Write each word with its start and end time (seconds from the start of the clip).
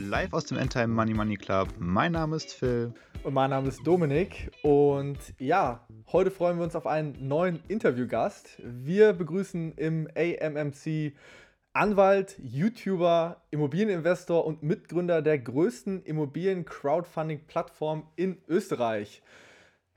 live 0.00 0.32
aus 0.32 0.46
dem 0.46 0.56
Endtime 0.56 0.88
Money 0.88 1.14
Money 1.14 1.36
Club. 1.36 1.68
Mein 1.78 2.10
Name 2.12 2.36
ist 2.36 2.54
Phil. 2.54 2.94
Und 3.22 3.34
mein 3.34 3.50
Name 3.50 3.68
ist 3.68 3.86
Dominik. 3.86 4.50
Und 4.62 5.18
ja, 5.38 5.86
heute 6.10 6.30
freuen 6.30 6.56
wir 6.56 6.64
uns 6.64 6.74
auf 6.74 6.86
einen 6.86 7.28
neuen 7.28 7.60
Interviewgast. 7.68 8.62
Wir 8.64 9.12
begrüßen 9.12 9.72
im 9.72 10.08
AMMC 10.16 11.12
Anwalt, 11.72 12.38
YouTuber, 12.42 13.44
Immobilieninvestor 13.50 14.46
und 14.46 14.62
Mitgründer 14.62 15.20
der 15.22 15.38
größten 15.38 16.02
Immobilien-Crowdfunding-Plattform 16.02 18.08
in 18.16 18.38
Österreich. 18.48 19.22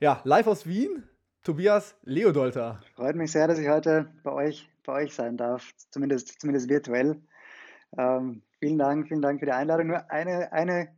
Ja, 0.00 0.20
live 0.24 0.46
aus 0.46 0.66
Wien, 0.66 1.08
Tobias 1.42 1.96
Leodolter. 2.02 2.80
Freut 2.94 3.16
mich 3.16 3.32
sehr, 3.32 3.48
dass 3.48 3.58
ich 3.58 3.68
heute 3.68 4.12
bei 4.22 4.32
euch, 4.32 4.68
bei 4.84 5.04
euch 5.04 5.14
sein 5.14 5.38
darf, 5.38 5.72
zumindest, 5.90 6.40
zumindest 6.40 6.68
virtuell. 6.68 7.22
Ähm, 7.96 8.42
vielen 8.64 8.78
Dank, 8.78 9.08
vielen 9.08 9.20
Dank 9.20 9.40
für 9.40 9.46
die 9.46 9.52
Einladung. 9.52 9.88
Nur 9.88 10.10
eine, 10.10 10.50
eine, 10.50 10.88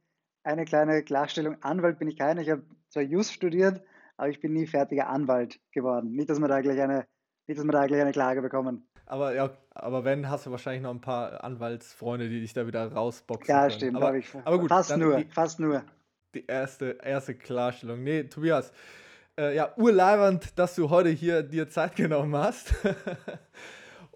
eine 0.44 0.64
kleine 0.64 1.02
Klarstellung. 1.02 1.56
Anwalt 1.62 1.98
bin 1.98 2.06
ich 2.06 2.16
keiner. 2.16 2.40
Ich 2.40 2.50
habe 2.50 2.62
zwar 2.90 3.02
Just 3.02 3.32
studiert, 3.32 3.82
aber 4.16 4.28
ich 4.28 4.40
bin 4.40 4.52
nie 4.52 4.68
fertiger 4.68 5.08
Anwalt 5.08 5.58
geworden. 5.72 6.12
Nicht, 6.12 6.30
dass 6.30 6.38
wir 6.38 6.46
da 6.46 6.60
gleich 6.60 6.80
eine, 6.80 7.06
nicht, 7.48 7.58
dass 7.58 7.64
wir 7.64 7.72
da 7.72 7.86
gleich 7.86 8.02
eine 8.02 8.12
Klage 8.12 8.40
bekommen. 8.40 8.88
Aber 9.06 9.34
ja, 9.34 9.50
aber 9.70 10.04
wenn, 10.04 10.30
hast 10.30 10.46
du 10.46 10.52
wahrscheinlich 10.52 10.82
noch 10.82 10.92
ein 10.92 11.00
paar 11.00 11.42
Anwaltsfreunde, 11.42 12.28
die 12.28 12.40
dich 12.40 12.52
da 12.52 12.68
wieder 12.68 12.92
rausboxen. 12.92 13.52
Ja, 13.52 13.62
können. 13.62 13.70
stimmt. 13.72 13.96
Aber, 13.96 14.16
ich, 14.16 14.32
aber 14.44 14.58
gut, 14.60 14.68
fast 14.68 14.96
nur, 14.96 15.16
die, 15.16 15.24
fast 15.24 15.58
nur. 15.58 15.82
Die 16.34 16.46
erste, 16.46 16.98
erste 17.02 17.34
Klarstellung. 17.34 18.04
Nee, 18.04 18.24
Tobias, 18.24 18.72
äh, 19.36 19.56
ja, 19.56 19.72
urleibernd, 19.76 20.56
dass 20.56 20.76
du 20.76 20.90
heute 20.90 21.08
hier 21.08 21.42
dir 21.42 21.68
Zeit 21.68 21.96
genommen 21.96 22.36
hast. 22.36 22.74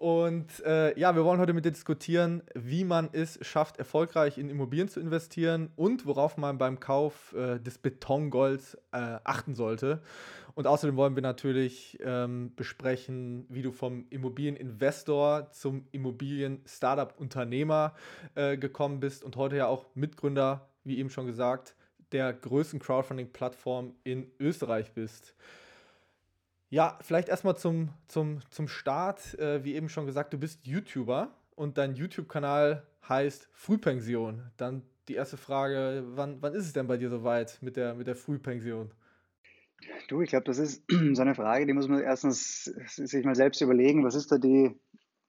Und 0.01 0.65
äh, 0.65 0.99
ja, 0.99 1.15
wir 1.15 1.23
wollen 1.23 1.39
heute 1.39 1.53
mit 1.53 1.63
dir 1.63 1.69
diskutieren, 1.69 2.41
wie 2.55 2.83
man 2.83 3.09
es 3.11 3.37
schafft, 3.45 3.77
erfolgreich 3.77 4.39
in 4.39 4.49
Immobilien 4.49 4.89
zu 4.89 4.99
investieren 4.99 5.69
und 5.75 6.07
worauf 6.07 6.37
man 6.37 6.57
beim 6.57 6.79
Kauf 6.79 7.35
äh, 7.35 7.59
des 7.59 7.77
Betongolds 7.77 8.79
äh, 8.93 9.19
achten 9.23 9.53
sollte. 9.53 10.01
Und 10.55 10.65
außerdem 10.65 10.95
wollen 10.95 11.13
wir 11.13 11.21
natürlich 11.21 11.99
ähm, 12.01 12.51
besprechen, 12.55 13.45
wie 13.49 13.61
du 13.61 13.71
vom 13.71 14.07
Immobilieninvestor 14.09 15.51
zum 15.51 15.85
Immobilien-Startup-Unternehmer 15.91 17.93
äh, 18.33 18.57
gekommen 18.57 19.01
bist 19.01 19.23
und 19.23 19.35
heute 19.35 19.57
ja 19.57 19.67
auch 19.67 19.85
Mitgründer, 19.93 20.67
wie 20.83 20.97
eben 20.97 21.11
schon 21.11 21.27
gesagt, 21.27 21.75
der 22.11 22.33
größten 22.33 22.79
Crowdfunding-Plattform 22.79 23.93
in 24.03 24.31
Österreich 24.39 24.93
bist. 24.93 25.35
Ja, 26.71 26.97
vielleicht 27.01 27.27
erstmal 27.27 27.57
zum, 27.57 27.89
zum, 28.07 28.39
zum 28.49 28.69
Start. 28.69 29.37
Äh, 29.37 29.65
wie 29.65 29.75
eben 29.75 29.89
schon 29.89 30.05
gesagt, 30.05 30.31
du 30.31 30.37
bist 30.37 30.65
YouTuber 30.65 31.29
und 31.55 31.77
dein 31.77 31.95
YouTube-Kanal 31.95 32.87
heißt 33.09 33.49
Frühpension. 33.51 34.49
Dann 34.55 34.81
die 35.09 35.15
erste 35.15 35.35
Frage, 35.35 36.05
wann, 36.15 36.41
wann 36.41 36.53
ist 36.53 36.65
es 36.65 36.71
denn 36.71 36.87
bei 36.87 36.95
dir 36.95 37.09
soweit 37.09 37.57
mit 37.61 37.75
der, 37.75 37.93
mit 37.93 38.07
der 38.07 38.15
Frühpension? 38.15 38.89
Du, 40.07 40.21
ich 40.21 40.29
glaube, 40.29 40.45
das 40.45 40.59
ist 40.59 40.85
so 41.11 41.21
eine 41.21 41.35
Frage, 41.35 41.65
die 41.65 41.73
muss 41.73 41.89
man 41.89 41.99
erstens 41.99 42.63
sich 42.63 43.25
mal 43.25 43.35
selbst 43.35 43.59
überlegen. 43.59 44.05
Was 44.05 44.15
ist 44.15 44.31
da 44.31 44.37
die 44.37 44.73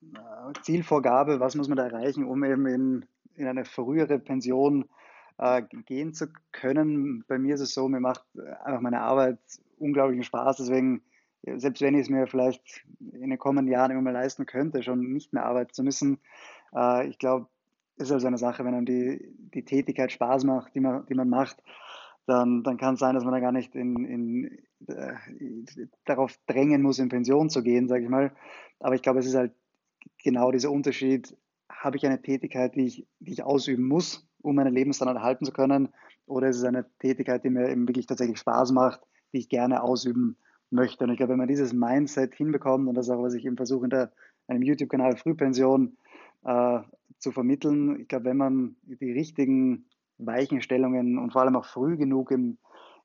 äh, 0.00 0.62
Zielvorgabe? 0.62 1.40
Was 1.40 1.56
muss 1.56 1.66
man 1.66 1.76
da 1.76 1.88
erreichen, 1.88 2.24
um 2.24 2.44
eben 2.44 2.66
in, 2.66 3.04
in 3.34 3.48
eine 3.48 3.64
frühere 3.64 4.20
Pension 4.20 4.88
äh, 5.38 5.60
gehen 5.86 6.14
zu 6.14 6.28
können? 6.52 7.24
Bei 7.26 7.36
mir 7.36 7.56
ist 7.56 7.62
es 7.62 7.74
so, 7.74 7.88
mir 7.88 7.98
macht 7.98 8.22
einfach 8.62 8.80
meine 8.80 9.00
Arbeit 9.00 9.40
unglaublichen 9.80 10.22
Spaß. 10.22 10.58
Deswegen 10.58 11.02
selbst 11.44 11.82
wenn 11.82 11.94
ich 11.94 12.02
es 12.02 12.10
mir 12.10 12.26
vielleicht 12.26 12.84
in 13.00 13.30
den 13.30 13.38
kommenden 13.38 13.72
Jahren 13.72 13.90
immer 13.90 14.02
mal 14.02 14.12
leisten 14.12 14.46
könnte, 14.46 14.82
schon 14.82 15.12
nicht 15.12 15.32
mehr 15.32 15.44
arbeiten 15.44 15.72
zu 15.72 15.82
müssen, 15.82 16.18
äh, 16.74 17.08
ich 17.08 17.18
glaube, 17.18 17.48
ist 17.96 18.12
also 18.12 18.26
eine 18.26 18.38
Sache, 18.38 18.64
wenn 18.64 18.74
einem 18.74 18.86
die, 18.86 19.34
die 19.54 19.64
Tätigkeit 19.64 20.12
Spaß 20.12 20.44
macht, 20.44 20.74
die 20.74 20.80
man, 20.80 21.04
die 21.06 21.14
man 21.14 21.28
macht, 21.28 21.62
dann, 22.26 22.62
dann 22.62 22.76
kann 22.76 22.94
es 22.94 23.00
sein, 23.00 23.14
dass 23.14 23.24
man 23.24 23.32
da 23.32 23.40
gar 23.40 23.52
nicht 23.52 23.74
in, 23.74 24.04
in, 24.04 24.58
äh, 24.86 25.86
darauf 26.04 26.38
drängen 26.46 26.82
muss, 26.82 26.98
in 26.98 27.08
Pension 27.08 27.50
zu 27.50 27.62
gehen, 27.62 27.88
sage 27.88 28.04
ich 28.04 28.08
mal. 28.08 28.32
Aber 28.78 28.94
ich 28.94 29.02
glaube, 29.02 29.18
es 29.18 29.26
ist 29.26 29.34
halt 29.34 29.52
genau 30.22 30.52
dieser 30.52 30.70
Unterschied, 30.70 31.36
habe 31.68 31.96
ich 31.96 32.06
eine 32.06 32.22
Tätigkeit, 32.22 32.76
die 32.76 32.86
ich, 32.86 33.06
die 33.18 33.32
ich 33.32 33.42
ausüben 33.42 33.86
muss, 33.86 34.26
um 34.40 34.54
meinen 34.54 34.72
Lebensstandard 34.72 35.18
erhalten 35.18 35.44
zu 35.44 35.52
können, 35.52 35.88
oder 36.26 36.48
ist 36.48 36.58
es 36.58 36.64
eine 36.64 36.86
Tätigkeit, 37.00 37.44
die 37.44 37.50
mir 37.50 37.68
eben 37.68 37.88
wirklich 37.88 38.06
tatsächlich 38.06 38.38
Spaß 38.38 38.72
macht, 38.72 39.00
die 39.32 39.38
ich 39.38 39.48
gerne 39.48 39.82
ausüben 39.82 40.36
kann 40.36 40.51
möchte. 40.72 41.04
Und 41.04 41.10
ich 41.10 41.16
glaube, 41.16 41.32
wenn 41.32 41.38
man 41.38 41.48
dieses 41.48 41.72
Mindset 41.72 42.34
hinbekommt, 42.34 42.88
und 42.88 42.94
das 42.94 43.06
ist 43.06 43.12
auch, 43.12 43.22
was 43.22 43.34
ich 43.34 43.44
eben 43.44 43.56
versuche, 43.56 43.84
in 43.84 43.90
der, 43.90 44.12
einem 44.48 44.62
YouTube-Kanal 44.62 45.16
Frühpension 45.16 45.96
äh, 46.44 46.80
zu 47.18 47.32
vermitteln, 47.32 48.00
ich 48.00 48.08
glaube, 48.08 48.26
wenn 48.26 48.36
man 48.36 48.76
die 48.82 49.12
richtigen 49.12 49.86
Weichenstellungen 50.18 51.18
und 51.18 51.32
vor 51.32 51.42
allem 51.42 51.56
auch 51.56 51.66
früh 51.66 51.96
genug 51.96 52.30
im, 52.30 52.58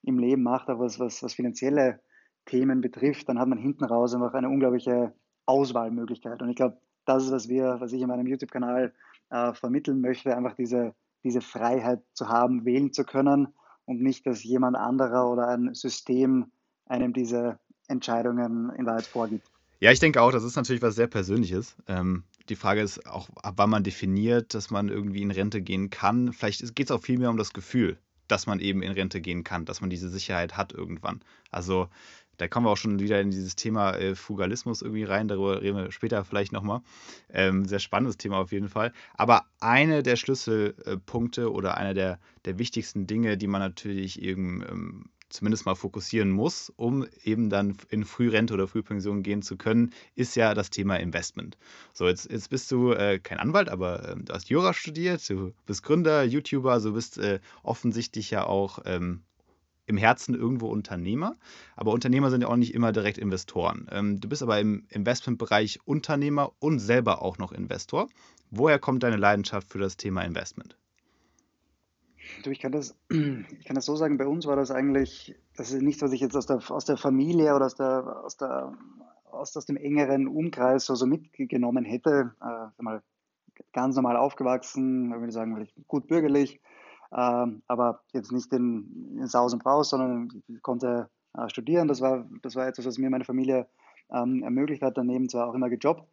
im 0.04 0.20
Leben 0.20 0.44
macht, 0.44 0.70
auch 0.70 0.80
was, 0.80 1.00
was, 1.00 1.24
was 1.24 1.34
finanzielle 1.34 2.00
Themen 2.46 2.82
betrifft, 2.82 3.30
dann 3.30 3.40
hat 3.40 3.48
man 3.48 3.58
hinten 3.58 3.84
raus 3.84 4.16
einfach 4.16 4.34
eine 4.34 4.50
unglaubliche 4.50 5.14
Auswahlmöglichkeit. 5.46 6.42
Und 6.42 6.50
ich 6.50 6.56
glaube, 6.56 6.78
das 7.06 7.26
ist, 7.26 7.32
was 7.32 7.50
wir, 7.50 7.78
was 7.80 7.94
ich 7.94 8.02
in 8.02 8.08
meinem 8.08 8.28
YouTube-Kanal 8.28 8.94
äh, 9.30 9.54
vermitteln 9.54 10.02
möchte, 10.02 10.36
einfach 10.36 10.56
diese, 10.56 10.94
diese 11.24 11.42
Freiheit 11.42 12.02
zu 12.14 12.28
haben, 12.28 12.66
wählen 12.66 12.92
zu 12.94 13.04
können 13.04 13.50
und 13.86 14.02
nicht, 14.02 14.26
dass 14.26 14.44
jemand 14.44 14.76
anderer 14.78 15.30
oder 15.32 15.48
ein 15.48 15.74
System 15.74 16.52
einem 16.90 17.14
diese 17.14 17.60
Entscheidungen 17.88 18.72
in 18.78 18.86
Wahrheit 18.86 19.06
vorgibt. 19.06 19.48
Ja, 19.80 19.92
ich 19.92 20.00
denke 20.00 20.22
auch, 20.22 20.32
das 20.32 20.44
ist 20.44 20.56
natürlich 20.56 20.82
was 20.82 20.96
sehr 20.96 21.08
Persönliches. 21.08 21.76
Ähm, 21.88 22.24
die 22.50 22.56
Frage 22.56 22.82
ist 22.82 23.06
auch, 23.06 23.30
ab 23.44 23.56
wann 23.58 23.70
man 23.70 23.84
definiert, 23.84 24.54
dass 24.54 24.72
man 24.72 24.90
irgendwie 24.90 25.22
in 25.22 25.32
Rente 25.32 25.62
gehen 25.62 25.90
kann. 25.90 26.34
Vielleicht 26.34 26.76
geht 26.76 26.88
es 26.88 26.92
auch 26.92 27.02
viel 27.02 27.20
mehr 27.20 27.30
um 27.30 27.38
das 27.38 27.54
Gefühl, 27.54 28.00
dass 28.28 28.48
man 28.48 28.60
eben 28.60 28.82
in 28.82 28.92
Rente 28.92 29.22
gehen 29.22 29.44
kann, 29.44 29.66
dass 29.66 29.82
man 29.82 29.92
diese 29.92 30.10
Sicherheit 30.10 30.58
hat 30.58 30.74
irgendwann. 30.74 31.22
Also 31.52 31.90
da 32.38 32.48
kommen 32.48 32.66
wir 32.66 32.72
auch 32.72 32.78
schon 32.78 33.00
wieder 33.00 33.20
in 33.20 33.32
dieses 33.32 33.56
Thema 33.56 33.96
äh, 33.96 34.16
Fugalismus 34.16 34.82
irgendwie 34.82 35.04
rein, 35.04 35.28
darüber 35.28 35.62
reden 35.62 35.78
wir 35.78 35.92
später 35.92 36.24
vielleicht 36.24 36.52
nochmal. 36.52 36.82
Ähm, 37.30 37.66
sehr 37.66 37.80
spannendes 37.80 38.18
Thema 38.18 38.38
auf 38.38 38.52
jeden 38.52 38.70
Fall. 38.70 38.94
Aber 39.14 39.46
eine 39.60 40.04
der 40.04 40.16
Schlüsselpunkte 40.16 41.52
oder 41.52 41.78
einer 41.78 41.94
der, 41.94 42.20
der 42.46 42.58
wichtigsten 42.60 43.08
Dinge, 43.08 43.38
die 43.38 43.48
man 43.48 43.62
natürlich 43.62 44.22
eben 44.22 44.64
ähm, 44.70 45.06
zumindest 45.30 45.66
mal 45.66 45.76
fokussieren 45.76 46.32
muss, 46.32 46.72
um 46.76 47.06
eben 47.24 47.50
dann 47.50 47.78
in 47.90 48.06
Frührente 48.06 48.54
oder 48.54 48.68
Frühpension 48.68 49.24
gehen 49.24 49.42
zu 49.42 49.58
können, 49.58 49.92
ist 50.16 50.36
ja 50.36 50.54
das 50.54 50.70
Thema 50.70 50.98
Investment. 50.98 51.58
So, 51.94 52.08
jetzt, 52.08 52.32
jetzt 52.32 52.50
bist 52.50 52.72
du 52.72 52.94
äh, 52.94 53.20
kein 53.20 53.40
Anwalt, 53.40 53.70
aber 53.70 54.10
äh, 54.10 54.16
du 54.18 54.34
hast 54.34 54.50
Jura 54.50 54.74
studiert, 54.74 55.28
du 55.30 55.54
bist 55.66 55.84
Gründer, 55.84 56.24
YouTuber, 56.24 56.72
also 56.72 56.94
bist 56.94 57.18
äh, 57.18 57.40
offensichtlich 57.64 58.32
ja 58.32 58.46
auch 58.46 58.80
ähm, 58.86 59.22
im 59.86 59.98
Herzen 59.98 60.36
irgendwo 60.36 60.68
Unternehmer. 60.68 61.36
Aber 61.76 61.92
Unternehmer 61.92 62.30
sind 62.30 62.42
ja 62.42 62.48
auch 62.48 62.56
nicht 62.58 62.74
immer 62.74 62.92
direkt 62.92 63.18
Investoren. 63.18 63.88
Ähm, 63.92 64.20
du 64.20 64.30
bist 64.30 64.44
aber 64.44 64.60
im 64.60 64.86
Investmentbereich 64.90 65.80
Unternehmer 65.86 66.52
und 66.60 66.80
selber 66.80 67.22
auch 67.22 67.38
noch 67.38 67.52
Investor. 67.52 68.08
Woher 68.52 68.80
kommt 68.80 69.04
deine 69.04 69.18
Leidenschaft 69.18 69.70
für 69.70 69.80
das 69.80 69.98
Thema 69.98 70.22
Investment? 70.22 70.78
Du, 72.44 72.52
ich 72.52 72.60
kann 72.60 72.72
das, 72.72 72.96
ich 73.10 73.66
kann 73.66 73.76
das 73.76 73.86
so 73.86 73.96
sagen, 73.96 74.18
bei 74.18 74.28
uns 74.28 74.46
war 74.46 74.56
das 74.56 74.72
eigentlich, 74.72 75.36
das 75.56 75.72
ist 75.72 75.82
nichts, 75.82 76.02
was 76.02 76.12
ich 76.12 76.22
jetzt 76.22 76.36
aus 76.36 76.46
der, 76.46 76.60
aus 76.70 76.86
der 76.86 76.98
Familie 76.98 77.56
oder 77.56 77.66
aus, 77.66 77.76
der, 77.76 78.22
aus, 78.24 78.38
der, 78.38 78.78
aus, 79.32 79.56
aus 79.56 79.66
dem 79.66 79.78
engeren 79.78 80.28
Umkreis 80.28 80.86
so, 80.86 80.96
so 80.96 81.06
mitgenommen 81.06 81.86
hätte. 81.86 82.34
Äh, 82.42 82.82
mal 82.82 83.02
ganz 83.74 83.96
normal 83.96 84.18
aufgewachsen, 84.18 85.12
würde 85.12 85.28
ich 85.28 85.34
sagen, 85.34 85.68
gut 85.88 86.08
bürgerlich, 86.08 86.62
äh, 87.12 87.46
aber 87.68 88.02
jetzt 88.14 88.32
nicht 88.32 88.52
in, 88.54 89.18
in 89.18 89.28
Saus 89.28 89.54
und 89.54 89.64
Braus, 89.64 89.90
sondern 89.90 90.44
konnte 90.62 91.10
äh, 91.34 91.50
studieren. 91.50 91.88
Das 91.88 92.02
war, 92.02 92.28
das 92.42 92.56
war 92.56 92.68
etwas, 92.68 92.86
was 92.86 92.98
mir 92.98 93.10
meine 93.10 93.26
Familie 93.26 93.68
ähm, 94.12 94.44
ermöglicht 94.44 94.82
hat. 94.82 94.98
Daneben 94.98 95.30
zwar 95.30 95.48
auch 95.48 95.54
immer 95.56 95.70
gejobbt, 95.70 96.08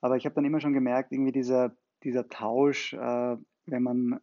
aber 0.00 0.16
ich 0.16 0.24
habe 0.24 0.34
dann 0.34 0.44
immer 0.44 0.60
schon 0.60 0.72
gemerkt, 0.72 1.12
irgendwie 1.12 1.32
dieser, 1.32 1.72
dieser 2.02 2.28
Tausch, 2.28 2.92
äh, 2.94 3.36
wenn 3.66 3.82
man 3.82 4.20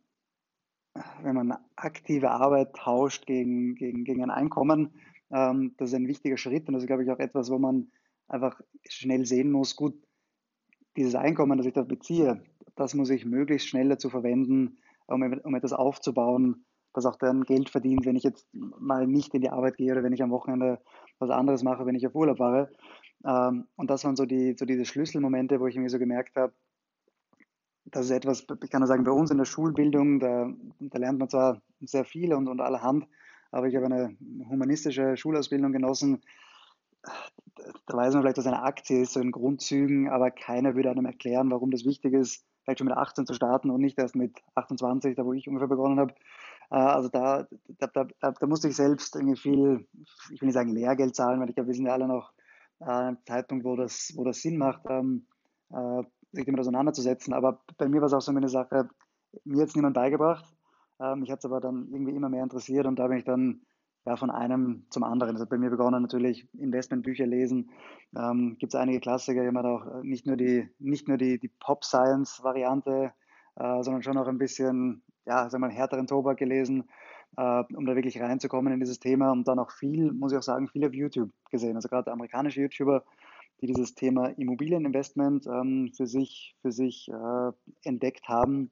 wenn 1.22 1.36
man 1.36 1.58
aktive 1.76 2.32
Arbeit 2.32 2.76
tauscht 2.76 3.26
gegen, 3.26 3.76
gegen, 3.76 4.04
gegen 4.04 4.24
ein 4.24 4.32
Einkommen, 4.32 4.94
ähm, 5.32 5.74
das 5.78 5.90
ist 5.90 5.96
ein 5.96 6.08
wichtiger 6.08 6.38
Schritt 6.38 6.68
und 6.68 6.74
das 6.74 6.84
ist, 6.84 6.88
glaube 6.88 7.04
ich, 7.04 7.12
auch 7.12 7.20
etwas, 7.20 7.50
wo 7.52 7.60
man 7.60 7.92
einfach 8.28 8.60
schnell 8.88 9.26
sehen 9.26 9.52
muss, 9.52 9.76
gut, 9.76 9.96
dieses 10.98 11.16
Einkommen, 11.16 11.58
das 11.58 11.68
ich 11.68 11.74
da 11.74 11.84
beziehe, 11.84 12.44
das 12.76 12.94
muss 12.94 13.10
ich 13.10 13.26
möglichst 13.26 13.68
schnell 13.68 13.90
dazu 13.90 14.10
verwenden, 14.10 14.78
um, 15.08 15.22
um 15.22 15.56
etwas 15.56 15.74
aufzubauen, 15.74 16.66
das 16.94 17.06
auch 17.06 17.16
dann 17.16 17.44
Geld 17.44 17.70
verdient, 17.70 18.06
wenn 18.06 18.16
ich 18.16 18.24
jetzt 18.24 18.48
mal 18.54 19.06
nicht 19.08 19.34
in 19.34 19.42
die 19.42 19.50
Arbeit 19.50 19.78
gehe 19.78 19.92
oder 19.92 20.04
wenn 20.04 20.14
ich 20.14 20.24
am 20.24 20.32
Wochenende 20.32 20.80
was 21.20 21.30
anderes 21.30 21.64
mache, 21.64 21.86
wenn 21.86 21.96
ich 21.96 22.08
auf 22.08 22.16
Urlaub 22.16 22.38
fahre. 22.38 22.72
Ähm, 23.26 23.68
und 23.76 23.90
das 23.90 24.04
waren 24.06 24.16
so, 24.16 24.26
die, 24.26 24.56
so 24.58 24.66
diese 24.66 24.86
Schlüsselmomente, 24.86 25.60
wo 25.60 25.68
ich 25.68 25.76
mir 25.76 25.90
so 25.90 26.00
gemerkt 26.00 26.36
habe, 26.36 26.54
das 27.92 28.06
ist 28.06 28.12
etwas, 28.12 28.46
ich 28.64 28.70
kann 28.70 28.82
nur 28.82 28.88
sagen, 28.88 29.04
bei 29.04 29.12
uns 29.12 29.32
in 29.32 29.38
der 29.38 29.46
Schulbildung, 29.46 30.20
da, 30.20 30.52
da 30.80 31.00
lernt 31.00 31.20
man 31.20 31.30
zwar 31.30 31.62
sehr 31.82 32.06
viel 32.06 32.34
und, 32.34 32.48
und 32.48 32.62
allerhand, 32.62 33.08
aber 33.52 33.68
ich 33.68 33.76
habe 33.76 33.86
eine 33.86 34.16
humanistische 34.50 35.18
Schulausbildung 35.18 35.72
genossen. 35.72 36.22
da 37.02 37.98
weiß 37.98 38.14
man 38.14 38.24
vielleicht, 38.24 38.38
was 38.38 38.48
eine 38.48 38.62
Aktie 38.62 39.02
ist, 39.02 39.14
so 39.14 39.20
in 39.20 39.32
Grundzügen, 39.32 40.10
aber 40.10 40.32
keiner 40.32 40.76
würde 40.76 40.92
einem 40.92 41.06
erklären, 41.06 41.52
warum 41.52 41.72
das 41.72 41.86
wichtig 41.86 42.14
ist, 42.14 42.44
vielleicht 42.64 42.80
schon 42.80 42.88
mit 42.88 42.98
18 42.98 43.26
zu 43.26 43.34
starten 43.34 43.70
und 43.72 43.82
nicht 43.82 43.98
erst 43.98 44.16
mit 44.16 44.38
28, 44.56 45.16
da 45.16 45.26
wo 45.26 45.34
ich 45.34 45.48
ungefähr 45.48 45.68
begonnen 45.68 46.00
habe. 46.00 46.14
Äh, 46.70 46.76
also 46.76 47.10
da, 47.10 47.48
da, 47.80 47.88
da, 47.88 48.32
da, 48.32 48.48
musste 48.48 48.68
ich 48.68 48.76
selbst 48.76 49.16
irgendwie 49.16 49.38
viel, 49.38 49.88
ich 50.32 50.42
will 50.42 50.48
nicht 50.48 50.54
sagen 50.54 50.76
Lehrgeld 50.76 51.16
zahlen, 51.16 51.40
weil 51.40 51.50
ich 51.50 51.56
glaube, 51.56 51.70
wir 51.70 51.76
sind 51.76 51.88
ja 51.88 51.94
alle 51.94 52.08
noch 52.08 52.32
äh, 52.80 52.86
an 52.86 53.06
einem 53.06 53.18
Zeitpunkt, 53.26 53.66
wo 53.66 53.76
das, 53.76 54.14
wo 54.16 54.24
das 54.24 54.42
Sinn 54.42 54.58
macht, 54.58 54.82
ähm, 54.90 55.26
äh, 55.72 56.04
sich 56.32 56.46
damit 56.46 56.60
auseinanderzusetzen. 56.60 57.34
Aber 57.34 57.62
bei 57.78 57.88
mir 57.88 58.02
war 58.02 58.08
es 58.08 58.14
auch 58.14 58.22
so 58.22 58.32
eine 58.32 58.50
Sache, 58.50 58.90
mir 59.44 59.62
hat 59.62 59.70
es 59.70 59.76
niemand 59.76 59.96
beigebracht. 59.96 60.46
Ähm, 61.00 61.22
mich 61.22 61.32
hat 61.32 61.40
es 61.40 61.46
aber 61.46 61.62
dann 61.62 61.88
irgendwie 61.92 62.16
immer 62.16 62.30
mehr 62.30 62.44
interessiert 62.44 62.86
und 62.86 62.98
da 62.98 63.08
bin 63.08 63.18
ich 63.18 63.24
dann 63.24 63.62
ja, 64.06 64.16
von 64.16 64.32
einem 64.32 64.86
zum 64.90 65.04
anderen. 65.04 65.36
Das 65.36 65.42
hat 65.42 65.50
bei 65.50 65.58
mir 65.58 65.70
begonnen 65.70 66.02
natürlich 66.02 66.48
Investmentbücher 66.58 67.26
lesen. 67.26 67.70
Ähm, 68.18 68.58
Gibt 68.60 68.74
es 68.74 68.80
einige 68.80 69.00
Klassiker, 69.00 69.46
habe 69.46 69.68
auch 69.68 70.04
nicht 70.04 70.26
nur 70.26 70.36
die, 70.36 70.70
nicht 70.80 71.08
nur 71.08 71.18
die, 71.18 71.40
die 71.40 71.52
Pop-Science-Variante, 71.60 73.14
äh, 73.56 73.84
sondern 73.84 74.04
schon 74.04 74.18
auch 74.18 74.28
ein 74.28 74.38
bisschen, 74.38 75.04
ja, 75.26 75.50
sagen 75.50 75.64
wir 75.64 75.68
mal, 75.68 75.74
härteren 75.74 76.08
Tobak 76.08 76.38
gelesen, 76.38 76.90
äh, 77.38 77.64
um 77.76 77.86
da 77.86 77.96
wirklich 77.96 78.20
reinzukommen 78.20 78.74
in 78.74 78.80
dieses 78.80 79.00
Thema 79.00 79.32
und 79.32 79.48
dann 79.48 79.60
auch 79.60 79.72
viel, 79.72 80.12
muss 80.12 80.32
ich 80.32 80.38
auch 80.38 80.44
sagen, 80.44 80.68
viel 80.70 80.86
auf 80.86 80.94
YouTube 80.94 81.32
gesehen. 81.52 81.76
Also 81.76 81.90
gerade 81.90 82.12
amerikanische 82.12 82.62
YouTuber, 82.62 83.04
die 83.62 83.68
dieses 83.68 83.96
Thema 83.96 84.28
Immobilieninvestment 84.38 85.48
ähm, 85.48 85.92
für 85.96 86.08
sich, 86.08 86.56
für 86.62 86.72
sich 86.72 87.10
äh, 87.10 87.52
entdeckt 87.84 88.28
haben. 88.28 88.72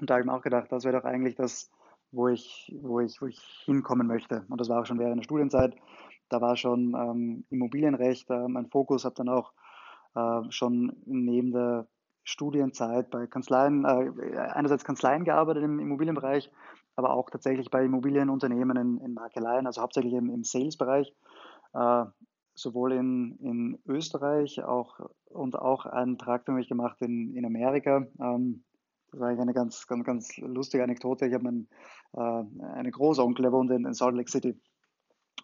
Und 0.00 0.10
da 0.10 0.14
habe 0.14 0.22
ich 0.22 0.26
mir 0.26 0.34
auch 0.34 0.42
gedacht, 0.42 0.70
das 0.70 0.84
wäre 0.84 0.98
doch 0.98 1.04
eigentlich 1.04 1.34
das, 1.34 1.70
wo 2.12 2.28
ich, 2.28 2.74
wo, 2.80 3.00
ich, 3.00 3.20
wo 3.20 3.26
ich 3.26 3.40
hinkommen 3.64 4.06
möchte. 4.06 4.44
Und 4.48 4.60
das 4.60 4.68
war 4.68 4.80
auch 4.80 4.86
schon 4.86 4.98
während 4.98 5.18
der 5.18 5.24
Studienzeit. 5.24 5.76
Da 6.28 6.40
war 6.40 6.56
schon 6.56 6.94
ähm, 6.94 7.44
Immobilienrecht 7.50 8.30
äh, 8.30 8.48
mein 8.48 8.66
Fokus, 8.66 9.04
habe 9.04 9.14
dann 9.16 9.28
auch 9.28 9.52
äh, 10.14 10.50
schon 10.50 10.96
neben 11.06 11.52
der 11.52 11.86
Studienzeit 12.24 13.10
bei 13.10 13.26
Kanzleien, 13.26 13.84
äh, 13.84 14.38
einerseits 14.38 14.84
Kanzleien 14.84 15.24
gearbeitet 15.24 15.62
im 15.62 15.78
Immobilienbereich, 15.78 16.50
aber 16.96 17.10
auch 17.10 17.28
tatsächlich 17.28 17.70
bei 17.70 17.84
Immobilienunternehmen 17.84 18.76
in, 18.76 18.98
in 18.98 19.14
Makeleien, 19.14 19.66
also 19.66 19.82
hauptsächlich 19.82 20.14
im, 20.14 20.30
im 20.30 20.44
Sales-Bereich, 20.44 21.12
äh, 21.74 22.04
sowohl 22.54 22.92
in, 22.92 23.36
in 23.40 23.78
Österreich 23.86 24.62
auch, 24.62 25.00
und 25.30 25.56
auch 25.56 25.86
einen 25.86 26.16
Praktikum 26.18 26.60
gemacht 26.62 27.00
in, 27.00 27.34
in 27.34 27.44
Amerika. 27.44 28.06
Ähm, 28.20 28.64
das 29.10 29.20
war 29.20 29.28
eigentlich 29.28 29.40
eine 29.40 29.54
ganz, 29.54 29.86
ganz, 29.86 30.04
ganz 30.04 30.36
lustige 30.38 30.82
Anekdote. 30.82 31.26
Ich 31.26 31.34
habe 31.34 31.48
äh, 32.14 32.20
einen 32.20 32.90
Großonkel, 32.90 33.42
der 33.42 33.52
wohnt 33.52 33.70
in, 33.70 33.84
in 33.84 33.94
Salt 33.94 34.16
Lake 34.16 34.30
City. 34.30 34.60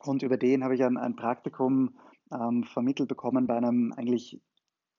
Und 0.00 0.22
über 0.22 0.36
den 0.36 0.64
habe 0.64 0.74
ich 0.74 0.82
ein, 0.82 0.96
ein 0.96 1.16
Praktikum 1.16 1.96
ähm, 2.32 2.64
vermittelt 2.64 3.08
bekommen 3.08 3.46
bei 3.46 3.56
einem 3.56 3.92
eigentlich, 3.96 4.40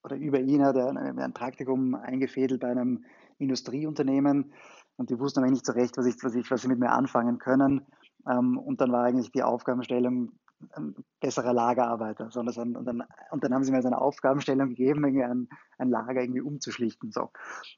oder 0.04 0.16
über 0.16 0.40
ihn 0.40 0.64
hat 0.64 0.76
er 0.76 0.90
ein, 0.90 1.20
ein 1.20 1.34
Praktikum 1.34 1.96
eingefädelt 1.96 2.62
bei 2.62 2.70
einem 2.70 3.06
Industrieunternehmen. 3.40 4.54
Und 4.98 5.10
die 5.10 5.20
wussten 5.20 5.40
aber 5.40 5.50
nicht 5.50 5.66
so 5.66 5.74
recht, 5.74 5.98
was, 5.98 6.06
ich, 6.06 6.16
was, 6.22 6.36
ich, 6.36 6.52
was 6.52 6.62
sie 6.62 6.68
mit 6.68 6.80
mir 6.80 6.92
anfangen 6.92 7.40
können. 7.40 7.86
Ähm, 8.30 8.58
und 8.58 8.82
dann 8.82 8.92
war 8.92 9.06
eigentlich 9.06 9.32
die 9.32 9.44
Aufgabenstellung, 9.44 10.34
ein 10.74 10.96
besserer 11.20 11.54
Lagerarbeiter. 11.54 12.26
Und, 12.36 12.58
dann, 12.58 12.76
und, 12.76 12.86
dann, 12.86 13.04
dann, 13.40 13.54
haben 13.54 13.64
sie 13.64 13.72
mir 13.72 13.80
eine 13.80 14.02
Aufgabenstellung 14.02 14.70
gegeben, 14.70 15.04
irgendwie 15.04 15.24
ein, 15.24 15.50
ein 15.78 15.90
Lager 15.90 16.22
irgendwie 16.22 16.42
umzuschlichten. 16.42 17.12
So. 17.12 17.30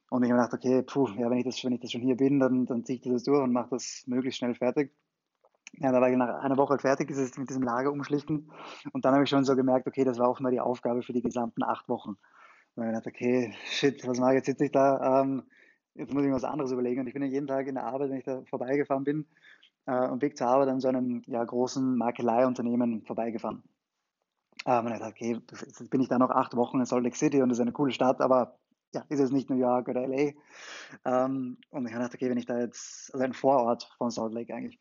Und 0.09 0.23
ich 0.23 0.31
habe 0.31 0.41
gedacht, 0.41 0.53
okay, 0.53 0.83
puh, 0.83 1.09
ja, 1.17 1.29
wenn 1.29 1.37
ich 1.37 1.45
das, 1.45 1.63
wenn 1.63 1.73
ich 1.73 1.81
das 1.81 1.91
schon 1.91 2.01
hier 2.01 2.17
bin, 2.17 2.39
dann, 2.39 2.65
dann 2.65 2.85
ziehe 2.85 2.99
ich 2.99 3.09
das 3.09 3.23
durch 3.23 3.41
und 3.41 3.53
mache 3.53 3.69
das 3.71 4.03
möglichst 4.07 4.39
schnell 4.39 4.55
fertig. 4.55 4.93
Ja, 5.77 5.91
da 5.91 5.99
war 5.99 6.09
ich 6.09 6.17
nach 6.17 6.43
einer 6.43 6.57
Woche 6.57 6.77
fertig 6.77 7.07
dieses, 7.07 7.35
mit 7.37 7.49
diesem 7.49 7.63
Lager 7.63 7.91
umschlichten. 7.91 8.51
Und 8.91 9.05
dann 9.05 9.13
habe 9.13 9.23
ich 9.23 9.29
schon 9.29 9.43
so 9.43 9.55
gemerkt, 9.55 9.87
okay, 9.87 10.03
das 10.03 10.19
war 10.19 10.29
offenbar 10.29 10.51
die 10.51 10.59
Aufgabe 10.59 11.01
für 11.01 11.13
die 11.13 11.23
gesamten 11.23 11.63
acht 11.63 11.89
Wochen. 11.89 12.15
Und 12.75 12.87
ich 12.87 12.93
dachte, 12.93 13.09
okay, 13.09 13.53
shit, 13.65 14.05
was 14.07 14.19
mache 14.19 14.31
ich 14.31 14.35
jetzt? 14.37 14.45
Sitze 14.45 14.65
ich 14.65 14.71
da, 14.71 15.21
ähm, 15.21 15.43
jetzt 15.95 16.13
muss 16.13 16.23
ich 16.23 16.29
mir 16.29 16.35
was 16.35 16.43
anderes 16.43 16.71
überlegen. 16.71 17.01
Und 17.01 17.07
ich 17.07 17.13
bin 17.13 17.23
ja 17.23 17.29
jeden 17.29 17.47
Tag 17.47 17.67
in 17.67 17.75
der 17.75 17.85
Arbeit, 17.85 18.11
wenn 18.11 18.17
ich 18.17 18.23
da 18.23 18.43
vorbeigefahren 18.49 19.03
bin, 19.03 19.25
äh, 19.85 20.07
und 20.07 20.21
Weg 20.21 20.37
zur 20.37 20.47
Arbeit 20.47 20.69
an 20.69 20.79
so 20.79 20.87
einem 20.87 21.21
ja, 21.27 21.43
großen 21.43 21.97
Makeleiunternehmen 21.97 23.03
vorbeigefahren. 23.05 23.63
Äh, 24.65 24.79
und 24.79 24.87
ich 24.87 24.99
dachte, 24.99 25.11
okay, 25.11 25.39
jetzt 25.49 25.89
bin 25.89 26.01
ich 26.01 26.09
da 26.09 26.17
noch 26.17 26.29
acht 26.29 26.55
Wochen 26.55 26.79
in 26.79 26.85
Salt 26.85 27.03
Lake 27.03 27.17
City 27.17 27.41
und 27.41 27.49
das 27.49 27.57
ist 27.57 27.61
eine 27.61 27.71
coole 27.71 27.91
Stadt, 27.91 28.21
aber 28.21 28.57
ja, 28.93 29.03
ist 29.09 29.19
es 29.19 29.31
nicht 29.31 29.49
New 29.49 29.57
York 29.57 29.87
oder 29.87 30.07
LA. 30.07 30.33
Ähm, 31.05 31.57
und 31.71 31.85
ich 31.87 31.93
dachte, 31.93 32.15
okay, 32.15 32.29
wenn 32.29 32.37
ich 32.37 32.45
da 32.45 32.59
jetzt, 32.59 33.13
also 33.13 33.23
ein 33.23 33.33
Vorort 33.33 33.91
von 33.97 34.11
Salt 34.11 34.33
Lake 34.33 34.53
eigentlich. 34.53 34.79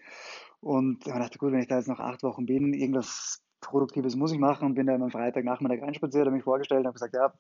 Und 0.60 1.06
ich 1.06 1.12
dachte, 1.12 1.38
gut, 1.38 1.52
wenn 1.52 1.60
ich 1.60 1.69
da 1.69 1.76
jetzt 1.76 1.88
noch 1.88 2.00
acht 2.00 2.22
Wochen 2.22 2.46
bin, 2.46 2.75
irgendwas 2.75 3.43
Produktives 3.60 4.16
muss 4.16 4.32
ich 4.32 4.38
machen 4.38 4.66
und 4.66 4.75
bin 4.75 4.87
da 4.87 4.94
am 4.94 5.10
Freitagnachmittag 5.10 5.82
reinspaziert, 5.82 6.26
habe 6.26 6.34
mich 6.34 6.44
vorgestellt 6.44 6.81
und 6.81 6.87
habe 6.87 6.94
gesagt, 6.94 7.14
ja, 7.14 7.32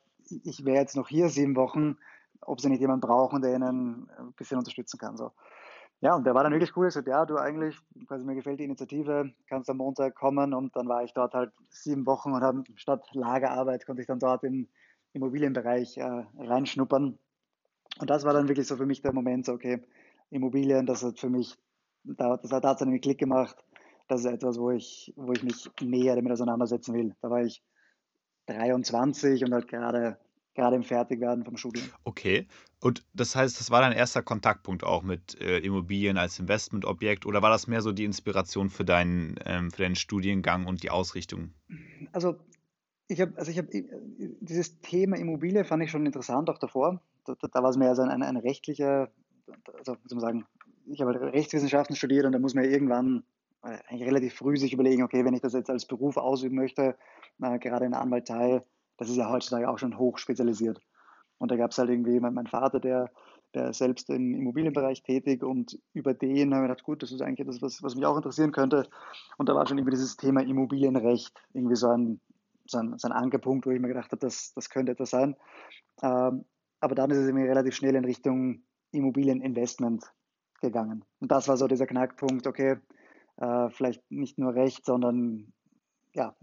ich 0.44 0.64
wäre 0.64 0.78
jetzt 0.78 0.96
noch 0.96 1.08
hier 1.08 1.28
sieben 1.28 1.56
Wochen, 1.56 1.96
ob 2.40 2.60
sie 2.60 2.70
nicht 2.70 2.80
jemanden 2.80 3.06
brauchen, 3.06 3.42
der 3.42 3.54
ihnen 3.54 4.08
ein 4.18 4.32
bisschen 4.36 4.58
unterstützen 4.58 4.98
kann. 4.98 5.16
So. 5.16 5.32
Ja, 6.02 6.16
und 6.16 6.24
der 6.26 6.34
war 6.34 6.42
dann 6.42 6.52
wirklich 6.52 6.76
cool. 6.76 6.86
Er 6.86 6.90
sagt, 6.90 7.06
ja, 7.06 7.24
du 7.24 7.36
eigentlich, 7.36 7.78
quasi 8.08 8.24
mir 8.24 8.34
gefällt 8.34 8.58
die 8.58 8.64
Initiative, 8.64 9.32
kannst 9.46 9.70
am 9.70 9.76
Montag 9.76 10.16
kommen. 10.16 10.52
Und 10.52 10.74
dann 10.74 10.88
war 10.88 11.04
ich 11.04 11.12
dort 11.12 11.32
halt 11.32 11.52
sieben 11.70 12.06
Wochen 12.06 12.32
und 12.32 12.42
habe 12.42 12.64
statt 12.74 13.08
Lagerarbeit 13.12 13.86
konnte 13.86 14.02
ich 14.02 14.08
dann 14.08 14.18
dort 14.18 14.42
im 14.42 14.68
Immobilienbereich 15.12 15.98
äh, 15.98 16.24
reinschnuppern. 16.38 17.18
Und 18.00 18.10
das 18.10 18.24
war 18.24 18.32
dann 18.32 18.48
wirklich 18.48 18.66
so 18.66 18.76
für 18.76 18.86
mich 18.86 19.00
der 19.00 19.12
Moment, 19.12 19.46
so, 19.46 19.52
okay, 19.52 19.80
Immobilien, 20.30 20.86
das 20.86 21.04
hat 21.04 21.20
für 21.20 21.30
mich, 21.30 21.56
da, 22.02 22.36
das 22.36 22.50
hat 22.50 22.64
tatsächlich 22.64 22.94
einen 22.94 23.00
Klick 23.00 23.18
gemacht. 23.18 23.64
Das 24.08 24.20
ist 24.22 24.26
etwas, 24.26 24.58
wo 24.58 24.72
ich, 24.72 25.12
wo 25.16 25.32
ich 25.32 25.44
mich 25.44 25.70
näher 25.80 26.16
damit 26.16 26.32
auseinandersetzen 26.32 26.94
will. 26.94 27.14
Da 27.20 27.30
war 27.30 27.44
ich 27.44 27.62
23 28.46 29.44
und 29.44 29.54
halt 29.54 29.68
gerade 29.68 30.18
gerade 30.54 30.76
im 30.76 30.82
Fertigwerden 30.82 31.44
vom 31.44 31.56
Studium. 31.56 31.86
Okay. 32.04 32.46
Und 32.80 33.04
das 33.14 33.36
heißt, 33.36 33.58
das 33.60 33.70
war 33.70 33.80
dein 33.80 33.92
erster 33.92 34.22
Kontaktpunkt 34.22 34.84
auch 34.84 35.02
mit 35.02 35.40
äh, 35.40 35.58
Immobilien 35.58 36.18
als 36.18 36.38
Investmentobjekt 36.38 37.26
oder 37.26 37.40
war 37.40 37.50
das 37.50 37.66
mehr 37.66 37.80
so 37.80 37.92
die 37.92 38.04
Inspiration 38.04 38.70
für 38.70 38.84
deinen, 38.84 39.36
ähm, 39.44 39.70
für 39.70 39.82
deinen 39.82 39.94
Studiengang 39.94 40.66
und 40.66 40.82
die 40.82 40.90
Ausrichtung? 40.90 41.52
Also 42.12 42.36
ich 43.08 43.20
habe, 43.20 43.32
also 43.36 43.50
ich 43.50 43.58
habe 43.58 43.68
dieses 44.40 44.80
Thema 44.80 45.16
Immobilie 45.16 45.64
fand 45.64 45.82
ich 45.82 45.90
schon 45.90 46.06
interessant 46.06 46.50
auch 46.50 46.58
davor. 46.58 47.00
Da, 47.24 47.34
da, 47.34 47.62
war 47.62 47.70
es 47.70 47.76
mehr 47.76 47.94
so 47.94 48.02
ein, 48.02 48.22
ein, 48.22 48.36
rechtlicher, 48.36 49.10
also 49.78 49.96
soll 50.04 50.16
man 50.16 50.20
sagen, 50.20 50.46
ich 50.86 51.00
habe 51.00 51.12
halt 51.12 51.34
Rechtswissenschaften 51.34 51.94
studiert 51.94 52.26
und 52.26 52.32
da 52.32 52.38
muss 52.38 52.54
man 52.54 52.64
ja 52.64 52.70
irgendwann 52.70 53.22
äh, 53.62 53.78
eigentlich 53.86 54.08
relativ 54.08 54.34
früh 54.34 54.56
sich 54.56 54.72
überlegen, 54.72 55.04
okay, 55.04 55.24
wenn 55.24 55.34
ich 55.34 55.40
das 55.40 55.52
jetzt 55.52 55.70
als 55.70 55.86
Beruf 55.86 56.16
ausüben 56.16 56.56
möchte, 56.56 56.96
äh, 57.40 57.58
gerade 57.58 57.84
in 57.84 57.92
der 57.92 58.00
Anwaltei, 58.00 58.62
das 59.02 59.10
ist 59.10 59.16
ja 59.16 59.28
heutzutage 59.28 59.68
auch 59.68 59.78
schon 59.78 59.98
hoch 59.98 60.16
spezialisiert. 60.18 60.80
Und 61.38 61.50
da 61.50 61.56
gab 61.56 61.72
es 61.72 61.78
halt 61.78 61.90
irgendwie 61.90 62.20
mein, 62.20 62.34
mein 62.34 62.46
Vater, 62.46 62.78
der, 62.78 63.10
der 63.52 63.72
selbst 63.72 64.08
im 64.10 64.32
Immobilienbereich 64.32 65.02
tätig 65.02 65.42
und 65.42 65.76
über 65.92 66.14
den 66.14 66.54
habe 66.54 66.64
ich 66.64 66.68
gedacht, 66.68 66.84
gut, 66.84 67.02
das 67.02 67.10
ist 67.10 67.20
eigentlich 67.20 67.40
etwas, 67.40 67.60
was, 67.60 67.82
was 67.82 67.96
mich 67.96 68.06
auch 68.06 68.16
interessieren 68.16 68.52
könnte. 68.52 68.88
Und 69.38 69.48
da 69.48 69.54
war 69.56 69.66
schon 69.66 69.76
irgendwie 69.76 69.96
dieses 69.96 70.16
Thema 70.16 70.40
Immobilienrecht 70.42 71.36
irgendwie 71.52 71.74
so 71.74 71.88
ein, 71.88 72.20
so 72.66 72.78
ein, 72.78 72.96
so 72.96 73.08
ein 73.08 73.12
Ankerpunkt, 73.12 73.66
wo 73.66 73.70
ich 73.70 73.80
mir 73.80 73.88
gedacht 73.88 74.12
habe, 74.12 74.20
das, 74.20 74.52
das 74.54 74.70
könnte 74.70 74.92
etwas 74.92 75.10
sein. 75.10 75.34
Ähm, 76.00 76.44
aber 76.78 76.94
dann 76.94 77.10
ist 77.10 77.18
es 77.18 77.26
irgendwie 77.26 77.48
relativ 77.48 77.74
schnell 77.74 77.96
in 77.96 78.04
Richtung 78.04 78.62
Immobilieninvestment 78.92 80.04
gegangen. 80.60 81.04
Und 81.18 81.32
das 81.32 81.48
war 81.48 81.56
so 81.56 81.66
dieser 81.66 81.88
Knackpunkt, 81.88 82.46
okay, 82.46 82.76
äh, 83.38 83.68
vielleicht 83.70 84.08
nicht 84.12 84.38
nur 84.38 84.54
Recht, 84.54 84.84
sondern 84.84 85.52
ja, 86.14 86.36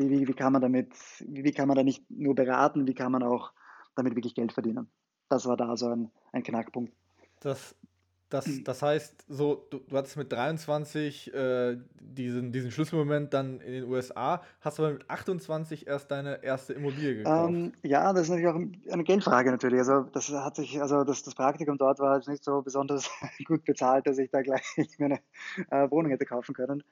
wie, 0.00 0.10
wie, 0.10 0.28
wie, 0.28 0.32
kann 0.32 0.52
man 0.52 0.62
damit, 0.62 0.92
wie, 1.20 1.44
wie 1.44 1.52
kann 1.52 1.68
man 1.68 1.76
da 1.76 1.82
nicht 1.82 2.04
nur 2.10 2.34
beraten, 2.34 2.86
wie 2.86 2.94
kann 2.94 3.12
man 3.12 3.22
auch 3.22 3.52
damit 3.94 4.16
wirklich 4.16 4.34
Geld 4.34 4.52
verdienen. 4.52 4.88
Das 5.28 5.46
war 5.46 5.56
da 5.56 5.76
so 5.76 5.88
ein, 5.88 6.10
ein 6.32 6.42
Knackpunkt. 6.42 6.92
Das, 7.40 7.74
das, 8.30 8.46
das 8.64 8.82
heißt, 8.82 9.24
so, 9.28 9.66
du, 9.70 9.78
du 9.78 9.96
hattest 9.96 10.16
mit 10.16 10.32
23 10.32 11.34
äh, 11.34 11.76
diesen, 12.00 12.52
diesen 12.52 12.70
Schlüsselmoment 12.70 13.34
dann 13.34 13.60
in 13.60 13.72
den 13.72 13.84
USA, 13.84 14.42
hast 14.60 14.78
aber 14.78 14.92
mit 14.92 15.10
28 15.10 15.86
erst 15.86 16.10
deine 16.10 16.42
erste 16.42 16.72
Immobilie 16.72 17.16
gekauft. 17.16 17.52
Ähm, 17.52 17.72
ja, 17.82 18.12
das 18.12 18.22
ist 18.22 18.30
natürlich 18.30 18.48
auch 18.48 18.92
eine 18.92 19.04
Geldfrage 19.04 19.50
natürlich. 19.50 19.80
Also 19.80 20.02
das 20.12 20.30
hat 20.30 20.56
sich, 20.56 20.80
also 20.80 21.04
das, 21.04 21.22
das 21.22 21.34
Praktikum 21.34 21.76
dort 21.76 21.98
war 21.98 22.16
jetzt 22.16 22.28
nicht 22.28 22.44
so 22.44 22.62
besonders 22.62 23.10
gut 23.44 23.64
bezahlt, 23.64 24.06
dass 24.06 24.18
ich 24.18 24.30
da 24.30 24.42
gleich 24.42 24.64
meine 24.98 25.20
äh, 25.70 25.90
Wohnung 25.90 26.10
hätte 26.10 26.24
kaufen 26.24 26.54
können. 26.54 26.82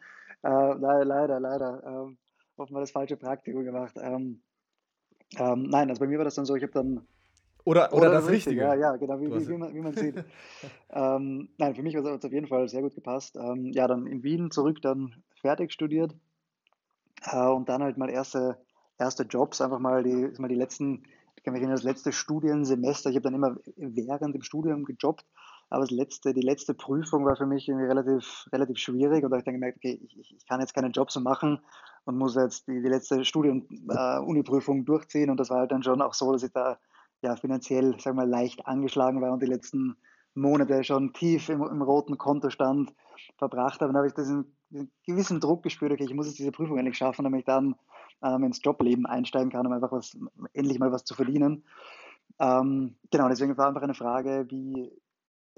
Äh, 0.42 0.48
leider, 0.48 1.40
leider. 1.40 1.82
Ähm, 1.84 2.18
offenbar 2.58 2.82
das 2.82 2.90
falsche 2.90 3.16
Praktikum 3.16 3.64
gemacht. 3.64 3.94
Ähm, 4.00 4.42
ähm, 5.36 5.64
nein, 5.64 5.88
also 5.90 6.00
bei 6.00 6.06
mir 6.06 6.18
war 6.18 6.24
das 6.24 6.34
dann 6.34 6.44
so, 6.44 6.54
ich 6.54 6.62
habe 6.62 6.72
dann. 6.72 7.06
Oder, 7.64 7.92
oder, 7.92 8.02
oder 8.02 8.10
das, 8.12 8.24
das 8.24 8.32
Richtige. 8.32 8.62
Ja, 8.62 8.74
ja, 8.74 8.96
genau, 8.96 9.20
wie, 9.20 9.26
wie, 9.26 9.48
wie, 9.48 9.56
man, 9.56 9.74
wie 9.74 9.80
man 9.80 9.94
sieht. 9.94 10.14
ähm, 10.90 11.50
nein, 11.58 11.74
für 11.74 11.82
mich 11.82 11.96
hat 11.96 12.04
es 12.04 12.24
auf 12.24 12.32
jeden 12.32 12.46
Fall 12.46 12.68
sehr 12.68 12.82
gut 12.82 12.94
gepasst. 12.94 13.36
Ähm, 13.36 13.72
ja, 13.72 13.86
dann 13.86 14.06
in 14.06 14.22
Wien 14.22 14.50
zurück, 14.50 14.80
dann 14.80 15.22
fertig 15.40 15.72
studiert 15.72 16.14
äh, 17.24 17.46
und 17.46 17.68
dann 17.68 17.82
halt 17.82 17.98
mal 17.98 18.08
erste, 18.08 18.58
erste 18.98 19.24
Jobs, 19.24 19.60
einfach 19.60 19.80
mal 19.80 20.02
die, 20.02 20.30
mal 20.38 20.48
die 20.48 20.54
letzten, 20.54 21.04
ich 21.36 21.42
kann 21.42 21.52
mich 21.52 21.60
erinnern, 21.60 21.76
das 21.76 21.84
letzte 21.84 22.12
Studiensemester, 22.12 23.10
ich 23.10 23.16
habe 23.16 23.24
dann 23.24 23.34
immer 23.34 23.56
während 23.76 24.34
dem 24.34 24.42
Studium 24.42 24.84
gejobbt, 24.84 25.26
Aber 25.70 25.82
das 25.82 25.90
letzte, 25.90 26.32
die 26.32 26.40
letzte 26.40 26.74
Prüfung 26.74 27.24
war 27.24 27.36
für 27.36 27.46
mich 27.46 27.68
irgendwie 27.68 27.86
relativ, 27.86 28.46
relativ 28.52 28.78
schwierig 28.78 29.24
und 29.24 29.30
da 29.30 29.36
habe 29.36 29.40
ich 29.40 29.44
dann 29.44 29.54
gemerkt, 29.54 29.78
okay, 29.78 30.00
ich, 30.02 30.34
ich 30.36 30.46
kann 30.46 30.60
jetzt 30.60 30.74
keinen 30.74 30.92
Job 30.92 31.10
so 31.10 31.20
machen 31.20 31.60
und 32.04 32.16
muss 32.16 32.36
jetzt 32.36 32.66
die, 32.68 32.80
die 32.80 32.88
letzte 32.88 33.22
Studien-Uni-Prüfung 33.24 34.80
äh, 34.80 34.84
durchziehen. 34.84 35.28
Und 35.28 35.38
das 35.38 35.50
war 35.50 35.58
halt 35.58 35.72
dann 35.72 35.82
schon 35.82 36.00
auch 36.00 36.14
so, 36.14 36.32
dass 36.32 36.42
ich 36.42 36.52
da 36.52 36.78
ja 37.20 37.36
finanziell, 37.36 38.00
sagen 38.00 38.16
mal, 38.16 38.28
leicht 38.28 38.66
angeschlagen 38.66 39.20
war 39.20 39.32
und 39.32 39.42
die 39.42 39.46
letzten 39.46 39.96
Monate 40.34 40.84
schon 40.84 41.12
tief 41.12 41.50
im, 41.50 41.62
im 41.62 41.82
roten 41.82 42.16
Kontostand 42.16 42.94
verbracht 43.36 43.80
habe. 43.80 43.92
Dann 43.92 43.98
habe 43.98 44.06
ich 44.06 44.14
diesen, 44.14 44.56
diesen, 44.70 44.90
gewissen 45.06 45.40
Druck 45.40 45.62
gespürt, 45.62 45.92
okay, 45.92 46.04
ich 46.04 46.14
muss 46.14 46.26
jetzt 46.26 46.38
diese 46.38 46.52
Prüfung 46.52 46.78
endlich 46.78 46.96
schaffen, 46.96 47.24
damit 47.24 47.40
ich 47.40 47.46
dann 47.46 47.74
ähm, 48.22 48.44
ins 48.44 48.60
Jobleben 48.62 49.04
einsteigen 49.04 49.50
kann, 49.50 49.66
um 49.66 49.72
einfach 49.72 49.92
was, 49.92 50.16
endlich 50.54 50.78
mal 50.78 50.92
was 50.92 51.04
zu 51.04 51.14
verdienen. 51.14 51.64
Ähm, 52.38 52.96
genau, 53.10 53.28
deswegen 53.28 53.56
war 53.58 53.68
einfach 53.68 53.82
eine 53.82 53.94
Frage, 53.94 54.46
wie 54.48 54.90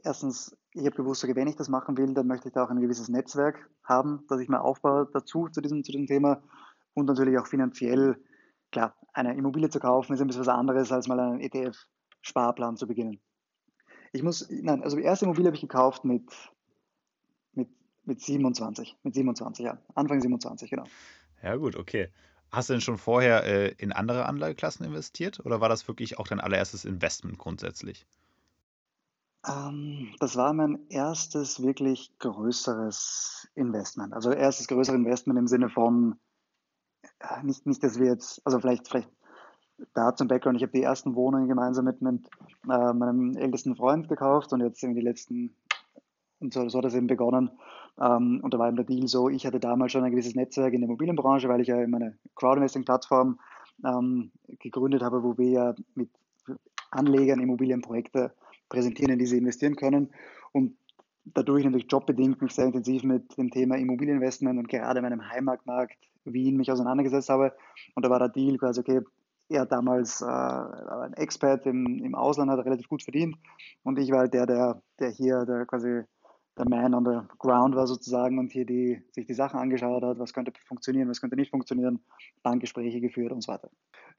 erstens, 0.04 0.57
ich 0.73 0.85
habe 0.85 0.97
gewusst, 0.97 1.25
okay, 1.25 1.35
wenn 1.37 1.49
ich 1.49 1.57
das 1.57 1.69
machen 1.69 1.97
will, 1.97 2.14
dann 2.14 2.26
möchte 2.26 2.49
ich 2.49 2.54
da 2.54 2.64
auch 2.64 2.71
ein 2.71 2.80
gewisses 2.80 3.09
Netzwerk 3.09 3.69
haben, 3.85 4.25
das 4.28 4.40
ich 4.40 4.49
mir 4.49 4.61
aufbaue 4.61 5.09
dazu, 5.12 5.49
zu 5.49 5.61
diesem, 5.61 5.85
zu 5.85 5.92
diesem 5.92 6.07
Thema. 6.07 6.42
Und 6.95 7.07
natürlich 7.07 7.38
auch 7.38 7.47
finanziell, 7.47 8.16
klar, 8.73 8.97
eine 9.12 9.37
Immobilie 9.37 9.71
zu 9.71 9.80
kaufen 9.80 10.12
ist 10.12 10.21
ein 10.21 10.26
bisschen 10.26 10.42
was 10.42 10.49
anderes, 10.49 10.92
als 10.92 11.09
mal 11.09 11.21
einen 11.21 11.40
ETF-Sparplan 11.40 12.76
zu 12.76 12.87
beginnen. 12.87 13.21
Ich 14.12 14.23
muss, 14.23 14.49
nein, 14.50 14.83
also 14.83 14.97
die 14.97 15.02
erste 15.02 15.25
Immobilie 15.25 15.49
habe 15.49 15.57
ich 15.57 15.62
gekauft 15.62 16.04
mit, 16.04 16.25
mit, 17.52 17.69
mit 18.04 18.21
27, 18.21 18.97
mit 19.02 19.14
27, 19.14 19.64
ja, 19.64 19.78
Anfang 19.95 20.21
27, 20.21 20.71
genau. 20.71 20.85
Ja, 21.42 21.57
gut, 21.57 21.76
okay. 21.76 22.09
Hast 22.50 22.69
du 22.69 22.75
denn 22.75 22.80
schon 22.80 22.99
vorher 22.99 23.45
äh, 23.45 23.75
in 23.78 23.92
andere 23.92 24.26
Anlageklassen 24.26 24.85
investiert 24.85 25.38
oder 25.47 25.61
war 25.61 25.69
das 25.69 25.87
wirklich 25.87 26.19
auch 26.19 26.26
dein 26.26 26.40
allererstes 26.40 26.85
Investment 26.85 27.38
grundsätzlich? 27.38 28.07
Ähm, 29.47 30.14
das 30.18 30.37
war 30.37 30.52
mein 30.52 30.87
erstes 30.90 31.62
wirklich 31.62 32.11
größeres 32.18 33.49
Investment. 33.54 34.12
Also 34.12 34.30
erstes 34.32 34.66
größeres 34.68 34.99
Investment 34.99 35.38
im 35.38 35.47
Sinne 35.47 35.70
von, 35.70 36.16
äh, 37.20 37.42
nicht, 37.42 37.66
nicht, 37.66 37.82
dass 37.82 37.99
wir 37.99 38.06
jetzt, 38.06 38.42
also 38.44 38.61
vielleicht, 38.61 38.88
vielleicht 38.88 39.11
da 39.94 40.14
zum 40.14 40.28
Background, 40.28 40.59
ich 40.59 40.62
habe 40.62 40.73
die 40.73 40.82
ersten 40.82 41.14
Wohnungen 41.14 41.49
gemeinsam 41.49 41.87
mit, 41.87 42.02
mit 42.02 42.26
äh, 42.64 42.92
meinem 42.92 43.35
ältesten 43.37 43.76
Freund 43.76 44.09
gekauft 44.09 44.52
und 44.52 44.61
jetzt 44.61 44.82
in 44.82 44.94
die 44.94 45.00
letzten, 45.00 45.54
und 46.38 46.52
so, 46.52 46.68
so 46.68 46.78
hat 46.78 46.85
das 46.85 46.94
eben 46.94 47.06
begonnen. 47.06 47.50
Ähm, 47.99 48.40
und 48.42 48.52
da 48.52 48.59
war 48.59 48.68
eben 48.68 48.76
der 48.76 48.85
Deal 48.85 49.09
so, 49.09 49.30
ich 49.30 49.47
hatte 49.47 49.59
damals 49.59 49.92
schon 49.92 50.04
ein 50.04 50.11
gewisses 50.11 50.35
Netzwerk 50.35 50.75
in 50.75 50.80
der 50.80 50.88
Immobilienbranche, 50.88 51.49
weil 51.49 51.62
ich 51.62 51.68
ja 51.68 51.87
meine 51.87 52.18
Crowdinvesting-Plattform 52.35 53.38
ähm, 53.85 54.30
gegründet 54.59 55.02
habe, 55.02 55.23
wo 55.23 55.38
wir 55.38 55.49
ja 55.49 55.75
mit 55.94 56.11
Anlegern 56.90 57.40
Immobilienprojekte 57.40 58.32
präsentieren, 58.70 59.12
in 59.12 59.18
die 59.18 59.26
sie 59.26 59.36
investieren 59.36 59.76
können. 59.76 60.10
Und 60.52 60.76
dadurch 61.24 61.64
natürlich 61.64 61.90
jobbedingt 61.90 62.40
mich 62.40 62.54
sehr 62.54 62.64
intensiv 62.64 63.02
mit 63.02 63.36
dem 63.36 63.50
Thema 63.50 63.76
Immobilieninvestment 63.76 64.58
und 64.58 64.68
gerade 64.68 65.02
meinem 65.02 65.28
Heimatmarkt 65.28 65.98
Wien 66.24 66.56
mich 66.56 66.72
auseinandergesetzt 66.72 67.28
habe. 67.28 67.52
Und 67.94 68.04
da 68.04 68.10
war 68.10 68.18
der 68.18 68.28
Deal 68.28 68.56
quasi, 68.56 68.80
okay, 68.80 69.00
er 69.50 69.66
damals 69.66 70.22
äh, 70.22 70.26
ein 70.26 71.12
Expert 71.14 71.66
im, 71.66 72.02
im 72.04 72.14
Ausland, 72.14 72.50
hat 72.50 72.64
relativ 72.64 72.88
gut 72.88 73.02
verdient 73.02 73.36
und 73.82 73.98
ich 73.98 74.10
war 74.10 74.20
halt 74.20 74.32
der, 74.32 74.46
der, 74.46 74.80
der 75.00 75.10
hier 75.10 75.44
der 75.44 75.66
quasi 75.66 76.02
der 76.56 76.68
Man 76.68 76.94
on 76.94 77.04
the 77.04 77.26
Ground 77.38 77.74
war 77.74 77.86
sozusagen 77.86 78.38
und 78.38 78.52
hier 78.52 78.66
die, 78.66 79.02
sich 79.12 79.26
die 79.26 79.34
Sachen 79.34 79.58
angeschaut 79.58 80.02
hat, 80.02 80.18
was 80.18 80.32
könnte 80.32 80.52
funktionieren, 80.66 81.08
was 81.08 81.20
könnte 81.20 81.36
nicht 81.36 81.50
funktionieren, 81.50 82.00
Bankgespräche 82.42 83.00
geführt 83.00 83.32
und 83.32 83.42
so 83.42 83.52
weiter. 83.52 83.70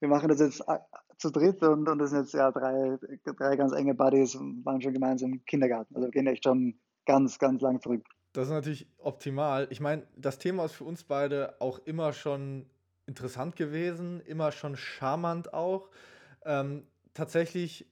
Wir 0.02 0.10
machen 0.10 0.30
das 0.30 0.40
jetzt 0.40 0.62
äh, 0.68 0.80
zu 1.18 1.30
dritt 1.30 1.62
und, 1.62 1.88
und 1.88 2.00
das 2.00 2.10
sind 2.10 2.24
jetzt 2.24 2.34
ja 2.34 2.52
drei, 2.52 2.98
drei 3.24 3.56
ganz 3.56 3.72
enge 3.72 3.94
Buddies 3.94 4.36
und 4.36 4.66
waren 4.66 4.82
schon 4.82 4.94
gemeinsam 4.94 5.34
im 5.34 5.46
Kindergarten. 5.46 5.96
Also 5.96 6.08
wir 6.08 6.12
gehen 6.12 6.28
echt 6.28 6.44
schon 6.44 6.74
ganz, 7.06 7.38
ganz 7.40 7.62
lang 7.62 7.80
zurück. 7.82 8.04
Das 8.34 8.48
ist 8.48 8.54
natürlich 8.54 8.88
optimal. 8.98 9.68
Ich 9.70 9.80
meine, 9.80 10.04
das 10.16 10.40
Thema 10.40 10.66
ist 10.66 10.74
für 10.74 10.86
uns 10.86 11.04
beide 11.04 11.56
auch 11.60 11.80
immer 11.86 12.14
schon 12.14 12.66
interessant 13.06 13.56
gewesen, 13.56 14.22
immer 14.22 14.52
schon 14.52 14.76
charmant 14.76 15.54
auch. 15.54 15.90
Ähm, 16.46 16.88
tatsächlich 17.14 17.86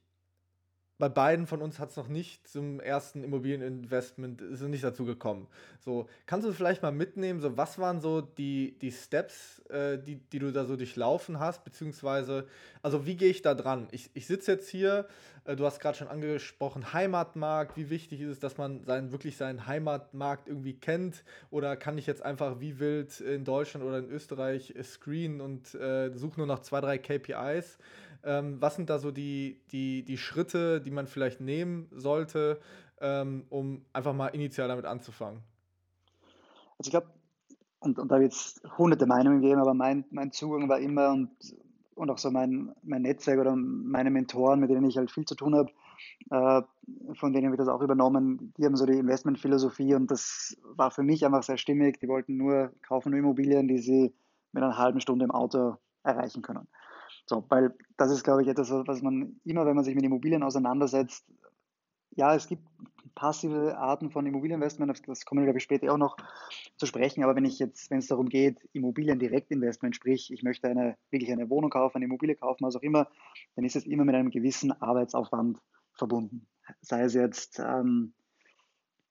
bei 0.99 1.07
beiden 1.07 1.47
von 1.47 1.61
uns 1.61 1.79
hat 1.79 1.91
es 1.91 1.95
noch 1.95 2.09
nicht 2.09 2.45
zum 2.45 2.81
ersten 2.81 3.23
Immobilieninvestment, 3.23 4.41
ist 4.41 4.59
es 4.59 4.67
nicht 4.67 4.83
dazu 4.83 5.05
gekommen. 5.05 5.47
So, 5.79 6.09
kannst 6.25 6.45
du 6.45 6.51
vielleicht 6.51 6.83
mal 6.83 6.91
mitnehmen, 6.91 7.39
so 7.39 7.55
was 7.55 7.79
waren 7.79 8.01
so 8.01 8.19
die, 8.19 8.77
die 8.81 8.91
Steps, 8.91 9.59
äh, 9.69 9.97
die, 9.97 10.17
die 10.17 10.39
du 10.39 10.51
da 10.51 10.65
so 10.65 10.75
durchlaufen 10.75 11.39
hast, 11.39 11.63
beziehungsweise, 11.63 12.47
also 12.83 13.05
wie 13.05 13.15
gehe 13.15 13.29
ich 13.29 13.41
da 13.41 13.55
dran? 13.55 13.87
Ich, 13.91 14.11
ich 14.13 14.27
sitze 14.27 14.51
jetzt 14.51 14.67
hier, 14.67 15.07
äh, 15.45 15.55
du 15.55 15.65
hast 15.65 15.79
gerade 15.79 15.97
schon 15.97 16.09
angesprochen, 16.09 16.91
Heimatmarkt, 16.91 17.77
wie 17.77 17.89
wichtig 17.89 18.19
ist 18.19 18.29
es, 18.29 18.39
dass 18.39 18.57
man 18.57 18.83
seinen, 18.83 19.13
wirklich 19.13 19.37
seinen 19.37 19.67
Heimatmarkt 19.67 20.49
irgendwie 20.49 20.73
kennt? 20.73 21.23
Oder 21.49 21.77
kann 21.77 21.97
ich 21.97 22.07
jetzt 22.07 22.23
einfach 22.23 22.59
wie 22.59 22.77
wild 22.77 23.21
in 23.21 23.45
Deutschland 23.45 23.85
oder 23.85 23.99
in 23.99 24.09
Österreich 24.09 24.73
screenen 24.83 25.39
und 25.39 25.73
äh, 25.75 26.11
suche 26.13 26.41
nur 26.41 26.47
nach 26.47 26.59
zwei, 26.59 26.81
drei 26.81 26.97
KPIs? 26.97 27.79
Ähm, 28.23 28.61
was 28.61 28.75
sind 28.75 28.89
da 28.89 28.99
so 28.99 29.11
die, 29.11 29.61
die, 29.71 30.03
die 30.03 30.17
Schritte, 30.17 30.81
die 30.81 30.91
man 30.91 31.07
vielleicht 31.07 31.41
nehmen 31.41 31.87
sollte, 31.91 32.59
ähm, 33.01 33.45
um 33.49 33.85
einfach 33.93 34.13
mal 34.13 34.27
initial 34.27 34.67
damit 34.67 34.85
anzufangen? 34.85 35.41
Also 36.77 36.87
ich 36.87 36.91
glaube, 36.91 37.07
und, 37.79 37.97
und 37.97 38.11
da 38.11 38.19
wird 38.19 38.33
es 38.33 38.61
hunderte 38.77 39.05
Meinungen 39.05 39.41
geben, 39.41 39.61
aber 39.61 39.73
mein, 39.73 40.05
mein 40.11 40.31
Zugang 40.31 40.67
war 40.67 40.79
immer 40.79 41.11
und, 41.11 41.29
und 41.95 42.09
auch 42.09 42.17
so 42.17 42.29
mein, 42.29 42.73
mein 42.83 43.03
Netzwerk 43.03 43.39
oder 43.39 43.55
meine 43.55 44.11
Mentoren, 44.11 44.59
mit 44.59 44.69
denen 44.69 44.85
ich 44.85 44.97
halt 44.97 45.11
viel 45.11 45.25
zu 45.25 45.35
tun 45.35 45.55
habe, 45.55 45.71
äh, 46.29 46.61
von 47.13 47.33
denen 47.33 47.45
habe 47.45 47.55
ich 47.55 47.59
das 47.59 47.67
auch 47.67 47.81
übernommen, 47.81 48.53
die 48.57 48.65
haben 48.65 48.75
so 48.75 48.85
die 48.85 48.97
Investmentphilosophie 48.97 49.95
und 49.95 50.11
das 50.11 50.57
war 50.63 50.91
für 50.91 51.03
mich 51.03 51.25
einfach 51.25 51.43
sehr 51.43 51.57
stimmig. 51.57 51.99
Die 51.99 52.07
wollten 52.07 52.37
nur 52.37 52.71
kaufen 52.81 53.11
nur 53.11 53.19
Immobilien, 53.19 53.67
die 53.67 53.79
sie 53.79 54.13
mit 54.51 54.63
einer 54.63 54.77
halben 54.77 55.01
Stunde 55.01 55.25
im 55.25 55.31
Auto 55.31 55.77
erreichen 56.03 56.41
können. 56.41 56.67
So, 57.29 57.45
weil 57.49 57.75
das 57.95 58.11
ist, 58.11 58.23
glaube 58.23 58.41
ich, 58.41 58.47
etwas, 58.47 58.71
was 58.71 59.03
man 59.03 59.39
immer, 59.45 59.63
wenn 59.67 59.75
man 59.75 59.85
sich 59.85 59.93
mit 59.93 60.03
Immobilien 60.03 60.41
auseinandersetzt, 60.41 61.23
ja, 62.15 62.33
es 62.33 62.47
gibt 62.47 62.63
passive 63.13 63.77
Arten 63.77 64.09
von 64.09 64.25
Immobilieninvestment, 64.25 65.07
das 65.07 65.25
kommen 65.25 65.41
wir, 65.41 65.45
glaube 65.45 65.59
ich, 65.59 65.63
später 65.63 65.93
auch 65.93 65.99
noch 65.99 66.17
zu 66.77 66.87
sprechen, 66.87 67.23
aber 67.23 67.35
wenn 67.35 67.45
ich 67.45 67.59
jetzt, 67.59 67.91
wenn 67.91 67.99
es 67.99 68.07
darum 68.07 68.29
geht, 68.29 68.67
Immobilien-Direktinvestment, 68.73 69.95
sprich, 69.95 70.33
ich 70.33 70.41
möchte 70.41 70.69
eine, 70.69 70.97
wirklich 71.11 71.31
eine 71.31 71.51
Wohnung 71.51 71.69
kaufen, 71.69 71.97
eine 71.97 72.05
Immobilie 72.05 72.33
kaufen, 72.33 72.65
was 72.65 72.75
auch 72.75 72.81
immer, 72.81 73.07
dann 73.55 73.63
ist 73.63 73.75
es 73.75 73.85
immer 73.85 74.05
mit 74.05 74.15
einem 74.15 74.31
gewissen 74.31 74.71
Arbeitsaufwand 74.71 75.59
verbunden. 75.93 76.47
Sei 76.81 77.03
es 77.03 77.13
jetzt, 77.13 77.59
ähm, 77.59 78.13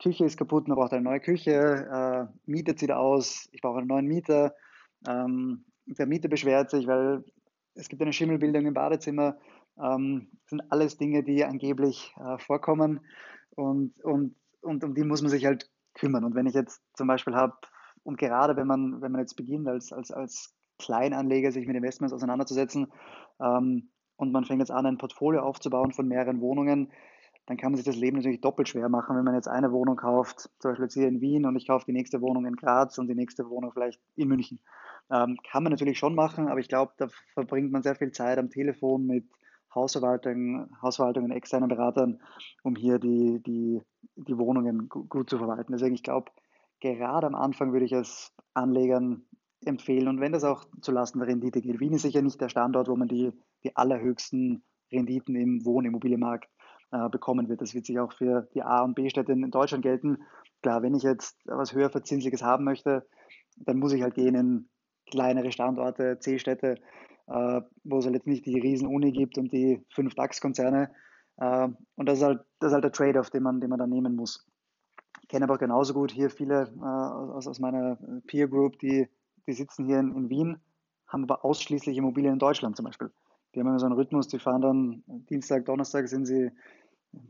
Küche 0.02 0.24
ist 0.24 0.36
kaputt, 0.36 0.66
man 0.66 0.76
braucht 0.76 0.92
eine 0.92 1.02
neue 1.02 1.20
Küche, 1.20 1.52
äh, 1.52 2.50
Miete 2.50 2.74
zieht 2.74 2.90
aus, 2.90 3.48
ich 3.52 3.60
brauche 3.60 3.78
einen 3.78 3.86
neuen 3.86 4.06
Mieter, 4.06 4.56
ähm, 5.06 5.66
der 5.86 6.06
Mieter 6.06 6.28
beschwert 6.28 6.70
sich, 6.70 6.88
weil 6.88 7.24
es 7.78 7.88
gibt 7.88 8.02
eine 8.02 8.12
Schimmelbildung 8.12 8.66
im 8.66 8.74
Badezimmer. 8.74 9.38
Ähm, 9.80 10.28
das 10.42 10.50
sind 10.50 10.62
alles 10.70 10.98
Dinge, 10.98 11.22
die 11.22 11.44
angeblich 11.44 12.14
äh, 12.18 12.38
vorkommen 12.38 13.00
und, 13.54 13.92
und, 14.04 14.34
und 14.60 14.84
um 14.84 14.94
die 14.94 15.04
muss 15.04 15.22
man 15.22 15.30
sich 15.30 15.46
halt 15.46 15.70
kümmern. 15.94 16.24
Und 16.24 16.34
wenn 16.34 16.46
ich 16.46 16.54
jetzt 16.54 16.82
zum 16.94 17.06
Beispiel 17.06 17.34
habe, 17.34 17.54
und 18.02 18.18
gerade 18.18 18.56
wenn 18.56 18.66
man, 18.66 19.00
wenn 19.00 19.12
man 19.12 19.20
jetzt 19.20 19.36
beginnt, 19.36 19.68
als, 19.68 19.92
als, 19.92 20.10
als 20.10 20.54
Kleinanleger 20.78 21.52
sich 21.52 21.66
mit 21.66 21.76
Investments 21.76 22.14
auseinanderzusetzen 22.14 22.92
ähm, 23.40 23.90
und 24.16 24.32
man 24.32 24.44
fängt 24.44 24.60
jetzt 24.60 24.70
an, 24.70 24.86
ein 24.86 24.98
Portfolio 24.98 25.42
aufzubauen 25.42 25.92
von 25.92 26.08
mehreren 26.08 26.40
Wohnungen, 26.40 26.90
dann 27.48 27.56
kann 27.56 27.72
man 27.72 27.76
sich 27.76 27.86
das 27.86 27.96
Leben 27.96 28.18
natürlich 28.18 28.42
doppelt 28.42 28.68
schwer 28.68 28.90
machen, 28.90 29.16
wenn 29.16 29.24
man 29.24 29.34
jetzt 29.34 29.48
eine 29.48 29.72
Wohnung 29.72 29.96
kauft, 29.96 30.50
zum 30.58 30.70
Beispiel 30.70 30.84
jetzt 30.84 30.94
hier 30.94 31.08
in 31.08 31.22
Wien 31.22 31.46
und 31.46 31.56
ich 31.56 31.66
kaufe 31.66 31.86
die 31.86 31.94
nächste 31.94 32.20
Wohnung 32.20 32.44
in 32.44 32.56
Graz 32.56 32.98
und 32.98 33.08
die 33.08 33.14
nächste 33.14 33.48
Wohnung 33.48 33.72
vielleicht 33.72 34.02
in 34.16 34.28
München. 34.28 34.60
Ähm, 35.10 35.38
kann 35.50 35.62
man 35.62 35.72
natürlich 35.72 35.98
schon 35.98 36.14
machen, 36.14 36.48
aber 36.48 36.60
ich 36.60 36.68
glaube, 36.68 36.92
da 36.98 37.08
verbringt 37.32 37.72
man 37.72 37.82
sehr 37.82 37.94
viel 37.94 38.12
Zeit 38.12 38.36
am 38.36 38.50
Telefon 38.50 39.06
mit 39.06 39.24
Hausverwaltung, 39.74 40.68
Hausverwaltungen, 40.82 41.30
externen 41.30 41.70
Beratern, 41.70 42.20
um 42.64 42.76
hier 42.76 42.98
die, 42.98 43.42
die, 43.46 43.80
die 44.16 44.36
Wohnungen 44.36 44.90
gut 44.90 45.30
zu 45.30 45.38
verwalten. 45.38 45.72
Deswegen, 45.72 45.94
ich 45.94 46.02
glaube, 46.02 46.30
gerade 46.80 47.26
am 47.26 47.34
Anfang 47.34 47.72
würde 47.72 47.86
ich 47.86 47.92
es 47.92 48.30
Anlegern 48.52 49.24
empfehlen 49.64 50.08
und 50.08 50.20
wenn 50.20 50.32
das 50.32 50.44
auch 50.44 50.66
zulasten 50.82 51.20
der 51.20 51.28
Rendite 51.28 51.62
geht. 51.62 51.80
Wien 51.80 51.94
ist 51.94 52.02
sicher 52.02 52.20
nicht 52.20 52.40
der 52.42 52.50
Standort, 52.50 52.88
wo 52.88 52.96
man 52.96 53.08
die, 53.08 53.32
die 53.64 53.74
allerhöchsten 53.74 54.62
Renditen 54.92 55.34
im 55.34 55.64
Wohnimmobilienmarkt 55.64 56.48
äh, 56.90 57.08
bekommen 57.08 57.48
wird. 57.48 57.60
Das 57.60 57.74
wird 57.74 57.86
sich 57.86 57.98
auch 57.98 58.12
für 58.12 58.48
die 58.54 58.62
A- 58.62 58.82
und 58.82 58.94
B-Städte 58.94 59.32
in 59.32 59.50
Deutschland 59.50 59.82
gelten. 59.82 60.18
Klar, 60.62 60.82
wenn 60.82 60.94
ich 60.94 61.02
jetzt 61.02 61.36
was 61.44 61.72
höher 61.72 61.90
verzinsliches 61.90 62.42
haben 62.42 62.64
möchte, 62.64 63.06
dann 63.56 63.78
muss 63.78 63.92
ich 63.92 64.02
halt 64.02 64.14
gehen 64.14 64.34
in 64.34 64.68
kleinere 65.10 65.52
Standorte, 65.52 66.18
C-Städte, 66.18 66.76
äh, 67.26 67.60
wo 67.84 67.98
es 67.98 68.06
halt 68.06 68.26
nicht 68.26 68.46
die 68.46 68.58
Riesen-Uni 68.58 69.12
gibt 69.12 69.38
und 69.38 69.52
die 69.52 69.84
fünf 69.90 70.14
DAX-Konzerne. 70.14 70.90
Äh, 71.36 71.68
und 71.96 72.06
das 72.06 72.18
ist 72.18 72.24
halt, 72.24 72.40
das 72.60 72.68
ist 72.68 72.74
halt 72.74 72.84
der 72.84 72.92
Trade-off, 72.92 73.30
den 73.30 73.42
man, 73.42 73.60
den 73.60 73.70
man 73.70 73.78
dann 73.78 73.90
nehmen 73.90 74.16
muss. 74.16 74.46
Ich 75.22 75.28
kenne 75.28 75.44
aber 75.44 75.54
auch 75.54 75.58
genauso 75.58 75.92
gut 75.92 76.10
hier 76.10 76.30
viele 76.30 76.72
aus, 76.80 77.46
aus 77.46 77.58
meiner 77.58 77.98
Peer 78.26 78.48
Group, 78.48 78.78
die, 78.78 79.08
die 79.46 79.52
sitzen 79.52 79.84
hier 79.84 79.98
in, 79.98 80.14
in 80.14 80.30
Wien, 80.30 80.60
haben 81.06 81.24
aber 81.24 81.44
ausschließlich 81.44 81.98
Immobilien 81.98 82.34
in 82.34 82.38
Deutschland 82.38 82.76
zum 82.76 82.86
Beispiel. 82.86 83.10
Die 83.54 83.60
haben 83.60 83.68
immer 83.68 83.78
so 83.78 83.86
einen 83.86 83.94
Rhythmus, 83.94 84.28
die 84.28 84.38
fahren 84.38 84.60
dann 84.60 85.02
Dienstag, 85.28 85.64
Donnerstag 85.64 86.08
sind 86.08 86.26
sie 86.26 86.50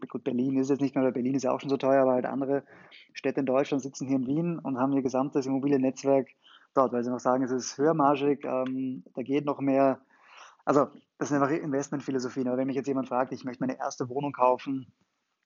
gut, 0.08 0.24
Berlin 0.24 0.58
ist 0.58 0.70
jetzt 0.70 0.80
nicht 0.80 0.94
mehr, 0.94 1.04
weil 1.04 1.12
Berlin 1.12 1.34
ist 1.34 1.44
ja 1.44 1.52
auch 1.52 1.60
schon 1.60 1.70
so 1.70 1.76
teuer, 1.76 2.02
aber 2.02 2.12
halt 2.12 2.26
andere 2.26 2.64
Städte 3.12 3.40
in 3.40 3.46
Deutschland 3.46 3.82
sitzen 3.82 4.06
hier 4.06 4.16
in 4.16 4.26
Wien 4.26 4.58
und 4.58 4.78
haben 4.78 4.92
ihr 4.92 5.02
gesamtes 5.02 5.46
Immobiliennetzwerk 5.46 6.28
dort, 6.74 6.92
weil 6.92 7.04
sie 7.04 7.10
noch 7.10 7.20
sagen, 7.20 7.44
es 7.44 7.50
ist 7.50 7.78
höhermargig, 7.78 8.44
ähm, 8.44 9.04
da 9.14 9.22
geht 9.22 9.44
noch 9.44 9.60
mehr. 9.60 10.00
Also 10.64 10.88
das 11.18 11.28
sind 11.28 11.42
einfach 11.42 11.54
Investmentphilosophien. 11.54 12.48
Aber 12.48 12.56
wenn 12.58 12.66
mich 12.66 12.76
jetzt 12.76 12.88
jemand 12.88 13.08
fragt, 13.08 13.32
ich 13.32 13.44
möchte 13.44 13.62
meine 13.62 13.78
erste 13.78 14.08
Wohnung 14.08 14.32
kaufen, 14.32 14.92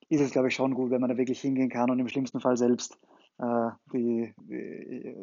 ist 0.09 0.21
es, 0.21 0.33
glaube 0.33 0.49
ich, 0.49 0.55
schon 0.55 0.75
gut, 0.75 0.91
wenn 0.91 1.01
man 1.01 1.11
da 1.11 1.17
wirklich 1.17 1.41
hingehen 1.41 1.71
kann 1.71 1.91
und 1.91 1.99
im 1.99 2.09
schlimmsten 2.09 2.41
Fall 2.41 2.57
selbst 2.57 2.99
die, 3.93 4.33
die, 4.39 5.17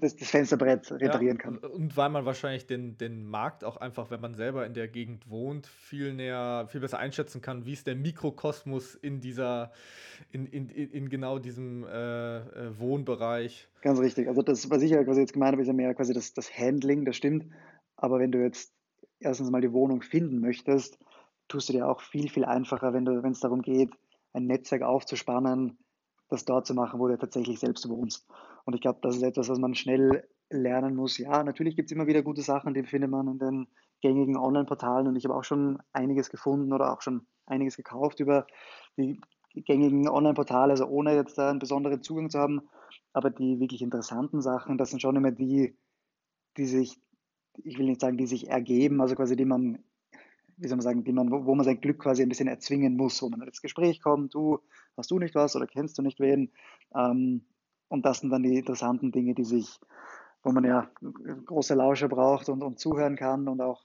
das, 0.00 0.16
das, 0.16 0.28
Fensterbrett 0.28 0.90
reparieren 0.90 1.36
ja, 1.36 1.42
kann. 1.42 1.58
Und 1.58 1.96
weil 1.96 2.10
man 2.10 2.24
wahrscheinlich 2.24 2.66
den, 2.66 2.98
den 2.98 3.26
Markt 3.26 3.62
auch 3.62 3.76
einfach, 3.76 4.10
wenn 4.10 4.20
man 4.20 4.34
selber 4.34 4.66
in 4.66 4.74
der 4.74 4.88
Gegend 4.88 5.30
wohnt, 5.30 5.68
viel 5.68 6.14
näher, 6.14 6.66
viel 6.68 6.80
besser 6.80 6.98
einschätzen 6.98 7.42
kann, 7.42 7.64
wie 7.64 7.72
ist 7.72 7.86
der 7.86 7.94
Mikrokosmos 7.94 8.96
in 8.96 9.20
dieser, 9.20 9.70
in, 10.32 10.46
in, 10.46 10.68
in 10.68 11.08
genau 11.08 11.38
diesem 11.38 11.84
äh, 11.84 12.38
äh, 12.38 12.78
Wohnbereich. 12.80 13.68
Ganz 13.82 14.00
richtig. 14.00 14.26
Also 14.26 14.42
das, 14.42 14.68
was 14.68 14.82
ich 14.82 14.90
ja 14.90 15.04
quasi 15.04 15.20
jetzt 15.20 15.34
gemeint 15.34 15.52
habe, 15.52 15.62
ist 15.62 15.68
ja 15.68 15.74
mehr 15.74 15.94
quasi 15.94 16.12
das, 16.12 16.34
das 16.34 16.58
Handling, 16.58 17.04
das 17.04 17.14
stimmt. 17.14 17.46
Aber 17.96 18.18
wenn 18.18 18.32
du 18.32 18.42
jetzt 18.42 18.72
erstens 19.20 19.50
mal 19.50 19.60
die 19.60 19.72
Wohnung 19.72 20.02
finden 20.02 20.40
möchtest, 20.40 20.98
tust 21.46 21.68
du 21.68 21.74
dir 21.74 21.86
auch 21.86 22.00
viel, 22.00 22.28
viel 22.28 22.44
einfacher, 22.44 22.92
wenn 22.92 23.30
es 23.30 23.40
darum 23.40 23.62
geht, 23.62 23.90
ein 24.32 24.46
Netzwerk 24.46 24.82
aufzuspannen, 24.82 25.78
das 26.34 26.44
dort 26.44 26.66
zu 26.66 26.74
machen, 26.74 27.00
wo 27.00 27.08
du 27.08 27.16
tatsächlich 27.16 27.60
selbst 27.60 27.88
wohnst. 27.88 28.28
Und 28.64 28.74
ich 28.74 28.80
glaube, 28.80 28.98
das 29.02 29.16
ist 29.16 29.22
etwas, 29.22 29.48
was 29.48 29.58
man 29.58 29.74
schnell 29.74 30.28
lernen 30.50 30.94
muss. 30.94 31.18
Ja, 31.18 31.42
natürlich 31.42 31.76
gibt 31.76 31.90
es 31.90 31.92
immer 31.92 32.06
wieder 32.06 32.22
gute 32.22 32.42
Sachen, 32.42 32.74
die 32.74 32.84
findet 32.84 33.10
man 33.10 33.28
in 33.28 33.38
den 33.38 33.66
gängigen 34.02 34.36
Online-Portalen 34.36 35.06
und 35.06 35.16
ich 35.16 35.24
habe 35.24 35.34
auch 35.34 35.44
schon 35.44 35.78
einiges 35.92 36.28
gefunden 36.30 36.72
oder 36.72 36.92
auch 36.92 37.00
schon 37.00 37.26
einiges 37.46 37.76
gekauft 37.76 38.20
über 38.20 38.46
die 38.98 39.20
gängigen 39.54 40.08
Online-Portale, 40.08 40.72
also 40.72 40.86
ohne 40.86 41.14
jetzt 41.14 41.38
da 41.38 41.50
einen 41.50 41.58
besonderen 41.58 42.02
Zugang 42.02 42.30
zu 42.30 42.38
haben. 42.38 42.62
Aber 43.12 43.30
die 43.30 43.60
wirklich 43.60 43.82
interessanten 43.82 44.42
Sachen, 44.42 44.76
das 44.76 44.90
sind 44.90 45.00
schon 45.00 45.16
immer 45.16 45.30
die, 45.30 45.76
die 46.56 46.66
sich, 46.66 47.00
ich 47.62 47.78
will 47.78 47.86
nicht 47.86 48.00
sagen, 48.00 48.16
die 48.16 48.26
sich 48.26 48.48
ergeben, 48.48 49.00
also 49.00 49.14
quasi 49.14 49.36
die 49.36 49.44
man 49.44 49.78
wie 50.56 50.68
soll 50.68 50.76
man 50.76 50.82
sagen, 50.82 51.04
die 51.04 51.12
man, 51.12 51.30
wo 51.30 51.54
man 51.54 51.64
sein 51.64 51.80
Glück 51.80 52.00
quasi 52.00 52.22
ein 52.22 52.28
bisschen 52.28 52.48
erzwingen 52.48 52.96
muss, 52.96 53.22
wo 53.22 53.28
man 53.28 53.42
ins 53.42 53.62
Gespräch 53.62 54.00
kommt, 54.00 54.34
du, 54.34 54.60
hast 54.96 55.10
du 55.10 55.18
nicht 55.18 55.34
was 55.34 55.56
oder 55.56 55.66
kennst 55.66 55.98
du 55.98 56.02
nicht 56.02 56.20
wen? 56.20 56.52
Ähm, 56.94 57.44
und 57.88 58.04
das 58.04 58.20
sind 58.20 58.30
dann 58.30 58.42
die 58.42 58.58
interessanten 58.58 59.12
Dinge, 59.12 59.34
die 59.34 59.44
sich, 59.44 59.78
wo 60.42 60.52
man 60.52 60.64
ja 60.64 60.90
große 61.46 61.74
Lauscher 61.74 62.08
braucht 62.08 62.48
und, 62.48 62.62
und 62.62 62.78
zuhören 62.78 63.16
kann 63.16 63.48
und 63.48 63.60
auch 63.60 63.84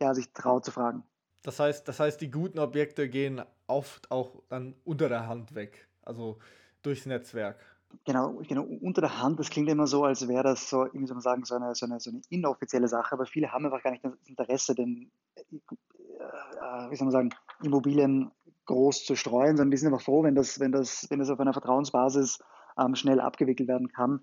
ja, 0.00 0.14
sich 0.14 0.32
traut 0.32 0.64
zu 0.64 0.72
fragen. 0.72 1.04
Das 1.42 1.58
heißt, 1.58 1.86
das 1.88 2.00
heißt, 2.00 2.20
die 2.20 2.30
guten 2.30 2.58
Objekte 2.58 3.08
gehen 3.08 3.42
oft 3.66 4.10
auch 4.10 4.42
dann 4.48 4.74
unter 4.84 5.08
der 5.08 5.26
Hand 5.26 5.54
weg, 5.54 5.88
also 6.02 6.38
durchs 6.82 7.06
Netzwerk. 7.06 7.58
Genau, 8.04 8.40
genau, 8.46 8.62
unter 8.62 9.00
der 9.00 9.20
Hand, 9.20 9.40
das 9.40 9.50
klingt 9.50 9.68
immer 9.68 9.86
so, 9.86 10.04
als 10.04 10.28
wäre 10.28 10.44
das 10.44 10.68
so, 10.68 10.84
irgendwie 10.84 11.06
soll 11.06 11.16
man 11.16 11.22
sagen, 11.22 11.44
so 11.44 11.56
eine, 11.56 11.74
so, 11.74 11.86
eine, 11.86 11.98
so 11.98 12.10
eine 12.10 12.20
inoffizielle 12.28 12.86
Sache, 12.88 13.12
aber 13.12 13.26
viele 13.26 13.52
haben 13.52 13.64
einfach 13.64 13.82
gar 13.82 13.90
nicht 13.90 14.04
das 14.04 14.14
Interesse, 14.26 14.74
denn 14.74 15.10
wie 16.90 16.96
soll 16.96 17.06
man 17.06 17.12
sagen, 17.12 17.30
Immobilien 17.62 18.30
groß 18.66 19.04
zu 19.04 19.16
streuen, 19.16 19.56
sondern 19.56 19.70
die 19.70 19.76
sind 19.76 19.92
einfach 19.92 20.04
froh, 20.04 20.22
wenn 20.22 20.34
das, 20.34 20.60
wenn 20.60 20.72
das, 20.72 21.06
wenn 21.10 21.18
das 21.18 21.30
auf 21.30 21.40
einer 21.40 21.52
Vertrauensbasis 21.52 22.38
ähm, 22.78 22.94
schnell 22.94 23.20
abgewickelt 23.20 23.68
werden 23.68 23.88
kann. 23.88 24.20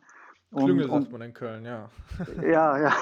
Und, 0.51 0.65
Klüngel 0.65 0.89
sagt 0.89 1.11
man 1.11 1.21
in 1.21 1.33
Köln, 1.33 1.65
ja. 1.65 1.89
ja, 2.41 2.79
ja. 2.79 2.93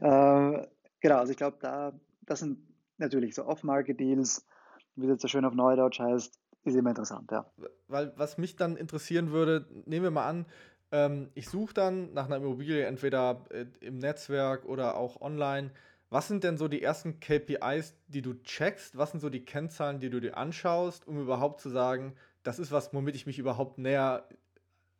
äh, 0.60 0.66
genau, 1.00 1.16
also 1.18 1.30
ich 1.30 1.36
glaube, 1.36 1.58
da, 1.60 1.92
das 2.22 2.40
sind 2.40 2.58
natürlich 2.98 3.34
so 3.34 3.46
Off-Market-Deals, 3.46 4.44
wie 4.96 5.04
es 5.04 5.10
jetzt 5.10 5.22
so 5.22 5.28
schön 5.28 5.44
auf 5.44 5.54
Neudeutsch 5.54 6.00
heißt, 6.00 6.38
ist 6.64 6.76
immer 6.76 6.90
interessant, 6.90 7.30
ja. 7.30 7.46
Weil 7.88 8.12
was 8.16 8.38
mich 8.38 8.56
dann 8.56 8.76
interessieren 8.76 9.30
würde, 9.30 9.66
nehmen 9.86 10.04
wir 10.04 10.10
mal 10.10 10.26
an, 10.26 10.46
ähm, 10.90 11.30
ich 11.34 11.48
suche 11.48 11.74
dann 11.74 12.12
nach 12.12 12.26
einer 12.26 12.36
Immobilie 12.36 12.84
entweder 12.84 13.44
äh, 13.50 13.66
im 13.80 13.98
Netzwerk 13.98 14.64
oder 14.64 14.96
auch 14.96 15.20
online 15.20 15.70
was 16.12 16.28
sind 16.28 16.44
denn 16.44 16.58
so 16.58 16.68
die 16.68 16.82
ersten 16.82 17.20
KPIs, 17.20 17.96
die 18.06 18.20
du 18.20 18.34
checkst? 18.42 18.98
Was 18.98 19.12
sind 19.12 19.20
so 19.20 19.30
die 19.30 19.46
Kennzahlen, 19.46 19.98
die 19.98 20.10
du 20.10 20.20
dir 20.20 20.36
anschaust, 20.36 21.08
um 21.08 21.18
überhaupt 21.18 21.62
zu 21.62 21.70
sagen, 21.70 22.14
das 22.42 22.58
ist 22.58 22.70
was, 22.70 22.92
womit 22.92 23.14
ich 23.14 23.24
mich 23.24 23.38
überhaupt 23.38 23.78
näher 23.78 24.28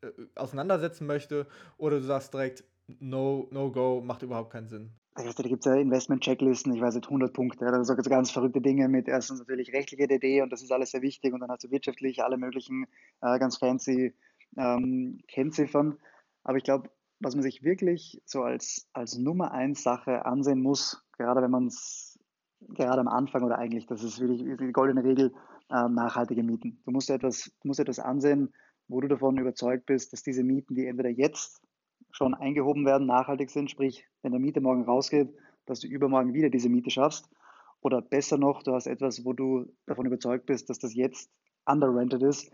äh, 0.01 0.09
auseinandersetzen 0.35 1.07
möchte? 1.07 1.46
Oder 1.77 1.98
du 1.98 2.05
sagst 2.05 2.33
direkt, 2.33 2.64
no, 2.98 3.46
no 3.51 3.70
go, 3.70 4.01
macht 4.01 4.22
überhaupt 4.22 4.53
keinen 4.53 4.68
Sinn? 4.68 4.90
Da 5.14 5.22
gibt 5.25 5.61
es 5.61 5.66
ja 5.66 5.75
Investment-Checklisten, 5.75 6.72
ich 6.75 6.81
weiß 6.81 6.94
nicht, 6.94 7.05
100 7.05 7.35
Punkte. 7.35 7.66
Da 7.66 7.85
sind 7.85 8.09
ganz 8.09 8.31
verrückte 8.31 8.62
Dinge 8.62 8.88
mit 8.88 9.07
erstens 9.07 9.40
natürlich 9.40 9.75
rechtliche 9.75 10.09
DD 10.09 10.40
und 10.40 10.51
das 10.51 10.62
ist 10.62 10.72
alles 10.72 10.92
sehr 10.92 11.03
wichtig 11.03 11.35
und 11.35 11.40
dann 11.40 11.51
hast 11.51 11.64
du 11.64 11.70
wirtschaftlich 11.70 12.25
alle 12.25 12.38
möglichen 12.38 12.87
äh, 13.20 13.38
ganz 13.38 13.59
fancy 13.59 14.14
ähm, 14.57 15.20
Kennziffern. 15.29 15.98
Aber 16.42 16.57
ich 16.57 16.64
glaube, 16.64 16.88
was 17.22 17.35
man 17.35 17.42
sich 17.42 17.62
wirklich 17.62 18.20
so 18.24 18.42
als, 18.42 18.88
als 18.92 19.16
Nummer 19.16 19.52
eins 19.52 19.82
Sache 19.82 20.26
ansehen 20.26 20.61
muss, 20.61 21.04
gerade 21.16 21.42
wenn 21.42 21.50
man 21.50 21.66
es 21.66 22.18
gerade 22.61 23.00
am 23.00 23.08
Anfang 23.08 23.42
oder 23.42 23.58
eigentlich, 23.58 23.87
das 23.87 24.02
ist 24.02 24.20
wirklich 24.20 24.42
die 24.58 24.72
goldene 24.72 25.04
Regel, 25.04 25.32
äh, 25.70 25.88
nachhaltige 25.88 26.42
Mieten. 26.42 26.80
Du 26.85 26.90
musst 26.90 27.11
etwas, 27.11 27.50
du 27.61 27.68
musst 27.68 27.80
etwas 27.80 27.98
ansehen, 27.98 28.52
wo 28.88 29.00
du 29.00 29.08
davon 29.08 29.38
überzeugt 29.38 29.87
bist, 29.87 30.12
dass 30.12 30.22
diese 30.22 30.44
Mieten, 30.44 30.74
die 30.74 30.87
entweder 30.87 31.08
jetzt 31.08 31.62
schon 32.11 32.35
eingehoben 32.35 32.85
werden, 32.85 33.06
nachhaltig 33.06 33.50
sind, 33.50 33.70
sprich, 33.70 34.06
wenn 34.22 34.32
der 34.32 34.40
Mieter 34.40 34.61
morgen 34.61 34.85
rausgeht, 34.85 35.32
dass 35.66 35.80
du 35.80 35.87
übermorgen 35.87 36.35
wieder 36.35 36.50
diese 36.50 36.68
Miete 36.68 36.90
schaffst. 36.90 37.30
Oder 37.80 38.02
besser 38.02 38.37
noch, 38.37 38.62
du 38.62 38.74
hast 38.74 38.87
etwas, 38.87 39.24
wo 39.24 39.32
du 39.32 39.72
davon 39.87 40.06
überzeugt 40.06 40.46
bist, 40.46 40.70
dass 40.70 40.78
das 40.78 40.94
jetzt 40.94 41.30
underrented 41.64 42.22
ist 42.22 42.50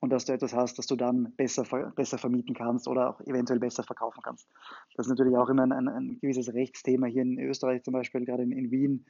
und 0.00 0.10
dass 0.10 0.24
du 0.24 0.32
etwas 0.32 0.54
hast, 0.54 0.78
das 0.78 0.86
du 0.86 0.96
dann 0.96 1.32
besser, 1.36 1.64
besser 1.94 2.18
vermieten 2.18 2.54
kannst 2.54 2.86
oder 2.86 3.10
auch 3.10 3.20
eventuell 3.22 3.58
besser 3.58 3.82
verkaufen 3.82 4.20
kannst. 4.22 4.48
Das 4.94 5.06
ist 5.06 5.10
natürlich 5.10 5.36
auch 5.36 5.48
immer 5.48 5.62
ein, 5.62 5.72
ein, 5.72 5.88
ein 5.88 6.18
gewisses 6.20 6.52
Rechtsthema. 6.54 7.06
Hier 7.06 7.22
in 7.22 7.38
Österreich 7.38 7.82
zum 7.82 7.94
Beispiel, 7.94 8.24
gerade 8.24 8.42
in, 8.42 8.52
in 8.52 8.70
Wien, 8.70 9.06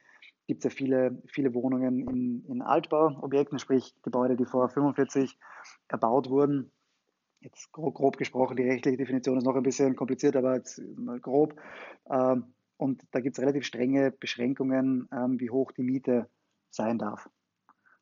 gibt 0.47 0.65
es 0.65 0.71
ja 0.71 0.75
viele, 0.75 1.21
viele 1.27 1.53
Wohnungen 1.53 2.07
in, 2.07 2.43
in 2.47 2.61
Altbauobjekten, 2.63 3.59
sprich 3.59 3.93
Gebäude, 4.01 4.35
die 4.35 4.45
vor 4.45 4.67
45 4.67 5.37
erbaut 5.87 6.29
wurden. 6.29 6.71
Jetzt 7.41 7.71
grob, 7.71 7.93
grob 7.93 8.17
gesprochen, 8.17 8.57
die 8.57 8.63
rechtliche 8.63 8.97
Definition 8.97 9.37
ist 9.37 9.45
noch 9.45 9.55
ein 9.55 9.63
bisschen 9.63 9.95
kompliziert, 9.95 10.35
aber 10.35 10.55
jetzt 10.55 10.81
mal 10.97 11.19
grob. 11.19 11.55
Ähm, 12.09 12.53
und 12.77 13.03
da 13.11 13.19
gibt 13.19 13.37
es 13.37 13.43
relativ 13.43 13.63
strenge 13.63 14.11
Beschränkungen, 14.11 15.07
ähm, 15.11 15.39
wie 15.39 15.49
hoch 15.49 15.71
die 15.71 15.83
Miete 15.83 16.27
sein 16.71 16.97
darf. 16.97 17.29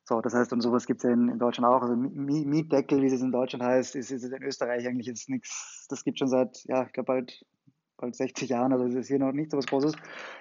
So, 0.08 0.22
das 0.22 0.32
heißt, 0.32 0.54
und 0.54 0.62
sowas 0.62 0.86
gibt 0.86 1.00
es 1.00 1.04
ja 1.04 1.10
in, 1.12 1.28
in, 1.28 1.38
Deutschland 1.38 1.66
auch. 1.66 1.82
Also 1.82 1.94
Mietdeckel, 1.94 3.02
wie 3.02 3.08
es 3.08 3.20
in 3.20 3.30
Deutschland 3.30 3.62
heißt, 3.62 3.94
ist, 3.94 4.10
ist 4.10 4.24
in 4.24 4.42
Österreich 4.42 4.88
eigentlich 4.88 5.06
jetzt 5.06 5.28
nichts. 5.28 5.86
Das 5.90 6.02
gibt 6.02 6.18
schon 6.18 6.28
seit, 6.28 6.64
ja, 6.64 6.84
ich 6.84 6.94
glaube 6.94 7.08
bald, 7.08 7.44
bald 7.98 8.16
60 8.16 8.48
Jahren, 8.48 8.72
also 8.72 8.86
das 8.86 8.94
ist 8.94 9.08
hier 9.08 9.18
noch 9.18 9.32
nicht 9.32 9.50
so 9.50 9.58
was 9.58 9.66
Großes. 9.66 9.92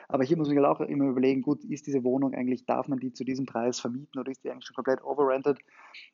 Aber 0.07 0.23
hier 0.23 0.37
muss 0.37 0.47
man 0.47 0.55
halt 0.55 0.67
auch 0.67 0.79
immer 0.79 1.09
überlegen, 1.09 1.41
gut, 1.41 1.65
ist 1.65 1.85
diese 1.85 2.05
Wohnung 2.05 2.33
eigentlich, 2.33 2.65
darf 2.65 2.87
man 2.87 2.99
die 2.99 3.11
zu 3.11 3.25
diesem 3.25 3.45
Preis 3.45 3.81
vermieten 3.81 4.17
oder 4.17 4.31
ist 4.31 4.41
die 4.45 4.49
eigentlich 4.49 4.67
schon 4.67 4.75
komplett 4.75 5.03
overrented? 5.03 5.59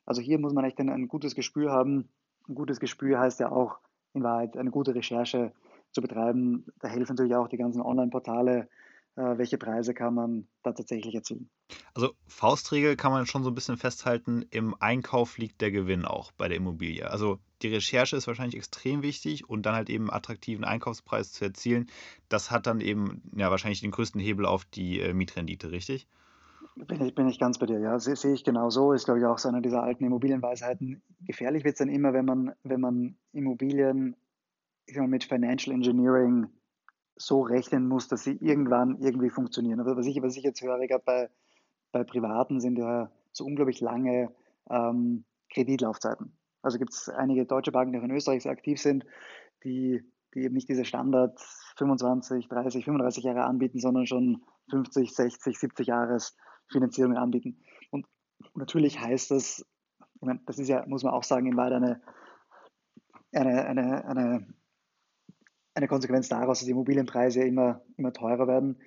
Also 0.07 0.23
hier 0.23 0.39
muss 0.39 0.53
man 0.53 0.65
echt 0.65 0.79
ein, 0.79 0.89
ein 0.89 1.07
gutes 1.07 1.35
Gespür 1.35 1.71
haben. 1.71 2.09
Ein 2.49 2.55
gutes 2.55 2.79
Gespür 2.79 3.19
heißt 3.19 3.39
ja 3.39 3.51
auch 3.51 3.77
in 4.15 4.23
Wahrheit 4.23 4.57
eine 4.57 4.71
gute 4.71 4.95
Recherche 4.95 5.53
zu 5.91 6.01
betreiben. 6.01 6.65
Da 6.79 6.87
helfen 6.87 7.13
natürlich 7.13 7.35
auch 7.35 7.49
die 7.49 7.57
ganzen 7.57 7.83
Online-Portale, 7.83 8.67
welche 9.15 9.57
Preise 9.57 9.93
kann 9.93 10.13
man 10.13 10.47
da 10.63 10.71
tatsächlich 10.71 11.13
erzielen. 11.13 11.49
Also 11.93 12.13
Faustregel 12.27 12.95
kann 12.95 13.11
man 13.11 13.25
schon 13.25 13.43
so 13.43 13.49
ein 13.49 13.55
bisschen 13.55 13.77
festhalten, 13.77 14.45
im 14.49 14.75
Einkauf 14.79 15.37
liegt 15.37 15.61
der 15.61 15.71
Gewinn 15.71 16.05
auch 16.05 16.31
bei 16.31 16.47
der 16.47 16.57
Immobilie. 16.57 17.09
Also 17.09 17.39
die 17.61 17.67
Recherche 17.67 18.15
ist 18.15 18.27
wahrscheinlich 18.27 18.55
extrem 18.55 19.03
wichtig 19.03 19.49
und 19.49 19.65
dann 19.65 19.75
halt 19.75 19.89
eben 19.89 20.11
attraktiven 20.11 20.65
Einkaufspreis 20.65 21.31
zu 21.31 21.45
erzielen, 21.45 21.87
das 22.29 22.51
hat 22.51 22.67
dann 22.67 22.81
eben 22.81 23.21
ja 23.35 23.51
wahrscheinlich 23.51 23.81
den 23.81 23.91
größten 23.91 24.19
Hebel 24.19 24.45
auf 24.45 24.65
die 24.65 24.99
äh, 24.99 25.13
Mietrendite, 25.13 25.71
richtig? 25.71 26.07
Bin 26.75 27.05
ich, 27.05 27.13
bin 27.13 27.27
ich 27.27 27.39
ganz 27.39 27.59
bei 27.59 27.67
dir, 27.67 27.79
ja. 27.79 27.99
Sehe 27.99 28.15
seh 28.15 28.33
ich 28.33 28.43
genau 28.43 28.71
so. 28.71 28.93
Ist, 28.93 29.05
glaube 29.05 29.19
ich, 29.19 29.25
auch 29.27 29.37
so 29.37 29.47
eine 29.47 29.61
dieser 29.61 29.83
alten 29.83 30.05
Immobilienweisheiten. 30.05 31.03
Gefährlich 31.21 31.63
wird 31.63 31.73
es 31.73 31.79
dann 31.79 31.89
immer, 31.89 32.13
wenn 32.13 32.25
man, 32.25 32.53
wenn 32.63 32.81
man 32.81 33.15
Immobilien 33.31 34.15
ich 34.85 34.97
mal, 34.97 35.07
mit 35.07 35.23
Financial 35.23 35.75
Engineering 35.75 36.47
so 37.15 37.41
rechnen 37.41 37.87
muss, 37.87 38.07
dass 38.07 38.23
sie 38.23 38.37
irgendwann 38.41 38.97
irgendwie 38.99 39.29
funktionieren. 39.29 39.79
Aber 39.79 39.95
was 39.97 40.05
ich, 40.05 40.21
was 40.21 40.35
ich 40.35 40.43
jetzt 40.43 40.61
höre, 40.61 40.79
gerade 40.87 41.03
bei, 41.05 41.29
bei 41.91 42.03
Privaten 42.03 42.59
sind 42.59 42.77
ja 42.77 43.11
so 43.31 43.45
unglaublich 43.45 43.81
lange 43.81 44.33
ähm, 44.69 45.23
Kreditlaufzeiten. 45.51 46.35
Also 46.61 46.79
gibt 46.79 46.93
es 46.93 47.09
einige 47.09 47.45
deutsche 47.45 47.71
Banken, 47.71 47.93
die 47.93 47.99
auch 47.99 48.03
in 48.03 48.11
Österreich 48.11 48.43
sehr 48.43 48.51
aktiv 48.51 48.79
sind, 48.81 49.05
die, 49.63 50.03
die 50.33 50.43
eben 50.43 50.55
nicht 50.55 50.69
diese 50.69 50.85
Standard 50.85 51.39
25, 51.77 52.47
30, 52.47 52.85
35 52.85 53.23
Jahre 53.23 53.43
anbieten, 53.43 53.79
sondern 53.79 54.07
schon 54.07 54.43
50, 54.69 55.13
60, 55.13 55.59
70 55.59 55.87
Jahres 55.87 56.35
Finanzierungen 56.71 57.17
anbieten. 57.17 57.59
Und 57.91 58.07
natürlich 58.55 58.99
heißt 58.99 59.31
das, 59.31 59.65
ich 60.15 60.21
meine, 60.21 60.39
das 60.45 60.57
ist 60.57 60.69
ja, 60.69 60.85
muss 60.87 61.03
man 61.03 61.13
auch 61.13 61.23
sagen, 61.23 61.47
in 61.47 61.57
Wahrheit 61.57 61.73
eine, 61.73 62.01
eine, 63.33 63.65
eine, 63.65 64.05
eine 64.05 64.47
eine 65.75 65.87
Konsequenz 65.87 66.29
daraus, 66.29 66.59
dass 66.59 66.67
Immobilienpreise 66.67 67.41
ja 67.41 67.45
immer, 67.45 67.81
immer 67.97 68.13
teurer 68.13 68.47
werden. 68.47 68.77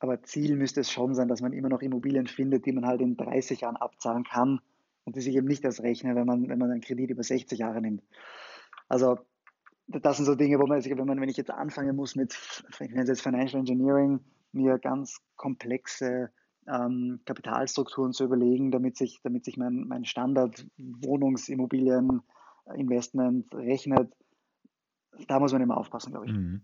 Aber 0.00 0.22
Ziel 0.22 0.56
müsste 0.56 0.80
es 0.80 0.90
schon 0.90 1.14
sein, 1.14 1.28
dass 1.28 1.40
man 1.40 1.52
immer 1.52 1.68
noch 1.68 1.80
Immobilien 1.80 2.26
findet, 2.26 2.66
die 2.66 2.72
man 2.72 2.86
halt 2.86 3.00
in 3.00 3.16
30 3.16 3.60
Jahren 3.60 3.76
abzahlen 3.76 4.24
kann, 4.24 4.60
und 5.04 5.16
die 5.16 5.20
sich 5.20 5.36
eben 5.36 5.46
nicht 5.46 5.64
erst 5.64 5.82
rechnen, 5.82 6.16
wenn 6.16 6.26
man, 6.26 6.48
wenn 6.48 6.58
man 6.58 6.70
einen 6.70 6.80
Kredit 6.80 7.10
über 7.10 7.22
60 7.22 7.58
Jahre 7.58 7.82
nimmt. 7.82 8.02
Also 8.88 9.18
das 9.86 10.16
sind 10.16 10.24
so 10.24 10.34
Dinge, 10.34 10.58
wo 10.58 10.66
man, 10.66 10.82
wenn 10.82 11.06
man, 11.06 11.20
wenn 11.20 11.28
ich 11.28 11.36
jetzt 11.36 11.50
anfangen 11.50 11.94
muss 11.94 12.16
mit, 12.16 12.34
ich 12.70 12.88
nenne 12.88 13.02
es 13.02 13.08
jetzt 13.08 13.20
Financial 13.22 13.60
Engineering, 13.60 14.20
mir 14.52 14.78
ganz 14.78 15.20
komplexe 15.36 16.30
ähm, 16.66 17.20
Kapitalstrukturen 17.26 18.12
zu 18.12 18.24
überlegen, 18.24 18.70
damit 18.70 18.96
sich, 18.96 19.20
damit 19.22 19.44
sich 19.44 19.58
mein, 19.58 19.84
mein 19.86 20.06
Standard 20.06 20.66
Wohnungsimmobilieninvestment 20.78 23.54
rechnet, 23.54 24.10
da 25.28 25.38
muss 25.38 25.52
man 25.52 25.62
immer 25.62 25.76
aufpassen, 25.76 26.10
glaube 26.12 26.26
ich. 26.26 26.32
Mhm. 26.32 26.62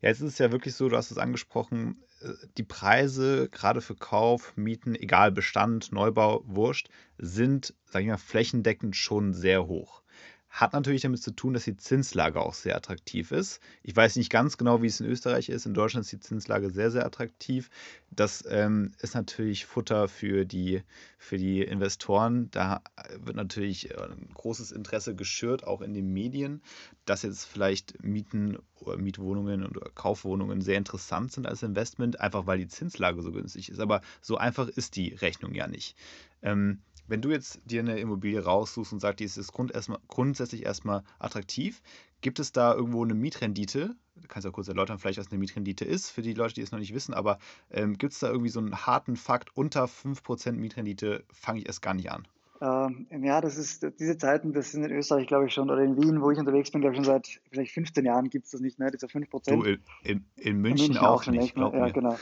Ja, 0.00 0.08
jetzt 0.08 0.20
ist 0.20 0.32
es 0.32 0.38
ja 0.38 0.50
wirklich 0.50 0.74
so, 0.74 0.88
du 0.88 0.96
hast 0.96 1.10
es 1.10 1.18
angesprochen, 1.18 2.02
äh, 2.20 2.32
die 2.56 2.62
Preise 2.62 3.48
gerade 3.50 3.80
für 3.80 3.96
Kauf, 3.96 4.56
Mieten, 4.56 4.94
egal 4.94 5.30
Bestand, 5.30 5.92
Neubau, 5.92 6.42
Wurscht, 6.46 6.88
sind, 7.18 7.74
sage 7.84 8.04
ich 8.04 8.10
mal, 8.10 8.16
flächendeckend 8.16 8.96
schon 8.96 9.34
sehr 9.34 9.66
hoch. 9.66 10.02
Hat 10.48 10.72
natürlich 10.72 11.02
damit 11.02 11.22
zu 11.22 11.30
tun, 11.30 11.52
dass 11.52 11.64
die 11.64 11.76
Zinslage 11.76 12.40
auch 12.40 12.54
sehr 12.54 12.74
attraktiv 12.74 13.32
ist. 13.32 13.60
Ich 13.82 13.94
weiß 13.94 14.16
nicht 14.16 14.30
ganz 14.30 14.56
genau, 14.56 14.80
wie 14.82 14.86
es 14.86 14.98
in 14.98 15.06
Österreich 15.06 15.50
ist. 15.50 15.66
In 15.66 15.74
Deutschland 15.74 16.06
ist 16.06 16.12
die 16.12 16.20
Zinslage 16.20 16.70
sehr, 16.70 16.90
sehr 16.90 17.04
attraktiv. 17.04 17.68
Das 18.10 18.42
ähm, 18.48 18.92
ist 19.00 19.14
natürlich 19.14 19.66
Futter 19.66 20.08
für 20.08 20.46
die, 20.46 20.82
für 21.18 21.36
die 21.36 21.62
Investoren. 21.62 22.50
Da 22.50 22.82
wird 23.22 23.36
natürlich 23.36 23.90
äh, 23.90 24.02
ein 24.02 24.30
großes 24.32 24.72
Interesse 24.72 25.14
geschürt, 25.14 25.64
auch 25.64 25.82
in 25.82 25.92
den 25.92 26.12
Medien, 26.12 26.62
dass 27.04 27.22
jetzt 27.22 27.44
vielleicht 27.44 28.02
Mieten 28.02 28.58
oder 28.80 28.96
Mietwohnungen 28.96 29.66
oder 29.66 29.90
Kaufwohnungen 29.94 30.62
sehr 30.62 30.78
interessant 30.78 31.30
sind 31.30 31.46
als 31.46 31.62
Investment, 31.62 32.20
einfach 32.20 32.46
weil 32.46 32.58
die 32.58 32.68
Zinslage 32.68 33.20
so 33.22 33.32
günstig 33.32 33.68
ist. 33.68 33.80
Aber 33.80 34.00
so 34.22 34.38
einfach 34.38 34.68
ist 34.68 34.96
die 34.96 35.14
Rechnung 35.14 35.54
ja 35.54 35.66
nicht. 35.66 35.94
Ähm, 36.40 36.80
wenn 37.08 37.22
du 37.22 37.30
jetzt 37.30 37.60
dir 37.64 37.80
eine 37.80 37.98
Immobilie 37.98 38.42
raussuchst 38.42 38.92
und 38.92 39.00
sagst, 39.00 39.20
die 39.20 39.24
ist 39.24 39.52
Grund 39.52 39.74
erstmal, 39.74 39.98
grundsätzlich 40.08 40.64
erstmal 40.64 41.02
attraktiv, 41.18 41.82
gibt 42.20 42.38
es 42.38 42.52
da 42.52 42.74
irgendwo 42.74 43.02
eine 43.02 43.14
Mietrendite? 43.14 43.96
Du 44.16 44.28
kannst 44.28 44.44
ja 44.44 44.50
kurz 44.50 44.68
erläutern, 44.68 44.98
vielleicht, 44.98 45.18
was 45.18 45.30
eine 45.30 45.38
Mietrendite 45.38 45.84
ist, 45.84 46.10
für 46.10 46.22
die 46.22 46.34
Leute, 46.34 46.54
die 46.54 46.62
es 46.62 46.72
noch 46.72 46.78
nicht 46.78 46.94
wissen, 46.94 47.14
aber 47.14 47.38
ähm, 47.70 47.96
gibt 47.96 48.12
es 48.12 48.18
da 48.20 48.28
irgendwie 48.28 48.50
so 48.50 48.60
einen 48.60 48.86
harten 48.86 49.16
Fakt, 49.16 49.56
unter 49.56 49.84
5% 49.84 50.52
Mietrendite 50.52 51.24
fange 51.32 51.60
ich 51.60 51.66
erst 51.66 51.82
gar 51.82 51.94
nicht 51.94 52.10
an? 52.10 52.26
Ähm, 52.60 53.06
ja, 53.22 53.40
das 53.40 53.56
ist 53.56 53.86
diese 54.00 54.18
Zeiten, 54.18 54.52
das 54.52 54.72
sind 54.72 54.82
in 54.82 54.90
Österreich, 54.90 55.28
glaube 55.28 55.46
ich, 55.46 55.54
schon, 55.54 55.70
oder 55.70 55.82
in 55.82 55.96
Wien, 55.96 56.20
wo 56.20 56.30
ich 56.32 56.38
unterwegs 56.38 56.72
bin, 56.72 56.80
glaube 56.80 56.94
ich, 56.94 56.96
schon 56.96 57.04
seit 57.04 57.40
vielleicht 57.50 57.72
15 57.72 58.04
Jahren 58.04 58.30
gibt 58.30 58.46
es 58.46 58.50
das 58.50 58.60
nicht 58.60 58.80
mehr, 58.80 58.90
diese 58.90 59.06
5%. 59.06 59.50
Du, 59.50 59.62
in, 59.62 59.80
in, 60.02 60.24
in, 60.36 60.56
München, 60.56 60.56
in 60.56 60.60
München 60.60 60.98
auch, 60.98 61.22
auch 61.22 61.26
nicht, 61.28 61.54
glaub 61.54 61.72
Ja, 61.72 61.86
mir. 61.86 61.92
genau. 61.92 62.18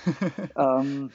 ähm, 0.57 1.11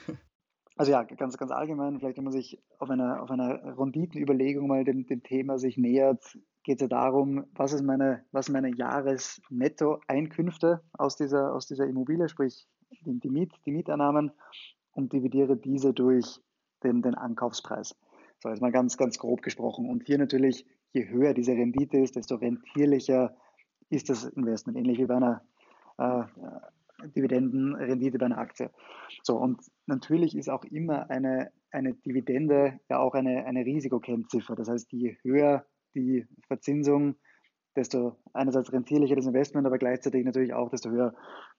also 0.82 0.92
ja, 0.94 1.04
ganz, 1.04 1.38
ganz 1.38 1.52
allgemein, 1.52 2.00
vielleicht 2.00 2.18
wenn 2.18 2.24
man 2.24 2.34
sich 2.34 2.58
auf 2.80 2.90
einer, 2.90 3.22
auf 3.22 3.30
einer 3.30 3.78
Renditenüberlegung 3.78 4.68
mal 4.68 4.84
dem, 4.84 5.06
dem 5.06 5.22
Thema 5.22 5.60
sich 5.60 5.78
nähert, 5.78 6.40
geht 6.64 6.78
es 6.78 6.82
ja 6.82 6.88
darum, 6.88 7.46
was 7.54 7.72
ist 7.72 7.84
meine, 7.84 8.26
was 8.32 8.50
meine 8.50 8.76
Jahresnettoeinkünfte 8.76 10.82
aus 10.94 11.18
dieser, 11.18 11.54
aus 11.54 11.68
dieser 11.68 11.86
Immobilie, 11.86 12.28
sprich 12.30 12.68
die, 13.06 13.20
die, 13.20 13.30
Miet, 13.30 13.54
die 13.68 13.72
Mieteinnahmen 13.72 14.32
und 14.94 15.14
dividiere 15.14 15.56
diese 15.56 15.94
durch 15.94 16.40
den, 16.84 17.04
den 17.04 17.14
Ankaufspreis. 17.14 17.96
So, 18.40 18.50
jetzt 18.50 18.64
mal 18.64 18.72
ganz, 18.72 18.98
ganz 18.98 19.20
grob 19.20 19.44
gesprochen. 19.44 19.88
Und 19.88 20.08
hier 20.08 20.18
natürlich, 20.18 20.66
je 20.94 21.10
höher 21.10 21.36
diese 21.36 21.52
Rendite 21.52 22.00
ist, 22.00 22.16
desto 22.16 22.38
rentierlicher 22.38 23.36
ist 23.92 24.10
das 24.10 24.24
Investment, 24.24 24.80
ähnlich 24.80 24.98
wie 24.98 25.06
bei 25.06 25.18
einer 25.18 25.44
äh, 26.00 26.24
Dividendenrendite 27.16 28.18
bei 28.18 28.26
einer 28.26 28.38
Aktie. 28.38 28.70
So, 29.24 29.38
und 29.38 29.62
natürlich 29.86 30.36
ist 30.36 30.50
auch 30.50 30.64
immer 30.66 31.10
eine, 31.10 31.52
eine 31.72 31.94
Dividende 31.94 32.80
ja 32.90 33.00
auch 33.00 33.14
eine, 33.14 33.46
eine 33.46 33.66
Risikokennziffer. 33.66 34.56
Das 34.56 34.70
heißt, 34.70 34.92
je 34.92 35.18
höher 35.24 35.66
die 35.96 36.26
Verzinsung, 36.48 37.16
desto 37.76 38.18
einerseits 38.34 38.72
rentierlicher 38.74 39.16
das 39.16 39.26
Investment, 39.26 39.66
aber 39.66 39.78
gleichzeitig 39.78 40.26
natürlich 40.26 40.54
auch, 40.54 40.70
desto 40.70 40.90
höher 40.90 41.14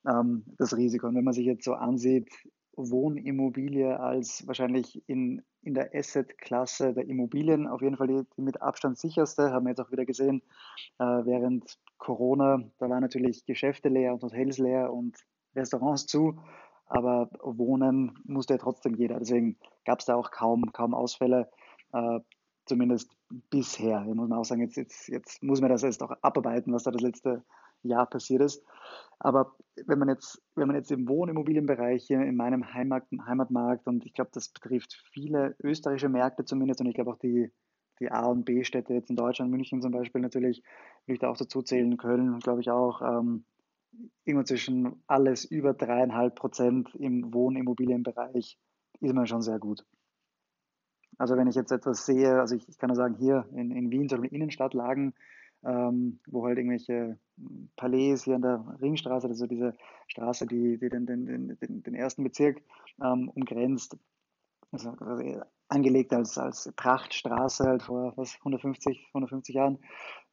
ähm, 0.07 0.45
das 0.59 0.77
Risiko. 0.77 1.07
Und 1.07 1.15
wenn 1.15 1.25
man 1.25 1.35
sich 1.35 1.47
jetzt 1.47 1.65
so 1.65 1.75
ansieht, 1.75 2.29
Wohnimmobilie 2.77 3.99
als 4.01 4.47
wahrscheinlich 4.47 5.03
in, 5.07 5.43
in 5.63 5.75
der 5.75 5.95
Asset-Klasse 5.95 6.95
der 6.95 7.07
Immobilien 7.07 7.67
auf 7.67 7.83
jeden 7.83 7.97
Fall 7.97 8.07
die, 8.07 8.23
die, 8.37 8.43
mit 8.43 8.63
Abstand 8.63 8.99
sicherste, 8.99 9.51
haben 9.51 9.67
wir 9.67 9.71
jetzt 9.71 9.81
auch 9.81 9.93
wieder 9.93 10.07
gesehen, 10.07 10.43
äh, 10.99 11.05
während 11.05 11.79
Corona, 11.99 12.63
da 12.79 12.89
waren 12.89 13.03
natürlich 13.03 13.45
Geschäfte 13.45 13.89
leer 13.89 14.15
und 14.15 14.23
Hotels 14.23 14.59
leer 14.59 14.93
und 14.93 15.19
Restaurants 15.55 16.07
zu, 16.07 16.39
aber 16.87 17.31
wohnen 17.43 18.19
musste 18.25 18.55
ja 18.55 18.59
trotzdem 18.59 18.95
jeder. 18.95 19.19
Deswegen 19.19 19.57
gab 19.85 20.01
es 20.01 20.07
da 20.07 20.15
auch 20.15 20.31
kaum, 20.31 20.73
kaum 20.73 20.95
Ausfälle, 20.95 21.49
äh, 21.93 22.21
zumindest 22.67 23.11
bisher. 23.51 24.05
Ich 24.09 24.15
muss 24.15 24.29
man 24.29 24.39
auch 24.39 24.45
sagen, 24.45 24.61
jetzt, 24.61 24.77
jetzt, 24.77 25.09
jetzt 25.09 25.43
muss 25.43 25.61
man 25.61 25.71
das 25.71 25.83
erst 25.83 26.03
auch 26.03 26.13
abarbeiten, 26.23 26.73
was 26.73 26.85
da 26.85 26.91
das 26.91 27.03
letzte 27.03 27.45
Jahr 27.83 28.07
passiert 28.07 28.43
ist. 28.43 28.65
Aber 29.19 29.55
wenn 29.87 29.99
man 29.99 30.09
jetzt, 30.09 30.43
wenn 30.55 30.67
man 30.67 30.77
jetzt 30.77 30.91
im 30.91 31.09
Wohnimmobilienbereich 31.09 32.05
hier 32.07 32.21
in 32.21 32.37
meinem 32.37 32.75
Heimat, 32.75 33.05
Heimatmarkt, 33.25 33.87
und 33.87 34.05
ich 34.05 34.13
glaube, 34.13 34.31
das 34.33 34.49
betrifft 34.49 34.95
viele 35.13 35.57
österreichische 35.63 36.09
Märkte 36.09 36.45
zumindest, 36.45 36.81
und 36.81 36.87
ich 36.87 36.95
glaube 36.95 37.13
auch 37.13 37.19
die, 37.19 37.51
die 38.01 38.11
A- 38.11 38.27
und 38.27 38.45
B-Städte 38.45 38.95
jetzt 38.95 39.11
in 39.11 39.17
Deutschland, 39.17 39.51
München 39.51 39.81
zum 39.81 39.93
Beispiel 39.93 40.21
natürlich, 40.21 40.63
will 41.07 41.15
ich 41.15 41.21
da 41.21 41.31
auch 41.31 41.37
dazu 41.37 41.63
zählen, 41.63 41.97
Köln, 41.97 42.39
glaube 42.41 42.61
ich 42.61 42.71
auch, 42.71 43.01
ähm, 43.03 43.45
irgendwo 44.25 44.45
zwischen 44.45 45.03
alles 45.07 45.45
über 45.45 45.75
dreieinhalb 45.75 46.35
Prozent 46.35 46.95
im 46.95 47.33
Wohnimmobilienbereich 47.33 48.59
ist 49.01 49.15
man 49.15 49.27
schon 49.27 49.43
sehr 49.43 49.59
gut. 49.59 49.85
Also 51.19 51.37
wenn 51.37 51.49
ich 51.49 51.55
jetzt 51.55 51.73
etwas 51.73 52.07
sehe, 52.07 52.41
also 52.41 52.55
ich, 52.55 52.69
ich 52.69 52.79
kann 52.79 52.89
nur 52.89 52.97
sagen, 52.97 53.17
hier 53.17 53.47
in, 53.55 53.71
in 53.71 53.91
Wien, 53.91 54.09
so 54.09 54.17
in 54.17 54.25
Innenstadtlagen, 54.25 55.15
ähm, 55.65 56.21
wo 56.27 56.45
halt 56.45 56.59
irgendwelche 56.59 57.19
Palais 57.77 58.25
hier 58.25 58.37
an 58.37 58.43
der 58.43 58.79
Ringstraße, 58.81 59.29
also 59.29 59.47
diese 59.47 59.75
Straße, 60.09 60.47
die, 60.47 60.79
die 60.79 60.89
den, 60.89 61.07
den, 61.07 61.59
den, 61.61 61.83
den 61.83 61.95
ersten 61.95 62.25
Bezirk 62.25 62.63
ähm, 63.03 63.29
umgrenzt, 63.29 63.97
also, 64.73 64.91
also 64.91 65.43
angelegt 65.69 66.13
als, 66.13 66.39
als 66.39 66.73
Prachtstraße 66.77 67.65
halt 67.65 67.83
vor 67.83 68.13
was, 68.17 68.37
150, 68.39 69.09
150 69.13 69.55
Jahren. 69.55 69.79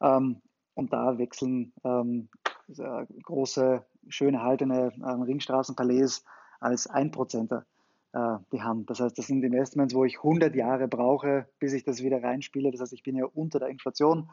Ähm, 0.00 0.40
und 0.74 0.92
da 0.92 1.18
wechseln 1.18 1.72
ähm, 1.84 2.28
große, 3.22 3.84
schön 4.08 4.34
erhaltene 4.34 4.92
ähm, 4.96 5.22
Ringstraßenpalais 5.22 6.24
als 6.60 6.86
Einprozenter 6.86 7.64
äh, 8.12 8.36
die 8.52 8.62
Hand. 8.62 8.90
Das 8.90 9.00
heißt, 9.00 9.16
das 9.18 9.26
sind 9.26 9.44
Investments, 9.44 9.94
wo 9.94 10.04
ich 10.04 10.18
100 10.18 10.54
Jahre 10.54 10.88
brauche, 10.88 11.46
bis 11.58 11.72
ich 11.72 11.84
das 11.84 12.02
wieder 12.02 12.22
reinspiele. 12.22 12.70
Das 12.70 12.80
heißt, 12.80 12.92
ich 12.92 13.02
bin 13.02 13.16
ja 13.16 13.24
unter 13.24 13.58
der 13.58 13.68
Inflation. 13.68 14.28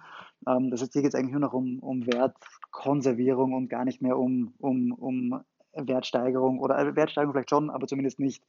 Ähm, 0.47 0.71
das 0.71 0.82
heißt, 0.82 0.93
hier 0.93 1.04
geht 1.04 1.13
es 1.13 1.15
eigentlich 1.15 1.34
nur 1.34 1.41
noch 1.41 1.54
um, 1.54 1.80
um 1.80 2.06
Wertkonservierung 2.08 3.54
und 3.54 3.69
gar 3.69 3.86
nicht 3.86 4.02
mehr 4.02 4.17
um, 4.17 4.54
um, 4.60 4.91
um 4.91 5.43
Wertsteigerung 5.73 6.60
oder 6.60 6.80
äh, 6.80 6.95
Wertsteigerung 6.95 7.34
vielleicht 7.34 7.50
schon, 7.50 7.69
aber 7.69 7.88
zumindest 7.88 8.19
nicht 8.19 8.43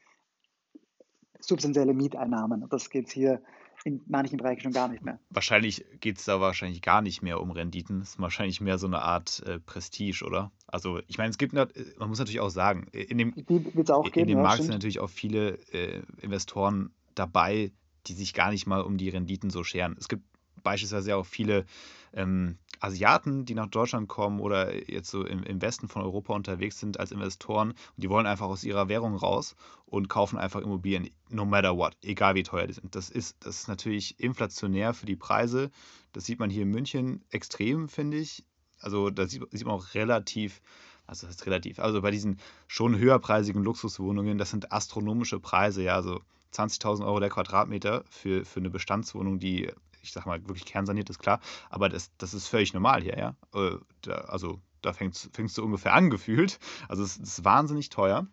substanzielle 1.41 1.95
Mieteinnahmen. 1.95 2.67
Das 2.69 2.91
geht 2.91 3.11
hier 3.11 3.43
in 3.85 4.01
manchen 4.07 4.39
Bereichen 4.39 4.63
schon 4.63 4.73
gar 4.73 4.89
nicht 4.89 5.05
mehr. 5.05 5.19
Wahrscheinlich 5.31 5.85
geht 6.01 6.19
es 6.19 6.25
da 6.25 6.41
wahrscheinlich 6.41 6.83
gar 6.83 7.03
nicht 7.03 7.23
mehr 7.23 7.41
um 7.41 7.51
Renditen. 7.51 8.01
Es 8.01 8.11
ist 8.11 8.21
wahrscheinlich 8.21 8.61
mehr 8.61 8.79
so 8.79 8.87
eine 8.87 9.03
Art 9.03 9.43
äh, 9.47 9.61
Prestige, 9.61 10.25
oder? 10.25 10.51
Also 10.67 11.01
ich 11.07 11.19
meine, 11.19 11.31
es 11.31 11.39
gibt, 11.39 11.53
man 11.53 11.69
muss 12.09 12.19
natürlich 12.19 12.41
auch 12.41 12.51
sagen, 12.51 12.89
in 12.93 13.19
dem, 13.19 13.33
auch 13.33 14.05
in 14.05 14.13
geben, 14.13 14.29
dem 14.29 14.39
ja, 14.39 14.43
Markt 14.43 14.55
stimmt. 14.55 14.67
sind 14.67 14.75
natürlich 14.75 15.01
auch 15.01 15.11
viele 15.11 15.59
äh, 15.73 16.03
Investoren 16.21 16.91
dabei, 17.15 17.73
die 18.07 18.13
sich 18.15 18.35
gar 18.35 18.51
nicht 18.51 18.67
mal 18.67 18.83
um 18.83 18.97
die 18.97 19.09
Renditen 19.09 19.51
so 19.51 19.65
scheren. 19.65 19.97
Es 19.99 20.09
gibt 20.09 20.25
beispielsweise 20.63 21.17
auch 21.17 21.27
viele 21.27 21.65
ähm, 22.13 22.59
Asiaten, 22.81 23.45
die 23.45 23.55
nach 23.55 23.69
Deutschland 23.69 24.09
kommen 24.09 24.41
oder 24.41 24.91
jetzt 24.91 25.11
so 25.11 25.25
im, 25.25 25.43
im, 25.43 25.61
Westen 25.61 25.89
von 25.89 26.03
Europa 26.03 26.35
unterwegs 26.35 26.79
sind 26.79 27.01
als 27.01 27.13
Investoren 27.13 27.71
und 27.71 27.79
die 27.97 28.09
wollen 28.09 28.27
einfach 28.27 28.47
aus 28.47 28.65
ihrer 28.65 28.89
Währung 28.89 29.17
raus 29.17 29.57
und 29.87 30.09
kaufen 30.09 30.39
einfach 30.39 30.61
Immobilien, 30.61 31.11
no 31.29 31.45
matter 31.45 31.77
what, 31.77 31.97
egal 32.03 32.35
wie 32.35 32.43
teuer 32.43 32.67
die 32.67 32.75
sind. 32.75 32.95
Das 32.95 33.11
ist, 33.11 33.37
das 33.41 33.61
ist 33.61 33.69
natürlich 33.69 34.21
inflationär 34.21 34.95
für 34.95 35.07
die 35.07 35.17
Preise. 35.17 35.71
Das 36.13 36.25
sieht 36.25 36.39
man 36.39 36.51
hier 36.51 36.63
in 36.63 36.71
München 36.71 37.25
extrem, 37.31 37.89
finde 37.89 38.19
ich. 38.19 38.45
Also 38.81 39.11
da 39.11 39.27
sieht, 39.27 39.43
sieht 39.51 39.67
man 39.67 39.75
auch 39.75 39.95
relativ 39.95 40.61
also 41.09 41.27
das 41.27 41.37
ist 41.37 41.47
relativ, 41.47 41.79
also 41.79 42.03
bei 42.03 42.11
diesen 42.11 42.39
schon 42.67 42.99
höherpreisigen 42.99 43.65
Luxuswohnungen, 43.65 44.37
das 44.37 44.51
sind 44.51 44.73
astronomische 44.73 45.41
Preise, 45.41 45.83
ja, 45.83 45.95
also 45.95 46.21
20.000 46.53 47.05
Euro 47.05 47.19
der 47.19 47.31
Quadratmeter 47.31 48.05
für, 48.11 48.45
für 48.45 48.61
eine 48.61 48.69
Bestandswohnung, 48.69 49.39
die 49.39 49.71
ich 50.03 50.13
sag 50.13 50.27
mal, 50.27 50.41
wirklich 50.43 50.65
kernsaniert 50.65 51.11
ist 51.11 51.19
klar, 51.19 51.41
aber 51.71 51.89
das, 51.89 52.11
das 52.19 52.35
ist 52.35 52.49
völlig 52.49 52.75
normal 52.75 53.03
hier, 53.03 53.19
ja. 53.19 53.37
Äh, 53.55 53.77
da, 54.03 54.13
also 54.13 54.61
da 54.83 54.93
es 55.01 55.55
so 55.55 55.63
ungefähr 55.63 55.95
an 55.95 56.11
gefühlt. 56.11 56.59
Also 56.89 57.03
es 57.03 57.17
ist 57.17 57.45
wahnsinnig 57.45 57.89
teuer. 57.91 58.27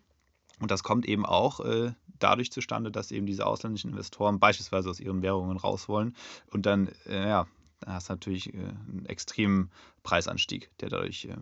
Und 0.60 0.70
das 0.70 0.82
kommt 0.82 1.06
eben 1.06 1.26
auch 1.26 1.60
äh, 1.60 1.92
dadurch 2.18 2.50
zustande, 2.50 2.90
dass 2.90 3.12
eben 3.12 3.26
diese 3.26 3.46
ausländischen 3.46 3.90
Investoren 3.90 4.38
beispielsweise 4.40 4.88
aus 4.88 5.00
ihren 5.00 5.22
Währungen 5.22 5.58
raus 5.58 5.88
wollen. 5.88 6.16
Und 6.50 6.64
dann, 6.64 6.88
äh, 7.06 7.28
ja, 7.28 7.46
dann 7.80 7.94
hast 7.94 8.08
du 8.08 8.14
natürlich 8.14 8.54
äh, 8.54 8.56
einen 8.56 9.04
extremen 9.06 9.70
Preisanstieg, 10.02 10.70
der 10.80 10.88
dadurch 10.88 11.26
äh, 11.26 11.36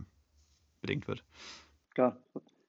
bedingt 0.80 1.06
wird. 1.06 1.22
Klar, 1.94 2.16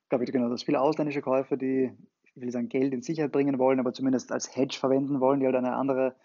glaube 0.10 0.24
ich, 0.24 0.32
genau. 0.32 0.50
Das 0.50 0.64
viele 0.64 0.82
ausländische 0.82 1.24
Käufer, 1.24 1.58
die, 1.58 1.92
ich 2.24 2.36
will 2.36 2.52
sagen, 2.52 2.70
Geld 2.70 2.94
in 2.94 3.02
Sicherheit 3.02 3.32
bringen 3.32 3.58
wollen, 3.58 3.80
aber 3.80 3.94
zumindest 3.94 4.32
als 4.32 4.56
Hedge 4.56 4.78
verwenden 4.80 5.20
wollen, 5.20 5.40
die 5.40 5.48
halt 5.48 5.56
eine 5.56 5.76
andere 5.76 6.16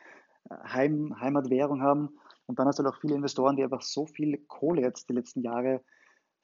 Heim, 0.48 1.14
Heimatwährung 1.20 1.82
haben. 1.82 2.10
Und 2.46 2.58
dann 2.58 2.66
hast 2.66 2.78
du 2.78 2.84
halt 2.84 2.94
auch 2.94 3.00
viele 3.00 3.14
Investoren, 3.14 3.56
die 3.56 3.62
einfach 3.62 3.82
so 3.82 4.06
viel 4.06 4.38
Kohle 4.48 4.82
jetzt 4.82 5.08
die 5.08 5.14
letzten 5.14 5.42
Jahre 5.42 5.82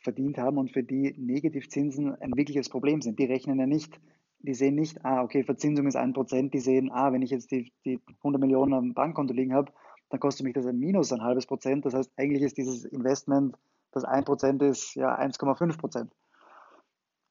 verdient 0.01 0.39
haben 0.39 0.59
und 0.59 0.73
für 0.73 0.83
die 0.83 1.15
Negativzinsen 1.19 2.15
ein 2.21 2.37
wirkliches 2.37 2.69
Problem 2.69 3.01
sind. 3.01 3.19
Die 3.19 3.25
rechnen 3.25 3.59
ja 3.59 3.67
nicht, 3.67 4.01
die 4.39 4.55
sehen 4.55 4.75
nicht, 4.75 5.05
ah, 5.05 5.23
okay, 5.23 5.43
Verzinsung 5.43 5.87
ist 5.87 5.97
ein 5.97 6.13
Prozent, 6.13 6.55
die 6.55 6.61
sehen, 6.61 6.91
ah, 6.93 7.13
wenn 7.13 7.23
ich 7.23 7.31
jetzt 7.31 7.51
die, 7.51 7.73
die 7.85 8.01
100 8.19 8.41
Millionen 8.41 8.75
am 8.75 8.95
Bankkonto 8.95 9.35
liegen 9.35 9.55
habe, 9.55 9.73
dann 10.11 10.21
kostet 10.21 10.45
mich 10.45 10.55
das 10.55 10.67
ein 10.67 10.79
Minus 10.79 11.13
ein 11.13 11.23
halbes 11.23 11.47
Prozent. 11.47 11.85
Das 11.85 11.95
heißt, 11.95 12.13
eigentlich 12.17 12.43
ist 12.43 12.57
dieses 12.57 12.85
Investment, 12.85 13.57
das 13.93 14.05
ein 14.05 14.25
Prozent 14.25 14.63
ist, 14.63 14.95
ja 14.95 15.19
1,5 15.19 15.79
Prozent. 15.79 16.13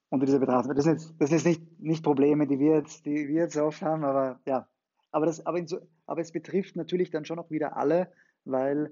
Unter 0.10 0.26
dieser 0.26 0.40
Betrachtung. 0.40 0.76
Das 0.76 0.84
sind 0.84 0.94
jetzt, 0.94 1.14
das 1.20 1.32
ist 1.32 1.46
nicht, 1.46 1.80
nicht 1.80 2.04
Probleme, 2.04 2.48
die 2.48 2.60
wir 2.60 2.76
jetzt, 2.76 3.06
die 3.06 3.28
wir 3.28 3.44
jetzt 3.44 3.58
oft 3.58 3.82
haben, 3.82 4.04
aber 4.04 4.40
ja. 4.46 4.68
Aber, 5.16 5.26
das, 5.28 5.46
aber, 5.46 5.66
so, 5.66 5.80
aber 6.08 6.20
es 6.20 6.34
betrifft 6.34 6.76
natürlich 6.76 7.10
dann 7.10 7.24
schon 7.24 7.40
auch 7.40 7.50
wieder 7.50 7.78
alle, 7.78 8.12
weil 8.44 8.92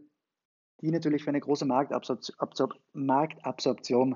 die 0.79 0.89
natürlich 0.89 1.25
für 1.25 1.31
eine 1.31 1.41
große 1.41 1.65
Marktabsorption, 1.65 4.15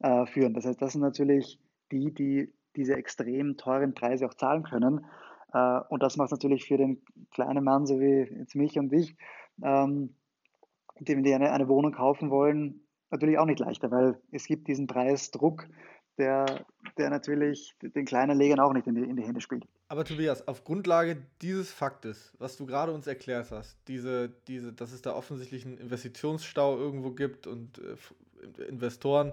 äh, 0.00 0.26
führen. 0.26 0.54
Das 0.54 0.66
heißt, 0.66 0.82
das 0.82 0.94
sind 0.94 1.02
natürlich 1.02 1.60
die, 1.92 2.12
die 2.12 2.52
diese 2.74 2.96
extrem 2.96 3.56
teuren 3.56 3.94
Preise 3.94 4.26
auch 4.26 4.34
zahlen 4.34 4.64
können. 4.64 5.06
Äh, 5.52 5.78
und 5.90 6.02
das 6.02 6.16
macht 6.16 6.32
natürlich 6.32 6.66
für 6.66 6.76
den 6.76 7.00
kleinen 7.30 7.62
Mann, 7.62 7.86
so 7.86 8.00
wie 8.00 8.28
jetzt 8.36 8.56
mich 8.56 8.76
und 8.76 8.90
dich, 8.90 9.16
ähm, 9.62 10.16
die, 10.98 11.22
die 11.22 11.34
eine, 11.34 11.52
eine 11.52 11.68
Wohnung 11.68 11.92
kaufen 11.92 12.30
wollen, 12.30 12.80
natürlich 13.12 13.38
auch 13.38 13.46
nicht 13.46 13.60
leichter, 13.60 13.92
weil 13.92 14.20
es 14.32 14.48
gibt 14.48 14.66
diesen 14.66 14.88
Preisdruck, 14.88 15.68
der, 16.18 16.66
der 16.98 17.10
natürlich 17.10 17.76
den 17.80 18.06
kleinen 18.06 18.36
Legern 18.36 18.58
auch 18.58 18.72
nicht 18.72 18.88
in 18.88 18.96
die, 18.96 19.02
in 19.02 19.14
die 19.14 19.24
Hände 19.24 19.40
spielt. 19.40 19.68
Aber 19.94 20.04
Tobias, 20.04 20.48
auf 20.48 20.64
Grundlage 20.64 21.18
dieses 21.40 21.70
Faktes, 21.70 22.32
was 22.40 22.56
du 22.56 22.66
gerade 22.66 22.90
uns 22.90 23.06
erklärt 23.06 23.52
hast, 23.52 23.78
diese, 23.86 24.28
diese, 24.48 24.72
dass 24.72 24.90
es 24.90 25.02
da 25.02 25.14
offensichtlich 25.14 25.64
einen 25.64 25.78
Investitionsstau 25.78 26.76
irgendwo 26.76 27.12
gibt 27.12 27.46
und 27.46 27.78
äh, 27.78 28.64
Investoren 28.64 29.32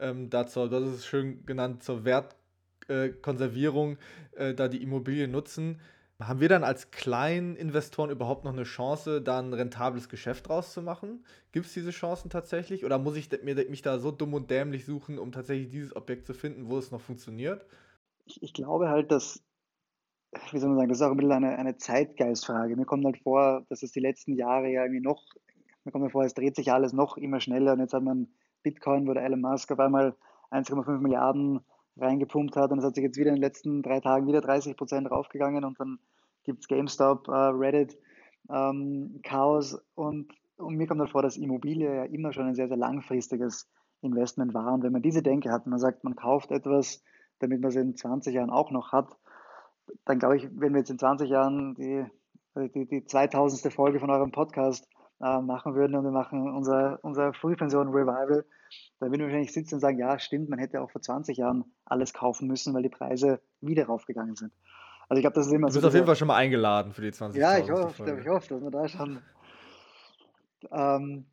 ähm, 0.00 0.28
dazu, 0.28 0.66
das 0.66 0.82
ist 0.94 1.06
schön 1.06 1.46
genannt, 1.46 1.84
zur 1.84 2.04
Wertkonservierung 2.04 3.98
äh, 4.32 4.48
äh, 4.50 4.54
da 4.56 4.66
die 4.66 4.82
Immobilien 4.82 5.30
nutzen. 5.30 5.80
Haben 6.18 6.40
wir 6.40 6.48
dann 6.48 6.64
als 6.64 6.90
kleinen 6.90 7.54
Investoren 7.54 8.10
überhaupt 8.10 8.42
noch 8.44 8.52
eine 8.52 8.64
Chance, 8.64 9.22
da 9.22 9.38
ein 9.38 9.54
rentables 9.54 10.08
Geschäft 10.08 10.48
draus 10.48 10.72
zu 10.72 10.82
machen? 10.82 11.24
Gibt 11.52 11.66
es 11.66 11.72
diese 11.72 11.92
Chancen 11.92 12.30
tatsächlich? 12.30 12.84
Oder 12.84 12.98
muss 12.98 13.14
ich 13.14 13.30
mir, 13.44 13.54
mich 13.70 13.82
da 13.82 14.00
so 14.00 14.10
dumm 14.10 14.34
und 14.34 14.50
dämlich 14.50 14.86
suchen, 14.86 15.20
um 15.20 15.30
tatsächlich 15.30 15.68
dieses 15.68 15.94
Objekt 15.94 16.26
zu 16.26 16.34
finden, 16.34 16.68
wo 16.68 16.78
es 16.78 16.90
noch 16.90 17.00
funktioniert? 17.00 17.64
Ich, 18.26 18.42
ich 18.42 18.52
glaube 18.52 18.88
halt, 18.88 19.12
dass, 19.12 19.40
wie 20.52 20.58
soll 20.58 20.68
man 20.68 20.78
sagen, 20.78 20.88
das 20.88 20.98
ist 20.98 21.02
auch 21.02 21.10
ein 21.10 21.16
bisschen 21.16 21.32
eine, 21.32 21.58
eine 21.58 21.76
Zeitgeistfrage. 21.76 22.76
Mir 22.76 22.84
kommt 22.84 23.04
halt 23.04 23.18
vor, 23.18 23.64
dass 23.68 23.82
es 23.82 23.92
die 23.92 24.00
letzten 24.00 24.34
Jahre 24.34 24.70
ja 24.70 24.82
irgendwie 24.84 25.02
noch, 25.02 25.22
mir 25.84 25.92
kommt 25.92 26.04
mir 26.04 26.10
vor, 26.10 26.24
es 26.24 26.34
dreht 26.34 26.56
sich 26.56 26.72
alles 26.72 26.92
noch 26.92 27.16
immer 27.16 27.40
schneller 27.40 27.72
und 27.72 27.80
jetzt 27.80 27.94
hat 27.94 28.02
man 28.02 28.28
Bitcoin, 28.62 29.06
wo 29.06 29.14
der 29.14 29.24
Elon 29.24 29.40
Musk 29.40 29.72
auf 29.72 29.80
einmal 29.80 30.14
1,5 30.50 30.98
Milliarden 30.98 31.60
reingepumpt 31.96 32.56
hat 32.56 32.70
und 32.70 32.78
es 32.78 32.84
hat 32.84 32.94
sich 32.94 33.04
jetzt 33.04 33.18
wieder 33.18 33.30
in 33.30 33.36
den 33.36 33.42
letzten 33.42 33.82
drei 33.82 34.00
Tagen 34.00 34.26
wieder 34.26 34.40
30 34.40 34.76
Prozent 34.76 35.10
raufgegangen 35.10 35.64
und 35.64 35.78
dann 35.80 35.98
gibt 36.44 36.60
es 36.60 36.68
GameStop, 36.68 37.28
äh, 37.28 37.32
Reddit, 37.32 37.98
ähm, 38.48 39.20
Chaos 39.22 39.82
und, 39.94 40.32
und 40.56 40.76
mir 40.76 40.86
kommt 40.86 41.00
halt 41.00 41.10
vor, 41.10 41.22
dass 41.22 41.36
Immobilie 41.36 41.94
ja 41.94 42.04
immer 42.04 42.32
schon 42.32 42.46
ein 42.46 42.54
sehr, 42.54 42.68
sehr 42.68 42.76
langfristiges 42.76 43.68
Investment 44.02 44.54
war. 44.54 44.72
Und 44.72 44.82
wenn 44.82 44.92
man 44.92 45.02
diese 45.02 45.22
Denke 45.22 45.50
hat, 45.50 45.66
man 45.66 45.78
sagt, 45.78 46.04
man 46.04 46.16
kauft 46.16 46.50
etwas, 46.50 47.02
damit 47.38 47.60
man 47.60 47.68
es 47.68 47.76
in 47.76 47.96
20 47.96 48.34
Jahren 48.34 48.50
auch 48.50 48.70
noch 48.70 48.92
hat, 48.92 49.16
dann 50.04 50.18
glaube 50.18 50.36
ich, 50.36 50.48
wenn 50.52 50.72
wir 50.72 50.80
jetzt 50.80 50.90
in 50.90 50.98
20 50.98 51.28
Jahren 51.30 51.74
die, 51.74 52.04
die, 52.56 52.86
die 52.86 53.04
2000. 53.04 53.72
Folge 53.72 54.00
von 54.00 54.10
eurem 54.10 54.32
Podcast 54.32 54.88
äh, 55.20 55.40
machen 55.40 55.74
würden 55.74 55.96
und 55.96 56.04
wir 56.04 56.10
machen 56.10 56.50
unser, 56.54 56.98
unser 57.02 57.32
Frühpension-Revival, 57.34 58.44
dann 59.00 59.10
würden 59.10 59.20
wir 59.20 59.26
wahrscheinlich 59.26 59.52
sitzen 59.52 59.74
und 59.74 59.80
sagen, 59.80 59.98
ja, 59.98 60.18
stimmt, 60.18 60.48
man 60.48 60.58
hätte 60.58 60.80
auch 60.80 60.90
vor 60.90 61.02
20 61.02 61.36
Jahren 61.36 61.64
alles 61.84 62.12
kaufen 62.12 62.48
müssen, 62.48 62.74
weil 62.74 62.82
die 62.82 62.88
Preise 62.88 63.40
wieder 63.60 63.86
raufgegangen 63.86 64.36
sind. 64.36 64.52
Also 65.08 65.18
ich 65.18 65.24
glaube, 65.24 65.34
das 65.34 65.46
ist 65.46 65.52
immer 65.52 65.66
du 65.66 65.72
bist 65.72 65.82
so 65.82 65.88
auf 65.88 65.94
jeden 65.94 66.06
Fall 66.06 66.16
schon 66.16 66.28
mal 66.28 66.36
eingeladen 66.36 66.92
für 66.92 67.02
die 67.02 67.10
20 67.10 67.40
Ja, 67.40 67.58
ich 67.58 67.70
hoffe, 67.70 68.18
ich 68.20 68.28
hoffe, 68.28 68.48
dass 68.48 68.60
man 68.62 68.72
da 68.72 68.88
schon. 68.88 69.18
Ähm, 70.70 71.26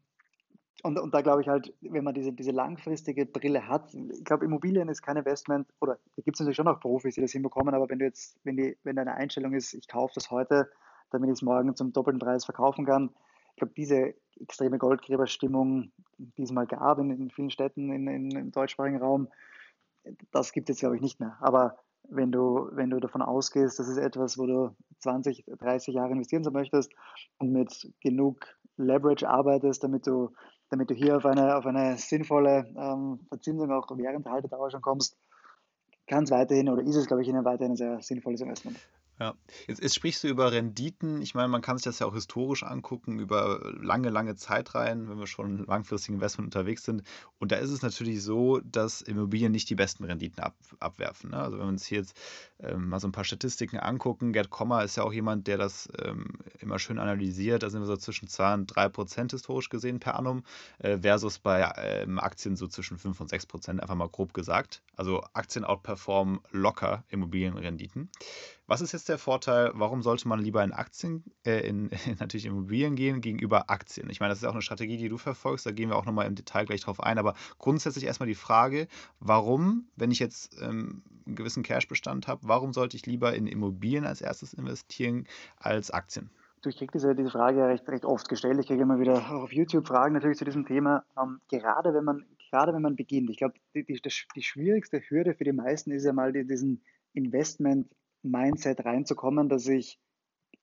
und, 0.84 1.00
und 1.00 1.14
da 1.14 1.22
glaube 1.22 1.42
ich 1.42 1.48
halt, 1.48 1.74
wenn 1.82 2.04
man 2.04 2.14
diese, 2.14 2.32
diese 2.32 2.52
langfristige 2.52 3.26
Brille 3.26 3.68
hat, 3.68 3.94
ich 3.94 4.24
glaube, 4.24 4.46
Immobilien 4.46 4.90
ist 4.90 5.02
kein 5.02 5.18
Investment, 5.18 5.68
oder 5.82 5.98
da 6.16 6.22
gibt 6.22 6.36
es 6.36 6.40
natürlich 6.40 6.58
schon 6.58 6.68
auch 6.68 6.80
Profis, 6.80 7.16
die 7.16 7.22
das 7.22 7.32
hinbekommen, 7.32 7.74
aber 7.74 7.90
wenn 7.90 8.00
du 8.00 8.06
jetzt, 8.06 8.38
wenn 8.44 8.58
die, 8.58 8.78
wenn 8.84 8.96
deine 8.96 9.16
Einstellung 9.16 9.54
ist, 9.54 9.74
ich 9.74 9.88
kaufe 9.88 10.14
das 10.16 10.30
heute, 10.30 10.70
damit 11.10 11.30
ich 11.30 11.36
es 11.36 11.42
morgen 11.42 11.76
zum 11.76 11.94
doppelten 11.94 12.20
Preis 12.20 12.46
verkaufen 12.46 12.86
kann, 12.86 13.12
ich 13.52 13.60
glaube, 13.60 13.74
diese 13.76 14.14
extreme 14.40 14.78
Goldgräberstimmung, 14.78 15.92
die 16.18 16.44
es 16.44 16.52
mal 16.52 16.68
gab 16.68 17.00
in, 17.00 17.10
in 17.10 17.32
vielen 17.32 17.50
Städten 17.50 17.92
in, 17.92 18.08
in, 18.08 18.32
im 18.32 18.52
deutschsprachigen 18.52 19.02
Raum, 19.02 19.30
das 20.32 20.52
gibt 20.52 20.70
es, 20.70 20.80
glaube 20.80 20.96
ich, 20.96 21.02
nicht 21.02 21.20
mehr. 21.20 21.38
Aber 21.42 21.78
wenn 22.10 22.32
du, 22.32 22.70
wenn 22.72 22.90
du 22.90 23.00
davon 23.00 23.22
ausgehst, 23.22 23.80
das 23.80 23.88
ist 23.88 23.98
etwas, 23.98 24.38
wo 24.38 24.46
du 24.46 24.76
20, 25.00 25.46
30 25.60 25.96
Jahre 25.96 26.12
investieren 26.12 26.46
möchtest 26.52 26.94
und 27.40 27.52
mit 27.52 27.92
genug 28.02 28.46
Leverage 28.78 29.28
arbeitest, 29.28 29.84
damit 29.84 30.08
du, 30.08 30.32
damit 30.70 30.90
du 30.90 30.94
hier 30.94 31.18
auf 31.18 31.26
eine, 31.26 31.56
auf 31.56 31.66
eine 31.66 31.98
sinnvolle 31.98 32.66
ähm, 32.78 33.20
Verzinsung 33.30 33.72
auch 33.72 33.88
während 33.96 34.26
der 34.26 34.34
Haltedauer 34.34 34.70
schon 34.70 34.82
kommst, 34.82 35.18
kann 36.08 36.24
es 36.24 36.32
weiterhin 36.32 36.70
oder 36.70 36.82
ist 36.84 36.96
es, 36.96 37.08
glaube 37.08 37.22
ich, 37.22 37.28
Ihnen 37.28 37.46
weiterhin 37.46 37.74
ein 37.74 37.78
sehr 37.78 38.02
sinnvolles 38.02 38.42
Investment. 38.42 38.78
Ja, 39.20 39.34
jetzt, 39.68 39.82
jetzt, 39.82 39.96
sprichst 39.96 40.24
du 40.24 40.28
über 40.28 40.52
Renditen. 40.52 41.24
Ich 41.24 41.34
meine, 41.34 41.48
man 41.48 41.64
kann 41.64 41.76
sich 41.78 41.86
das 41.86 41.98
ja 41.98 42.06
auch 42.06 42.14
historisch 42.14 42.62
angucken, 42.62 43.18
über 43.18 43.74
lange, 43.82 44.12
lange 44.12 44.36
Zeitreihen, 44.36 45.10
wenn 45.10 45.18
wir 45.18 45.26
schon 45.26 45.66
langfristig 45.66 46.14
Investment 46.14 46.48
unterwegs 46.48 46.84
sind. 46.84 47.02
Und 47.40 47.52
da 47.52 47.56
ist 47.56 47.72
es 47.72 47.82
natürlich 47.82 48.22
so, 48.22 48.60
dass 48.60 49.02
Immobilien 49.02 49.52
nicht 49.52 49.72
die 49.72 49.76
besten 49.76 50.04
Renditen 50.04 50.44
ab, 50.44 50.56
abwerfen. 50.80 51.32
Ne? 51.32 51.38
Also 51.38 51.58
wenn 51.58 51.66
wir 51.66 51.70
uns 51.70 51.86
hier 51.88 51.98
jetzt 51.98 52.16
ähm, 52.60 52.90
mal 52.90 53.00
so 53.00 53.08
ein 53.08 53.12
paar 53.12 53.24
Statistiken 53.24 53.78
angucken, 53.78 54.34
Gerd 54.34 54.52
Kommer 54.52 54.84
ist 54.84 54.98
ja 54.98 55.04
auch 55.04 55.14
jemand, 55.14 55.48
der 55.48 55.58
das 55.58 55.90
ähm, 56.00 56.38
immer 56.60 56.78
schön 56.78 57.00
analysiert. 57.00 57.64
Da 57.64 57.72
sind 57.72 57.82
wir 57.82 57.88
so 57.88 57.98
zwischen 57.98 58.28
2 58.28 58.54
und 58.54 58.68
3 58.68 58.90
Prozent 58.90 59.32
historisch 59.32 59.70
gesehen 59.70 60.00
per 60.00 60.14
annum, 60.14 60.44
äh, 60.78 61.00
versus 61.00 61.40
bei 61.40 61.68
ähm, 61.78 62.20
Aktien 62.20 62.56
so 62.56 62.68
zwischen 62.68 63.00
5 63.00 63.20
und 63.20 63.30
6 63.30 63.48
Prozent, 63.48 63.82
einfach 63.82 63.96
mal 63.96 64.10
grob 64.10 64.36
gesagt. 64.36 64.84
Also 64.96 65.24
Aktien 65.34 65.66
outperformen 65.66 66.40
locker 66.52 67.04
Immobilienrenditen. 67.10 68.12
Was 68.68 68.82
ist 68.82 68.92
jetzt 68.92 69.08
der 69.08 69.18
Vorteil? 69.18 69.72
Warum 69.74 70.02
sollte 70.02 70.28
man 70.28 70.40
lieber 70.40 70.62
in 70.62 70.74
Aktien, 70.74 71.24
äh, 71.46 71.68
in, 71.68 71.90
in, 72.06 72.18
natürlich 72.20 72.46
Immobilien 72.46 72.96
gehen 72.96 73.22
gegenüber 73.22 73.70
Aktien? 73.70 74.10
Ich 74.10 74.20
meine, 74.20 74.32
das 74.32 74.40
ist 74.40 74.46
auch 74.46 74.54
eine 74.54 74.62
Strategie, 74.62 74.98
die 74.98 75.10
du 75.10 75.18
verfolgst. 75.18 75.66
Da 75.66 75.72
gehen 75.72 75.90
wir 75.90 75.96
auch 75.96 76.06
nochmal 76.06 76.28
im 76.28 76.36
Detail 76.36 76.66
gleich 76.66 76.82
drauf 76.82 77.02
ein. 77.02 77.18
Aber 77.18 77.34
grundsätzlich 77.60 78.06
erstmal 78.06 78.28
die 78.28 78.36
Frage, 78.36 78.88
warum, 79.20 79.88
wenn 79.96 80.12
ich 80.12 80.20
jetzt 80.20 80.62
ähm, 80.62 81.02
einen 81.26 81.36
gewissen 81.36 81.64
Cashbestand 81.64 82.28
habe, 82.28 82.42
warum 82.44 82.74
sollte 82.74 82.98
ich 82.98 83.06
lieber 83.06 83.34
in 83.34 83.48
Immobilien 83.48 84.06
als 84.06 84.22
erstes 84.22 84.54
investieren 84.54 85.28
als 85.58 85.90
Aktien? 85.90 86.30
Ich 86.66 86.76
kriege 86.76 86.92
diese, 86.92 87.16
diese 87.16 87.30
Frage 87.30 87.66
recht, 87.66 87.88
recht 87.88 88.04
oft 88.04 88.28
gestellt. 88.28 88.60
Ich 88.60 88.68
kriege 88.68 88.82
immer 88.82 89.00
wieder 89.00 89.14
auch 89.14 89.44
auf 89.44 89.54
YouTube 89.54 89.88
Fragen 89.88 90.14
natürlich 90.14 90.38
zu 90.38 90.44
diesem 90.44 90.66
Thema. 90.66 91.06
Ähm, 91.18 91.40
gerade 91.48 91.94
wenn 91.94 92.04
man 92.04 92.26
gerade 92.50 92.74
wenn 92.74 92.82
man 92.82 92.96
beginnt, 92.96 93.30
ich 93.30 93.38
glaube, 93.38 93.56
die, 93.74 93.84
die, 93.84 94.02
die, 94.36 94.42
schwierigste 94.42 95.02
Hürde 95.02 95.34
für 95.34 95.44
die 95.44 95.54
meisten 95.54 95.92
ist 95.92 96.06
ja 96.06 96.14
mal 96.14 96.32
die, 96.34 96.46
diesen 96.46 96.82
Investment 97.14 97.88
Mindset 98.24 98.86
reinzukommen, 98.86 99.50
dass 99.50 99.68
ich 99.68 100.00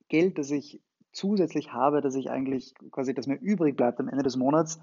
Geld, 0.08 0.38
das 0.38 0.50
ich 0.50 0.80
zusätzlich 1.12 1.72
habe, 1.72 2.00
dass 2.00 2.14
ich 2.14 2.30
eigentlich 2.30 2.74
quasi, 2.90 3.14
dass 3.14 3.26
mir 3.26 3.36
übrig 3.36 3.76
bleibt 3.76 4.00
am 4.00 4.08
Ende 4.08 4.24
des 4.24 4.36
Monats, 4.36 4.80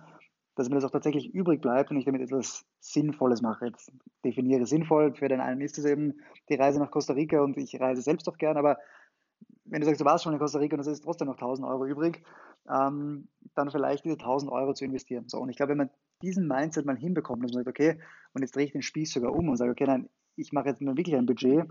dass 0.55 0.69
mir 0.69 0.75
das 0.75 0.85
auch 0.85 0.91
tatsächlich 0.91 1.33
übrig 1.33 1.61
bleibt 1.61 1.91
und 1.91 1.97
ich 1.97 2.05
damit 2.05 2.21
etwas 2.21 2.65
Sinnvolles 2.79 3.41
mache. 3.41 3.67
Jetzt 3.67 3.91
definiere 4.25 4.65
sinnvoll, 4.65 5.13
für 5.15 5.27
den 5.27 5.41
einen 5.41 5.61
ist 5.61 5.77
es 5.77 5.85
eben 5.85 6.15
die 6.49 6.55
Reise 6.55 6.79
nach 6.79 6.91
Costa 6.91 7.13
Rica 7.13 7.41
und 7.41 7.57
ich 7.57 7.79
reise 7.79 8.01
selbst 8.01 8.27
auch 8.27 8.37
gern, 8.37 8.57
aber 8.57 8.77
wenn 9.65 9.79
du 9.79 9.85
sagst, 9.85 10.01
du 10.01 10.05
warst 10.05 10.23
schon 10.23 10.33
in 10.33 10.39
Costa 10.39 10.59
Rica 10.59 10.75
und 10.75 10.81
es 10.81 10.87
ist 10.87 11.03
trotzdem 11.03 11.27
noch 11.27 11.35
1000 11.35 11.67
Euro 11.67 11.85
übrig, 11.85 12.23
ähm, 12.69 13.27
dann 13.55 13.71
vielleicht 13.71 14.05
diese 14.05 14.17
1000 14.17 14.51
Euro 14.51 14.73
zu 14.73 14.85
investieren. 14.85 15.29
So, 15.29 15.39
und 15.39 15.49
ich 15.49 15.55
glaube, 15.55 15.71
wenn 15.71 15.77
man 15.77 15.89
diesen 16.21 16.47
Mindset 16.47 16.85
mal 16.85 16.97
hinbekommt, 16.97 17.43
dass 17.43 17.51
man 17.51 17.63
sagt, 17.63 17.69
okay, 17.69 17.99
und 18.33 18.41
jetzt 18.41 18.55
drehe 18.55 18.65
ich 18.65 18.71
den 18.71 18.81
Spieß 18.81 19.11
sogar 19.11 19.33
um 19.33 19.49
und 19.49 19.57
sage, 19.57 19.71
okay, 19.71 19.85
nein, 19.85 20.09
ich 20.35 20.51
mache 20.51 20.69
jetzt 20.69 20.81
mal 20.81 20.97
wirklich 20.97 21.15
ein 21.15 21.25
Budget 21.25 21.67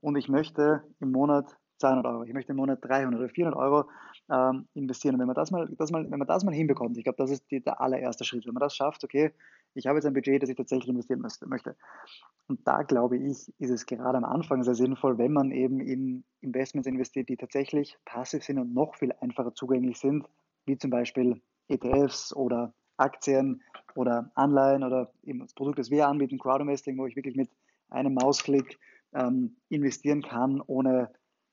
und 0.00 0.16
ich 0.16 0.28
möchte 0.28 0.82
im 1.00 1.12
Monat 1.12 1.56
200 1.78 2.06
Euro, 2.06 2.24
ich 2.24 2.32
möchte 2.32 2.52
im 2.52 2.56
Monat 2.56 2.78
300 2.82 3.20
oder 3.20 3.28
400 3.28 3.58
Euro 3.58 3.88
ähm, 4.30 4.66
investieren. 4.74 5.14
Und 5.14 5.20
wenn 5.20 5.26
man 5.26 5.36
das 5.36 5.50
mal, 5.50 5.68
das 5.78 5.90
mal, 5.90 6.10
wenn 6.10 6.18
man 6.18 6.26
das 6.28 6.44
mal 6.44 6.54
hinbekommt, 6.54 6.96
ich 6.98 7.04
glaube, 7.04 7.18
das 7.18 7.30
ist 7.30 7.50
die, 7.50 7.60
der 7.60 7.80
allererste 7.80 8.24
Schritt. 8.24 8.46
Wenn 8.46 8.54
man 8.54 8.60
das 8.60 8.74
schafft, 8.74 9.04
okay, 9.04 9.32
ich 9.74 9.86
habe 9.86 9.98
jetzt 9.98 10.06
ein 10.06 10.12
Budget, 10.12 10.42
das 10.42 10.48
ich 10.48 10.56
tatsächlich 10.56 10.88
investieren 10.88 11.20
möchte. 11.20 11.76
Und 12.48 12.66
da 12.66 12.82
glaube 12.82 13.16
ich, 13.16 13.52
ist 13.58 13.70
es 13.70 13.86
gerade 13.86 14.18
am 14.18 14.24
Anfang 14.24 14.62
sehr 14.62 14.74
sinnvoll, 14.74 15.18
wenn 15.18 15.32
man 15.32 15.50
eben 15.50 15.80
in 15.80 16.24
Investments 16.40 16.88
investiert, 16.88 17.28
die 17.28 17.36
tatsächlich 17.36 17.96
passiv 18.04 18.42
sind 18.42 18.58
und 18.58 18.74
noch 18.74 18.96
viel 18.96 19.12
einfacher 19.20 19.54
zugänglich 19.54 19.98
sind, 19.98 20.26
wie 20.66 20.78
zum 20.78 20.90
Beispiel 20.90 21.40
ETFs 21.68 22.34
oder 22.34 22.72
Aktien 22.96 23.62
oder 23.94 24.30
Anleihen 24.34 24.82
oder 24.82 25.12
eben 25.22 25.40
das 25.40 25.54
Produkt, 25.54 25.78
das 25.78 25.90
wir 25.90 26.08
anbieten, 26.08 26.38
Crowdinvesting, 26.38 26.98
wo 26.98 27.06
ich 27.06 27.14
wirklich 27.14 27.36
mit 27.36 27.50
einem 27.90 28.14
Mausklick 28.14 28.78
ähm, 29.14 29.56
investieren 29.68 30.22
kann, 30.22 30.60
ohne 30.66 31.10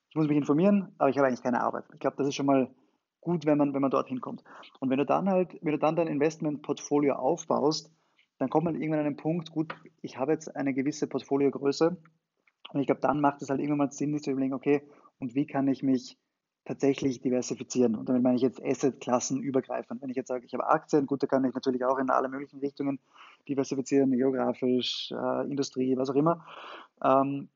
ich 0.10 0.16
muss 0.16 0.28
mich 0.28 0.38
informieren, 0.38 0.94
aber 0.98 1.10
ich 1.10 1.18
habe 1.18 1.28
eigentlich 1.28 1.44
keine 1.44 1.62
Arbeit. 1.62 1.84
Ich 1.94 2.00
glaube, 2.00 2.16
das 2.16 2.28
ist 2.28 2.36
schon 2.36 2.46
mal 2.46 2.74
gut, 3.20 3.46
wenn 3.46 3.58
man, 3.58 3.74
wenn 3.74 3.82
man 3.82 3.92
dorthin 3.92 4.22
kommt. 4.22 4.44
Und 4.80 4.90
wenn 4.90 4.98
du 4.98 5.06
dann 5.06 5.30
halt, 5.30 5.58
wenn 5.62 5.74
du 5.74 5.80
dann 5.80 5.96
dein 5.96 6.08
Investmentportfolio 6.08 7.16
aufbaust, 7.16 7.92
dann 8.38 8.50
kommt 8.50 8.66
man 8.66 8.76
irgendwann 8.76 9.00
an 9.00 9.08
einen 9.08 9.18
Punkt, 9.18 9.52
gut, 9.52 9.76
ich 10.02 10.18
habe 10.18 10.32
jetzt 10.32 10.56
eine 10.56 10.74
gewisse 10.74 11.08
Portfoliogröße 11.08 11.98
und 12.72 12.80
ich 12.80 12.86
glaube, 12.86 13.02
dann 13.02 13.20
macht 13.20 13.42
es 13.42 13.50
halt 13.50 13.60
irgendwann 13.60 13.88
mal 13.88 13.92
Sinn, 13.92 14.14
sich 14.14 14.24
zu 14.24 14.32
überlegen, 14.32 14.54
okay, 14.54 14.84
und 15.20 15.36
wie 15.36 15.48
kann 15.48 15.68
ich 15.68 15.84
mich 15.84 16.18
tatsächlich 16.66 17.22
diversifizieren? 17.22 17.96
Und 17.96 18.10
damit 18.10 18.24
meine 18.24 18.36
ich 18.36 18.42
jetzt 18.42 18.64
Assetklassen 18.64 19.42
übergreifend. 19.42 20.02
Wenn 20.02 20.10
ich 20.10 20.16
jetzt 20.16 20.28
sage, 20.28 20.46
ich 20.46 20.54
habe 20.54 20.68
Aktien, 20.68 21.06
gut, 21.06 21.24
da 21.24 21.28
kann 21.28 21.46
ich 21.46 21.54
natürlich 21.54 21.86
auch 21.86 21.98
in 21.98 22.10
alle 22.10 22.28
möglichen 22.28 22.60
Richtungen 22.60 23.00
diversifizieren, 23.48 24.12
geografisch, 24.12 25.12
äh, 25.12 25.50
Industrie, 25.50 25.96
was 25.98 26.10
auch 26.10 26.16
immer. 26.16 26.46
Ähm, 27.04 27.50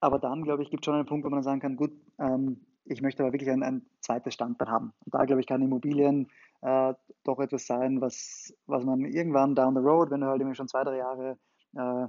aber 0.00 0.18
dann, 0.18 0.42
glaube 0.44 0.62
ich, 0.62 0.70
gibt 0.70 0.82
es 0.82 0.84
schon 0.86 0.94
einen 0.94 1.06
Punkt, 1.06 1.24
wo 1.24 1.30
man 1.30 1.42
sagen 1.42 1.60
kann, 1.60 1.76
gut, 1.76 1.92
ähm, 2.18 2.64
ich 2.84 3.02
möchte 3.02 3.22
aber 3.22 3.32
wirklich 3.32 3.50
ein, 3.50 3.62
ein 3.62 3.82
zweites 4.00 4.34
Standbein 4.34 4.68
haben. 4.68 4.92
Und 5.04 5.14
da, 5.14 5.24
glaube 5.24 5.40
ich, 5.40 5.46
kann 5.46 5.62
Immobilien 5.62 6.28
äh, 6.62 6.94
doch 7.24 7.38
etwas 7.40 7.66
sein, 7.66 8.00
was, 8.00 8.54
was 8.66 8.84
man 8.84 9.04
irgendwann 9.04 9.54
down 9.54 9.74
the 9.74 9.80
road, 9.80 10.10
wenn 10.10 10.20
du 10.20 10.26
halt 10.26 10.56
schon 10.56 10.68
zwei, 10.68 10.84
drei 10.84 10.96
Jahre 10.96 11.38
äh, 11.76 12.06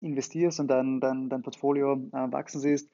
investierst 0.00 0.60
und 0.60 0.68
dann 0.68 1.00
dein, 1.00 1.28
dein 1.28 1.42
Portfolio 1.42 1.94
äh, 2.12 2.32
wachsen 2.32 2.60
siehst, 2.60 2.90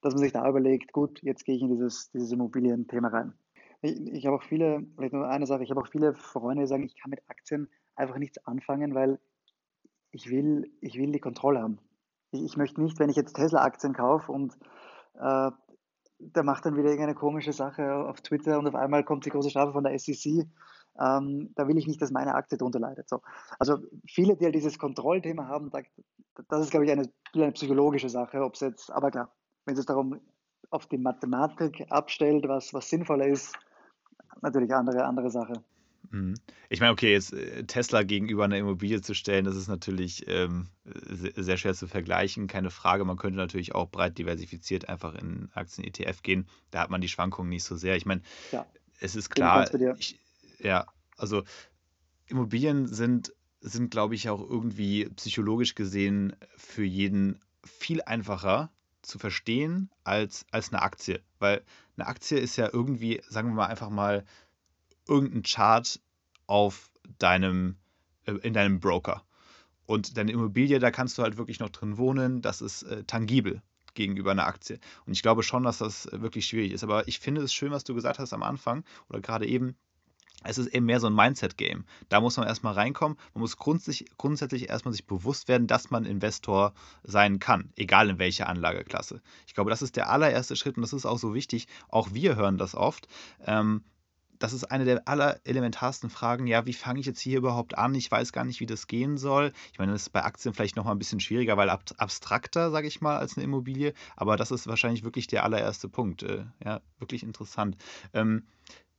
dass 0.00 0.14
man 0.14 0.22
sich 0.22 0.32
da 0.32 0.48
überlegt, 0.48 0.92
gut, 0.92 1.22
jetzt 1.22 1.44
gehe 1.44 1.56
ich 1.56 1.62
in 1.62 1.68
dieses, 1.68 2.10
dieses 2.10 2.32
Immobilienthema 2.32 3.08
rein. 3.08 3.34
Ich, 3.82 4.00
ich 4.00 4.26
habe 4.26 4.36
auch 4.36 4.42
viele, 4.42 4.84
vielleicht 4.96 5.12
nur 5.12 5.28
eine 5.28 5.46
Sache, 5.46 5.62
ich 5.62 5.70
habe 5.70 5.80
auch 5.80 5.88
viele 5.88 6.14
Freunde, 6.14 6.62
die 6.62 6.68
sagen, 6.68 6.84
ich 6.84 7.00
kann 7.00 7.10
mit 7.10 7.22
Aktien 7.28 7.68
einfach 7.96 8.18
nichts 8.18 8.38
anfangen, 8.46 8.94
weil 8.94 9.18
ich 10.12 10.30
will, 10.30 10.70
ich 10.80 10.98
will 10.98 11.12
die 11.12 11.20
Kontrolle 11.20 11.62
haben. 11.62 11.78
Ich, 12.30 12.42
ich 12.42 12.56
möchte 12.56 12.80
nicht, 12.80 12.98
wenn 12.98 13.10
ich 13.10 13.16
jetzt 13.16 13.34
Tesla-Aktien 13.34 13.94
kaufe 13.94 14.30
und 14.30 14.56
äh, 15.18 15.50
der 16.18 16.42
macht 16.44 16.64
dann 16.64 16.76
wieder 16.76 16.88
irgendeine 16.88 17.14
komische 17.14 17.52
Sache 17.52 17.94
auf 17.94 18.20
Twitter 18.20 18.58
und 18.58 18.68
auf 18.68 18.74
einmal 18.74 19.04
kommt 19.04 19.26
die 19.26 19.30
große 19.30 19.50
Strafe 19.50 19.72
von 19.72 19.84
der 19.84 19.98
SEC. 19.98 20.46
Ähm, 21.00 21.52
da 21.56 21.66
will 21.66 21.78
ich 21.78 21.86
nicht, 21.86 22.00
dass 22.00 22.10
meine 22.10 22.34
Aktie 22.34 22.58
darunter 22.58 22.78
leidet. 22.78 23.08
So. 23.08 23.22
Also 23.58 23.78
viele, 24.06 24.36
die 24.36 24.44
halt 24.44 24.54
dieses 24.54 24.78
Kontrollthema 24.78 25.48
haben, 25.48 25.70
da, 25.70 25.80
das 26.48 26.62
ist, 26.62 26.70
glaube 26.70 26.86
ich, 26.86 26.92
eine, 26.92 27.10
eine 27.34 27.52
psychologische 27.52 28.08
Sache. 28.08 28.42
Ob 28.42 28.54
es 28.54 28.60
jetzt, 28.60 28.90
aber 28.90 29.10
klar, 29.10 29.32
wenn 29.64 29.76
es 29.76 29.86
darum 29.86 30.20
auf 30.70 30.86
die 30.86 30.98
Mathematik 30.98 31.86
abstellt, 31.90 32.48
was, 32.48 32.72
was 32.72 32.88
sinnvoller 32.88 33.26
ist, 33.26 33.54
natürlich 34.40 34.72
andere, 34.74 35.04
andere 35.04 35.30
Sache. 35.30 35.62
Mhm. 36.10 36.34
Ich 36.68 36.80
meine, 36.80 36.92
okay, 36.92 37.12
jetzt 37.12 37.32
äh, 37.32 37.64
Tesla 37.64 38.02
gegenüber 38.02 38.44
einer 38.44 38.58
Immobilie 38.58 39.00
zu 39.00 39.14
stellen, 39.14 39.44
das 39.44 39.56
ist 39.56 39.68
natürlich 39.68 40.26
ähm, 40.28 40.68
sehr 40.84 41.56
schwer 41.56 41.74
zu 41.74 41.86
vergleichen, 41.86 42.48
keine 42.48 42.70
Frage. 42.70 43.04
Man 43.04 43.16
könnte 43.16 43.38
natürlich 43.38 43.74
auch 43.74 43.90
breit 43.90 44.18
diversifiziert 44.18 44.88
einfach 44.88 45.14
in 45.14 45.50
Aktien-ETF 45.54 46.22
gehen. 46.22 46.48
Da 46.70 46.80
hat 46.80 46.90
man 46.90 47.00
die 47.00 47.08
Schwankungen 47.08 47.50
nicht 47.50 47.64
so 47.64 47.76
sehr. 47.76 47.96
Ich 47.96 48.06
meine, 48.06 48.22
ja. 48.50 48.66
es 49.00 49.16
ist 49.16 49.30
klar, 49.30 49.72
ich, 49.98 50.18
ja, 50.58 50.86
also 51.16 51.42
Immobilien 52.26 52.86
sind, 52.86 53.32
sind 53.60 53.90
glaube 53.90 54.14
ich, 54.14 54.28
auch 54.28 54.40
irgendwie 54.40 55.08
psychologisch 55.16 55.74
gesehen 55.74 56.34
für 56.56 56.84
jeden 56.84 57.38
viel 57.64 58.02
einfacher 58.02 58.70
zu 59.02 59.18
verstehen 59.18 59.90
als, 60.04 60.46
als 60.50 60.72
eine 60.72 60.82
Aktie. 60.82 61.20
Weil 61.38 61.62
eine 61.96 62.06
Aktie 62.06 62.38
ist 62.38 62.56
ja 62.56 62.68
irgendwie, 62.72 63.20
sagen 63.28 63.48
wir 63.48 63.54
mal 63.54 63.66
einfach 63.66 63.90
mal, 63.90 64.24
irgendein 65.06 65.42
Chart 65.42 66.00
auf 66.46 66.90
deinem, 67.18 67.76
äh, 68.26 68.32
in 68.32 68.54
deinem 68.54 68.80
Broker. 68.80 69.24
Und 69.86 70.16
deine 70.16 70.32
Immobilie, 70.32 70.78
da 70.78 70.90
kannst 70.90 71.18
du 71.18 71.22
halt 71.22 71.36
wirklich 71.36 71.60
noch 71.60 71.70
drin 71.70 71.98
wohnen, 71.98 72.40
das 72.40 72.60
ist 72.60 72.84
äh, 72.84 73.04
tangibel 73.04 73.62
gegenüber 73.94 74.30
einer 74.30 74.46
Aktie. 74.46 74.78
Und 75.06 75.12
ich 75.12 75.22
glaube 75.22 75.42
schon, 75.42 75.64
dass 75.64 75.78
das 75.78 76.08
wirklich 76.12 76.46
schwierig 76.46 76.72
ist. 76.72 76.84
Aber 76.84 77.06
ich 77.08 77.18
finde 77.18 77.42
es 77.42 77.52
schön, 77.52 77.72
was 77.72 77.84
du 77.84 77.94
gesagt 77.94 78.18
hast 78.18 78.32
am 78.32 78.42
Anfang 78.42 78.84
oder 79.08 79.20
gerade 79.20 79.46
eben. 79.46 79.76
Es 80.44 80.58
ist 80.58 80.68
eben 80.68 80.86
mehr 80.86 81.00
so 81.00 81.06
ein 81.06 81.14
Mindset-Game. 81.14 81.84
Da 82.08 82.20
muss 82.20 82.36
man 82.36 82.46
erstmal 82.46 82.74
reinkommen. 82.74 83.18
Man 83.34 83.40
muss 83.40 83.56
grundsätzlich, 83.56 84.10
grundsätzlich 84.18 84.68
erstmal 84.68 84.92
sich 84.92 85.06
bewusst 85.06 85.48
werden, 85.48 85.66
dass 85.66 85.90
man 85.90 86.04
Investor 86.04 86.72
sein 87.02 87.38
kann, 87.38 87.72
egal 87.76 88.10
in 88.10 88.18
welcher 88.18 88.48
Anlageklasse. 88.48 89.20
Ich 89.46 89.54
glaube, 89.54 89.70
das 89.70 89.82
ist 89.82 89.96
der 89.96 90.10
allererste 90.10 90.56
Schritt 90.56 90.76
und 90.76 90.82
das 90.82 90.92
ist 90.92 91.06
auch 91.06 91.18
so 91.18 91.34
wichtig. 91.34 91.68
Auch 91.88 92.12
wir 92.12 92.36
hören 92.36 92.58
das 92.58 92.74
oft. 92.74 93.08
Ähm, 93.44 93.82
das 94.42 94.52
ist 94.52 94.64
eine 94.64 94.84
der 94.84 95.06
allerelementarsten 95.06 96.10
Fragen. 96.10 96.48
Ja, 96.48 96.66
wie 96.66 96.72
fange 96.72 96.98
ich 96.98 97.06
jetzt 97.06 97.20
hier 97.20 97.38
überhaupt 97.38 97.78
an? 97.78 97.94
Ich 97.94 98.10
weiß 98.10 98.32
gar 98.32 98.44
nicht, 98.44 98.58
wie 98.58 98.66
das 98.66 98.88
gehen 98.88 99.16
soll. 99.16 99.52
Ich 99.72 99.78
meine, 99.78 99.92
das 99.92 100.02
ist 100.02 100.10
bei 100.10 100.24
Aktien 100.24 100.52
vielleicht 100.52 100.74
nochmal 100.74 100.96
ein 100.96 100.98
bisschen 100.98 101.20
schwieriger, 101.20 101.56
weil 101.56 101.70
ab 101.70 101.84
abstrakter, 101.96 102.72
sage 102.72 102.88
ich 102.88 103.00
mal, 103.00 103.18
als 103.18 103.36
eine 103.36 103.44
Immobilie. 103.44 103.94
Aber 104.16 104.36
das 104.36 104.50
ist 104.50 104.66
wahrscheinlich 104.66 105.04
wirklich 105.04 105.28
der 105.28 105.44
allererste 105.44 105.88
Punkt. 105.88 106.24
Äh, 106.24 106.44
ja, 106.64 106.80
wirklich 106.98 107.22
interessant. 107.22 107.76
Ähm, 108.14 108.44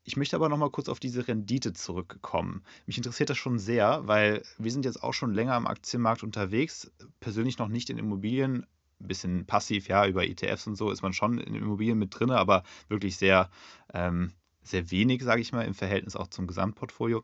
ich 0.03 0.17
möchte 0.17 0.35
aber 0.35 0.49
nochmal 0.49 0.69
kurz 0.69 0.89
auf 0.89 0.99
diese 0.99 1.27
Rendite 1.27 1.73
zurückkommen. 1.73 2.63
Mich 2.85 2.97
interessiert 2.97 3.29
das 3.29 3.37
schon 3.37 3.59
sehr, 3.59 4.07
weil 4.07 4.43
wir 4.57 4.71
sind 4.71 4.85
jetzt 4.85 5.01
auch 5.01 5.13
schon 5.13 5.33
länger 5.33 5.53
am 5.53 5.67
Aktienmarkt 5.67 6.23
unterwegs. 6.23 6.91
Persönlich 7.19 7.57
noch 7.57 7.69
nicht 7.69 7.89
in 7.89 7.97
Immobilien, 7.97 8.65
ein 8.99 9.07
bisschen 9.07 9.45
passiv, 9.45 9.87
ja, 9.87 10.05
über 10.07 10.25
ETFs 10.25 10.67
und 10.67 10.75
so 10.75 10.91
ist 10.91 11.01
man 11.01 11.13
schon 11.13 11.37
in 11.37 11.55
Immobilien 11.55 11.97
mit 11.97 12.17
drin, 12.17 12.31
aber 12.31 12.63
wirklich 12.87 13.17
sehr 13.17 13.49
ähm, 13.93 14.33
sehr 14.63 14.89
wenig, 14.91 15.23
sage 15.23 15.41
ich 15.41 15.51
mal, 15.51 15.65
im 15.65 15.73
Verhältnis 15.73 16.15
auch 16.15 16.27
zum 16.27 16.47
Gesamtportfolio. 16.47 17.23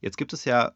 Jetzt 0.00 0.16
gibt 0.16 0.32
es 0.32 0.44
ja 0.44 0.72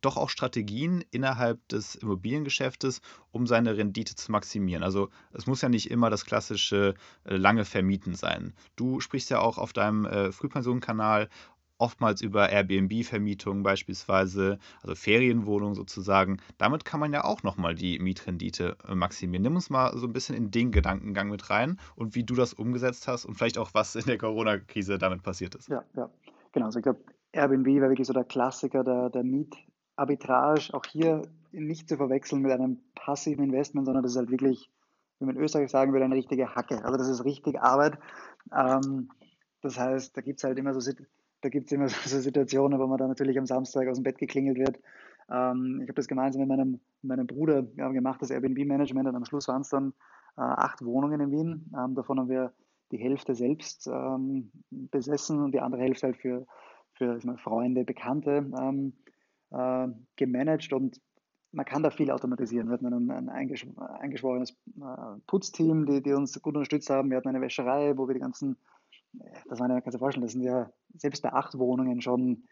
doch 0.00 0.16
auch 0.16 0.30
Strategien 0.30 1.04
innerhalb 1.10 1.66
des 1.68 1.94
Immobiliengeschäftes, 1.94 3.00
um 3.30 3.46
seine 3.46 3.76
Rendite 3.76 4.14
zu 4.14 4.32
maximieren. 4.32 4.82
Also 4.82 5.10
es 5.32 5.46
muss 5.46 5.62
ja 5.62 5.68
nicht 5.68 5.90
immer 5.90 6.10
das 6.10 6.24
klassische 6.24 6.94
äh, 7.24 7.36
lange 7.36 7.64
Vermieten 7.64 8.14
sein. 8.14 8.54
Du 8.76 9.00
sprichst 9.00 9.30
ja 9.30 9.40
auch 9.40 9.58
auf 9.58 9.72
deinem 9.72 10.04
äh, 10.04 10.32
Frühpensionkanal 10.32 11.28
oftmals 11.78 12.22
über 12.22 12.50
Airbnb-Vermietung 12.50 13.62
beispielsweise, 13.62 14.58
also 14.82 14.94
Ferienwohnungen 14.94 15.74
sozusagen. 15.74 16.38
Damit 16.58 16.84
kann 16.84 17.00
man 17.00 17.12
ja 17.12 17.24
auch 17.24 17.42
nochmal 17.42 17.74
die 17.74 17.98
Mietrendite 17.98 18.76
äh, 18.88 18.94
maximieren. 18.94 19.42
Nimm 19.42 19.56
uns 19.56 19.70
mal 19.70 19.96
so 19.96 20.06
ein 20.06 20.12
bisschen 20.12 20.36
in 20.36 20.50
den 20.50 20.72
Gedankengang 20.72 21.28
mit 21.28 21.50
rein 21.50 21.78
und 21.94 22.14
wie 22.14 22.24
du 22.24 22.34
das 22.34 22.54
umgesetzt 22.54 23.08
hast 23.08 23.24
und 23.24 23.34
vielleicht 23.34 23.58
auch, 23.58 23.70
was 23.74 23.94
in 23.94 24.06
der 24.06 24.18
Corona-Krise 24.18 24.98
damit 24.98 25.22
passiert 25.22 25.54
ist. 25.54 25.68
Ja, 25.68 25.84
ja, 25.94 26.10
genau. 26.52 26.66
Also 26.66 26.78
ich 26.78 26.82
glaube, 26.82 27.00
Airbnb 27.32 27.66
war 27.82 27.90
wirklich 27.90 28.06
so 28.06 28.14
der 28.14 28.24
Klassiker 28.24 28.82
der, 28.82 29.10
der 29.10 29.22
Mietarbitrage. 29.96 30.74
Auch 30.74 30.84
hier 30.84 31.22
nicht 31.52 31.88
zu 31.88 31.96
verwechseln 31.96 32.42
mit 32.42 32.52
einem 32.52 32.80
passiven 32.94 33.44
Investment, 33.44 33.86
sondern 33.86 34.02
das 34.02 34.12
ist 34.12 34.18
halt 34.18 34.30
wirklich, 34.30 34.70
wie 35.18 35.26
man 35.26 35.36
in 35.36 35.42
Österreich 35.42 35.70
sagen 35.70 35.92
würde, 35.92 36.04
eine 36.04 36.14
richtige 36.14 36.54
Hacke. 36.54 36.84
Also 36.84 36.98
das 36.98 37.08
ist 37.08 37.24
richtig 37.24 37.60
Arbeit. 37.60 37.98
Ähm, 38.54 39.10
das 39.62 39.78
heißt, 39.78 40.16
da 40.16 40.20
gibt 40.20 40.38
es 40.38 40.44
halt 40.44 40.58
immer 40.58 40.78
so 40.78 40.92
da 41.42 41.48
gibt 41.48 41.66
es 41.66 41.72
immer 41.72 41.88
so 41.88 42.18
Situationen, 42.18 42.78
wo 42.78 42.86
man 42.86 42.98
dann 42.98 43.08
natürlich 43.08 43.38
am 43.38 43.46
Samstag 43.46 43.88
aus 43.88 43.98
dem 43.98 44.04
Bett 44.04 44.18
geklingelt 44.18 44.58
wird. 44.58 44.78
Ähm, 45.30 45.80
ich 45.82 45.88
habe 45.88 45.94
das 45.94 46.08
gemeinsam 46.08 46.40
mit 46.40 46.48
meinem, 46.48 46.80
meinem 47.02 47.26
Bruder 47.26 47.66
haben 47.78 47.94
gemacht, 47.94 48.22
das 48.22 48.30
Airbnb-Management 48.30 49.08
und 49.08 49.16
am 49.16 49.24
Schluss 49.24 49.48
waren 49.48 49.62
es 49.62 49.70
dann 49.70 49.92
äh, 50.36 50.42
acht 50.42 50.84
Wohnungen 50.84 51.20
in 51.20 51.30
Wien. 51.30 51.72
Ähm, 51.76 51.94
davon 51.94 52.20
haben 52.20 52.28
wir 52.28 52.52
die 52.92 52.98
Hälfte 52.98 53.34
selbst 53.34 53.88
ähm, 53.88 54.52
besessen 54.70 55.42
und 55.42 55.52
die 55.52 55.60
andere 55.60 55.82
Hälfte 55.82 56.06
halt 56.06 56.16
für, 56.16 56.46
für 56.92 57.20
Freunde, 57.38 57.84
Bekannte 57.84 58.48
ähm, 58.60 58.92
äh, 59.56 59.88
gemanagt 60.16 60.72
und 60.72 61.00
man 61.52 61.64
kann 61.64 61.82
da 61.82 61.90
viel 61.90 62.10
automatisieren. 62.10 62.68
Wir 62.68 62.74
hatten 62.74 62.86
ein, 62.86 63.10
ein 63.10 63.28
eingeschworenes 63.30 64.50
äh, 64.50 65.20
Putzteam, 65.26 65.86
die, 65.86 66.02
die 66.02 66.12
uns 66.12 66.40
gut 66.42 66.54
unterstützt 66.54 66.90
haben. 66.90 67.10
Wir 67.10 67.16
hatten 67.16 67.28
eine 67.28 67.40
Wäscherei, 67.40 67.96
wo 67.96 68.06
wir 68.08 68.14
die 68.14 68.20
ganzen 68.20 68.56
das 69.48 69.60
waren 69.60 69.70
ja, 69.70 69.80
kannst 69.80 69.94
du 69.94 69.98
dir 69.98 69.98
vorstellen, 69.98 70.22
das 70.24 70.32
sind 70.32 70.42
ja 70.42 70.70
selbst 70.96 71.22
bei 71.22 71.32
acht 71.32 71.58
Wohnungen 71.58 72.00
schon, 72.00 72.44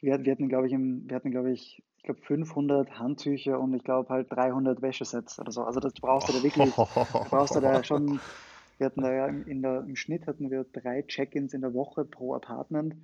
wir, 0.00 0.24
wir 0.24 0.32
hatten, 0.32 0.48
glaube 0.48 0.66
ich, 0.66 0.72
im, 0.72 1.08
wir 1.08 1.16
hatten, 1.16 1.30
glaube 1.30 1.52
ich, 1.52 1.82
ich 1.96 2.02
glaube 2.02 2.20
500 2.22 2.98
Handtücher 2.98 3.60
und 3.60 3.74
ich 3.74 3.84
glaube 3.84 4.08
halt 4.08 4.30
300 4.30 4.82
Wäschesets 4.82 5.38
oder 5.38 5.52
so. 5.52 5.62
Also 5.62 5.80
das 5.80 5.92
brauchst 5.94 6.28
du 6.28 6.32
da 6.32 6.42
wirklich, 6.42 6.74
brauchst 7.30 7.54
du 7.54 7.60
da 7.60 7.84
schon, 7.84 8.20
wir 8.78 8.86
hatten 8.86 9.02
da 9.02 9.12
ja 9.12 9.26
in 9.26 9.62
der, 9.62 9.80
im 9.80 9.96
Schnitt 9.96 10.26
hatten 10.26 10.50
wir 10.50 10.64
drei 10.64 11.02
Check-ins 11.02 11.52
in 11.54 11.60
der 11.60 11.74
Woche 11.74 12.04
pro 12.04 12.34
Apartment. 12.34 12.96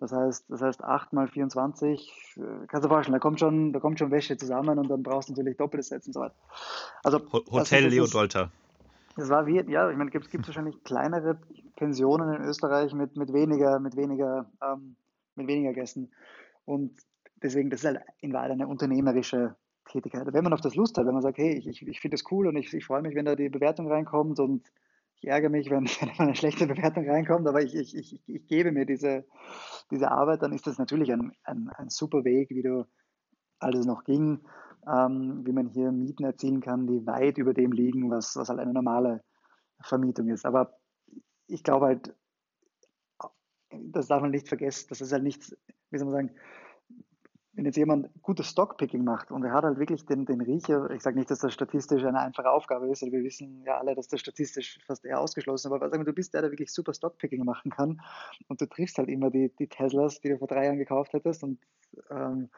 Das 0.00 0.12
heißt, 0.12 0.44
das 0.48 0.62
heißt 0.62 0.84
8 0.84 1.12
mal 1.12 1.26
24, 1.26 2.36
äh, 2.36 2.40
kannst 2.68 2.84
du 2.84 2.88
vorstellen, 2.88 3.14
da 3.14 3.18
kommt 3.18 3.40
schon, 3.40 3.72
da 3.72 3.80
kommt 3.80 3.98
schon 3.98 4.10
Wäsche 4.12 4.36
zusammen 4.36 4.78
und 4.78 4.88
dann 4.88 5.02
brauchst 5.02 5.28
du 5.28 5.32
natürlich 5.32 5.56
doppeltes 5.56 5.88
Sets 5.88 6.06
und 6.06 6.12
so 6.12 6.20
weiter. 6.20 6.34
Also, 7.02 7.20
Hotel 7.50 7.88
Leo 7.88 8.06
Dolter. 8.06 8.50
Das 9.16 9.28
war 9.28 9.46
wie, 9.46 9.60
ja, 9.68 9.90
ich 9.90 9.96
meine, 9.96 10.10
gibt 10.10 10.32
es 10.32 10.46
wahrscheinlich 10.46 10.84
kleinere 10.84 11.38
Pensionen 11.74 12.32
in 12.34 12.42
Österreich 12.42 12.94
mit, 12.94 13.16
mit 13.16 13.32
weniger, 13.32 13.80
mit 13.80 13.96
weniger, 13.96 14.46
ähm, 14.62 14.94
mit 15.34 15.48
weniger 15.48 15.72
Gästen. 15.72 16.10
Und 16.64 16.92
deswegen, 17.42 17.68
das 17.68 17.80
ist 17.80 17.86
halt 17.86 18.00
in 18.20 18.32
Wahrheit 18.32 18.52
eine 18.52 18.68
unternehmerische 18.68 19.56
Tätigkeit. 19.90 20.32
Wenn 20.32 20.44
man 20.44 20.52
auf 20.52 20.60
das 20.60 20.76
Lust 20.76 20.96
hat, 20.98 21.06
wenn 21.06 21.14
man 21.14 21.22
sagt, 21.22 21.38
hey, 21.38 21.56
ich, 21.56 21.66
ich, 21.66 21.86
ich 21.86 22.00
finde 22.00 22.16
das 22.16 22.30
cool 22.30 22.46
und 22.46 22.56
ich, 22.56 22.72
ich 22.72 22.84
freue 22.84 23.02
mich, 23.02 23.16
wenn 23.16 23.24
da 23.24 23.34
die 23.34 23.48
Bewertung 23.48 23.90
reinkommt 23.90 24.38
und 24.38 24.62
ich 25.20 25.28
ärgere 25.28 25.50
mich, 25.50 25.70
wenn, 25.70 25.88
eine 26.18 26.34
schlechte 26.34 26.66
Bewertung 26.66 27.08
reinkommt, 27.08 27.46
aber 27.46 27.62
ich, 27.62 27.74
ich, 27.74 27.96
ich, 27.96 28.20
ich 28.26 28.46
gebe 28.46 28.72
mir 28.72 28.86
diese, 28.86 29.24
diese 29.90 30.10
Arbeit, 30.10 30.42
dann 30.42 30.52
ist 30.52 30.66
das 30.66 30.78
natürlich 30.78 31.12
ein, 31.12 31.32
ein, 31.44 31.70
ein 31.70 31.90
super 31.90 32.24
Weg, 32.24 32.50
wie 32.50 32.62
du 32.62 32.86
alles 33.58 33.86
noch 33.86 34.04
ging 34.04 34.40
ähm, 34.88 35.44
wie 35.44 35.52
man 35.52 35.68
hier 35.68 35.92
Mieten 35.92 36.24
erzielen 36.24 36.60
kann, 36.60 36.86
die 36.86 37.06
weit 37.06 37.38
über 37.38 37.54
dem 37.54 37.72
liegen, 37.72 38.10
was, 38.10 38.36
was 38.36 38.48
halt 38.48 38.60
eine 38.60 38.72
normale 38.72 39.22
Vermietung 39.80 40.28
ist. 40.28 40.46
Aber 40.46 40.78
ich 41.46 41.62
glaube 41.62 41.86
halt, 41.86 42.14
das 43.70 44.08
darf 44.08 44.22
man 44.22 44.30
nicht 44.30 44.48
vergessen, 44.48 44.86
das 44.88 45.00
ist 45.00 45.12
halt 45.12 45.22
nichts, 45.22 45.56
wie 45.90 45.98
soll 45.98 46.06
man 46.06 46.14
sagen, 46.14 46.38
wenn 47.58 47.64
jetzt 47.64 47.76
jemand 47.76 48.08
gutes 48.22 48.50
Stockpicking 48.50 49.02
macht 49.02 49.32
und 49.32 49.42
er 49.42 49.52
hat 49.52 49.64
halt 49.64 49.80
wirklich 49.80 50.06
den, 50.06 50.24
den 50.24 50.40
Riecher, 50.40 50.90
ich 50.90 51.02
sage 51.02 51.18
nicht, 51.18 51.28
dass 51.28 51.40
das 51.40 51.52
statistisch 51.52 52.04
eine 52.04 52.20
einfache 52.20 52.48
Aufgabe 52.48 52.88
ist, 52.88 53.02
wir 53.02 53.24
wissen 53.24 53.64
ja 53.64 53.78
alle, 53.78 53.96
dass 53.96 54.06
das 54.06 54.20
statistisch 54.20 54.78
fast 54.86 55.04
eher 55.04 55.18
ausgeschlossen 55.18 55.66
ist, 55.66 55.72
aber 55.72 55.90
sagen 55.90 56.02
wir, 56.02 56.06
du 56.06 56.12
bist 56.12 56.34
der, 56.34 56.42
der 56.42 56.52
wirklich 56.52 56.72
super 56.72 56.94
Stockpicking 56.94 57.44
machen 57.44 57.72
kann 57.72 58.00
und 58.46 58.60
du 58.60 58.66
triffst 58.66 58.98
halt 58.98 59.08
immer 59.08 59.32
die, 59.32 59.52
die 59.58 59.66
Teslas, 59.66 60.20
die 60.20 60.28
du 60.28 60.38
vor 60.38 60.46
drei 60.46 60.66
Jahren 60.66 60.78
gekauft 60.78 61.14
hättest 61.14 61.42
und 61.42 61.58
ähm, 62.10 62.48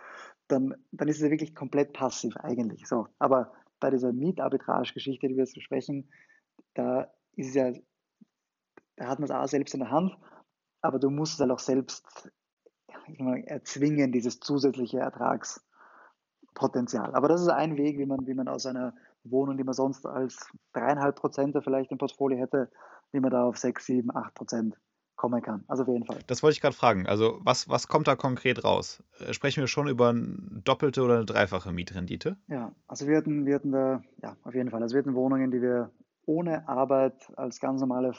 dann, 0.48 0.74
dann 0.92 1.08
ist 1.08 1.22
es 1.22 1.30
wirklich 1.30 1.54
komplett 1.54 1.94
passiv 1.94 2.36
eigentlich. 2.36 2.86
So. 2.86 3.06
Aber 3.18 3.54
bei 3.80 3.88
dieser 3.88 4.12
Mietarbitrage-Geschichte, 4.12 5.28
die 5.28 5.34
wir 5.34 5.44
jetzt 5.44 5.54
besprechen, 5.54 6.10
da 6.74 7.10
ist 7.36 7.48
es 7.48 7.54
ja, 7.54 7.72
da 8.96 9.06
hat 9.06 9.18
man 9.18 9.30
es 9.30 9.34
auch 9.34 9.48
selbst 9.48 9.72
in 9.72 9.80
der 9.80 9.90
Hand, 9.90 10.14
aber 10.82 10.98
du 10.98 11.08
musst 11.08 11.34
es 11.34 11.40
halt 11.40 11.52
auch 11.52 11.58
selbst 11.58 12.30
erzwingen, 13.46 14.12
dieses 14.12 14.40
zusätzliche 14.40 14.98
Ertragspotenzial. 14.98 17.14
Aber 17.14 17.28
das 17.28 17.42
ist 17.42 17.48
ein 17.48 17.76
Weg, 17.76 17.98
wie 17.98 18.06
man, 18.06 18.26
wie 18.26 18.34
man 18.34 18.48
aus 18.48 18.66
einer 18.66 18.94
Wohnung, 19.24 19.56
die 19.56 19.64
man 19.64 19.74
sonst 19.74 20.06
als 20.06 20.50
dreieinhalb 20.72 21.16
Prozent 21.16 21.56
vielleicht 21.62 21.92
im 21.92 21.98
Portfolio 21.98 22.38
hätte, 22.38 22.70
wie 23.12 23.20
man 23.20 23.30
da 23.30 23.44
auf 23.44 23.58
sechs, 23.58 23.86
sieben, 23.86 24.14
acht 24.14 24.34
Prozent 24.34 24.76
kommen 25.20 25.42
kann. 25.42 25.64
Also 25.68 25.82
auf 25.82 25.88
jeden 25.88 26.06
Fall. 26.06 26.18
Das 26.28 26.42
wollte 26.42 26.54
ich 26.54 26.62
gerade 26.62 26.74
fragen. 26.74 27.06
Also 27.06 27.40
was, 27.42 27.68
was 27.68 27.88
kommt 27.88 28.08
da 28.08 28.16
konkret 28.16 28.64
raus? 28.64 29.02
Äh, 29.18 29.34
sprechen 29.34 29.60
wir 29.60 29.66
schon 29.66 29.86
über 29.86 30.08
eine 30.08 30.62
doppelte 30.64 31.02
oder 31.02 31.16
eine 31.16 31.26
dreifache 31.26 31.72
Mietrendite? 31.72 32.38
Ja, 32.48 32.72
also 32.88 33.06
wir 33.06 33.18
hatten, 33.18 33.44
wir 33.44 33.56
hatten 33.56 33.70
da, 33.70 34.02
ja, 34.22 34.36
auf 34.44 34.54
jeden 34.54 34.70
Fall. 34.70 34.82
Also 34.82 34.94
wir 34.94 35.02
hatten 35.02 35.14
Wohnungen, 35.14 35.50
die 35.50 35.60
wir 35.60 35.90
ohne 36.24 36.66
Arbeit 36.68 37.30
als 37.36 37.60
ganz 37.60 37.82
normale, 37.82 38.14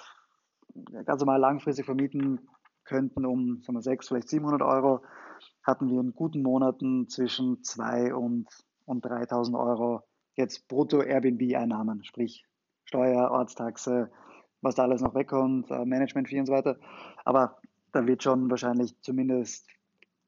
ganz 1.05 1.21
normal 1.21 1.39
langfristig 1.39 1.85
vermieten 1.85 2.47
könnten 2.83 3.25
um 3.25 3.61
sagen 3.61 3.77
wir, 3.77 3.81
600, 3.81 4.07
vielleicht 4.07 4.29
700 4.29 4.61
Euro, 4.61 5.01
hatten 5.63 5.89
wir 5.89 5.99
in 5.99 6.13
guten 6.13 6.41
Monaten 6.41 7.07
zwischen 7.07 7.63
2 7.63 8.13
und, 8.13 8.47
und 8.85 9.05
3000 9.05 9.57
Euro 9.57 10.03
jetzt 10.35 10.67
brutto 10.67 11.01
Airbnb-Einnahmen, 11.01 12.03
sprich 12.03 12.45
Steuer, 12.85 13.31
Ortstaxe, 13.31 14.11
was 14.61 14.75
da 14.75 14.83
alles 14.83 15.01
noch 15.01 15.15
wegkommt, 15.15 15.69
äh, 15.71 15.85
Management-Fee 15.85 16.39
und 16.39 16.45
so 16.45 16.53
weiter. 16.53 16.77
Aber 17.25 17.59
da 17.91 18.05
wird 18.07 18.23
schon 18.23 18.49
wahrscheinlich 18.49 18.99
zumindest, 19.01 19.67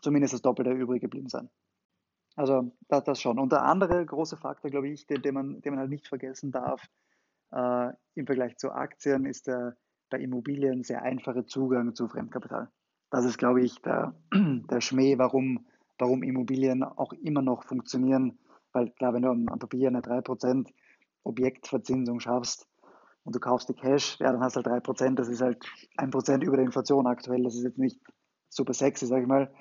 zumindest 0.01 0.34
das 0.34 0.41
Doppelte 0.41 0.72
übrig 0.72 1.01
geblieben 1.01 1.30
sein. 1.30 1.49
Also 2.36 2.72
das, 2.88 3.04
das 3.04 3.22
schon. 3.22 3.39
Und 3.39 3.51
der 3.51 3.64
andere 3.64 4.06
große 4.06 4.38
Faktor, 4.38 4.72
glaube 4.72 4.89
ich, 4.89 5.06
den, 5.06 5.22
den, 5.22 5.34
man, 5.34 5.62
den 5.62 5.74
man 5.74 5.80
halt 5.80 5.89
nicht 5.89 6.08
vergessen 6.08 6.51
darf 6.51 6.84
äh, 7.51 7.91
im 8.16 8.26
Vergleich 8.26 8.58
zu 8.58 8.72
Aktien, 8.72 9.26
ist 9.26 9.47
der 9.47 9.78
bei 10.14 10.20
Immobilien 10.20 10.84
sehr 10.84 11.01
einfache 11.01 11.43
Zugang 11.47 11.95
zu 11.95 12.07
Fremdkapital. 12.07 12.70
Das 13.09 13.26
ist, 13.26 13.39
glaube 13.39 13.64
ich, 13.64 13.82
der, 13.82 14.14
der 14.32 14.80
Schmäh, 14.80 15.18
warum, 15.18 15.66
warum 15.97 16.22
Immobilien 16.22 16.84
auch 16.84 17.14
immer 17.14 17.41
noch 17.41 17.64
funktionieren. 17.64 18.38
Weil 18.74 18.91
klar, 18.91 19.16
wenn 19.16 19.24
du 19.24 19.30
am, 19.30 19.47
am 19.49 19.57
Papier 19.57 19.88
eine 19.88 20.01
3% 20.01 20.70
Objektverzinsung 21.24 22.20
schaffst 22.20 22.68
und 23.24 23.36
du 23.36 23.39
kaufst 23.39 23.70
die 23.70 23.74
Cash, 23.74 24.20
ja, 24.20 24.32
dann 24.32 24.41
hast 24.41 24.55
du 24.55 24.61
halt 24.61 24.86
3%, 24.86 25.16
das 25.16 25.30
ist 25.30 25.41
halt 25.41 25.66
1% 25.97 26.43
über 26.43 26.57
der 26.57 26.66
Inflation 26.68 27.07
aktuell. 27.07 27.41
Das 27.41 27.55
ist 27.55 27.64
jetzt 27.64 27.80
nicht 27.80 27.99
super 28.49 28.74
sexy, 28.74 29.07
sage 29.07 29.24
ich 29.24 29.28
mal. 29.28 29.51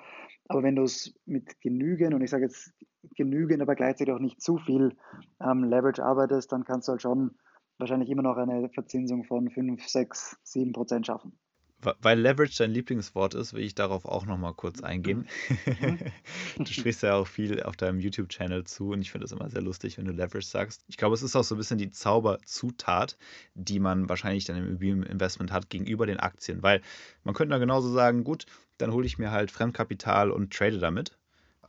Aber 0.49 0.61
wenn 0.61 0.75
du 0.75 0.83
es 0.83 1.15
mit 1.25 1.59
genügend, 1.61 2.13
und 2.13 2.21
ich 2.21 2.29
sage 2.29 2.43
jetzt 2.43 2.71
genügend, 3.15 3.63
aber 3.63 3.73
gleichzeitig 3.73 4.13
auch 4.13 4.19
nicht 4.19 4.39
zu 4.39 4.57
viel 4.59 4.95
ähm, 5.41 5.63
Leverage 5.63 6.05
arbeitest, 6.05 6.51
dann 6.51 6.63
kannst 6.63 6.87
du 6.87 6.91
halt 6.91 7.01
schon 7.01 7.31
wahrscheinlich 7.77 8.09
immer 8.09 8.23
noch 8.23 8.37
eine 8.37 8.69
Verzinsung 8.69 9.23
von 9.23 9.49
5, 9.49 9.87
6, 9.87 10.37
7 10.43 10.73
Prozent 10.73 11.07
schaffen. 11.07 11.37
Weil 12.01 12.19
Leverage 12.19 12.55
dein 12.57 12.71
Lieblingswort 12.71 13.33
ist, 13.33 13.53
will 13.53 13.63
ich 13.63 13.75
darauf 13.75 14.05
auch 14.05 14.25
nochmal 14.25 14.53
kurz 14.53 14.81
eingehen. 14.81 15.27
Mhm. 15.65 15.99
du 16.63 16.65
sprichst 16.65 17.03
ja 17.03 17.15
auch 17.15 17.27
viel 17.27 17.61
auf 17.63 17.75
deinem 17.75 17.99
YouTube-Channel 17.99 18.63
zu 18.63 18.91
und 18.91 19.01
ich 19.01 19.11
finde 19.11 19.25
es 19.25 19.31
immer 19.31 19.49
sehr 19.49 19.61
lustig, 19.61 19.97
wenn 19.97 20.05
du 20.05 20.11
Leverage 20.11 20.47
sagst. 20.47 20.83
Ich 20.87 20.97
glaube, 20.97 21.15
es 21.15 21.23
ist 21.23 21.35
auch 21.35 21.43
so 21.43 21.55
ein 21.55 21.57
bisschen 21.57 21.77
die 21.77 21.91
Zauberzutat, 21.91 23.17
die 23.53 23.79
man 23.79 24.07
wahrscheinlich 24.07 24.45
dann 24.45 24.57
im 24.57 24.67
Immobilieninvestment 24.67 25.51
hat 25.51 25.69
gegenüber 25.69 26.05
den 26.05 26.19
Aktien. 26.19 26.63
Weil 26.63 26.81
man 27.23 27.35
könnte 27.35 27.51
da 27.51 27.57
genauso 27.57 27.91
sagen, 27.91 28.23
gut, 28.23 28.45
dann 28.77 28.93
hole 28.93 29.05
ich 29.05 29.17
mir 29.17 29.31
halt 29.31 29.51
Fremdkapital 29.51 30.31
und 30.31 30.53
trade 30.53 30.79
damit. 30.79 31.17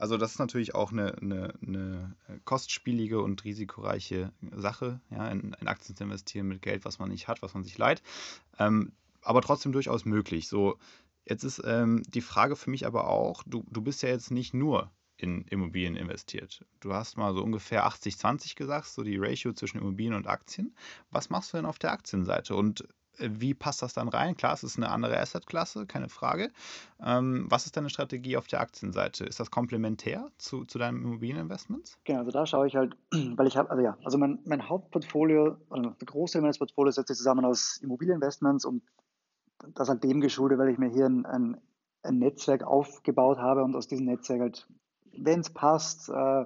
Also 0.05 0.19
das 0.19 0.33
ist 0.33 0.39
natürlich 0.39 0.75
auch 0.75 0.93
eine, 0.93 1.17
eine, 1.17 1.55
eine 1.67 2.15
kostspielige 2.45 3.23
und 3.23 3.43
risikoreiche 3.43 4.35
Sache, 4.55 5.01
ja, 5.09 5.31
in, 5.31 5.57
in, 5.59 5.67
Aktien 5.67 5.97
zu 5.97 6.05
investieren 6.05 6.47
mit 6.47 6.61
Geld, 6.61 6.85
was 6.85 6.99
man 6.99 7.09
nicht 7.09 7.27
hat, 7.27 7.41
was 7.41 7.55
man 7.55 7.65
sich 7.65 7.79
leiht. 7.79 8.03
Ähm, 8.59 8.93
aber 9.23 9.41
trotzdem 9.41 9.73
durchaus 9.73 10.05
möglich. 10.05 10.47
So, 10.47 10.77
jetzt 11.25 11.43
ist 11.43 11.63
ähm, 11.65 12.03
die 12.07 12.21
Frage 12.21 12.55
für 12.55 12.69
mich 12.69 12.85
aber 12.85 13.09
auch, 13.09 13.45
du, 13.47 13.65
du 13.71 13.81
bist 13.81 14.03
ja 14.03 14.11
jetzt 14.11 14.31
nicht 14.31 14.53
nur 14.53 14.91
in 15.17 15.47
Immobilien 15.47 15.97
investiert. 15.97 16.67
Du 16.81 16.93
hast 16.93 17.17
mal 17.17 17.33
so 17.33 17.43
ungefähr 17.43 17.87
80-20 17.87 18.57
gesagt, 18.57 18.89
so 18.89 19.05
die 19.05 19.17
Ratio 19.17 19.55
zwischen 19.55 19.79
Immobilien 19.79 20.13
und 20.13 20.27
Aktien. 20.27 20.77
Was 21.13 21.31
machst 21.31 21.55
du 21.55 21.57
denn 21.57 21.65
auf 21.65 21.79
der 21.79 21.93
Aktienseite? 21.93 22.57
Und 22.57 22.87
wie 23.19 23.55
passt 23.55 23.83
das 23.83 23.95
dann 23.95 24.09
rein? 24.09 24.37
Klar, 24.37 24.55
es 24.55 24.65
ist 24.65 24.77
eine 24.77 24.91
andere 24.91 25.19
Assetklasse, 25.19 25.87
keine 25.87 26.09
Frage. 26.09 26.51
Ähm, 27.05 27.47
was 27.49 27.67
ist 27.67 27.77
deine 27.77 27.91
Strategie 27.91 28.37
auf 28.37 28.47
der 28.47 28.61
Aktienseite? 28.61 29.25
Ist 29.25 29.41
das 29.41 29.51
komplementär 29.51 30.31
zu, 30.39 30.65
zu 30.65 30.79
deinen 30.79 31.03
Immobilieninvestments? 31.03 31.99
Genau, 32.05 32.21
also 32.21 32.31
da 32.31 32.47
schaue 32.47 32.67
ich 32.67 32.77
halt, 32.77 32.97
weil 33.37 33.47
ich 33.47 33.57
habe, 33.57 33.71
also 33.71 33.83
ja, 33.83 33.97
also 34.05 34.19
mein, 34.19 34.41
mein 34.45 34.69
Hauptportfolio, 34.69 35.57
oder 35.71 35.97
der 36.01 36.07
Großteil 36.07 36.43
meines 36.43 36.59
Portfolios 36.59 36.97
setzt 36.97 37.09
sich 37.09 37.17
zusammen 37.17 37.45
aus 37.45 37.79
Immobilieninvestments 37.83 38.65
und 38.65 38.83
das 39.75 39.89
halt 39.89 40.05
dem 40.05 40.21
geschuldet, 40.21 40.59
weil 40.59 40.71
ich 40.71 40.79
mir 40.79 40.89
hier 40.89 41.07
ein, 41.07 41.27
ein, 41.27 41.61
ein 42.03 42.19
Netzwerk 42.19 42.65
aufgebaut 42.65 43.39
habe 43.39 43.65
und 43.65 43.75
aus 43.77 43.87
diesem 43.87 44.07
Netzwerk 44.07 44.41
halt, 44.41 44.69
wenn 45.17 45.41
es 45.41 45.51
passt, 45.51 46.09
äh, 46.09 46.45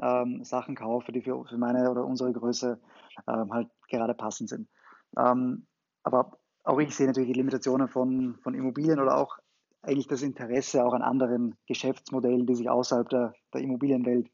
ähm, 0.00 0.44
Sachen 0.44 0.74
kaufe, 0.74 1.12
die 1.12 1.22
für, 1.22 1.44
für 1.44 1.56
meine 1.56 1.90
oder 1.90 2.04
unsere 2.04 2.32
Größe 2.32 2.80
ähm, 3.28 3.52
halt 3.52 3.68
gerade 3.88 4.14
passend 4.14 4.48
sind. 4.48 4.68
Ähm, 5.16 5.66
aber 6.04 6.38
auch 6.62 6.78
ich 6.78 6.94
sehe 6.94 7.06
natürlich 7.06 7.32
die 7.32 7.38
Limitationen 7.38 7.88
von, 7.88 8.36
von 8.42 8.54
Immobilien 8.54 9.00
oder 9.00 9.16
auch 9.16 9.38
eigentlich 9.82 10.06
das 10.06 10.22
Interesse 10.22 10.84
auch 10.84 10.94
an 10.94 11.02
anderen 11.02 11.56
Geschäftsmodellen, 11.66 12.46
die 12.46 12.54
sich 12.54 12.70
außerhalb 12.70 13.08
der, 13.08 13.34
der 13.52 13.60
Immobilienwelt 13.60 14.30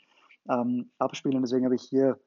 ähm, 0.49 0.91
abspielen. 0.99 1.43
Deswegen 1.43 1.65
habe 1.65 1.75
ich 1.75 1.83
hier 1.83 2.21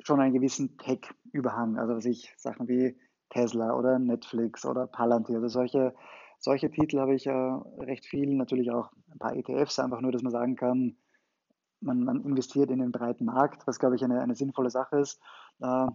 schon 0.00 0.20
einen 0.20 0.34
gewissen 0.34 0.76
Tech-Überhang. 0.76 1.78
Also 1.78 1.96
was 1.96 2.04
ich 2.04 2.34
Sachen 2.36 2.68
wie 2.68 2.98
Tesla 3.30 3.74
oder 3.74 3.98
Netflix 3.98 4.66
oder 4.66 4.86
Palantir, 4.86 5.36
also 5.36 5.48
solche, 5.48 5.94
solche 6.38 6.70
Titel 6.70 7.00
habe 7.00 7.14
ich 7.14 7.26
äh, 7.26 7.32
recht 7.32 8.04
viel. 8.04 8.34
Natürlich 8.34 8.70
auch 8.70 8.90
ein 9.10 9.18
paar 9.18 9.34
ETFs, 9.34 9.78
einfach 9.78 10.00
nur, 10.00 10.12
dass 10.12 10.22
man 10.22 10.32
sagen 10.32 10.56
kann, 10.56 10.96
man, 11.80 12.04
man 12.04 12.22
investiert 12.24 12.70
in 12.70 12.78
den 12.78 12.92
breiten 12.92 13.24
Markt, 13.24 13.66
was 13.66 13.78
glaube 13.78 13.96
ich 13.96 14.04
eine, 14.04 14.20
eine 14.20 14.34
sinnvolle 14.34 14.70
Sache 14.70 14.98
ist. 14.98 15.20
Äh, 15.60 15.86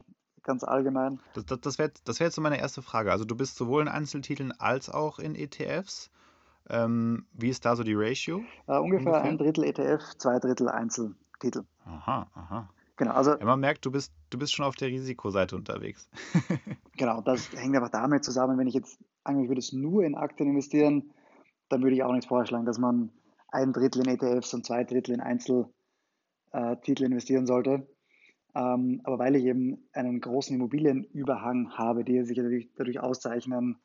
ganz 0.43 0.63
allgemein. 0.63 1.19
Das, 1.33 1.45
das, 1.45 1.61
das 1.61 1.79
wäre 1.79 1.91
das 2.03 2.19
wär 2.19 2.27
jetzt 2.27 2.35
so 2.35 2.41
meine 2.41 2.59
erste 2.59 2.81
Frage. 2.81 3.11
Also 3.11 3.25
du 3.25 3.35
bist 3.35 3.55
sowohl 3.55 3.81
in 3.81 3.87
Einzeltiteln 3.87 4.51
als 4.51 4.89
auch 4.89 5.19
in 5.19 5.35
ETFs. 5.35 6.09
Ähm, 6.69 7.25
wie 7.33 7.49
ist 7.49 7.65
da 7.65 7.75
so 7.75 7.83
die 7.83 7.95
Ratio? 7.95 8.43
Äh, 8.67 8.77
ungefähr, 8.77 9.13
ungefähr, 9.13 9.23
ein 9.23 9.37
Drittel 9.37 9.63
ETF, 9.63 10.15
zwei 10.17 10.39
Drittel 10.39 10.69
Einzeltitel. 10.69 11.63
Aha, 11.85 12.27
aha. 12.33 12.69
Genau, 12.97 13.13
also, 13.13 13.31
ja, 13.31 13.45
man 13.45 13.61
merkt, 13.61 13.85
du 13.85 13.91
bist, 13.91 14.11
du 14.29 14.37
bist 14.37 14.53
schon 14.53 14.65
auf 14.65 14.75
der 14.75 14.89
Risikoseite 14.89 15.55
unterwegs. 15.55 16.09
genau, 16.97 17.21
das 17.21 17.49
hängt 17.53 17.75
einfach 17.75 17.89
damit 17.89 18.25
zusammen, 18.25 18.57
wenn 18.57 18.67
ich 18.67 18.73
jetzt 18.73 18.99
eigentlich 19.23 19.47
würde 19.47 19.59
es 19.59 19.71
nur 19.71 20.03
in 20.03 20.15
Aktien 20.15 20.49
investieren, 20.49 21.11
dann 21.69 21.81
würde 21.81 21.95
ich 21.95 22.03
auch 22.03 22.11
nicht 22.11 22.27
vorschlagen, 22.27 22.65
dass 22.65 22.77
man 22.77 23.11
ein 23.47 23.73
Drittel 23.73 24.05
in 24.05 24.13
ETFs 24.13 24.53
und 24.53 24.65
zwei 24.65 24.83
Drittel 24.83 25.13
in 25.13 25.21
Einzeltitel 25.21 27.03
äh, 27.03 27.05
investieren 27.05 27.47
sollte. 27.47 27.87
Ähm, 28.55 29.01
aber 29.03 29.19
weil 29.19 29.35
ich 29.35 29.45
eben 29.45 29.89
einen 29.93 30.21
großen 30.21 30.55
Immobilienüberhang 30.55 31.71
habe, 31.77 32.03
die 32.03 32.23
sich 32.23 32.37
dadurch, 32.37 32.69
dadurch 32.75 32.99
auszeichnen, 32.99 33.77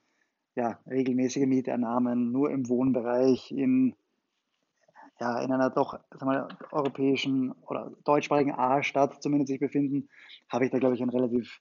ja, 0.57 0.79
regelmäßige 0.87 1.47
Mieternahmen 1.47 2.33
nur 2.33 2.51
im 2.51 2.69
Wohnbereich 2.69 3.51
in, 3.51 3.95
ja, 5.21 5.43
in 5.43 5.53
einer 5.53 5.71
doch 5.71 5.99
sagen 6.11 6.31
wir, 6.31 6.49
europäischen 6.71 7.53
oder 7.67 7.93
deutschsprachigen 8.05 8.53
A-Stadt 8.53 9.23
zumindest 9.23 9.49
sich 9.49 9.61
befinden, 9.61 10.09
habe 10.49 10.65
ich 10.65 10.71
da, 10.71 10.79
glaube 10.79 10.95
ich, 10.95 11.03
ein 11.03 11.11
relativ 11.11 11.61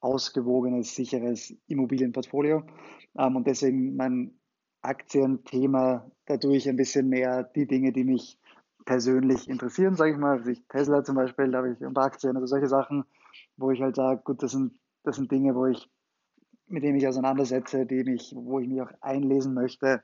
ausgewogenes, 0.00 0.94
sicheres 0.94 1.54
Immobilienportfolio. 1.66 2.62
Ähm, 3.18 3.36
und 3.36 3.46
deswegen 3.46 3.96
mein 3.96 4.38
Aktienthema 4.80 6.10
dadurch 6.26 6.68
ein 6.68 6.76
bisschen 6.76 7.08
mehr 7.08 7.42
die 7.42 7.66
Dinge, 7.66 7.92
die 7.92 8.04
mich 8.04 8.38
persönlich 8.88 9.48
interessieren, 9.50 9.96
sage 9.96 10.12
ich 10.12 10.16
mal. 10.16 10.38
Also 10.38 10.48
ich, 10.48 10.66
Tesla 10.66 11.04
zum 11.04 11.14
Beispiel, 11.14 11.50
da 11.50 11.58
habe 11.58 11.72
ich 11.72 11.84
ein 11.84 11.94
Aktien 11.94 12.38
oder 12.38 12.46
solche 12.46 12.68
Sachen, 12.68 13.04
wo 13.58 13.70
ich 13.70 13.82
halt 13.82 13.96
sage, 13.96 14.22
gut, 14.24 14.42
das 14.42 14.52
sind, 14.52 14.80
das 15.04 15.16
sind 15.16 15.30
Dinge, 15.30 15.54
wo 15.54 15.66
ich, 15.66 15.90
mit 16.68 16.82
denen 16.82 16.96
ich 16.96 17.06
auseinandersetze, 17.06 17.84
die 17.84 18.02
mich, 18.02 18.32
wo 18.34 18.60
ich 18.60 18.66
mich 18.66 18.80
auch 18.80 18.90
einlesen 19.02 19.52
möchte. 19.52 20.02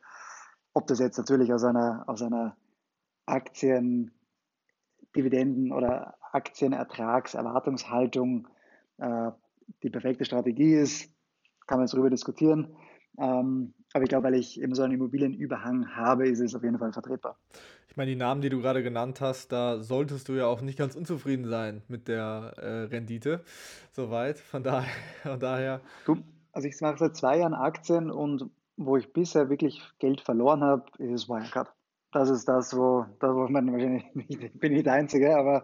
Ob 0.75 0.87
das 0.87 0.99
jetzt 0.99 1.17
natürlich 1.17 1.51
aus 1.51 1.65
einer, 1.65 2.05
aus 2.07 2.21
einer 2.21 2.59
Aktien, 3.25 4.11
Dividenden 5.17 5.73
oder 5.73 6.17
Aktienertragserwartungshaltung 6.33 8.49
äh, 8.99 9.31
die 9.83 9.89
perfekte 9.89 10.27
Strategie 10.27 10.75
ist, 10.75 11.11
kann 11.67 11.79
man 11.79 11.87
jetzt 11.87 11.95
darüber 11.95 12.11
diskutieren. 12.11 12.77
Ähm, 13.19 13.75
aber 13.93 14.03
ich 14.03 14.09
glaube, 14.09 14.25
weil 14.25 14.35
ich 14.35 14.61
eben 14.61 14.75
so 14.75 14.83
einen 14.83 14.95
Immobilienüberhang 14.95 15.95
habe, 15.95 16.29
ist 16.29 16.41
es 16.41 16.55
auf 16.55 16.65
jeden 16.65 16.79
Fall 16.79 16.93
vertretbar. 16.93 17.39
Ich 17.89 17.97
meine, 17.97 18.11
die 18.11 18.17
Namen, 18.17 18.41
die 18.41 18.49
du 18.49 18.61
gerade 18.61 18.83
genannt 18.83 19.21
hast, 19.21 19.53
da 19.53 19.81
solltest 19.81 20.29
du 20.29 20.33
ja 20.33 20.47
auch 20.47 20.61
nicht 20.63 20.77
ganz 20.79 20.97
unzufrieden 20.97 21.49
sein 21.49 21.83
mit 21.87 22.09
der 22.09 22.55
äh, 22.57 22.69
Rendite. 22.85 23.45
Soweit. 23.93 24.39
Von 24.39 24.63
daher. 24.65 24.91
Von 25.23 25.39
daher. 25.39 25.81
Du, 26.07 26.17
also 26.53 26.67
ich 26.67 26.81
mache 26.81 26.99
seit 26.99 27.17
zwei 27.17 27.39
Jahren 27.39 27.55
Aktien 27.55 28.11
und 28.11 28.51
wo 28.77 28.97
ich 28.97 29.13
bisher 29.13 29.49
wirklich 29.49 29.81
Geld 30.01 30.21
verloren 30.21 30.63
habe, 30.63 30.85
ist 30.99 31.29
Wirecard 31.29 31.73
das 32.15 32.31
ist 32.31 32.49
das, 32.49 32.77
wo, 32.77 33.05
das, 33.19 33.35
wo 33.35 33.49
man 33.49 33.73
wahrscheinlich 33.73 34.05
nicht, 34.15 34.61
bin 34.61 34.73
nicht 34.73 34.87
der 34.87 34.93
Einzige, 34.93 35.37
aber 35.37 35.63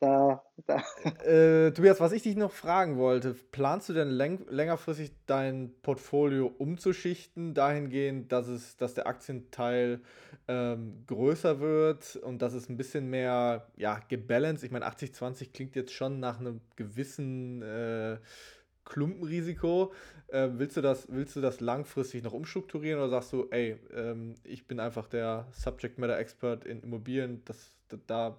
da. 0.00 0.42
da. 0.66 0.82
Äh, 1.22 1.72
Tobias, 1.72 2.00
was 2.00 2.12
ich 2.12 2.22
dich 2.22 2.34
noch 2.34 2.50
fragen 2.50 2.96
wollte, 2.96 3.34
planst 3.52 3.90
du 3.90 3.92
denn 3.92 4.08
läng 4.08 4.46
längerfristig 4.48 5.12
dein 5.26 5.74
Portfolio 5.82 6.46
umzuschichten, 6.46 7.52
dahingehend, 7.52 8.32
dass 8.32 8.48
es, 8.48 8.76
dass 8.78 8.94
der 8.94 9.06
Aktienteil 9.06 10.00
ähm, 10.48 11.04
größer 11.06 11.60
wird 11.60 12.16
und 12.16 12.40
dass 12.40 12.54
es 12.54 12.70
ein 12.70 12.78
bisschen 12.78 13.10
mehr 13.10 13.66
ja, 13.76 14.00
gebalanced? 14.08 14.64
Ich 14.64 14.70
meine, 14.70 14.86
80-20 14.86 15.52
klingt 15.52 15.76
jetzt 15.76 15.92
schon 15.92 16.20
nach 16.20 16.40
einem 16.40 16.62
gewissen 16.74 17.60
äh, 17.60 18.16
Klumpenrisiko. 18.84 19.92
Äh, 20.28 20.48
willst, 20.54 20.76
du 20.76 20.80
das, 20.80 21.06
willst 21.10 21.36
du 21.36 21.40
das 21.40 21.60
langfristig 21.60 22.22
noch 22.22 22.32
umstrukturieren 22.32 22.98
oder 23.00 23.10
sagst 23.10 23.32
du, 23.32 23.48
ey, 23.50 23.76
ähm, 23.94 24.34
ich 24.44 24.66
bin 24.66 24.80
einfach 24.80 25.06
der 25.06 25.46
Subject 25.52 25.98
Matter 25.98 26.18
Expert 26.18 26.64
in 26.64 26.80
Immobilien, 26.82 27.42
das, 27.44 27.76
da, 27.88 27.98
da 28.06 28.38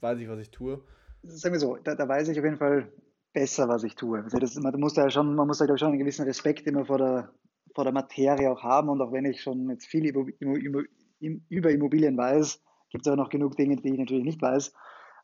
weiß 0.00 0.20
ich, 0.20 0.28
was 0.28 0.38
ich 0.38 0.50
tue? 0.50 0.80
Sagen 1.24 1.54
wir 1.54 1.60
so, 1.60 1.76
da, 1.76 1.94
da, 1.96 2.06
weiß 2.06 2.28
ich 2.28 2.38
auf 2.38 2.44
jeden 2.44 2.58
Fall 2.58 2.92
besser, 3.32 3.68
was 3.68 3.82
ich 3.82 3.96
tue. 3.96 4.22
Also 4.22 4.38
das, 4.38 4.54
man 4.54 4.78
muss 4.78 4.94
da 4.94 5.02
ja 5.02 5.10
schon, 5.10 5.34
man 5.34 5.48
muss 5.48 5.58
da 5.58 5.64
glaube 5.64 5.76
ich 5.76 5.80
schon 5.80 5.90
einen 5.90 5.98
gewissen 5.98 6.24
Respekt 6.24 6.66
immer 6.66 6.84
vor 6.84 6.98
der, 6.98 7.32
vor 7.74 7.84
der 7.84 7.92
Materie 7.92 8.50
auch 8.50 8.62
haben 8.62 8.88
und 8.88 9.00
auch 9.02 9.12
wenn 9.12 9.24
ich 9.24 9.42
schon 9.42 9.68
jetzt 9.70 9.86
viel 9.86 10.06
über 10.06 11.70
Immobilien 11.70 12.16
weiß, 12.16 12.62
gibt 12.90 13.06
es 13.06 13.12
auch 13.12 13.16
noch 13.16 13.30
genug 13.30 13.56
Dinge, 13.56 13.76
die 13.76 13.92
ich 13.92 13.98
natürlich 13.98 14.24
nicht 14.24 14.40
weiß. 14.40 14.72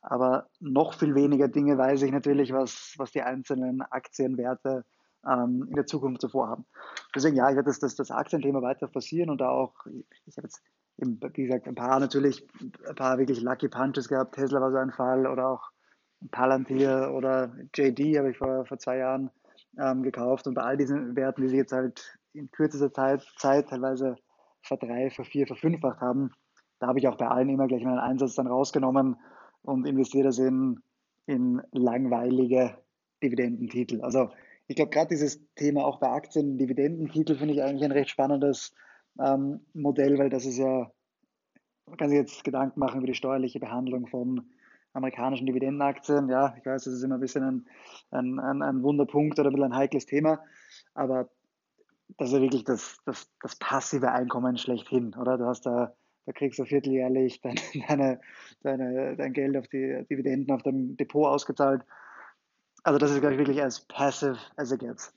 Aber 0.02 0.48
noch 0.58 0.94
viel 0.94 1.14
weniger 1.14 1.48
Dinge 1.48 1.78
weiß 1.78 2.02
ich 2.02 2.10
natürlich, 2.10 2.52
was, 2.52 2.94
was 2.98 3.12
die 3.12 3.22
einzelnen 3.22 3.82
Aktienwerte 3.82 4.84
ähm, 5.26 5.66
in 5.68 5.74
der 5.74 5.86
Zukunft 5.86 6.20
so 6.20 6.28
vorhaben. 6.28 6.66
Deswegen, 7.14 7.36
ja, 7.36 7.48
ich 7.48 7.54
werde 7.54 7.70
das, 7.70 7.78
das, 7.78 7.94
das 7.94 8.10
Aktienthema 8.10 8.60
weiter 8.62 8.88
forcieren 8.88 9.30
und 9.30 9.40
da 9.40 9.48
auch, 9.48 9.74
ich 10.26 10.36
habe 10.36 10.48
jetzt, 10.48 10.60
eben, 10.98 11.20
wie 11.34 11.44
gesagt, 11.44 11.68
ein 11.68 11.76
paar 11.76 12.00
natürlich, 12.00 12.44
ein 12.60 12.94
paar 12.96 13.18
wirklich 13.18 13.40
Lucky 13.40 13.68
Punches 13.68 14.08
gehabt. 14.08 14.34
Tesla 14.34 14.60
war 14.60 14.72
so 14.72 14.78
ein 14.78 14.90
Fall 14.90 15.26
oder 15.26 15.48
auch 15.48 15.70
Palantir 16.30 17.12
oder 17.14 17.52
JD 17.74 18.18
habe 18.18 18.30
ich 18.30 18.38
vor, 18.38 18.66
vor 18.66 18.78
zwei 18.78 18.98
Jahren 18.98 19.30
ähm, 19.78 20.02
gekauft 20.02 20.46
und 20.46 20.54
bei 20.54 20.62
all 20.62 20.76
diesen 20.76 21.16
Werten, 21.16 21.42
die 21.42 21.48
sich 21.48 21.58
jetzt 21.58 21.72
halt 21.72 22.18
in 22.32 22.50
kürzester 22.50 22.92
Zeit, 22.92 23.22
Zeit 23.38 23.68
teilweise 23.68 24.16
verdrei, 24.62 25.10
vervier, 25.10 25.46
verfünffacht 25.46 26.00
haben, 26.00 26.30
da 26.78 26.88
habe 26.88 26.98
ich 26.98 27.08
auch 27.08 27.16
bei 27.16 27.28
allen 27.28 27.48
immer 27.48 27.68
gleich 27.68 27.84
meinen 27.84 27.98
Einsatz 27.98 28.34
dann 28.34 28.46
rausgenommen 28.46 29.16
und 29.62 29.86
investiere 29.86 30.24
das 30.24 30.38
in, 30.38 30.80
in 31.26 31.62
langweilige 31.72 32.76
Dividendentitel. 33.22 34.00
Also 34.02 34.30
ich 34.68 34.76
glaube, 34.76 34.90
gerade 34.90 35.08
dieses 35.08 35.40
Thema 35.54 35.84
auch 35.84 35.98
bei 35.98 36.08
Aktien, 36.08 36.58
Dividendentitel, 36.58 37.36
finde 37.36 37.54
ich 37.54 37.62
eigentlich 37.62 37.84
ein 37.84 37.92
recht 37.92 38.10
spannendes 38.10 38.74
ähm, 39.20 39.60
Modell, 39.74 40.18
weil 40.18 40.30
das 40.30 40.44
ist 40.46 40.58
ja, 40.58 40.90
man 41.86 41.96
kann 41.96 42.08
sich 42.08 42.18
jetzt 42.18 42.44
Gedanken 42.44 42.80
machen 42.80 42.98
über 42.98 43.06
die 43.06 43.14
steuerliche 43.14 43.60
Behandlung 43.60 44.06
von 44.06 44.50
amerikanischen 44.94 45.46
Dividendenaktien. 45.46 46.28
Ja, 46.28 46.54
ich 46.58 46.66
weiß, 46.66 46.84
das 46.84 46.94
ist 46.94 47.02
immer 47.02 47.16
ein 47.16 47.20
bisschen 47.20 47.44
ein, 47.44 47.66
ein, 48.10 48.38
ein, 48.38 48.62
ein 48.62 48.82
Wunderpunkt 48.82 49.38
oder 49.38 49.50
ein 49.50 49.54
bisschen 49.54 49.72
ein 49.72 49.76
heikles 49.76 50.06
Thema, 50.06 50.40
aber 50.94 51.28
das 52.18 52.28
ist 52.28 52.34
ja 52.34 52.40
wirklich 52.42 52.64
das, 52.64 52.98
das, 53.04 53.30
das 53.40 53.56
passive 53.56 54.12
Einkommen 54.12 54.58
schlechthin, 54.58 55.14
oder? 55.14 55.38
Du 55.38 55.46
hast 55.46 55.66
da 55.66 55.94
da 56.26 56.32
kriegst 56.32 56.58
du 56.58 56.64
vierteljährlich 56.64 57.40
deine, 57.42 57.60
deine, 57.88 58.20
deine, 58.62 59.16
dein 59.16 59.32
Geld 59.32 59.56
auf 59.56 59.68
die 59.68 60.04
Dividenden 60.10 60.54
auf 60.54 60.62
deinem 60.62 60.96
Depot 60.96 61.26
ausgezahlt. 61.26 61.82
Also 62.84 62.98
das 62.98 63.12
ist, 63.12 63.20
glaube 63.20 63.34
ich, 63.34 63.38
wirklich 63.38 63.62
as 63.62 63.80
passive 63.86 64.38
as 64.56 64.72
it 64.72 64.80
gets. 64.80 65.12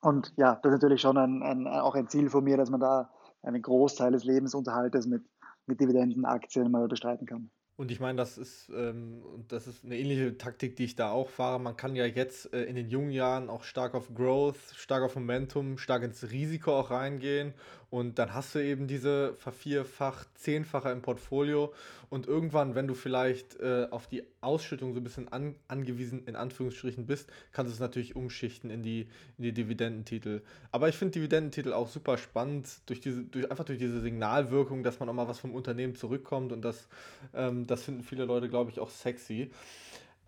Und 0.00 0.32
ja, 0.36 0.58
das 0.62 0.72
ist 0.72 0.82
natürlich 0.82 1.00
schon 1.00 1.16
ein, 1.16 1.42
ein, 1.42 1.66
auch 1.66 1.94
ein 1.94 2.08
Ziel 2.08 2.30
von 2.30 2.44
mir, 2.44 2.56
dass 2.56 2.70
man 2.70 2.80
da 2.80 3.10
einen 3.42 3.62
Großteil 3.62 4.12
des 4.12 4.24
Lebensunterhaltes 4.24 5.06
mit, 5.06 5.24
mit 5.66 5.80
Dividendenaktien 5.80 6.70
mal 6.70 6.86
bestreiten 6.88 7.26
kann. 7.26 7.50
Und 7.78 7.90
ich 7.90 8.00
meine, 8.00 8.16
das 8.16 8.38
ist, 8.38 8.70
ähm, 8.74 9.22
das 9.48 9.66
ist 9.66 9.84
eine 9.84 9.98
ähnliche 9.98 10.38
Taktik, 10.38 10.76
die 10.76 10.84
ich 10.84 10.96
da 10.96 11.10
auch 11.10 11.28
fahre. 11.28 11.60
Man 11.60 11.76
kann 11.76 11.94
ja 11.94 12.06
jetzt 12.06 12.52
äh, 12.54 12.64
in 12.64 12.74
den 12.74 12.88
jungen 12.88 13.10
Jahren 13.10 13.50
auch 13.50 13.64
stark 13.64 13.94
auf 13.94 14.14
Growth, 14.14 14.56
stark 14.74 15.02
auf 15.02 15.14
Momentum, 15.14 15.76
stark 15.76 16.02
ins 16.02 16.30
Risiko 16.30 16.72
auch 16.72 16.90
reingehen. 16.90 17.52
Und 17.88 18.18
dann 18.18 18.34
hast 18.34 18.54
du 18.54 18.58
eben 18.58 18.88
diese 18.88 19.34
vervierfach, 19.34 20.24
zehnfache 20.34 20.90
im 20.90 21.02
Portfolio. 21.02 21.72
Und 22.10 22.26
irgendwann, 22.26 22.74
wenn 22.74 22.88
du 22.88 22.94
vielleicht 22.94 23.60
äh, 23.60 23.86
auf 23.90 24.08
die 24.08 24.24
Ausschüttung 24.40 24.92
so 24.92 25.00
ein 25.00 25.04
bisschen 25.04 25.28
an, 25.28 25.54
angewiesen, 25.68 26.24
in 26.26 26.34
Anführungsstrichen, 26.34 27.06
bist, 27.06 27.30
kannst 27.52 27.70
du 27.70 27.74
es 27.74 27.80
natürlich 27.80 28.16
umschichten 28.16 28.70
in 28.70 28.82
die, 28.82 29.08
in 29.38 29.44
die 29.44 29.52
Dividendentitel. 29.52 30.42
Aber 30.72 30.88
ich 30.88 30.96
finde 30.96 31.12
Dividendentitel 31.12 31.72
auch 31.72 31.88
super 31.88 32.18
spannend, 32.18 32.68
durch 32.86 33.00
diese, 33.00 33.22
durch, 33.22 33.50
einfach 33.50 33.64
durch 33.64 33.78
diese 33.78 34.00
Signalwirkung, 34.00 34.82
dass 34.82 34.98
man 34.98 35.08
auch 35.08 35.14
mal 35.14 35.28
was 35.28 35.38
vom 35.38 35.54
Unternehmen 35.54 35.94
zurückkommt. 35.94 36.52
Und 36.52 36.62
das, 36.62 36.88
ähm, 37.34 37.66
das 37.66 37.84
finden 37.84 38.02
viele 38.02 38.24
Leute, 38.24 38.48
glaube 38.48 38.70
ich, 38.70 38.80
auch 38.80 38.90
sexy. 38.90 39.50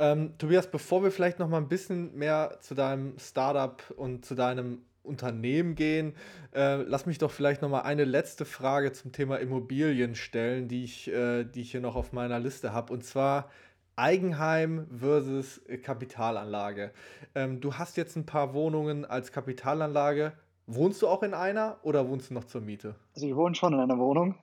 Ähm, 0.00 0.38
Tobias, 0.38 0.70
bevor 0.70 1.02
wir 1.02 1.10
vielleicht 1.10 1.40
noch 1.40 1.48
mal 1.48 1.58
ein 1.58 1.68
bisschen 1.68 2.16
mehr 2.16 2.58
zu 2.60 2.76
deinem 2.76 3.18
Startup 3.18 3.82
und 3.96 4.24
zu 4.24 4.36
deinem 4.36 4.82
Unternehmen 5.08 5.74
gehen. 5.74 6.14
Äh, 6.54 6.82
lass 6.82 7.06
mich 7.06 7.18
doch 7.18 7.30
vielleicht 7.30 7.62
noch 7.62 7.68
mal 7.68 7.80
eine 7.80 8.04
letzte 8.04 8.44
Frage 8.44 8.92
zum 8.92 9.12
Thema 9.12 9.36
Immobilien 9.36 10.14
stellen, 10.14 10.68
die 10.68 10.84
ich, 10.84 11.08
äh, 11.08 11.44
die 11.44 11.62
ich 11.62 11.70
hier 11.72 11.80
noch 11.80 11.96
auf 11.96 12.12
meiner 12.12 12.38
Liste 12.38 12.72
habe. 12.72 12.92
Und 12.92 13.04
zwar 13.04 13.50
Eigenheim 13.96 14.86
versus 14.96 15.60
Kapitalanlage. 15.82 16.92
Ähm, 17.34 17.60
du 17.60 17.74
hast 17.74 17.96
jetzt 17.96 18.16
ein 18.16 18.26
paar 18.26 18.54
Wohnungen 18.54 19.04
als 19.04 19.32
Kapitalanlage. 19.32 20.32
Wohnst 20.66 21.02
du 21.02 21.08
auch 21.08 21.22
in 21.22 21.34
einer 21.34 21.78
oder 21.82 22.08
wohnst 22.08 22.30
du 22.30 22.34
noch 22.34 22.44
zur 22.44 22.60
Miete? 22.60 22.94
Also 23.14 23.26
ich 23.26 23.34
wohne 23.34 23.54
schon 23.54 23.72
in 23.72 23.80
einer 23.80 23.98
Wohnung. 23.98 24.36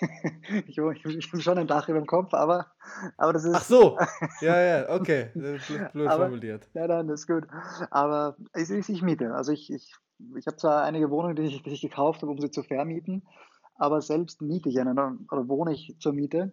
ich, 0.66 0.78
ich, 0.78 1.32
habe 1.32 1.42
schon 1.42 1.58
ein 1.58 1.66
Dach 1.66 1.88
über 1.88 1.98
dem 1.98 2.06
Kopf, 2.06 2.32
aber, 2.34 2.66
aber 3.16 3.32
das 3.32 3.44
ist. 3.44 3.54
Ach 3.54 3.64
so, 3.64 3.98
ja, 4.40 4.60
ja, 4.60 4.90
okay. 4.90 5.30
Blöd, 5.34 5.60
blöd 5.92 6.08
aber, 6.08 6.24
formuliert. 6.24 6.68
Ja, 6.74 6.86
nein, 6.86 7.08
das 7.08 7.20
ist 7.20 7.26
gut. 7.26 7.46
Aber 7.90 8.36
ich, 8.54 8.70
ich, 8.70 8.88
ich 8.88 9.02
miete. 9.02 9.34
Also 9.34 9.52
ich, 9.52 9.72
ich, 9.72 9.94
ich 10.36 10.46
habe 10.46 10.56
zwar 10.56 10.84
einige 10.84 11.10
Wohnungen, 11.10 11.36
die 11.36 11.42
ich, 11.42 11.62
die 11.62 11.70
ich 11.70 11.80
gekauft 11.80 12.22
habe, 12.22 12.30
um 12.30 12.40
sie 12.40 12.50
zu 12.50 12.62
vermieten, 12.62 13.26
aber 13.74 14.00
selbst 14.00 14.40
miete 14.40 14.68
ich 14.68 14.80
eine 14.80 14.92
oder 14.92 15.48
wohne 15.48 15.72
ich 15.72 15.96
zur 16.00 16.12
Miete. 16.12 16.52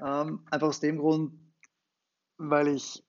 Ähm, 0.00 0.44
einfach 0.50 0.68
aus 0.68 0.80
dem 0.80 0.98
Grund, 0.98 1.32
weil 2.38 2.68
ich, 2.68 3.04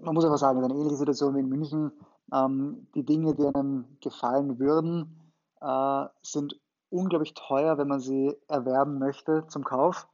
man 0.00 0.14
muss 0.14 0.24
einfach 0.24 0.38
sagen, 0.38 0.62
eine 0.62 0.74
ähnliche 0.74 0.96
Situation 0.96 1.34
wie 1.34 1.40
in 1.40 1.48
München. 1.48 1.92
Ähm, 2.32 2.86
die 2.94 3.04
Dinge, 3.04 3.34
die 3.34 3.46
einem 3.46 3.98
gefallen 4.00 4.58
würden, 4.58 5.32
äh, 5.60 6.06
sind 6.22 6.60
unglaublich 6.94 7.34
teuer, 7.34 7.76
wenn 7.76 7.88
man 7.88 8.00
sie 8.00 8.34
erwerben 8.48 8.98
möchte 8.98 9.46
zum 9.48 9.64
Kauf. 9.64 10.06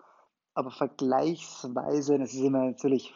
Aber 0.55 0.71
vergleichsweise, 0.71 2.19
das 2.19 2.33
ist 2.33 2.41
immer 2.41 2.65
natürlich, 2.65 3.15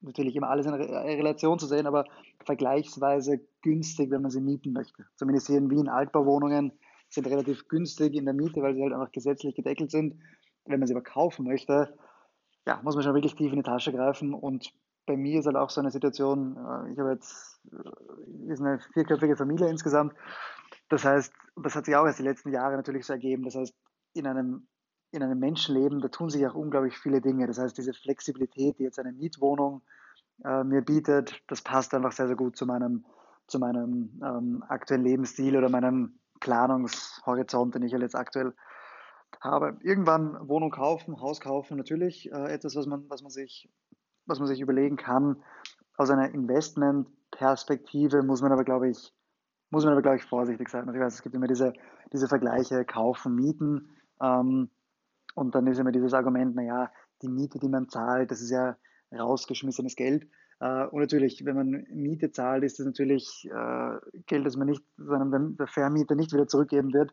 natürlich 0.00 0.36
immer 0.36 0.48
alles 0.48 0.66
in 0.66 0.72
Relation 0.72 1.58
zu 1.58 1.66
sehen, 1.66 1.86
aber 1.86 2.04
vergleichsweise 2.44 3.40
günstig, 3.62 4.10
wenn 4.10 4.22
man 4.22 4.30
sie 4.30 4.40
mieten 4.40 4.72
möchte. 4.72 5.04
Zumindest 5.16 5.48
hier 5.48 5.58
in 5.58 5.70
Wien 5.70 5.88
Altbauwohnungen 5.88 6.72
sind 7.08 7.26
relativ 7.26 7.66
günstig 7.68 8.14
in 8.14 8.24
der 8.24 8.34
Miete, 8.34 8.62
weil 8.62 8.74
sie 8.74 8.82
halt 8.82 8.92
einfach 8.92 9.12
gesetzlich 9.12 9.54
gedeckelt 9.54 9.90
sind. 9.90 10.14
Wenn 10.64 10.78
man 10.78 10.86
sie 10.86 10.94
aber 10.94 11.02
kaufen 11.02 11.44
möchte, 11.46 11.92
ja, 12.66 12.80
muss 12.82 12.94
man 12.94 13.02
schon 13.02 13.14
wirklich 13.14 13.34
tief 13.34 13.50
in 13.50 13.58
die 13.58 13.64
Tasche 13.64 13.92
greifen. 13.92 14.32
Und 14.32 14.72
bei 15.06 15.16
mir 15.16 15.40
ist 15.40 15.46
halt 15.46 15.56
auch 15.56 15.70
so 15.70 15.80
eine 15.80 15.90
Situation, 15.90 16.56
äh, 16.56 16.92
ich 16.92 16.98
habe 16.98 17.10
jetzt, 17.10 17.60
äh, 17.72 18.52
ist 18.52 18.60
eine 18.60 18.78
vierköpfige 18.94 19.36
Familie 19.36 19.68
insgesamt 19.68 20.14
das 20.90 21.04
heißt, 21.04 21.32
das 21.56 21.76
hat 21.76 21.86
sich 21.86 21.96
auch 21.96 22.04
erst 22.04 22.18
die 22.18 22.24
letzten 22.24 22.52
Jahre 22.52 22.76
natürlich 22.76 23.06
so 23.06 23.12
ergeben. 23.12 23.44
Das 23.44 23.54
heißt, 23.54 23.74
in 24.12 24.26
einem, 24.26 24.66
in 25.12 25.22
einem 25.22 25.38
Menschenleben, 25.38 26.00
da 26.00 26.08
tun 26.08 26.28
sich 26.28 26.46
auch 26.46 26.54
unglaublich 26.54 26.98
viele 26.98 27.20
Dinge. 27.20 27.46
Das 27.46 27.58
heißt, 27.58 27.78
diese 27.78 27.94
Flexibilität, 27.94 28.78
die 28.78 28.82
jetzt 28.82 28.98
eine 28.98 29.12
Mietwohnung 29.12 29.82
äh, 30.44 30.64
mir 30.64 30.82
bietet, 30.82 31.42
das 31.46 31.62
passt 31.62 31.94
einfach 31.94 32.12
sehr, 32.12 32.26
sehr 32.26 32.36
gut 32.36 32.56
zu 32.56 32.66
meinem, 32.66 33.06
zu 33.46 33.60
meinem 33.60 34.20
ähm, 34.22 34.64
aktuellen 34.68 35.04
Lebensstil 35.04 35.56
oder 35.56 35.68
meinem 35.68 36.18
Planungshorizont, 36.40 37.74
den 37.74 37.82
ich 37.82 37.92
halt 37.92 38.02
jetzt 38.02 38.16
aktuell 38.16 38.52
habe. 39.40 39.78
Irgendwann 39.82 40.48
Wohnung 40.48 40.70
kaufen, 40.70 41.20
Haus 41.20 41.40
kaufen, 41.40 41.76
natürlich 41.76 42.32
äh, 42.32 42.52
etwas, 42.52 42.74
was 42.74 42.86
man, 42.86 43.08
was, 43.08 43.22
man 43.22 43.30
sich, 43.30 43.70
was 44.26 44.40
man 44.40 44.48
sich 44.48 44.60
überlegen 44.60 44.96
kann. 44.96 45.40
Aus 45.96 46.10
einer 46.10 46.34
Investmentperspektive 46.34 48.24
muss 48.24 48.42
man 48.42 48.50
aber, 48.50 48.64
glaube 48.64 48.88
ich, 48.88 49.12
muss 49.70 49.84
man 49.84 49.92
aber, 49.92 50.02
glaube 50.02 50.16
ich, 50.16 50.24
vorsichtig 50.24 50.68
sein. 50.68 50.86
Also 50.86 50.98
ich 50.98 51.04
weiß, 51.04 51.14
es 51.14 51.22
gibt 51.22 51.34
immer 51.34 51.46
diese, 51.46 51.72
diese 52.12 52.28
Vergleiche, 52.28 52.84
kaufen, 52.84 53.34
mieten. 53.34 53.90
Ähm, 54.20 54.70
und 55.34 55.54
dann 55.54 55.66
ist 55.66 55.78
immer 55.78 55.92
dieses 55.92 56.12
Argument, 56.12 56.54
naja, 56.54 56.90
die 57.22 57.28
Miete, 57.28 57.58
die 57.58 57.68
man 57.68 57.88
zahlt, 57.88 58.30
das 58.30 58.40
ist 58.40 58.50
ja 58.50 58.76
rausgeschmissenes 59.12 59.96
Geld. 59.96 60.28
Äh, 60.60 60.86
und 60.86 61.00
natürlich, 61.00 61.44
wenn 61.44 61.56
man 61.56 61.86
Miete 61.90 62.30
zahlt, 62.32 62.64
ist 62.64 62.78
das 62.78 62.86
natürlich 62.86 63.48
äh, 63.50 63.98
Geld, 64.26 64.46
das 64.46 64.56
man 64.56 64.68
nicht, 64.68 64.84
sondern 64.96 65.56
der 65.56 65.66
Vermieter 65.66 66.14
nicht 66.14 66.32
wieder 66.32 66.46
zurückgeben 66.46 66.92
wird. 66.92 67.12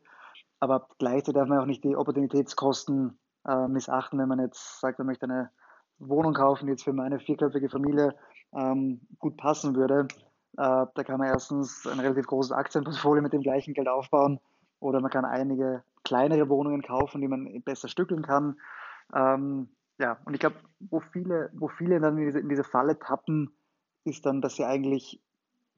Aber 0.60 0.88
gleichzeitig 0.98 1.36
darf 1.36 1.48
man 1.48 1.60
auch 1.60 1.66
nicht 1.66 1.84
die 1.84 1.96
Opportunitätskosten 1.96 3.20
äh, 3.48 3.68
missachten, 3.68 4.20
wenn 4.20 4.28
man 4.28 4.40
jetzt 4.40 4.80
sagt, 4.80 5.00
man 5.00 5.08
möchte 5.08 5.26
eine 5.26 5.52
Wohnung 6.00 6.34
kaufen, 6.34 6.66
die 6.66 6.72
jetzt 6.72 6.84
für 6.84 6.94
meine 6.94 7.20
vierköpfige 7.20 7.70
Familie 7.70 8.16
ähm, 8.54 9.02
gut 9.20 9.38
passen 9.38 9.76
würde. 9.76 10.08
Äh, 10.58 10.86
da 10.94 11.04
kann 11.04 11.20
man 11.20 11.28
erstens 11.28 11.86
ein 11.86 12.00
relativ 12.00 12.28
großes 12.28 12.52
Aktienportfolio 12.52 13.22
mit 13.22 13.34
dem 13.34 13.42
gleichen 13.42 13.74
Geld 13.74 13.88
aufbauen 13.88 14.40
oder 14.80 15.02
man 15.02 15.12
kann 15.12 15.26
einige 15.26 15.84
kleinere 16.04 16.50
Wohnungen 16.50 16.82
kaufen, 16.82 17.22
die 17.22 17.28
man 17.28 17.62
besser 17.64 17.88
stückeln 17.88 18.24
kann. 18.24 18.60
Ähm, 19.14 19.70
ja, 20.00 20.18
und 20.26 20.34
ich 20.34 20.40
glaube, 20.40 20.58
wo 20.80 21.00
viele, 21.00 21.50
wo 21.54 21.68
viele 21.68 22.00
dann 22.00 22.18
in 22.18 22.26
diese, 22.26 22.40
in 22.40 22.50
diese 22.50 22.64
Falle 22.64 22.98
tappen, 22.98 23.52
ist 24.04 24.26
dann, 24.26 24.42
dass 24.42 24.56
sie 24.56 24.66
eigentlich 24.66 25.22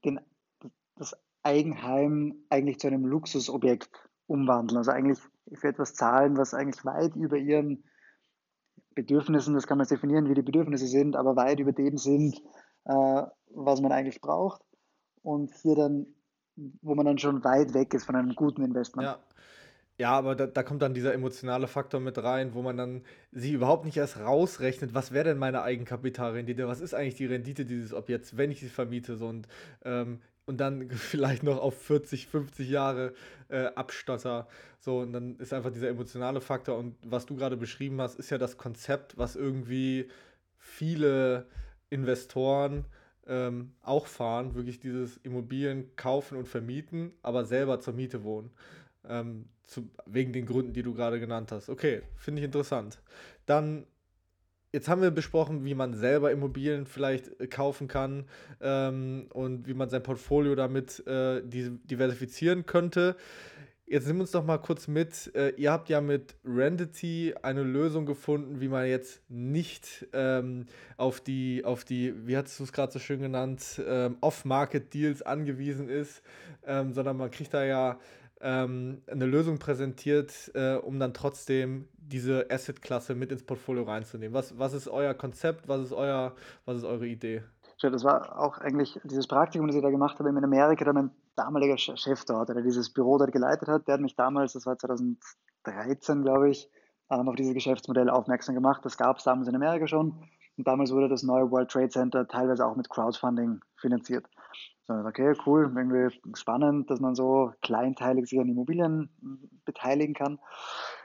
den, 0.06 0.20
das 0.96 1.16
Eigenheim 1.44 2.36
eigentlich 2.50 2.80
zu 2.80 2.88
einem 2.88 3.06
Luxusobjekt 3.06 4.10
umwandeln. 4.28 4.78
Also 4.78 4.92
eigentlich 4.92 5.20
für 5.54 5.68
etwas 5.68 5.94
zahlen, 5.94 6.38
was 6.38 6.54
eigentlich 6.54 6.86
weit 6.86 7.16
über 7.16 7.38
ihren 7.38 7.84
Bedürfnissen, 8.96 9.56
das 9.56 9.68
kann 9.68 9.78
man 9.78 9.88
definieren, 9.88 10.30
wie 10.30 10.36
die 10.36 10.42
Bedürfnisse 10.42 10.88
sind, 10.88 11.16
aber 11.16 11.36
weit 11.36 11.60
über 11.60 11.72
dem 11.72 11.98
sind, 11.98 12.42
äh, 12.86 13.24
was 13.54 13.82
man 13.82 13.92
eigentlich 13.92 14.22
braucht. 14.22 14.62
Und 15.24 15.54
hier 15.62 15.76
dann, 15.76 16.08
wo 16.82 16.96
man 16.96 17.06
dann 17.06 17.18
schon 17.18 17.44
weit 17.44 17.74
weg 17.74 17.94
ist 17.94 18.06
von 18.06 18.16
einem 18.16 18.36
guten 18.36 18.64
Investment. 18.64 19.06
Ja. 19.08 19.20
Ja, 20.00 20.12
aber 20.12 20.34
da, 20.34 20.48
da 20.48 20.64
kommt 20.64 20.82
dann 20.82 20.94
dieser 20.94 21.14
emotionale 21.14 21.68
Faktor 21.68 22.00
mit 22.00 22.18
rein, 22.24 22.54
wo 22.54 22.62
man 22.62 22.78
dann 22.78 23.02
sich 23.34 23.52
überhaupt 23.52 23.84
nicht 23.84 23.98
erst 23.98 24.18
rausrechnet, 24.18 24.94
was 24.94 25.12
wäre 25.12 25.26
denn 25.26 25.38
meine 25.38 25.62
Eigenkapitalrendite, 25.62 26.70
was 26.70 26.80
ist 26.80 26.94
eigentlich 26.94 27.16
die 27.16 27.26
Rendite 27.26 27.66
dieses 27.66 27.94
Objekts, 27.94 28.38
wenn 28.38 28.50
ich 28.50 28.62
sie 28.62 28.70
vermiete. 28.70 29.18
So, 29.18 29.28
und, 29.28 29.50
ähm, 29.84 30.22
und 30.46 30.62
dann 30.62 30.90
vielleicht 30.92 31.44
noch 31.44 31.60
auf 31.60 31.78
40, 31.82 32.28
50 32.28 32.70
Jahre 32.70 33.14
äh, 33.50 33.66
Abstotter. 33.76 34.48
So, 34.80 35.00
und 35.00 35.12
dann 35.12 35.36
ist 35.36 35.52
einfach 35.52 35.72
dieser 35.72 35.90
emotionale 35.90 36.40
Faktor. 36.40 36.78
Und 36.78 36.96
was 37.04 37.26
du 37.26 37.36
gerade 37.36 37.58
beschrieben 37.58 38.00
hast, 38.00 38.18
ist 38.18 38.30
ja 38.30 38.38
das 38.38 38.58
Konzept, 38.58 39.18
was 39.18 39.36
irgendwie 39.36 40.08
viele 40.58 41.46
Investoren 41.90 42.86
ähm, 43.30 43.72
auch 43.82 44.08
fahren, 44.08 44.56
wirklich 44.56 44.80
dieses 44.80 45.18
Immobilien 45.18 45.96
kaufen 45.96 46.38
und 46.38 46.48
vermieten, 46.48 47.14
aber 47.22 47.46
selber 47.46 47.80
zur 47.80 47.94
Miete 47.94 48.24
wohnen. 48.24 48.52
Ähm, 49.08 49.46
zu, 49.64 49.90
wegen 50.06 50.34
den 50.34 50.46
Gründen, 50.46 50.74
die 50.74 50.82
du 50.82 50.94
gerade 50.94 51.20
genannt 51.20 51.52
hast. 51.52 51.70
Okay, 51.70 52.02
finde 52.16 52.42
ich 52.42 52.46
interessant. 52.46 53.00
Dann, 53.46 53.86
jetzt 54.74 54.90
haben 54.90 55.02
wir 55.02 55.12
besprochen, 55.12 55.64
wie 55.64 55.76
man 55.76 55.94
selber 55.94 56.32
Immobilien 56.32 56.86
vielleicht 56.86 57.40
äh, 57.40 57.48
kaufen 57.48 57.88
kann 57.88 58.26
ähm, 58.62 59.28
und 59.32 59.68
wie 59.68 59.76
man 59.76 59.90
sein 59.90 60.04
Portfolio 60.04 60.56
damit 60.56 61.06
äh, 61.08 61.42
diversifizieren 61.46 62.66
könnte. 62.66 63.16
Jetzt 63.92 64.06
nimm 64.06 64.20
uns 64.20 64.30
doch 64.30 64.46
mal 64.46 64.60
kurz 64.60 64.88
mit. 64.88 65.34
Äh, 65.34 65.50
ihr 65.58 65.72
habt 65.72 65.90
ja 65.90 66.00
mit 66.00 66.36
Rentity 66.46 67.34
eine 67.42 67.64
Lösung 67.64 68.06
gefunden, 68.06 68.62
wie 68.62 68.68
man 68.68 68.86
jetzt 68.86 69.20
nicht 69.32 70.08
ähm, 70.14 70.68
auf 70.96 71.20
die, 71.20 71.66
auf 71.66 71.86
die, 71.86 72.14
wie 72.28 72.38
hast 72.38 72.60
du 72.60 72.66
es 72.66 72.72
gerade 72.72 72.92
so 72.92 73.00
schön 73.00 73.20
genannt, 73.20 73.82
ähm, 73.84 74.18
Off-Market-Deals 74.22 75.24
angewiesen 75.24 75.90
ist, 75.90 76.22
ähm, 76.68 76.94
sondern 76.94 77.18
man 77.18 77.32
kriegt 77.32 77.52
da 77.52 77.64
ja 77.64 77.98
ähm, 78.42 79.02
eine 79.08 79.26
Lösung 79.26 79.58
präsentiert, 79.58 80.52
äh, 80.54 80.76
um 80.76 81.00
dann 81.00 81.16
trotzdem 81.16 81.88
diese 81.98 82.46
Asset-Klasse 82.52 83.16
mit 83.16 83.32
ins 83.32 83.42
Portfolio 83.42 83.86
reinzunehmen. 83.86 84.36
Was, 84.36 84.60
was 84.60 84.74
ist 84.74 84.88
euer 84.88 85.16
Konzept? 85.16 85.68
Was 85.68 85.82
ist, 85.82 85.94
euer, 85.94 86.36
was 86.66 86.78
ist 86.78 86.84
eure 86.84 87.08
Idee? 87.08 87.42
Das 87.82 88.04
war 88.04 88.38
auch 88.38 88.60
eigentlich 88.60 89.00
dieses 89.04 89.26
Praktikum, 89.26 89.68
das 89.68 89.76
ich 89.76 89.82
da 89.82 89.90
gemacht 89.90 90.20
habe 90.20 90.30
in 90.30 90.44
Amerika, 90.44 90.86
da 90.86 90.94
mein 90.94 91.10
damaliger 91.40 91.78
Chef 91.78 92.26
dort, 92.26 92.50
der 92.50 92.62
dieses 92.62 92.94
Büro 92.94 93.18
dort 93.18 93.32
geleitet 93.32 93.68
hat, 93.68 93.88
der 93.88 93.96
hat 93.96 94.02
mich 94.02 94.16
damals, 94.16 94.54
das 94.54 94.66
war 94.66 94.78
2013, 94.78 96.24
glaube 96.24 96.50
ich, 96.50 96.70
ähm, 97.10 97.28
auf 97.28 97.36
dieses 97.36 97.54
Geschäftsmodell 97.54 98.10
aufmerksam 98.10 98.56
gemacht. 98.56 98.84
Das 98.84 98.98
gab 98.98 99.18
es 99.18 99.24
damals 99.24 99.48
in 99.48 99.56
Amerika 99.56 99.88
schon. 99.88 100.28
Und 100.58 100.68
damals 100.68 100.92
wurde 100.92 101.08
das 101.08 101.24
neue 101.24 101.50
World 101.50 101.72
Trade 101.72 101.90
Center 101.90 102.28
teilweise 102.28 102.66
auch 102.66 102.76
mit 102.76 102.90
Crowdfunding 102.90 103.62
finanziert. 103.78 104.26
So, 104.84 104.94
okay, 104.94 105.34
cool, 105.46 105.72
irgendwie 105.74 106.14
spannend, 106.34 106.90
dass 106.90 107.00
man 107.00 107.16
so 107.16 107.54
kleinteilig 107.62 108.28
sich 108.28 108.40
an 108.40 108.50
Immobilien 108.50 109.10
beteiligen 109.64 110.14
kann. 110.14 110.40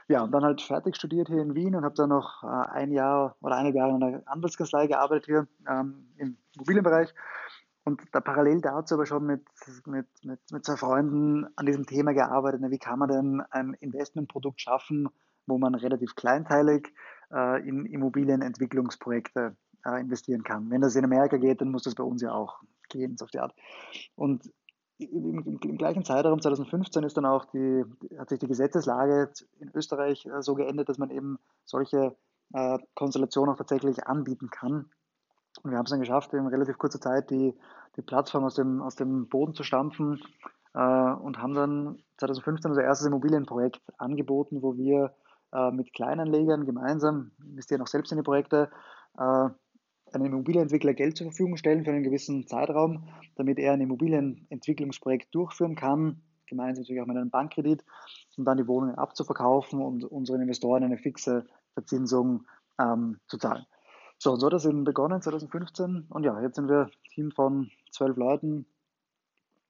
Ja, 0.09 0.22
und 0.22 0.32
dann 0.32 0.45
halt 0.45 0.61
fertig 0.61 0.97
studiert 0.97 1.28
hier 1.28 1.41
in 1.41 1.55
Wien 1.55 1.76
und 1.76 1.85
habe 1.85 1.95
dann 1.95 2.11
noch 2.11 2.43
äh, 2.43 2.47
ein 2.47 2.91
Jahr 2.93 3.37
oder 3.41 3.55
eineinhalb 3.55 3.76
Jahre 3.76 3.97
in 3.97 4.03
einer 4.03 4.22
Anwaltskanzlei 4.26 4.87
gearbeitet 4.87 5.26
hier 5.26 5.47
ähm, 5.68 6.09
im 6.16 6.37
Immobilienbereich. 6.57 7.14
Und 7.85 8.03
da 8.12 8.20
parallel 8.20 8.61
dazu 8.61 8.95
aber 8.95 9.07
schon 9.07 9.26
mit, 9.26 9.45
mit, 9.87 10.07
mit, 10.24 10.39
mit 10.51 10.64
zwei 10.64 10.76
Freunden 10.76 11.47
an 11.57 11.66
diesem 11.66 11.87
Thema 11.87 12.12
gearbeitet. 12.12 12.62
Wie 12.70 12.78
kann 12.78 12.99
man 12.99 13.09
denn 13.09 13.43
ein 13.51 13.74
Investmentprodukt 13.74 14.61
schaffen, 14.61 15.09
wo 15.47 15.59
man 15.59 15.74
relativ 15.74 16.14
kleinteilig 16.14 16.95
äh, 17.30 17.68
in 17.68 17.85
Immobilienentwicklungsprojekte 17.85 19.57
äh, 19.85 20.01
investieren 20.01 20.43
kann. 20.43 20.70
Wenn 20.70 20.80
das 20.80 20.97
in 20.97 21.05
Amerika 21.05 21.37
geht, 21.37 21.61
dann 21.61 21.70
muss 21.70 21.82
das 21.82 21.95
bei 21.95 22.05
uns 22.05 22.22
ja 22.22 22.32
auch 22.32 22.61
gehen, 22.89 23.16
so 23.16 23.24
auf 23.24 23.30
die 23.30 23.41
Art. 23.41 23.55
Und 24.14 24.51
im, 24.99 25.39
im, 25.39 25.59
im, 25.61 25.76
gleichen 25.76 26.05
Zeitraum, 26.05 26.41
2015, 26.41 27.03
ist 27.03 27.16
dann 27.16 27.26
auch 27.26 27.45
die, 27.47 27.85
hat 28.18 28.28
sich 28.28 28.39
die 28.39 28.47
Gesetzeslage 28.47 29.30
in 29.59 29.70
Österreich 29.74 30.26
äh, 30.26 30.43
so 30.43 30.55
geändert, 30.55 30.89
dass 30.89 30.99
man 30.99 31.11
eben 31.11 31.39
solche 31.64 32.16
äh, 32.53 32.78
Konstellationen 32.95 33.53
auch 33.53 33.59
tatsächlich 33.59 34.07
anbieten 34.07 34.51
kann. 34.51 34.91
Und 35.62 35.70
wir 35.70 35.78
haben 35.78 35.84
es 35.84 35.90
dann 35.90 36.00
geschafft, 36.00 36.32
in 36.34 36.46
relativ 36.46 36.78
kurzer 36.78 37.00
Zeit 37.00 37.30
die, 37.30 37.55
die 37.96 38.02
Plattform 38.02 38.44
aus 38.44 38.55
dem, 38.55 38.82
aus 38.82 38.96
dem 38.96 39.28
Boden 39.28 39.55
zu 39.55 39.62
stampfen 39.62 40.20
äh, 40.74 40.78
und 40.78 41.38
haben 41.38 41.55
dann 41.55 42.02
2015 42.18 42.70
unser 42.70 42.82
erstes 42.82 43.07
Immobilienprojekt 43.07 43.80
angeboten, 43.98 44.62
wo 44.62 44.76
wir 44.76 45.14
äh, 45.52 45.70
mit 45.70 45.92
Kleinanlegern 45.92 46.66
gemeinsam 46.66 47.30
investieren 47.44 47.82
auch 47.82 47.86
selbst 47.86 48.11
in 48.12 48.18
die 48.18 48.24
Projekte, 48.24 48.70
äh, 49.16 49.48
einem 50.12 50.26
Immobilienentwickler 50.26 50.94
Geld 50.94 51.16
zur 51.16 51.28
Verfügung 51.28 51.57
stellen 51.57 51.84
für 51.84 51.90
einen 51.90 52.02
gewissen 52.02 52.46
Zeitraum, 52.46 53.09
damit 53.36 53.59
er 53.59 53.72
ein 53.72 53.80
Immobilienentwicklungsprojekt 53.80 55.34
durchführen 55.34 55.74
kann, 55.74 56.22
gemeinsam 56.46 56.82
natürlich 56.82 57.02
auch 57.02 57.07
mit 57.07 57.16
einem 57.16 57.30
Bankkredit, 57.30 57.84
um 58.36 58.44
dann 58.44 58.59
die 58.59 58.68
Wohnungen 58.68 58.96
abzuverkaufen 58.96 59.80
und 59.80 60.05
unseren 60.05 60.42
Investoren 60.42 60.84
eine 60.84 60.98
fixe 60.98 61.46
Verzinsung 61.72 62.46
ähm, 62.78 63.18
zu 63.26 63.38
zahlen. 63.38 63.64
So, 64.24 64.36
so 64.36 64.46
hat 64.46 64.54
das 64.54 64.64
eben 64.64 64.84
begonnen 64.84 65.20
2015 65.20 66.06
und 66.08 66.24
ja, 66.24 66.40
jetzt 66.40 66.54
sind 66.54 66.66
wir 66.66 66.90
Team 67.12 67.30
von 67.30 67.70
zwölf 67.90 68.16
Leuten, 68.16 68.64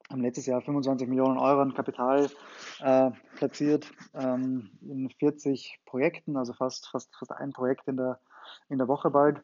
haben 0.08 0.22
letztes 0.22 0.46
Jahr 0.46 0.60
25 0.60 1.08
Millionen 1.08 1.38
Euro 1.38 1.60
an 1.60 1.74
Kapital 1.74 2.30
äh, 2.78 3.10
platziert 3.34 3.90
ähm, 4.14 4.70
in 4.82 5.10
40 5.10 5.80
Projekten, 5.84 6.36
also 6.36 6.52
fast, 6.52 6.86
fast, 6.88 7.12
fast 7.16 7.32
ein 7.32 7.52
Projekt 7.52 7.88
in 7.88 7.96
der, 7.96 8.20
in 8.68 8.78
der 8.78 8.86
Woche 8.86 9.10
bald. 9.10 9.42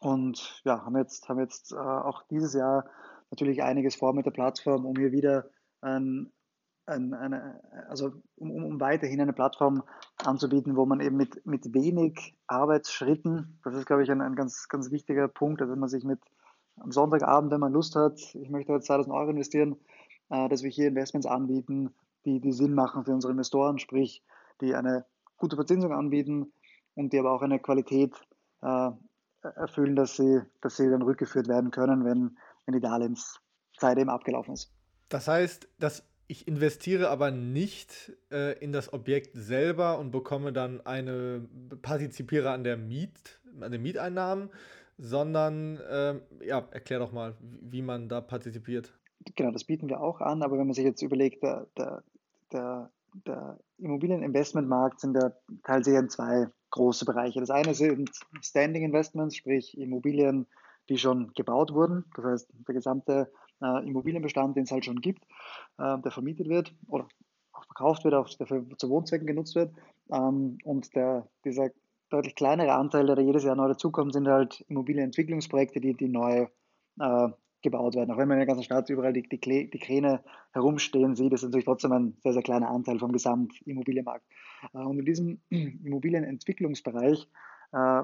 Und 0.00 0.60
ja, 0.64 0.84
haben 0.84 0.98
jetzt, 0.98 1.26
haben 1.30 1.40
jetzt 1.40 1.72
äh, 1.72 1.76
auch 1.76 2.24
dieses 2.24 2.52
Jahr 2.52 2.84
natürlich 3.30 3.62
einiges 3.62 3.96
vor 3.96 4.12
mit 4.12 4.26
der 4.26 4.32
Plattform, 4.32 4.84
um 4.84 4.96
hier 4.96 5.12
wieder 5.12 5.46
ein, 5.80 6.30
eine, 6.88 7.60
also 7.88 8.12
um, 8.36 8.50
um 8.64 8.80
weiterhin 8.80 9.20
eine 9.20 9.32
Plattform 9.32 9.82
anzubieten, 10.24 10.76
wo 10.76 10.86
man 10.86 11.00
eben 11.00 11.16
mit, 11.16 11.44
mit 11.46 11.74
wenig 11.74 12.36
Arbeitsschritten, 12.46 13.60
das 13.64 13.74
ist, 13.74 13.86
glaube 13.86 14.02
ich, 14.02 14.10
ein, 14.10 14.20
ein 14.20 14.34
ganz, 14.34 14.68
ganz 14.68 14.90
wichtiger 14.90 15.28
Punkt, 15.28 15.60
also 15.60 15.72
wenn 15.72 15.80
man 15.80 15.88
sich 15.88 16.04
mit 16.04 16.20
am 16.80 16.92
Sonntagabend, 16.92 17.50
wenn 17.50 17.60
man 17.60 17.72
Lust 17.72 17.96
hat, 17.96 18.18
ich 18.34 18.50
möchte 18.50 18.72
jetzt 18.72 18.86
2000 18.86 19.14
Euro 19.14 19.30
investieren, 19.30 19.76
äh, 20.30 20.48
dass 20.48 20.62
wir 20.62 20.70
hier 20.70 20.88
Investments 20.88 21.26
anbieten, 21.26 21.94
die, 22.24 22.40
die 22.40 22.52
Sinn 22.52 22.74
machen 22.74 23.04
für 23.04 23.12
unsere 23.12 23.32
Investoren, 23.32 23.78
sprich, 23.78 24.22
die 24.60 24.74
eine 24.74 25.04
gute 25.36 25.56
Verzinsung 25.56 25.92
anbieten 25.92 26.52
und 26.94 27.12
die 27.12 27.18
aber 27.18 27.32
auch 27.32 27.42
eine 27.42 27.58
Qualität 27.58 28.14
äh, 28.62 28.90
erfüllen, 29.42 29.96
dass 29.96 30.16
sie, 30.16 30.42
dass 30.60 30.76
sie 30.76 30.90
dann 30.90 31.02
rückgeführt 31.02 31.48
werden 31.48 31.70
können, 31.70 32.04
wenn, 32.04 32.36
wenn 32.66 32.74
die 32.74 32.80
Darlehenszeit 32.80 33.98
eben 33.98 34.10
abgelaufen 34.10 34.54
ist. 34.54 34.72
Das 35.08 35.28
heißt, 35.28 35.68
dass 35.78 36.07
ich 36.28 36.46
investiere 36.46 37.08
aber 37.08 37.30
nicht 37.30 38.12
äh, 38.30 38.56
in 38.58 38.72
das 38.72 38.92
Objekt 38.92 39.30
selber 39.34 39.98
und 39.98 40.10
bekomme 40.10 40.52
dann 40.52 40.80
eine, 40.82 41.48
partizipiere 41.80 42.50
an 42.50 42.64
der 42.64 42.76
Miet, 42.76 43.40
an 43.60 43.72
den 43.72 43.82
Mieteinnahmen, 43.82 44.50
sondern, 44.98 45.78
äh, 45.78 46.20
ja, 46.44 46.68
erklär 46.70 46.98
doch 46.98 47.12
mal, 47.12 47.34
wie 47.40 47.82
man 47.82 48.08
da 48.08 48.20
partizipiert. 48.20 48.92
Genau, 49.36 49.50
das 49.50 49.64
bieten 49.64 49.88
wir 49.88 50.00
auch 50.00 50.20
an, 50.20 50.42
aber 50.42 50.58
wenn 50.58 50.66
man 50.66 50.74
sich 50.74 50.84
jetzt 50.84 51.02
überlegt, 51.02 51.42
der, 51.42 51.66
der, 51.76 52.02
der, 52.52 52.90
der 53.26 53.58
Immobilieninvestmentmarkt 53.78 55.00
sind 55.00 55.16
ja 55.16 55.32
teils 55.64 55.86
in 55.86 56.10
zwei 56.10 56.48
große 56.70 57.06
Bereiche. 57.06 57.40
Das 57.40 57.50
eine 57.50 57.74
sind 57.74 58.10
Standing 58.42 58.84
Investments, 58.84 59.36
sprich 59.36 59.78
Immobilien, 59.78 60.46
die 60.88 60.98
schon 60.98 61.32
gebaut 61.34 61.72
wurden. 61.72 62.04
Das 62.14 62.24
heißt, 62.24 62.50
der 62.66 62.74
gesamte 62.74 63.32
äh, 63.62 63.86
Immobilienbestand, 63.86 64.56
den 64.56 64.64
es 64.64 64.70
halt 64.70 64.84
schon 64.84 65.00
gibt, 65.00 65.24
äh, 65.78 65.98
der 65.98 66.10
vermietet 66.10 66.48
wird 66.48 66.74
oder 66.86 67.06
auch 67.52 67.64
verkauft 67.64 68.04
wird, 68.04 68.14
auch 68.14 68.28
der 68.28 68.46
zu 68.76 68.88
Wohnzwecken 68.88 69.26
genutzt 69.26 69.54
wird. 69.54 69.72
Ähm, 70.10 70.58
und 70.64 70.94
der, 70.94 71.28
dieser 71.44 71.70
deutlich 72.10 72.34
kleinere 72.34 72.72
Anteil, 72.72 73.06
der 73.06 73.16
da 73.16 73.22
jedes 73.22 73.44
Jahr 73.44 73.56
neu 73.56 73.68
dazukommt, 73.68 74.12
sind 74.12 74.28
halt 74.28 74.64
Immobilienentwicklungsprojekte, 74.68 75.80
die, 75.80 75.94
die 75.94 76.08
neu 76.08 76.46
äh, 77.00 77.28
gebaut 77.62 77.96
werden. 77.96 78.10
Auch 78.12 78.18
wenn 78.18 78.28
man 78.28 78.36
in 78.36 78.40
der 78.40 78.46
ganzen 78.46 78.64
Stadt 78.64 78.88
überall 78.88 79.12
die, 79.12 79.22
die, 79.22 79.70
die 79.70 79.78
Kräne 79.78 80.22
herumstehen 80.52 81.16
sieht, 81.16 81.32
ist 81.32 81.42
natürlich 81.42 81.64
trotzdem 81.64 81.92
ein 81.92 82.16
sehr, 82.22 82.32
sehr 82.32 82.42
kleiner 82.42 82.70
Anteil 82.70 82.98
vom 82.98 83.12
Gesamtimmobilienmarkt. 83.12 84.24
Äh, 84.72 84.78
und 84.78 84.98
in 84.98 85.04
diesem 85.04 85.40
Immobilienentwicklungsbereich 85.50 87.28
äh, 87.72 88.02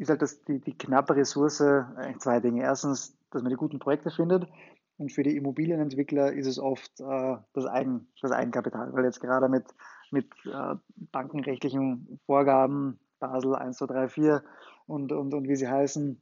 ist 0.00 0.08
halt 0.08 0.22
das, 0.22 0.42
die, 0.44 0.58
die 0.60 0.76
knappe 0.76 1.14
Ressource 1.14 1.60
eigentlich 1.60 2.20
zwei 2.20 2.40
Dinge. 2.40 2.62
Erstens, 2.62 3.16
dass 3.30 3.42
man 3.42 3.50
die 3.50 3.56
guten 3.56 3.78
Projekte 3.78 4.10
findet 4.10 4.48
und 4.96 5.12
für 5.12 5.22
die 5.22 5.36
Immobilienentwickler 5.36 6.32
ist 6.32 6.46
es 6.46 6.58
oft 6.58 7.00
äh, 7.00 7.36
das, 7.52 7.66
Eigen, 7.66 8.08
das 8.22 8.32
Eigenkapital, 8.32 8.92
weil 8.94 9.04
jetzt 9.04 9.20
gerade 9.20 9.48
mit, 9.48 9.64
mit 10.10 10.26
äh, 10.46 10.74
bankenrechtlichen 11.12 12.18
Vorgaben, 12.24 12.98
Basel 13.18 13.54
1, 13.54 13.76
2, 13.76 13.86
3, 13.86 14.08
4 14.08 14.42
und, 14.86 15.12
und, 15.12 15.34
und 15.34 15.48
wie 15.48 15.56
sie 15.56 15.68
heißen, 15.68 16.20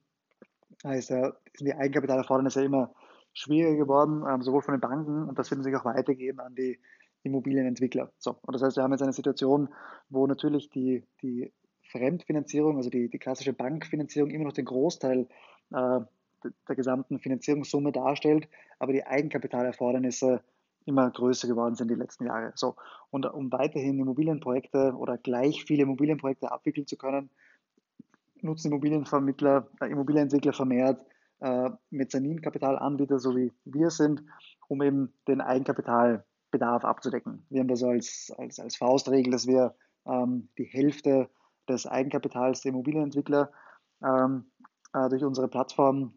ist 0.85 1.11
ja, 1.11 1.33
sind 1.57 1.67
die 1.67 1.75
Eigenkapitalerfordernisse 1.75 2.65
immer 2.65 2.93
schwieriger 3.33 3.77
geworden, 3.77 4.25
ähm, 4.29 4.43
sowohl 4.43 4.63
von 4.63 4.75
den 4.75 4.81
Banken 4.81 5.29
und 5.29 5.39
das 5.39 5.51
wird 5.53 5.63
sich 5.63 5.77
auch 5.77 5.85
weitergeben 5.85 6.41
an 6.41 6.57
die 6.57 6.81
Immobilienentwickler. 7.23 8.11
So, 8.19 8.37
und 8.43 8.55
das 8.55 8.63
heißt, 8.63 8.77
wir 8.77 8.83
haben 8.83 8.93
jetzt 8.93 9.03
eine 9.03 9.13
Situation, 9.13 9.69
wo 10.09 10.27
natürlich 10.27 10.71
die, 10.71 11.07
die 11.23 11.53
Fremdfinanzierung, 11.91 12.77
also 12.77 12.91
die, 12.91 13.09
die 13.09 13.19
klassische 13.19 13.53
Bankfinanzierung, 13.53 14.31
immer 14.31 14.45
noch 14.45 14.53
den 14.53 14.65
Großteil 14.65 15.29
äh, 15.73 16.01
der 16.69 16.77
gesamten 16.77 17.19
Finanzierungssumme 17.19 17.93
darstellt, 17.93 18.49
aber 18.79 18.93
die 18.93 19.05
Eigenkapitalerfordernisse 19.05 20.43
immer 20.85 21.11
größer 21.11 21.47
geworden 21.49 21.75
sind 21.75 21.91
die 21.91 21.97
letzten 21.97 22.27
Jahre. 22.27 22.53
So, 22.55 22.77
und 23.11 23.27
um 23.27 23.53
weiterhin 23.53 23.99
Immobilienprojekte 23.99 24.95
oder 24.97 25.19
gleich 25.19 25.65
viele 25.65 25.83
Immobilienprojekte 25.83 26.51
abwickeln 26.51 26.87
zu 26.87 26.97
können, 26.97 27.31
nutzen 28.41 28.69
Immobilienvermittler, 28.69 29.69
äh, 29.81 29.87
Immobilienentwickler 29.91 30.53
vermehrt 30.53 31.05
äh, 31.41 31.71
Mezzaninkapitalanbieter, 31.91 33.19
so 33.19 33.37
wie 33.37 33.53
wir 33.65 33.91
sind, 33.91 34.23
um 34.69 34.83
eben 34.83 35.13
den 35.27 35.41
Eigenkapitalbedarf 35.41 36.85
abzudecken. 36.85 37.45
Wir 37.51 37.61
haben 37.61 37.69
das 37.69 37.83
als, 37.83 38.33
als, 38.37 38.59
als 38.59 38.77
Faustregel, 38.77 39.33
dass 39.33 39.47
wir 39.47 39.75
ähm, 40.07 40.49
die 40.59 40.65
Hälfte 40.65 41.29
des 41.69 41.87
Eigenkapitals 41.87 42.63
der 42.63 42.71
Immobilienentwickler 42.71 43.51
ähm, 44.03 44.47
äh, 44.93 45.09
durch 45.09 45.25
unsere 45.25 45.49
Plattform 45.49 46.13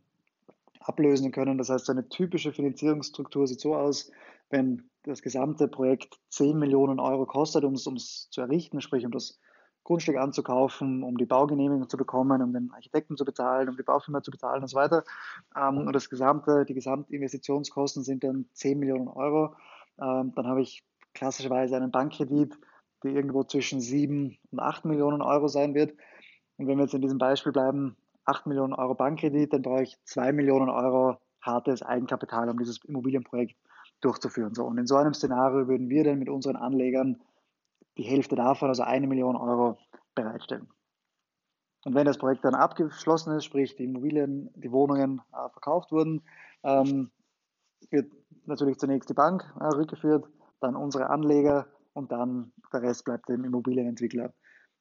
ablösen 0.80 1.32
können. 1.32 1.58
Das 1.58 1.70
heißt, 1.70 1.90
eine 1.90 2.08
typische 2.10 2.52
Finanzierungsstruktur 2.52 3.48
sieht 3.48 3.60
so 3.60 3.76
aus, 3.76 4.12
wenn 4.50 4.90
das 5.04 5.22
gesamte 5.22 5.68
Projekt 5.68 6.20
10 6.30 6.58
Millionen 6.58 7.00
Euro 7.00 7.26
kostet, 7.26 7.64
um 7.64 7.74
es 7.74 8.30
zu 8.30 8.42
errichten, 8.42 8.82
sprich 8.82 9.06
um 9.06 9.12
das 9.12 9.40
Grundstück 9.84 10.18
anzukaufen, 10.18 11.04
um 11.04 11.18
die 11.18 11.26
Baugenehmigung 11.26 11.90
zu 11.90 11.98
bekommen, 11.98 12.42
um 12.42 12.54
den 12.54 12.72
Architekten 12.72 13.18
zu 13.18 13.26
bezahlen, 13.26 13.68
um 13.68 13.78
die 13.78 13.84
Baufirma 13.84 14.22
zu 14.22 14.30
bezahlen 14.30 14.62
und 14.62 14.68
so 14.68 14.78
weiter. 14.78 15.04
Ähm, 15.56 15.80
und 15.80 15.94
das 15.94 16.10
gesamte, 16.10 16.66
die 16.66 16.76
Gesamtinvestitionskosten 16.76 18.04
sind 18.04 18.24
dann 18.24 18.46
10 18.54 18.78
Millionen 18.78 19.08
Euro. 19.08 19.56
Ähm, 20.00 20.34
dann 20.36 20.48
habe 20.48 20.62
ich 20.62 20.84
klassischerweise 21.14 21.76
einen 21.76 21.92
Bankkredit, 21.92 22.58
der 23.04 23.12
irgendwo 23.12 23.44
zwischen 23.44 23.82
7 23.82 24.38
und 24.52 24.60
8 24.60 24.86
Millionen 24.86 25.22
Euro 25.22 25.48
sein 25.48 25.74
wird. 25.74 25.92
Und 26.58 26.68
wenn 26.68 26.78
wir 26.78 26.84
jetzt 26.84 26.94
in 26.94 27.02
diesem 27.02 27.18
Beispiel 27.18 27.52
bleiben, 27.52 27.98
8 28.26 28.46
Millionen 28.48 28.74
Euro 28.74 28.94
Bankkredit, 28.94 29.54
dann 29.54 29.62
brauche 29.62 29.84
ich 29.84 29.98
2 30.06 30.32
Millionen 30.32 30.70
Euro 30.70 31.18
hartes 31.42 31.82
Eigenkapital, 31.82 32.50
um 32.50 32.58
dieses 32.58 32.84
Immobilienprojekt 32.86 33.56
durchzuführen. 34.02 34.54
So, 34.54 34.66
und 34.66 34.78
in 34.78 34.88
so 34.88 34.96
einem 34.96 35.14
Szenario 35.14 35.68
würden 35.68 35.90
wir 35.90 36.04
dann 36.04 36.20
mit 36.20 36.30
unseren 36.30 36.56
Anlegern 36.56 37.22
die 37.98 38.04
Hälfte 38.04 38.36
davon, 38.36 38.70
also 38.70 38.84
eine 38.84 39.08
Million 39.08 39.36
Euro, 39.36 39.78
bereitstellen. 40.14 40.68
Und 41.84 41.96
wenn 41.96 42.06
das 42.06 42.18
Projekt 42.18 42.46
dann 42.46 42.54
abgeschlossen 42.54 43.36
ist, 43.36 43.46
sprich 43.46 43.76
die 43.76 43.86
Immobilien, 43.86 44.52
die 44.56 44.72
Wohnungen 44.72 45.22
äh, 45.34 45.50
verkauft 45.50 45.92
wurden, 45.92 46.22
ähm, 46.64 47.12
wird 47.90 48.12
natürlich 48.46 48.78
zunächst 48.78 49.10
die 49.10 49.16
Bank 49.16 49.52
äh, 49.60 49.66
rückgeführt, 49.66 50.28
dann 50.60 50.76
unsere 50.76 51.10
Anleger 51.10 51.68
und 51.94 52.12
dann 52.12 52.52
der 52.74 52.82
Rest 52.82 53.06
bleibt 53.06 53.30
dem 53.30 53.44
Immobilienentwickler 53.44 54.34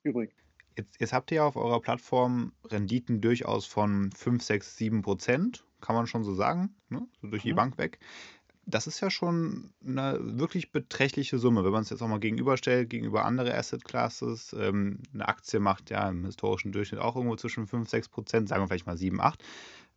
übrig. 0.03 0.35
Jetzt, 0.77 1.01
jetzt 1.01 1.13
habt 1.13 1.31
ihr 1.33 1.45
auf 1.45 1.57
eurer 1.57 1.81
Plattform 1.81 2.53
Renditen 2.65 3.21
durchaus 3.21 3.67
von 3.67 4.11
5, 4.13 4.43
6, 4.43 4.77
7 4.77 5.03
Prozent, 5.03 5.65
kann 5.81 5.97
man 5.97 6.07
schon 6.07 6.25
so 6.25 6.35
sagen, 6.35 6.75
ne? 6.89 7.07
so 7.21 7.29
durch 7.29 7.43
die 7.43 7.53
mhm. 7.53 7.57
Bank 7.57 7.79
weg 7.79 7.99
das 8.71 8.87
ist 8.87 9.01
ja 9.01 9.11
schon 9.11 9.73
eine 9.85 10.19
wirklich 10.21 10.73
beträchtliche 10.73 11.39
Summe, 11.39 11.65
wenn 11.65 11.73
man 11.73 11.83
es 11.83 11.91
jetzt 11.91 12.03
auch 12.03 12.09
mal 12.09 12.21
gegenüberstellt, 12.21 12.91
gegenüber 12.91 13.25
anderen 13.25 13.53
Asset 13.53 13.85
Classes. 13.85 14.55
Ähm, 14.59 15.01
eine 15.13 15.29
Aktie 15.29 15.61
macht 15.61 15.91
ja 15.91 16.09
im 16.09 16.25
historischen 16.25 16.73
Durchschnitt 16.73 17.01
auch 17.01 17.17
irgendwo 17.17 17.37
zwischen 17.37 17.67
5, 17.67 17.89
6 17.89 18.09
Prozent, 18.09 18.49
sagen 18.49 18.63
wir 18.63 18.69
vielleicht 18.69 18.87
mal 18.87 18.97
7, 18.97 19.21
8. 19.21 19.43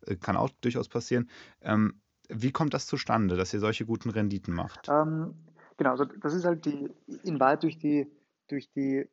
Äh, 0.06 0.16
kann 0.16 0.36
auch 0.36 0.50
durchaus 0.60 0.88
passieren. 0.88 1.28
Ähm, 1.62 2.00
wie 2.28 2.52
kommt 2.52 2.74
das 2.74 2.86
zustande, 2.86 3.36
dass 3.36 3.52
ihr 3.52 3.60
solche 3.60 3.84
guten 3.84 4.10
Renditen 4.10 4.54
macht? 4.54 4.88
Ähm, 4.88 5.34
genau, 5.76 5.90
also 5.90 6.04
das 6.04 6.34
ist 6.34 6.44
halt 6.44 6.64
die, 6.64 6.90
in 7.24 7.40
weit 7.40 7.62
durch 7.62 7.78
die, 7.78 8.10
durch 8.48 8.70
die, 8.72 9.08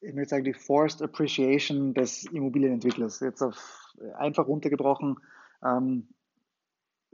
ich 0.00 0.14
würde 0.14 0.28
sagen, 0.28 0.44
die 0.44 0.54
Forced 0.54 1.02
Appreciation 1.02 1.94
des 1.94 2.24
Immobilienentwicklers. 2.24 3.20
Jetzt 3.20 3.42
auf 3.42 3.56
einfach 4.16 4.46
runtergebrochen, 4.46 5.18
ähm, 5.64 6.08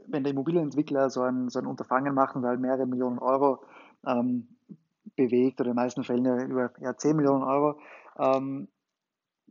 wenn 0.07 0.23
der 0.23 0.31
Immobilienentwickler 0.31 1.09
so 1.09 1.21
ein, 1.21 1.49
so 1.49 1.59
ein 1.59 1.65
Unterfangen 1.65 2.13
macht 2.13 2.35
und 2.35 2.45
halt 2.45 2.59
mehrere 2.59 2.85
Millionen 2.85 3.19
Euro 3.19 3.63
ähm, 4.05 4.47
bewegt, 5.15 5.59
oder 5.59 5.71
in 5.71 5.75
den 5.75 5.83
meisten 5.83 6.03
Fällen 6.03 6.25
ja 6.25 6.43
über 6.43 6.71
ja, 6.79 6.95
10 6.95 7.15
Millionen 7.15 7.43
Euro, 7.43 7.79
ähm, 8.17 8.69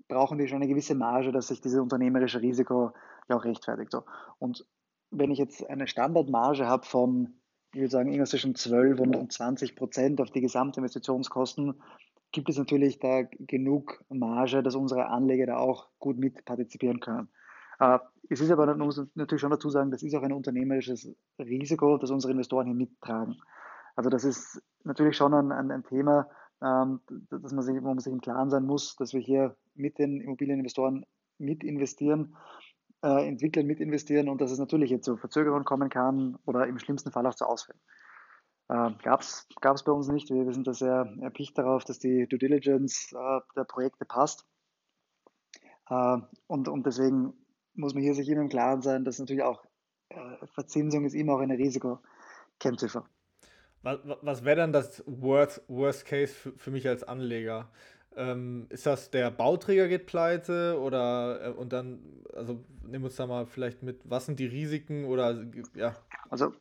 brauchen 0.09 0.39
die 0.39 0.49
schon 0.49 0.57
eine 0.57 0.69
gewisse 0.69 0.95
Marge, 0.95 1.33
dass 1.33 1.49
sich 1.49 1.61
dieses 1.61 1.81
unternehmerische 1.81 2.41
Risiko 2.41 2.93
ja 3.29 3.37
auch 3.37 3.45
rechtfertigt. 3.45 3.91
So. 3.91 4.05
Und 4.39 4.67
wenn 5.11 5.31
ich 5.31 5.39
jetzt 5.39 5.69
eine 5.69 5.87
Standardmarge 5.89 6.67
habe 6.67 6.87
von, 6.87 7.35
ich 7.73 7.81
würde 7.81 7.91
sagen, 7.91 8.09
irgendwas 8.09 8.31
zwischen 8.31 8.55
12 8.55 9.01
und 9.01 9.33
20 9.33 9.77
Prozent 9.77 10.21
auf 10.21 10.31
die 10.31 10.41
Gesamtinvestitionskosten, 10.41 11.75
gibt 12.33 12.49
es 12.49 12.59
natürlich 12.59 12.99
da 12.99 13.23
genug 13.23 14.05
Marge, 14.09 14.63
dass 14.63 14.75
unsere 14.75 15.07
Anleger 15.09 15.47
da 15.47 15.57
auch 15.59 15.89
gut 15.99 16.19
mitpartizipieren 16.19 17.01
können. 17.01 17.29
Äh, 17.79 17.99
es 18.29 18.41
ist 18.41 18.51
aber, 18.51 18.67
man 18.67 18.79
muss 18.79 19.01
natürlich 19.15 19.41
schon 19.41 19.51
dazu 19.51 19.71
sagen, 19.71 19.91
das 19.91 20.03
ist 20.03 20.15
auch 20.15 20.23
ein 20.23 20.33
unternehmerisches 20.33 21.15
Risiko, 21.39 21.97
das 21.99 22.11
unsere 22.11 22.33
Investoren 22.33 22.67
hier 22.67 22.75
mittragen. 22.75 23.37
Also 23.95 24.11
das 24.11 24.25
ist 24.25 24.63
natürlich 24.85 25.17
schon 25.17 25.33
ein, 25.35 25.53
ein, 25.53 25.71
ein 25.71 25.85
Thema, 25.85 26.29
ähm, 26.63 27.01
dass 27.31 27.53
man 27.53 27.65
sich, 27.65 27.83
wo 27.83 27.89
man 27.89 27.99
sich 27.99 28.13
im 28.13 28.21
Klaren 28.21 28.51
sein 28.51 28.65
muss, 28.65 28.97
dass 28.97 29.13
wir 29.13 29.21
hier 29.21 29.57
mit 29.75 29.99
den 29.99 30.21
Immobilieninvestoren 30.21 31.05
mit 31.39 31.63
investieren, 31.65 32.35
äh, 33.07 33.29
Entwicklern 33.29 33.67
mit 33.67 33.79
investieren 33.79 34.29
und 34.29 34.41
dass 34.41 34.51
es 34.51 34.59
natürlich 34.59 34.91
jetzt 34.91 35.05
zu 35.05 35.17
Verzögerungen 35.17 35.65
kommen 35.65 35.89
kann 35.89 36.39
oder 36.45 36.67
im 36.67 36.79
schlimmsten 36.79 37.13
Fall 37.13 37.27
auch 37.27 37.35
zu 37.35 37.47
Ausfällen. 37.47 37.81
Äh, 38.69 38.91
Gab 39.03 39.21
es 39.21 39.47
bei 39.85 39.93
uns 39.93 40.09
nicht. 40.09 40.29
Wir, 40.29 40.45
wir, 40.45 40.53
sind 40.53 40.67
da 40.67 40.75
sehr 40.75 41.15
erpicht 41.21 41.57
darauf, 41.57 41.85
dass 41.85 42.01
die 42.01 42.27
Due 42.27 42.39
Diligence 42.39 43.13
äh, 43.13 43.41
der 43.55 43.65
Projekte 43.65 44.05
passt. 44.05 44.45
Äh, 45.89 46.19
und, 46.49 46.69
und 46.69 46.85
deswegen 46.85 47.33
muss 47.75 47.95
man 47.95 48.03
hier 48.03 48.15
sich 48.15 48.29
immer 48.29 48.41
im 48.43 48.49
Klaren 48.49 48.83
sein, 48.83 49.05
dass 49.05 49.21
natürlich 49.21 49.45
auch 49.45 49.65
äh, 50.09 50.47
Verzinsung 50.55 51.05
ist 51.05 51.15
immer 51.15 51.35
auch 51.35 51.41
eine 51.41 51.59
Risikokennziffer. 51.59 53.05
Was, 53.83 54.01
was 54.23 54.45
wäre 54.45 54.57
dann 54.57 54.73
das 54.73 55.05
Worst, 55.07 55.63
Worst 55.69 56.07
Case 56.07 56.35
für, 56.35 56.53
für 56.59 56.71
mich 56.73 56.89
als 56.89 57.05
Anleger? 57.05 57.71
Ähm, 58.17 58.67
ist 58.71 58.87
das 58.87 59.11
der 59.11 59.31
Bauträger 59.31 59.89
geht 59.89 60.07
pleite 60.07 60.81
oder 60.81 61.49
äh, 61.49 61.51
und 61.51 61.73
dann, 61.73 62.01
also 62.35 62.65
nehmen 62.83 63.05
wir 63.05 63.09
uns 63.09 63.17
da 63.17 63.27
mal 63.27 63.47
vielleicht 63.47 63.83
mit, 63.83 64.01
was 64.05 64.25
sind 64.25 64.41
die 64.41 64.47
Risiken 64.47 65.05
oder 65.05 65.45
ja? 65.75 65.95
Also 66.31 66.53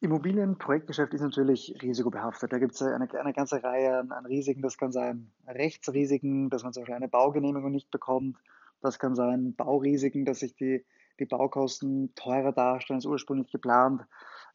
Immobilienprojektgeschäft 0.00 1.14
ist 1.14 1.22
natürlich 1.22 1.74
risikobehaftet. 1.80 2.52
Da 2.52 2.58
gibt 2.58 2.74
es 2.74 2.82
eine, 2.82 3.08
eine, 3.08 3.32
ganze 3.32 3.62
Reihe 3.62 3.98
an, 3.98 4.12
an, 4.12 4.26
Risiken. 4.26 4.62
Das 4.62 4.76
kann 4.76 4.92
sein 4.92 5.30
Rechtsrisiken, 5.46 6.50
dass 6.50 6.64
man 6.64 6.72
zum 6.72 6.82
Beispiel 6.82 6.96
eine 6.96 7.08
Baugenehmigung 7.08 7.70
nicht 7.70 7.90
bekommt. 7.90 8.36
Das 8.82 8.98
kann 8.98 9.14
sein 9.14 9.54
Baurisiken, 9.54 10.24
dass 10.24 10.40
sich 10.40 10.54
die, 10.54 10.84
die 11.18 11.24
Baukosten 11.24 12.14
teurer 12.14 12.52
darstellen 12.52 12.98
als 12.98 13.06
ursprünglich 13.06 13.50
geplant. 13.50 14.02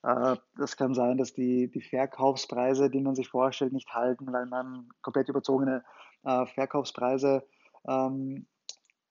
Äh, 0.04 0.36
das 0.58 0.78
kann 0.78 0.94
sein, 0.94 1.18
dass 1.18 1.34
die, 1.34 1.70
die 1.70 1.82
Verkaufspreise, 1.82 2.90
die 2.90 3.02
man 3.02 3.16
sich 3.16 3.30
vorstellt, 3.30 3.74
nicht 3.74 3.94
halten, 3.94 4.32
weil 4.32 4.46
man 4.46 4.90
komplett 5.02 5.30
überzogene 5.30 5.84
äh, 6.24 6.46
Verkaufspreise 6.48 7.44
ähm, 7.88 8.46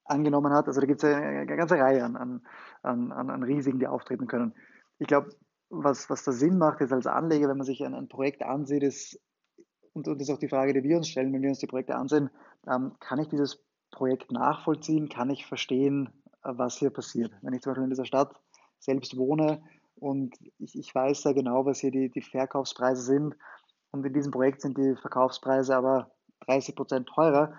angenommen 0.04 0.52
hat. 0.52 0.66
Also 0.66 0.80
da 0.80 0.86
gibt 0.86 1.02
es 1.02 1.14
eine, 1.14 1.46
ganze 1.46 1.78
Reihe 1.78 2.04
an, 2.04 2.16
an, 2.16 2.42
an, 2.82 3.12
an 3.12 3.42
Risiken, 3.42 3.78
die 3.78 3.86
auftreten 3.86 4.26
können. 4.26 4.54
Ich 4.98 5.06
glaube, 5.06 5.30
was, 5.70 6.10
was 6.10 6.24
da 6.24 6.32
Sinn 6.32 6.58
macht, 6.58 6.80
ist 6.80 6.92
als 6.92 7.06
Anleger, 7.06 7.48
wenn 7.48 7.58
man 7.58 7.66
sich 7.66 7.84
ein, 7.84 7.94
ein 7.94 8.08
Projekt 8.08 8.42
ansieht, 8.42 8.82
ist, 8.82 9.20
und, 9.92 10.08
und 10.08 10.20
das 10.20 10.28
ist 10.28 10.34
auch 10.34 10.38
die 10.38 10.48
Frage, 10.48 10.72
die 10.72 10.82
wir 10.82 10.96
uns 10.96 11.08
stellen, 11.08 11.32
wenn 11.32 11.42
wir 11.42 11.48
uns 11.48 11.58
die 11.58 11.66
Projekte 11.66 11.94
ansehen, 11.94 12.30
ähm, 12.68 12.92
kann 12.98 13.20
ich 13.20 13.28
dieses 13.28 13.62
Projekt 13.90 14.32
nachvollziehen, 14.32 15.08
kann 15.08 15.30
ich 15.30 15.46
verstehen, 15.46 16.10
äh, 16.42 16.52
was 16.54 16.78
hier 16.78 16.90
passiert. 16.90 17.32
Wenn 17.42 17.54
ich 17.54 17.62
zum 17.62 17.70
Beispiel 17.70 17.84
in 17.84 17.90
dieser 17.90 18.04
Stadt 18.04 18.34
selbst 18.78 19.16
wohne 19.16 19.62
und 20.00 20.34
ich, 20.58 20.78
ich 20.78 20.94
weiß 20.94 21.22
sehr 21.22 21.34
genau, 21.34 21.64
was 21.66 21.80
hier 21.80 21.90
die, 21.90 22.10
die 22.10 22.22
Verkaufspreise 22.22 23.02
sind 23.02 23.36
und 23.92 24.04
in 24.04 24.12
diesem 24.12 24.32
Projekt 24.32 24.62
sind 24.62 24.76
die 24.78 24.96
Verkaufspreise 24.96 25.76
aber 25.76 26.10
30 26.46 26.74
Prozent 26.74 27.08
teurer, 27.08 27.52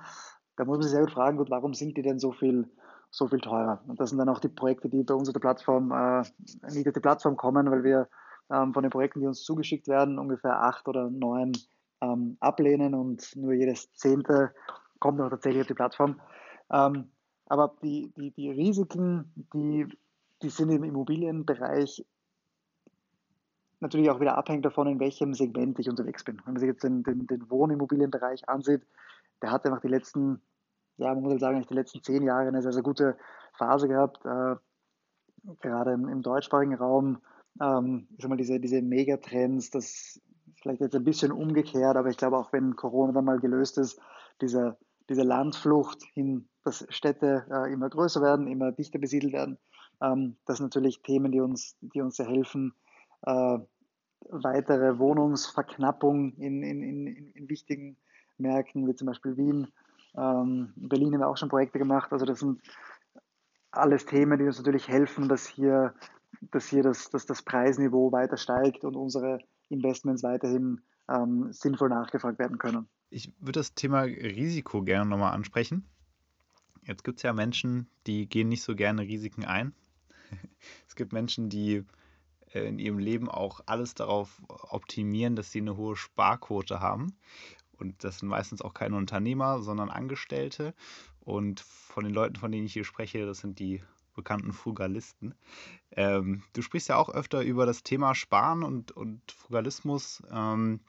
da 0.58 0.66
muss 0.66 0.80
man 0.80 0.88
sich 0.88 1.00
gut 1.00 1.12
fragen, 1.12 1.38
gut, 1.38 1.50
warum 1.50 1.74
sind 1.74 1.98
die 1.98 2.02
denn 2.02 2.20
so 2.20 2.32
viel, 2.32 2.70
so 3.10 3.28
viel 3.28 3.40
teurer? 3.40 3.82
Und 3.88 4.00
das 4.00 4.10
sind 4.10 4.20
dann 4.20 4.30
auch 4.30 4.40
die 4.40 4.50
Projekte, 4.50 4.90
die 4.90 5.04
bei 5.04 5.14
uns 5.14 5.30
auf 5.30 5.34
der 5.34 5.40
Plattform, 5.40 5.92
äh, 5.92 6.24
nicht 6.72 6.88
auf 6.88 6.94
die 6.94 7.00
Plattform 7.00 7.38
kommen, 7.38 7.70
weil 7.72 7.84
wir 7.84 8.10
ähm, 8.52 8.74
von 8.74 8.84
den 8.84 8.92
Projekten, 8.92 9.22
die 9.22 9.28
uns 9.28 9.44
zugeschickt 9.44 9.88
werden, 9.88 10.20
ungefähr 10.20 10.62
acht 10.62 10.88
oder 10.88 11.10
neun 11.10 11.54
ähm, 12.02 12.38
ablehnen 12.40 12.94
und 12.94 13.36
nur 13.36 13.54
jedes 13.54 13.92
zehnte 13.94 14.54
kommt 15.00 15.20
auch 15.22 15.30
tatsächlich 15.30 15.62
auf 15.62 15.68
die 15.68 15.74
Plattform. 15.74 16.22
Ähm, 16.72 17.12
aber 17.48 17.76
die, 17.84 18.14
die, 18.16 18.32
die 18.32 18.50
Risiken, 18.50 19.32
die, 19.54 19.88
die 20.42 20.50
sind 20.50 20.70
im 20.70 20.84
Immobilienbereich 20.84 22.06
natürlich 23.82 24.10
auch 24.10 24.20
wieder 24.20 24.38
abhängig 24.38 24.64
davon, 24.64 24.88
in 24.88 25.00
welchem 25.00 25.34
Segment 25.34 25.80
ich 25.80 25.90
unterwegs 25.90 26.24
bin. 26.24 26.38
Wenn 26.38 26.54
man 26.54 26.60
sich 26.60 26.68
jetzt 26.68 26.84
den, 26.84 27.04
den, 27.04 27.28
den 27.28 27.50
Wohnimmobilienbereich 27.50 28.48
ansieht, 28.48 28.84
der 29.42 29.52
hat 29.52 29.66
einfach 29.66 29.82
die 29.82 29.88
letzten, 29.88 30.42
ja, 30.98 31.14
man 31.14 31.24
muss 31.24 31.32
halt 31.32 31.42
sagen, 31.42 31.66
die 31.68 31.74
letzten 31.74 32.04
zehn 32.04 32.24
Jahre 32.24 32.48
eine 32.48 32.62
sehr, 32.62 32.74
sehr 32.74 32.84
gute 32.84 33.18
Phase 33.58 33.88
gehabt. 33.88 34.24
Äh, 34.26 34.56
gerade 35.62 35.94
im, 35.94 36.08
im, 36.08 36.22
deutschsprachigen 36.22 36.76
Raum, 36.76 37.22
ähm, 37.60 38.08
sag 38.20 38.30
mal, 38.30 38.38
diese, 38.38 38.60
diese 38.60 38.82
Megatrends, 38.82 39.72
das 39.72 39.86
ist 39.86 40.22
vielleicht 40.62 40.82
jetzt 40.82 40.96
ein 40.96 41.04
bisschen 41.04 41.32
umgekehrt, 41.32 41.98
aber 41.98 42.10
ich 42.10 42.18
glaube 42.18 42.38
auch, 42.38 42.54
wenn 42.54 42.76
Corona 42.76 43.14
dann 43.14 43.26
mal 43.26 43.40
gelöst 43.40 43.80
ist, 43.80 44.00
diese, 44.42 44.78
diese 45.10 45.24
Landflucht 45.24 46.04
hin, 46.14 46.48
dass 46.64 46.86
Städte 46.90 47.48
äh, 47.50 47.74
immer 47.74 47.90
größer 47.90 48.22
werden, 48.22 48.48
immer 48.48 48.72
dichter 48.72 49.00
besiedelt 49.00 49.34
werden, 49.34 49.58
ähm, 50.02 50.38
das 50.46 50.58
sind 50.58 50.66
natürlich 50.66 51.02
Themen, 51.02 51.32
die 51.32 51.42
uns, 51.42 51.76
die 51.82 52.02
uns 52.02 52.18
sehr 52.18 52.28
helfen, 52.28 52.74
äh, 53.24 53.60
weitere 54.30 54.98
Wohnungsverknappung 54.98 56.34
in, 56.36 56.64
in, 56.64 56.84
in, 56.84 57.08
in, 57.34 57.50
wichtigen 57.50 57.98
Märkten, 58.38 58.88
wie 58.88 58.96
zum 58.96 59.08
Beispiel 59.08 59.38
Wien. 59.38 59.68
Ähm, 60.16 60.74
in 60.78 60.90
Berlin 60.90 61.14
haben 61.14 61.22
wir 61.22 61.28
auch 61.28 61.38
schon 61.38 61.50
Projekte 61.50 61.80
gemacht. 61.80 62.12
Also 62.12 62.26
das 62.26 62.40
sind 62.40 62.62
alles 63.72 64.06
Themen, 64.06 64.38
die 64.38 64.46
uns 64.46 64.58
natürlich 64.58 64.88
helfen, 64.88 65.28
dass 65.28 65.48
hier, 65.48 65.94
dass 66.52 66.68
hier 66.68 66.84
das, 66.84 67.10
dass 67.10 67.26
das 67.26 67.42
Preisniveau 67.42 68.12
weiter 68.12 68.38
steigt 68.38 68.84
und 68.84 68.96
unsere 68.96 69.40
Investments 69.70 70.24
weiterhin 70.24 70.82
ähm, 71.10 71.52
sinnvoll 71.52 71.90
nachgefragt 71.90 72.40
werden 72.40 72.58
können. 72.58 72.88
Ich 73.10 73.34
würde 73.40 73.60
das 73.60 73.74
Thema 73.74 74.02
Risiko 74.02 74.84
gerne 74.84 75.10
nochmal 75.10 75.34
ansprechen. 75.34 75.86
Jetzt 76.84 77.04
gibt 77.04 77.18
es 77.20 77.24
ja 77.24 77.34
Menschen, 77.34 77.88
die 78.08 78.28
gehen 78.28 78.50
nicht 78.50 78.64
so 78.64 78.76
gerne 78.76 79.04
Risiken 79.04 79.46
ein. 79.46 79.74
Es 80.88 80.96
gibt 80.96 81.14
Menschen, 81.14 81.50
die 81.50 81.84
in 82.54 82.80
ihrem 82.80 83.00
Leben 83.00 83.30
auch 83.30 83.62
alles 83.66 83.94
darauf 83.94 84.42
optimieren, 84.48 85.36
dass 85.36 85.52
sie 85.52 85.60
eine 85.60 85.78
hohe 85.78 85.96
Sparquote 85.96 86.80
haben. 86.80 87.16
Und 87.78 88.04
das 88.04 88.20
sind 88.20 88.30
meistens 88.30 88.62
auch 88.62 88.74
keine 88.74 88.96
Unternehmer, 88.96 89.62
sondern 89.62 89.90
Angestellte. 89.90 90.74
Und 91.22 91.60
von 91.62 92.04
den 92.04 92.14
Leuten, 92.14 92.36
von 92.36 92.52
denen 92.52 92.66
ich 92.66 92.74
hier 92.74 92.86
spreche, 92.86 93.26
das 93.26 93.40
sind 93.40 93.60
die 93.60 93.82
bekannten 94.14 94.54
Frugalisten. 94.54 95.34
Ähm, 95.92 96.44
du 96.54 96.62
sprichst 96.62 96.90
ja 96.90 96.98
auch 96.98 97.10
öfter 97.10 97.42
über 97.42 97.66
das 97.66 97.84
Thema 97.84 98.14
Sparen 98.14 98.64
und, 98.64 98.92
und 98.92 99.32
Frugalismus. 99.32 100.22
Ähm, 100.32 100.82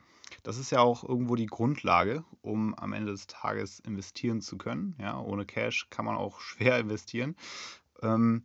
das 0.43 0.59
ist 0.59 0.71
ja 0.71 0.81
auch 0.81 1.05
irgendwo 1.05 1.37
die 1.37 1.47
Grundlage, 1.47 2.25
um 2.41 2.75
am 2.75 2.93
Ende 2.93 3.13
des 3.13 3.27
Tages 3.27 3.81
investieren 3.81 4.41
zu 4.41 4.59
können. 4.59 4.97
Ja, 4.99 5.21
ohne 5.21 5.45
Cash 5.45 5.89
kann 5.91 6.05
man 6.05 6.17
auch 6.17 6.41
schwer 6.41 6.79
investieren. 6.79 7.37
Ähm, 8.03 8.45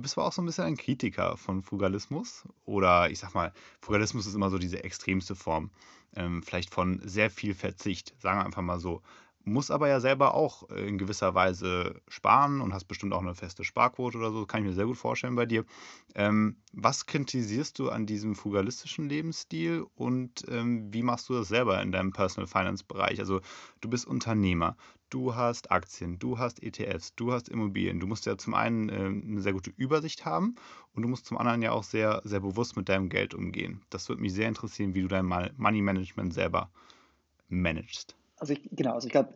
Du 0.00 0.02
bist 0.02 0.16
aber 0.16 0.26
auch 0.26 0.32
so 0.32 0.40
ein 0.40 0.46
bisschen 0.46 0.64
ein 0.64 0.78
Kritiker 0.78 1.36
von 1.36 1.62
Frugalismus. 1.62 2.44
Oder 2.64 3.10
ich 3.10 3.18
sag 3.18 3.34
mal, 3.34 3.52
Frugalismus 3.82 4.26
ist 4.26 4.34
immer 4.34 4.48
so 4.48 4.56
diese 4.56 4.82
extremste 4.82 5.34
Form. 5.34 5.70
Ähm, 6.16 6.42
vielleicht 6.42 6.72
von 6.72 7.02
sehr 7.04 7.28
viel 7.28 7.52
Verzicht, 7.52 8.14
sagen 8.18 8.40
wir 8.40 8.46
einfach 8.46 8.62
mal 8.62 8.80
so. 8.80 9.02
Muss 9.44 9.70
aber 9.70 9.88
ja 9.88 10.00
selber 10.00 10.32
auch 10.32 10.70
in 10.70 10.96
gewisser 10.96 11.34
Weise 11.34 12.00
sparen 12.08 12.62
und 12.62 12.72
hast 12.72 12.86
bestimmt 12.86 13.12
auch 13.12 13.20
eine 13.20 13.34
feste 13.34 13.62
Sparquote 13.62 14.16
oder 14.16 14.32
so. 14.32 14.46
Kann 14.46 14.62
ich 14.62 14.68
mir 14.68 14.74
sehr 14.74 14.86
gut 14.86 14.96
vorstellen 14.96 15.34
bei 15.34 15.44
dir. 15.44 15.66
Ähm, 16.14 16.56
was 16.72 17.04
kritisierst 17.04 17.78
du 17.78 17.90
an 17.90 18.06
diesem 18.06 18.36
frugalistischen 18.36 19.06
Lebensstil 19.06 19.84
und 19.96 20.46
ähm, 20.48 20.94
wie 20.94 21.02
machst 21.02 21.28
du 21.28 21.34
das 21.34 21.48
selber 21.48 21.82
in 21.82 21.92
deinem 21.92 22.14
Personal 22.14 22.46
Finance 22.46 22.84
Bereich? 22.88 23.20
Also, 23.20 23.42
du 23.82 23.90
bist 23.90 24.06
Unternehmer, 24.06 24.78
du 25.10 25.34
hast 25.34 25.70
Aktien, 25.70 26.18
du 26.18 26.38
hast 26.38 26.62
ETFs, 26.62 27.14
du 27.14 27.32
hast 27.32 27.48
Immobilien. 27.48 28.00
Du 28.00 28.06
musst 28.06 28.26
ja 28.26 28.38
zum 28.38 28.54
einen 28.54 28.88
äh, 28.88 28.94
eine 28.94 29.40
sehr 29.40 29.52
gute 29.52 29.70
Übersicht 29.76 30.24
haben 30.24 30.54
und 30.94 31.02
du 31.02 31.08
musst 31.08 31.26
zum 31.26 31.36
anderen 31.36 31.62
ja 31.62 31.72
auch 31.72 31.82
sehr, 31.82 32.22
sehr 32.24 32.40
bewusst 32.40 32.76
mit 32.76 32.88
deinem 32.88 33.08
Geld 33.08 33.34
umgehen. 33.34 33.82
Das 33.90 34.08
würde 34.08 34.22
mich 34.22 34.32
sehr 34.32 34.48
interessieren, 34.48 34.94
wie 34.94 35.02
du 35.02 35.08
dein 35.08 35.26
Money 35.26 35.82
Management 35.82 36.32
selber 36.32 36.70
managst. 37.48 38.16
Also 38.38 38.54
ich, 38.54 38.68
genau, 38.72 38.94
also 38.94 39.06
ich 39.06 39.12
glaube, 39.12 39.34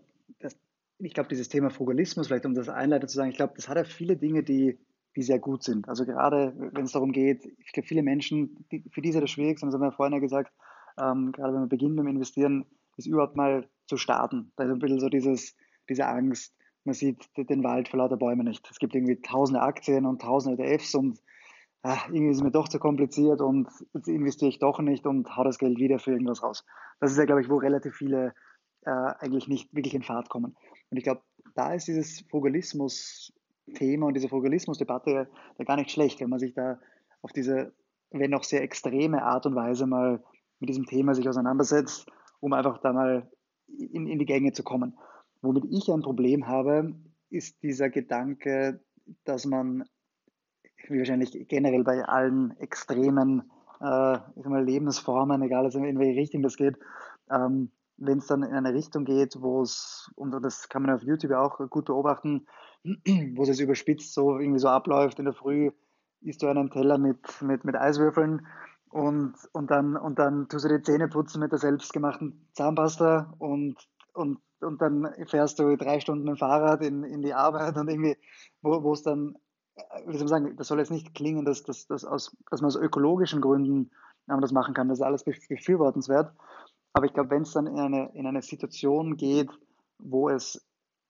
ich 0.98 1.14
glaube, 1.14 1.28
dieses 1.28 1.48
Thema 1.48 1.70
Frugalismus, 1.70 2.28
vielleicht 2.28 2.46
um 2.46 2.54
das 2.54 2.68
einleitend 2.68 3.10
zu 3.10 3.16
sagen, 3.16 3.30
ich 3.30 3.36
glaube, 3.36 3.54
das 3.56 3.68
hat 3.68 3.76
ja 3.76 3.84
viele 3.84 4.16
Dinge, 4.16 4.42
die, 4.42 4.78
die 5.16 5.22
sehr 5.22 5.38
gut 5.38 5.62
sind. 5.62 5.88
Also 5.88 6.04
gerade 6.04 6.54
wenn 6.56 6.84
es 6.84 6.92
darum 6.92 7.12
geht, 7.12 7.44
ich 7.58 7.72
glaube, 7.72 7.86
viele 7.86 8.02
Menschen, 8.02 8.64
die, 8.70 8.84
für 8.90 9.02
die 9.02 9.08
ist 9.08 9.14
ja 9.16 9.20
das 9.20 9.30
Schwierigste, 9.30 9.66
das 9.66 9.74
haben 9.74 9.82
wir 9.82 9.88
ja 9.88 9.96
vorhin 9.96 10.14
ja 10.14 10.20
gesagt, 10.20 10.52
ähm, 10.98 11.32
gerade 11.32 11.52
wenn 11.52 11.60
man 11.60 11.68
beginnt 11.68 11.96
mit 11.96 12.04
dem 12.04 12.08
Investieren, 12.08 12.64
ist 12.96 13.06
überhaupt 13.06 13.36
mal 13.36 13.68
zu 13.86 13.96
starten. 13.96 14.52
Da 14.56 14.64
ist 14.64 14.70
ein 14.70 14.78
bisschen 14.78 15.00
so 15.00 15.08
dieses, 15.08 15.56
diese 15.88 16.06
Angst, 16.06 16.54
man 16.84 16.94
sieht 16.94 17.28
den 17.36 17.64
Wald 17.64 17.88
vor 17.88 17.98
lauter 17.98 18.16
Bäumen 18.16 18.46
nicht. 18.46 18.68
Es 18.70 18.78
gibt 18.78 18.94
irgendwie 18.94 19.20
tausende 19.20 19.62
Aktien 19.62 20.06
und 20.06 20.20
tausende 20.20 20.62
ETFs 20.62 20.94
und 20.94 21.18
ach, 21.82 22.08
irgendwie 22.08 22.30
ist 22.30 22.38
es 22.38 22.42
mir 22.42 22.50
doch 22.50 22.68
zu 22.68 22.78
kompliziert 22.78 23.40
und 23.40 23.68
jetzt 23.92 24.08
investiere 24.08 24.48
ich 24.48 24.58
doch 24.58 24.80
nicht 24.80 25.06
und 25.06 25.36
hau 25.36 25.44
das 25.44 25.58
Geld 25.58 25.78
wieder 25.78 25.98
für 25.98 26.12
irgendwas 26.12 26.42
raus. 26.42 26.64
Das 27.00 27.12
ist 27.12 27.18
ja, 27.18 27.24
glaube 27.24 27.42
ich, 27.42 27.48
wo 27.48 27.56
relativ 27.56 27.94
viele 27.94 28.34
äh, 28.86 28.90
eigentlich 28.90 29.48
nicht 29.48 29.74
wirklich 29.74 29.94
in 29.94 30.02
Fahrt 30.02 30.28
kommen. 30.28 30.56
Und 30.90 30.96
ich 30.96 31.04
glaube, 31.04 31.22
da 31.54 31.72
ist 31.74 31.88
dieses 31.88 32.24
Frugalismus-Thema 32.30 34.06
und 34.06 34.14
diese 34.14 34.28
Frugalismus-Debatte 34.28 35.28
ja 35.58 35.64
gar 35.64 35.76
nicht 35.76 35.90
schlecht, 35.90 36.20
wenn 36.20 36.30
man 36.30 36.38
sich 36.38 36.54
da 36.54 36.78
auf 37.22 37.32
diese, 37.32 37.74
wenn 38.10 38.34
auch 38.34 38.44
sehr 38.44 38.62
extreme 38.62 39.22
Art 39.22 39.46
und 39.46 39.54
Weise 39.54 39.86
mal 39.86 40.22
mit 40.60 40.68
diesem 40.68 40.86
Thema 40.86 41.14
sich 41.14 41.28
auseinandersetzt, 41.28 42.06
um 42.40 42.52
einfach 42.52 42.78
da 42.78 42.92
mal 42.92 43.30
in, 43.68 44.06
in 44.06 44.18
die 44.18 44.26
Gänge 44.26 44.52
zu 44.52 44.62
kommen. 44.62 44.98
Womit 45.44 45.66
ich 45.66 45.90
ein 45.90 46.00
Problem 46.00 46.46
habe, 46.46 46.94
ist 47.28 47.62
dieser 47.62 47.90
Gedanke, 47.90 48.80
dass 49.24 49.44
man, 49.44 49.84
wie 50.88 50.98
wahrscheinlich 50.98 51.48
generell 51.48 51.84
bei 51.84 52.02
allen 52.02 52.56
extremen 52.60 53.50
äh, 53.78 53.84
mal, 53.84 54.64
Lebensformen, 54.64 55.42
egal 55.42 55.70
in 55.74 55.98
welche 55.98 56.18
Richtung 56.18 56.42
das 56.42 56.56
geht, 56.56 56.78
ähm, 57.30 57.70
wenn 57.98 58.18
es 58.18 58.26
dann 58.26 58.42
in 58.42 58.54
eine 58.54 58.72
Richtung 58.72 59.04
geht, 59.04 59.36
wo 59.38 59.60
es, 59.60 60.10
und 60.16 60.30
das 60.42 60.70
kann 60.70 60.80
man 60.80 60.94
auf 60.94 61.02
YouTube 61.02 61.32
auch 61.32 61.58
gut 61.68 61.84
beobachten, 61.84 62.46
wo 63.34 63.42
es 63.42 63.60
überspitzt 63.60 64.14
so 64.14 64.38
irgendwie 64.38 64.60
so 64.60 64.68
abläuft, 64.68 65.18
in 65.18 65.26
der 65.26 65.34
Früh 65.34 65.70
isst 66.22 66.42
du 66.42 66.46
einen 66.46 66.70
Teller 66.70 66.96
mit, 66.96 67.42
mit, 67.42 67.64
mit 67.64 67.76
Eiswürfeln 67.76 68.46
und, 68.88 69.34
und, 69.52 69.70
dann, 69.70 69.98
und 69.98 70.18
dann 70.18 70.48
tust 70.48 70.64
du 70.64 70.70
die 70.70 70.82
Zähne 70.82 71.08
putzen 71.08 71.40
mit 71.40 71.52
der 71.52 71.58
selbstgemachten 71.58 72.48
Zahnpasta 72.54 73.34
und 73.38 73.76
und, 74.14 74.38
und 74.64 74.80
dann 74.82 75.12
fährst 75.26 75.58
du 75.58 75.76
drei 75.76 76.00
Stunden 76.00 76.24
mit 76.24 76.34
dem 76.34 76.38
Fahrrad 76.38 76.82
in, 76.82 77.04
in 77.04 77.22
die 77.22 77.34
Arbeit 77.34 77.76
und 77.76 77.88
irgendwie, 77.88 78.16
wo 78.62 78.92
es 78.92 79.02
dann, 79.02 79.36
äh, 79.76 79.82
wie 80.06 80.12
soll 80.16 80.20
man 80.20 80.28
sagen, 80.28 80.56
das 80.56 80.68
soll 80.68 80.78
jetzt 80.78 80.90
nicht 80.90 81.14
klingen, 81.14 81.44
dass, 81.44 81.62
dass, 81.62 81.86
dass, 81.86 82.04
aus, 82.04 82.36
dass 82.50 82.60
man 82.60 82.68
aus 82.68 82.76
ökologischen 82.76 83.40
Gründen 83.40 83.90
das 84.26 84.52
machen 84.52 84.74
kann, 84.74 84.88
das 84.88 84.98
ist 84.98 85.04
alles 85.04 85.24
befürwortenswert. 85.24 86.32
Aber 86.94 87.06
ich 87.06 87.12
glaube, 87.12 87.30
wenn 87.30 87.42
es 87.42 87.52
dann 87.52 87.66
in 87.66 87.78
eine, 87.78 88.10
in 88.14 88.26
eine 88.26 88.42
Situation 88.42 89.16
geht, 89.16 89.50
wo 89.98 90.28
es, 90.28 90.64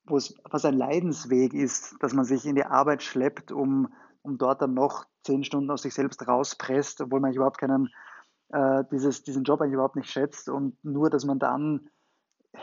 wo 0.04 0.16
es 0.16 0.34
was 0.50 0.64
ein 0.64 0.76
Leidensweg 0.76 1.54
ist, 1.54 1.94
dass 2.00 2.14
man 2.14 2.24
sich 2.24 2.46
in 2.46 2.56
die 2.56 2.64
Arbeit 2.64 3.02
schleppt, 3.02 3.52
um, 3.52 3.92
um 4.22 4.38
dort 4.38 4.62
dann 4.62 4.74
noch 4.74 5.04
zehn 5.22 5.44
Stunden 5.44 5.70
aus 5.70 5.82
sich 5.82 5.94
selbst 5.94 6.26
rauspresst, 6.26 7.00
obwohl 7.02 7.20
man 7.20 7.32
überhaupt 7.32 7.58
keinen, 7.58 7.90
äh, 8.48 8.84
dieses, 8.90 9.22
diesen 9.22 9.44
Job 9.44 9.60
eigentlich 9.60 9.74
überhaupt 9.74 9.96
nicht 9.96 10.10
schätzt 10.10 10.48
und 10.48 10.82
nur, 10.82 11.10
dass 11.10 11.24
man 11.24 11.38
dann 11.38 11.88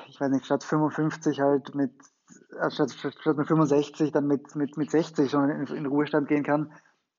ich 0.08 0.20
weiß 0.20 0.32
nicht, 0.32 0.46
statt 0.46 0.64
55 0.64 1.40
halt 1.40 1.76
mit, 1.76 1.92
äh, 2.60 2.70
statt, 2.70 2.92
statt 2.92 3.38
mit 3.38 3.48
65 3.48 4.12
dann 4.12 4.28
mit, 4.28 4.56
mit, 4.56 4.78
mit 4.78 4.92
60 4.92 5.30
schon 5.30 5.50
in, 5.50 5.66
in 5.68 5.86
Ruhestand 5.86 6.28
gehen 6.28 6.44
kann. 6.44 6.72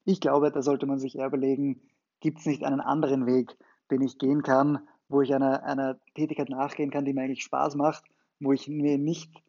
Ich 0.05 0.21
glaube, 0.21 0.51
da 0.51 0.63
sollte 0.63 0.87
man 0.87 0.99
sich 0.99 1.17
eher 1.17 1.27
überlegen, 1.27 1.83
gibt 2.21 2.41
es 2.41 2.47
nicht 2.47 2.65
einen 2.65 2.81
anderen 2.81 3.27
Weg, 3.27 3.57
den 3.91 4.03
ich 4.03 4.19
gehen 4.19 4.43
kann, 4.43 4.87
wo 5.09 5.21
ich 5.21 5.35
einer, 5.35 5.63
einer 5.65 5.99
Tätigkeit 6.15 6.49
nachgehen 6.49 6.91
kann, 6.91 7.05
die 7.05 7.13
mir 7.13 7.23
eigentlich 7.23 7.45
Spaß 7.45 7.75
macht, 7.77 8.05
wo 8.41 8.53
ich 8.53 8.69
mir 8.69 8.99
nicht 8.99 9.43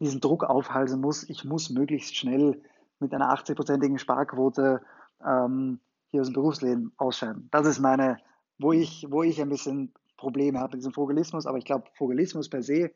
diesen 0.00 0.20
Druck 0.20 0.44
aufhalsen 0.44 1.00
muss, 1.00 1.28
ich 1.28 1.44
muss 1.44 1.70
möglichst 1.70 2.16
schnell 2.16 2.60
mit 2.98 3.14
einer 3.14 3.32
80-prozentigen 3.32 3.98
Sparquote 3.98 4.82
ähm, 5.24 5.80
hier 6.10 6.20
aus 6.20 6.28
dem 6.28 6.34
Berufsleben 6.34 6.92
ausscheiden. 6.96 7.48
Das 7.50 7.66
ist 7.66 7.80
meine, 7.80 8.18
wo 8.58 8.72
ich, 8.72 9.06
wo 9.08 9.22
ich 9.22 9.40
ein 9.40 9.48
bisschen 9.48 9.92
Probleme 10.16 10.60
habe 10.60 10.72
mit 10.72 10.80
diesem 10.80 10.94
Vogelismus, 10.94 11.46
aber 11.46 11.58
ich 11.58 11.64
glaube, 11.64 11.88
Vogelismus 11.98 12.48
per 12.48 12.62
se 12.62 12.90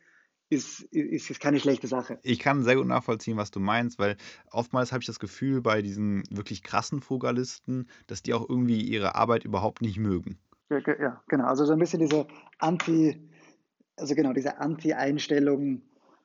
ist, 0.51 0.81
ist, 0.93 1.31
ist 1.31 1.41
keine 1.41 1.61
schlechte 1.61 1.87
Sache. 1.87 2.19
Ich 2.23 2.39
kann 2.39 2.63
sehr 2.63 2.77
gut 2.77 2.87
nachvollziehen, 2.87 3.37
was 3.37 3.51
du 3.51 3.61
meinst, 3.61 3.99
weil 3.99 4.17
oftmals 4.51 4.93
habe 4.93 5.01
ich 5.01 5.07
das 5.07 5.19
Gefühl 5.19 5.61
bei 5.61 5.83
diesen 5.83 6.23
wirklich 6.31 6.63
krassen 6.63 7.01
Frugalisten, 7.01 7.89
dass 8.07 8.23
die 8.23 8.35
auch 8.35 8.49
irgendwie 8.49 8.81
ihre 8.81 9.15
Arbeit 9.15 9.45
überhaupt 9.45 9.83
nicht 9.83 9.99
mögen. 9.99 10.39
Ja, 10.71 10.79
ja 10.79 11.23
genau. 11.29 11.47
Also 11.47 11.65
so 11.65 11.73
ein 11.73 11.79
bisschen 11.79 12.01
diese 12.01 12.27
Anti, 12.59 13.31
also 13.97 14.15
genau, 14.15 14.33
diese 14.33 14.59
Anti-Einstellung 14.59 15.83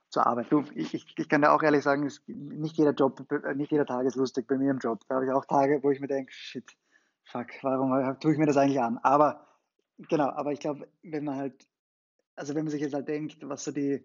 zur 0.10 0.26
Arbeit. 0.28 0.52
Du, 0.52 0.64
ich, 0.76 0.94
ich 0.94 1.30
kann 1.30 1.42
dir 1.42 1.52
auch 1.52 1.64
ehrlich 1.64 1.84
sagen, 1.84 2.10
nicht 2.28 2.78
jeder 2.78 2.94
Job, 2.94 3.26
nicht 3.56 3.72
jeder 3.72 3.86
Tag 3.86 4.06
ist 4.06 4.16
lustig 4.16 4.48
bei 4.48 4.58
mir 4.58 4.72
im 4.72 4.80
Job. 4.80 5.02
Da 5.10 5.16
habe 5.16 5.26
ich 5.26 5.32
auch 5.32 5.46
Tage, 5.46 5.82
wo 5.82 5.92
ich 5.92 6.00
mir 6.00 6.08
denke, 6.08 6.32
shit, 6.32 6.72
fuck, 7.24 7.48
warum 7.62 8.20
tue 8.20 8.34
ich 8.34 8.38
mir 8.38 8.46
das 8.46 8.58
eigentlich 8.58 8.80
an? 8.80 9.00
Aber 9.00 9.48
genau, 9.98 10.30
aber 10.30 10.52
ich 10.52 10.60
glaube, 10.60 10.88
wenn 11.04 11.24
man 11.24 11.36
halt, 11.36 11.68
also 12.36 12.56
wenn 12.56 12.66
man 12.66 12.72
sich 12.72 12.82
jetzt 12.82 12.94
halt 12.94 13.08
denkt, 13.08 13.38
was 13.42 13.64
so 13.64 13.72
die, 13.72 14.04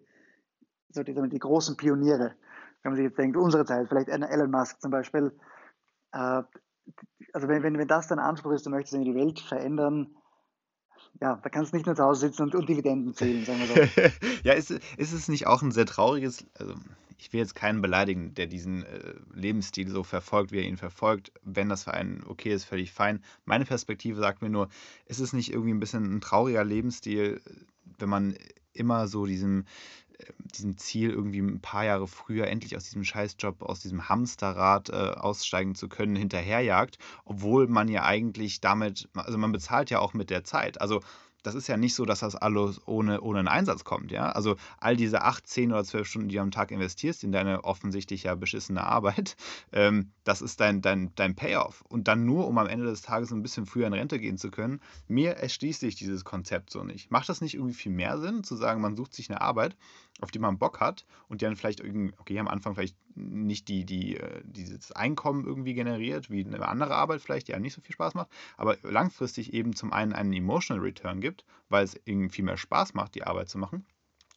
so 0.90 1.02
die, 1.02 1.14
die 1.14 1.38
großen 1.38 1.76
Pioniere, 1.76 2.34
wenn 2.82 2.92
man 2.92 2.96
sich 2.96 3.04
jetzt 3.04 3.18
denkt, 3.18 3.36
unsere 3.36 3.64
Zeit, 3.64 3.88
vielleicht 3.88 4.08
Elon 4.08 4.50
Musk 4.50 4.80
zum 4.80 4.90
Beispiel, 4.90 5.32
äh, 6.12 6.42
also 7.32 7.48
wenn, 7.48 7.62
wenn, 7.62 7.78
wenn 7.78 7.88
das 7.88 8.08
dein 8.08 8.18
Anspruch 8.18 8.52
ist, 8.52 8.66
du 8.66 8.70
möchtest 8.70 9.02
die 9.04 9.14
Welt 9.14 9.40
verändern, 9.40 10.14
ja, 11.20 11.36
da 11.36 11.48
kannst 11.48 11.72
du 11.72 11.76
nicht 11.76 11.86
nur 11.86 11.96
zu 11.96 12.04
Hause 12.04 12.28
sitzen 12.28 12.42
und, 12.42 12.54
und 12.54 12.68
Dividenden 12.68 13.14
zählen, 13.14 13.44
sagen 13.44 13.60
wir 13.60 13.66
so. 13.66 14.10
ja, 14.44 14.52
ist, 14.54 14.70
ist 14.70 15.12
es 15.12 15.28
nicht 15.28 15.46
auch 15.46 15.62
ein 15.62 15.72
sehr 15.72 15.86
trauriges, 15.86 16.46
also 16.58 16.74
ich 17.18 17.32
will 17.32 17.40
jetzt 17.40 17.54
keinen 17.54 17.82
beleidigen, 17.82 18.34
der 18.34 18.46
diesen 18.46 18.84
äh, 18.84 19.14
Lebensstil 19.34 19.90
so 19.90 20.04
verfolgt, 20.04 20.52
wie 20.52 20.58
er 20.58 20.64
ihn 20.64 20.76
verfolgt. 20.76 21.32
Wenn 21.42 21.68
das 21.68 21.84
für 21.84 21.92
einen 21.92 22.24
okay 22.24 22.52
ist, 22.52 22.64
völlig 22.64 22.92
fein. 22.92 23.22
Meine 23.44 23.64
Perspektive 23.64 24.20
sagt 24.20 24.40
mir 24.40 24.50
nur, 24.50 24.68
ist 25.06 25.20
es 25.20 25.32
nicht 25.32 25.52
irgendwie 25.52 25.72
ein 25.72 25.80
bisschen 25.80 26.16
ein 26.16 26.20
trauriger 26.20 26.64
Lebensstil, 26.64 27.42
wenn 27.98 28.08
man 28.08 28.36
immer 28.72 29.08
so 29.08 29.26
diesem 29.26 29.64
diesem 30.36 30.76
Ziel, 30.76 31.10
irgendwie 31.10 31.40
ein 31.40 31.60
paar 31.60 31.84
Jahre 31.84 32.08
früher 32.08 32.46
endlich 32.48 32.76
aus 32.76 32.84
diesem 32.84 33.04
Scheißjob, 33.04 33.62
aus 33.62 33.80
diesem 33.80 34.08
Hamsterrad 34.08 34.88
äh, 34.90 34.92
aussteigen 34.92 35.74
zu 35.74 35.88
können, 35.88 36.16
hinterherjagt, 36.16 36.98
obwohl 37.24 37.68
man 37.68 37.88
ja 37.88 38.04
eigentlich 38.04 38.60
damit, 38.60 39.08
also 39.14 39.38
man 39.38 39.52
bezahlt 39.52 39.90
ja 39.90 40.00
auch 40.00 40.14
mit 40.14 40.30
der 40.30 40.44
Zeit. 40.44 40.80
Also 40.80 41.00
das 41.42 41.54
ist 41.54 41.68
ja 41.68 41.76
nicht 41.76 41.94
so, 41.94 42.04
dass 42.04 42.20
das 42.20 42.34
alles 42.36 42.80
ohne, 42.86 43.20
ohne 43.20 43.40
einen 43.40 43.48
Einsatz 43.48 43.84
kommt, 43.84 44.10
ja. 44.10 44.30
Also 44.30 44.56
all 44.78 44.96
diese 44.96 45.22
acht, 45.22 45.46
zehn 45.46 45.72
oder 45.72 45.84
zwölf 45.84 46.08
Stunden, 46.08 46.28
die 46.28 46.36
du 46.36 46.42
am 46.42 46.50
Tag 46.50 46.70
investierst 46.70 47.24
in 47.24 47.32
deine 47.32 47.64
offensichtlich 47.64 48.24
ja 48.24 48.34
beschissene 48.34 48.84
Arbeit, 48.84 49.36
ähm, 49.72 50.12
das 50.24 50.42
ist 50.42 50.60
dein, 50.60 50.82
dein, 50.82 51.12
dein 51.14 51.34
Payoff. 51.34 51.82
Und 51.88 52.08
dann 52.08 52.24
nur, 52.24 52.46
um 52.46 52.58
am 52.58 52.66
Ende 52.66 52.86
des 52.86 53.02
Tages 53.02 53.32
ein 53.32 53.42
bisschen 53.42 53.66
früher 53.66 53.86
in 53.86 53.92
Rente 53.92 54.18
gehen 54.18 54.38
zu 54.38 54.50
können, 54.50 54.80
mir 55.06 55.36
erschließt 55.36 55.80
sich 55.80 55.94
dieses 55.94 56.24
Konzept 56.24 56.70
so 56.70 56.84
nicht. 56.84 57.10
Macht 57.10 57.28
das 57.28 57.40
nicht 57.40 57.54
irgendwie 57.54 57.74
viel 57.74 57.92
mehr 57.92 58.18
Sinn, 58.18 58.44
zu 58.44 58.56
sagen, 58.56 58.80
man 58.80 58.96
sucht 58.96 59.14
sich 59.14 59.30
eine 59.30 59.40
Arbeit, 59.40 59.76
auf 60.20 60.30
die 60.30 60.38
man 60.38 60.58
Bock 60.58 60.80
hat 60.80 61.06
und 61.28 61.40
die 61.40 61.44
dann 61.44 61.56
vielleicht 61.56 61.80
irgendwie, 61.80 62.14
okay, 62.18 62.38
am 62.38 62.48
Anfang 62.48 62.74
vielleicht 62.74 62.96
nicht 63.14 63.68
die, 63.68 63.84
die, 63.84 64.16
äh, 64.16 64.42
dieses 64.44 64.92
Einkommen 64.92 65.44
irgendwie 65.44 65.74
generiert, 65.74 66.30
wie 66.30 66.44
eine 66.44 66.66
andere 66.66 66.94
Arbeit 66.94 67.20
vielleicht, 67.20 67.48
die 67.48 67.54
einem 67.54 67.62
nicht 67.62 67.74
so 67.74 67.80
viel 67.80 67.94
Spaß 67.94 68.14
macht, 68.14 68.28
aber 68.56 68.76
langfristig 68.82 69.52
eben 69.52 69.74
zum 69.74 69.92
einen 69.92 70.12
einen 70.12 70.32
Emotional 70.32 70.82
Return 70.82 71.20
gibt, 71.20 71.44
weil 71.68 71.84
es 71.84 72.00
irgendwie 72.04 72.30
viel 72.30 72.44
mehr 72.44 72.56
Spaß 72.56 72.94
macht, 72.94 73.14
die 73.14 73.24
Arbeit 73.24 73.48
zu 73.48 73.58
machen. 73.58 73.84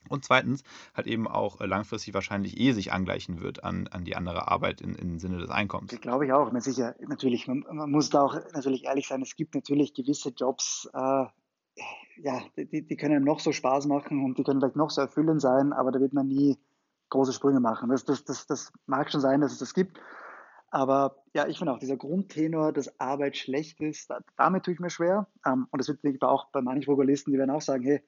Und 0.09 0.25
zweitens 0.25 0.63
halt 0.95 1.07
eben 1.07 1.27
auch 1.27 1.61
äh, 1.61 1.65
langfristig 1.65 2.13
wahrscheinlich 2.13 2.59
eh 2.59 2.71
sich 2.71 2.91
angleichen 2.91 3.39
wird 3.39 3.63
an, 3.63 3.88
an 3.88 4.03
die 4.03 4.15
andere 4.15 4.47
Arbeit 4.47 4.82
im 4.82 4.95
in 4.95 5.19
Sinne 5.19 5.38
des 5.38 5.49
Einkommens. 5.49 5.91
Das 5.91 6.01
glaube 6.01 6.25
ich 6.25 6.34
auch. 6.34 6.51
Man 6.51 6.61
sicher, 6.61 6.95
natürlich, 7.07 7.47
man, 7.47 7.63
man, 7.71 7.91
muss 7.91 8.09
da 8.09 8.21
auch 8.21 8.36
natürlich 8.53 8.86
ehrlich 8.86 9.07
sein, 9.07 9.21
es 9.21 9.36
gibt 9.36 9.53
natürlich 9.53 9.93
gewisse 9.93 10.29
Jobs, 10.29 10.89
äh, 10.93 11.25
ja, 12.24 12.41
die, 12.57 12.86
die 12.86 12.97
können 12.97 13.24
noch 13.24 13.39
so 13.39 13.51
Spaß 13.51 13.88
machen 13.88 14.24
und 14.24 14.38
die 14.38 14.43
können 14.43 14.59
vielleicht 14.59 14.76
noch 14.76 14.89
so 14.89 15.01
erfüllend 15.01 15.41
sein, 15.41 15.74
aber 15.74 15.91
da 15.91 15.99
wird 15.99 16.13
man 16.13 16.28
nie 16.28 16.57
große 17.09 17.34
Sprünge 17.34 17.59
machen. 17.59 17.89
Das, 17.89 18.05
das, 18.05 18.24
das, 18.26 18.47
das 18.47 18.72
mag 18.86 19.11
schon 19.11 19.22
sein, 19.22 19.41
dass 19.41 19.51
es 19.51 19.59
das 19.59 19.74
gibt. 19.74 19.99
Aber 20.69 21.17
ja, 21.34 21.47
ich 21.47 21.57
finde 21.57 21.74
auch, 21.74 21.80
dieser 21.80 21.97
Grundtenor, 21.97 22.72
dass 22.72 22.97
Arbeit 22.99 23.36
schlecht 23.36 23.82
ist, 23.82 24.09
damit 24.38 24.63
tue 24.63 24.74
ich 24.74 24.80
mir 24.80 24.89
schwer. 24.89 25.28
Ähm, 25.45 25.67
und 25.69 25.80
das 25.80 25.89
wird 25.89 26.24
auch 26.24 26.45
bei 26.51 26.61
manchen 26.61 26.88
Vokalisten, 26.88 27.34
die 27.34 27.39
werden 27.39 27.51
auch 27.51 27.61
sagen, 27.61 27.84
hey, 27.84 28.01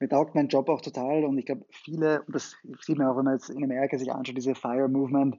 mir 0.00 0.08
taugt 0.08 0.34
mein 0.34 0.48
Job 0.48 0.68
auch 0.68 0.80
total. 0.80 1.24
Und 1.24 1.38
ich 1.38 1.46
glaube, 1.46 1.64
viele, 1.70 2.22
und 2.22 2.34
das 2.34 2.56
sieht 2.80 2.98
man 2.98 3.06
auch, 3.06 3.16
wenn 3.16 3.24
man 3.24 3.34
jetzt 3.34 3.50
in 3.50 3.62
Amerika 3.62 3.98
sich 3.98 4.12
anschaut, 4.12 4.36
diese 4.36 4.56
Fire 4.56 4.88
Movement, 4.88 5.38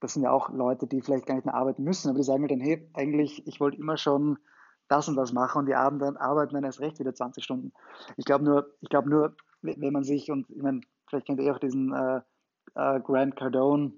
das 0.00 0.14
sind 0.14 0.24
ja 0.24 0.32
auch 0.32 0.50
Leute, 0.50 0.86
die 0.86 1.00
vielleicht 1.00 1.26
gar 1.26 1.36
nicht 1.36 1.46
mehr 1.46 1.54
arbeiten 1.54 1.84
müssen, 1.84 2.08
aber 2.08 2.18
die 2.18 2.24
sagen 2.24 2.42
mir 2.42 2.48
dann, 2.48 2.60
hey, 2.60 2.88
eigentlich, 2.92 3.46
ich 3.46 3.60
wollte 3.60 3.78
immer 3.78 3.96
schon 3.96 4.38
das 4.88 5.08
und 5.08 5.16
das 5.16 5.32
machen 5.32 5.60
und 5.60 5.66
die 5.66 5.74
arbeiten 5.74 5.98
dann, 5.98 6.16
arbeiten 6.16 6.54
dann 6.54 6.64
erst 6.64 6.80
recht 6.80 6.98
wieder 6.98 7.14
20 7.14 7.42
Stunden. 7.42 7.72
Ich 8.16 8.24
glaube 8.24 8.44
nur, 8.44 8.74
ich 8.80 8.88
glaube 8.88 9.08
nur, 9.10 9.36
wenn 9.62 9.92
man 9.92 10.04
sich, 10.04 10.30
und 10.30 10.48
ich 10.50 10.62
meine, 10.62 10.80
Vielleicht 11.08 11.26
kennt 11.26 11.40
ihr 11.40 11.54
auch 11.54 11.58
diesen 11.58 11.92
äh, 11.92 12.20
äh, 12.74 13.00
Grant 13.00 13.36
Cardone, 13.36 13.92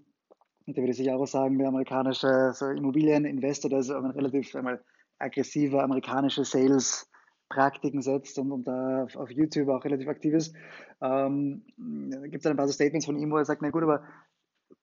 der 0.67 0.83
würde 0.83 0.93
sich 0.93 1.11
auch 1.11 1.27
sagen, 1.27 1.59
der 1.59 1.69
amerikanische 1.69 2.53
so 2.53 2.67
Immobilieninvestor, 2.67 3.71
der 3.71 3.83
so 3.83 3.95
ein 3.95 4.11
relativ 4.11 4.55
einmal 4.55 4.85
aggressive 5.19 5.83
amerikanische 5.83 6.45
Sales 6.45 7.11
Praktiken 7.49 8.03
setzt 8.03 8.39
und, 8.39 8.51
und 8.51 8.67
da 8.67 9.05
auf, 9.05 9.17
auf, 9.17 9.31
YouTube 9.31 9.69
auch 9.69 9.85
relativ 9.85 10.09
aktiv 10.09 10.35
ist, 10.35 10.55
ähm, 11.01 11.65
gibt 11.77 12.45
es 12.45 12.47
ein 12.47 12.57
paar 12.57 12.67
Statements 12.69 13.07
von 13.07 13.17
ihm, 13.17 13.31
wo 13.31 13.37
er 13.37 13.45
sagt, 13.45 13.63
na 13.63 13.71
gut, 13.71 13.85
aber 13.85 14.03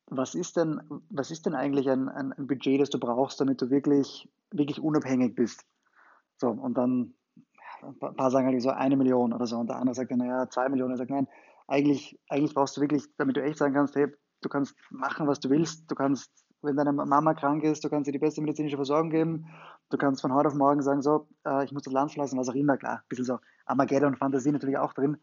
was 0.07 0.33
ist 0.33 0.55
denn, 0.55 0.79
was 1.09 1.29
ist 1.29 1.45
denn 1.45 1.55
eigentlich 1.55 1.89
ein, 1.89 2.07
ein, 2.07 2.33
Budget, 2.47 2.79
das 2.79 2.89
du 2.89 2.99
brauchst, 2.99 3.41
damit 3.41 3.61
du 3.61 3.69
wirklich, 3.69 4.29
wirklich 4.51 4.79
unabhängig 4.79 5.35
bist? 5.35 5.65
So, 6.37 6.49
und 6.49 6.77
dann 6.77 7.13
ein 7.81 8.15
paar 8.15 8.31
sagen 8.31 8.47
halt 8.47 8.61
so 8.61 8.69
eine 8.69 8.95
Million 8.95 9.33
oder 9.33 9.45
so, 9.45 9.57
und 9.57 9.67
der 9.67 9.77
andere 9.77 9.95
sagt 9.95 10.11
dann, 10.11 10.19
naja, 10.19 10.49
zwei 10.49 10.69
Millionen, 10.69 10.93
er 10.93 10.97
sagt, 10.97 11.11
nein, 11.11 11.27
eigentlich, 11.67 12.19
eigentlich 12.29 12.53
brauchst 12.53 12.77
du 12.77 12.81
wirklich, 12.81 13.03
damit 13.17 13.37
du 13.37 13.43
echt 13.43 13.57
sagen 13.57 13.73
kannst, 13.73 13.95
hey, 13.95 14.07
du 14.41 14.49
kannst 14.49 14.75
machen, 14.89 15.27
was 15.27 15.39
du 15.39 15.49
willst, 15.49 15.89
du 15.89 15.95
kannst, 15.95 16.31
wenn 16.61 16.75
deine 16.75 16.93
Mama 16.93 17.33
krank 17.33 17.63
ist, 17.63 17.83
du 17.83 17.89
kannst 17.89 18.07
ihr 18.07 18.13
die 18.13 18.19
beste 18.19 18.41
medizinische 18.41 18.77
Versorgung 18.77 19.09
geben, 19.09 19.45
du 19.89 19.97
kannst 19.97 20.21
von 20.21 20.33
heute 20.33 20.47
auf 20.47 20.55
morgen 20.55 20.81
sagen, 20.81 21.01
so, 21.01 21.27
äh, 21.45 21.63
ich 21.65 21.71
muss 21.71 21.83
das 21.83 21.93
Land 21.93 22.11
verlassen, 22.11 22.39
was 22.39 22.49
auch 22.49 22.55
immer, 22.55 22.77
klar, 22.77 22.97
ein 22.97 23.07
bisschen 23.09 23.25
so 23.25 23.39
Armageddon-Fantasie 23.65 24.51
natürlich 24.51 24.77
auch 24.77 24.93
drin, 24.93 25.17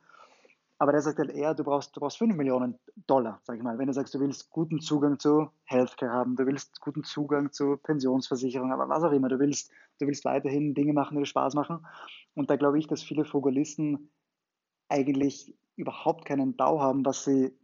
aber 0.80 0.92
der 0.92 1.02
sagt 1.02 1.18
halt 1.18 1.30
eher, 1.30 1.52
du 1.54 1.62
brauchst, 1.62 1.94
du 1.94 2.00
brauchst 2.00 2.16
5 2.16 2.34
Millionen 2.34 2.78
Dollar, 3.06 3.38
sag 3.44 3.58
ich 3.58 3.62
mal. 3.62 3.78
Wenn 3.78 3.88
du 3.88 3.92
sagst, 3.92 4.14
du 4.14 4.18
willst 4.18 4.48
guten 4.48 4.80
Zugang 4.80 5.18
zu 5.18 5.50
Healthcare 5.66 6.10
haben, 6.10 6.36
du 6.36 6.46
willst 6.46 6.80
guten 6.80 7.04
Zugang 7.04 7.52
zu 7.52 7.76
Pensionsversicherung, 7.76 8.72
aber 8.72 8.88
was 8.88 9.02
auch 9.02 9.12
immer, 9.12 9.28
du 9.28 9.38
willst, 9.38 9.70
du 9.98 10.06
willst 10.06 10.24
weiterhin 10.24 10.72
Dinge 10.72 10.94
machen, 10.94 11.16
die 11.16 11.20
dir 11.20 11.26
Spaß 11.26 11.52
machen. 11.52 11.86
Und 12.34 12.48
da 12.48 12.56
glaube 12.56 12.78
ich, 12.78 12.86
dass 12.86 13.02
viele 13.02 13.26
Fogalisten 13.26 14.10
eigentlich 14.88 15.54
überhaupt 15.76 16.24
keinen 16.24 16.56
Bau 16.56 16.80
haben, 16.80 17.04
was 17.04 17.24
sie 17.24 17.54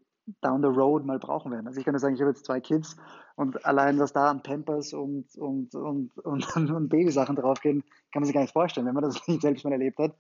down 0.43 0.61
the 0.61 0.69
road 0.69 1.07
mal 1.07 1.19
brauchen 1.19 1.53
werden. 1.53 1.67
Also 1.67 1.79
ich 1.79 1.87
kann 1.87 1.93
nur 1.93 2.01
sagen, 2.01 2.17
ich 2.17 2.21
habe 2.21 2.33
jetzt 2.33 2.45
zwei 2.45 2.61
Kids 2.61 2.99
und 3.37 3.65
allein 3.65 3.99
was 3.99 4.13
da 4.13 4.29
an 4.31 4.43
Pampers 4.43 4.93
und, 4.93 5.35
und, 5.37 5.75
und, 5.75 6.19
und, 6.19 6.57
und 6.71 6.89
Babysachen 6.91 7.37
draufgehen, 7.37 7.83
kann 8.13 8.21
man 8.21 8.25
sich 8.25 8.35
gar 8.35 8.43
nicht 8.43 8.53
vorstellen, 8.53 8.87
wenn 8.87 8.95
man 8.95 9.05
das 9.05 9.17
nicht 9.27 9.41
selbst 9.41 9.65
mal 9.65 9.73
erlebt 9.73 9.99
hat. 9.99 10.15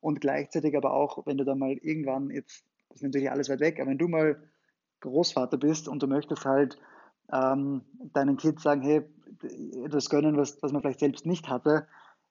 Und 0.00 0.20
gleichzeitig 0.20 0.76
aber 0.76 0.92
auch, 0.92 1.26
wenn 1.26 1.38
du 1.38 1.44
dann 1.44 1.58
mal 1.58 1.72
irgendwann, 1.72 2.30
jetzt 2.30 2.64
das 2.90 2.96
ist 2.96 3.02
natürlich 3.02 3.30
alles 3.30 3.48
weit 3.48 3.60
weg, 3.60 3.78
aber 3.78 3.90
wenn 3.90 3.98
du 3.98 4.08
mal 4.08 4.36
Großvater 5.00 5.56
bist 5.56 5.88
und 5.88 6.02
du 6.02 6.06
möchtest 6.06 6.44
halt 6.44 6.76
ähm, 7.32 7.82
deinen 8.12 8.36
Kids 8.36 8.62
sagen, 8.62 8.82
hey, 8.82 9.02
etwas 9.84 10.10
gönnen, 10.10 10.36
was, 10.36 10.60
was 10.62 10.72
man 10.72 10.82
vielleicht 10.82 11.00
selbst 11.00 11.24
nicht 11.24 11.48
hatte, 11.48 11.86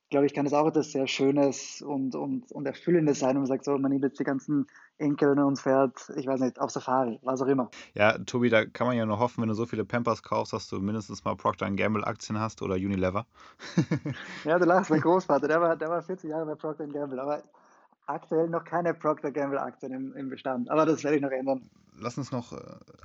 glaube 0.09 0.25
ich, 0.25 0.33
kann 0.33 0.43
das 0.43 0.53
auch 0.53 0.67
etwas 0.67 0.91
sehr 0.91 1.07
Schönes 1.07 1.81
und, 1.81 2.15
und, 2.15 2.51
und 2.51 2.65
Erfüllendes 2.65 3.19
sein, 3.19 3.29
wenn 3.29 3.41
man 3.41 3.45
sagt, 3.45 3.63
so, 3.63 3.77
man 3.77 3.91
nimmt 3.91 4.03
jetzt 4.03 4.19
die 4.19 4.23
ganzen 4.23 4.67
Enkel 4.97 5.39
und 5.39 5.57
fährt, 5.57 6.11
ich 6.17 6.25
weiß 6.27 6.39
nicht, 6.41 6.59
auf 6.59 6.71
Safari, 6.71 7.19
was 7.21 7.41
auch 7.41 7.47
immer. 7.47 7.69
Ja, 7.93 8.17
Tobi, 8.17 8.49
da 8.49 8.65
kann 8.65 8.87
man 8.87 8.97
ja 8.97 9.05
nur 9.05 9.19
hoffen, 9.19 9.41
wenn 9.41 9.49
du 9.49 9.53
so 9.53 9.65
viele 9.65 9.85
Pampers 9.85 10.23
kaufst, 10.23 10.51
dass 10.51 10.67
du 10.67 10.79
mindestens 10.79 11.23
mal 11.23 11.35
Procter 11.35 11.69
Gamble 11.71 12.03
Aktien 12.03 12.39
hast 12.39 12.61
oder 12.61 12.75
Unilever. 12.75 13.27
ja, 14.43 14.57
du 14.57 14.65
lachst, 14.65 14.89
mein 14.89 15.01
Großvater, 15.01 15.47
der 15.47 15.61
war, 15.61 15.75
der 15.77 15.89
war 15.89 16.01
40 16.01 16.29
Jahre 16.29 16.45
bei 16.45 16.55
Procter 16.55 16.87
Gamble, 16.87 17.19
aber 17.19 17.43
aktuell 18.09 18.49
noch 18.49 18.63
keine 18.63 18.93
Procter 18.93 19.31
Gamble 19.31 19.59
Aktien 19.59 19.93
im, 19.93 20.15
im 20.15 20.29
Bestand, 20.29 20.69
aber 20.69 20.85
das 20.85 21.03
werde 21.03 21.17
ich 21.17 21.21
noch 21.21 21.31
ändern 21.31 21.69
lass 21.99 22.17
uns 22.17 22.31
noch 22.31 22.53
äh, 22.53 22.57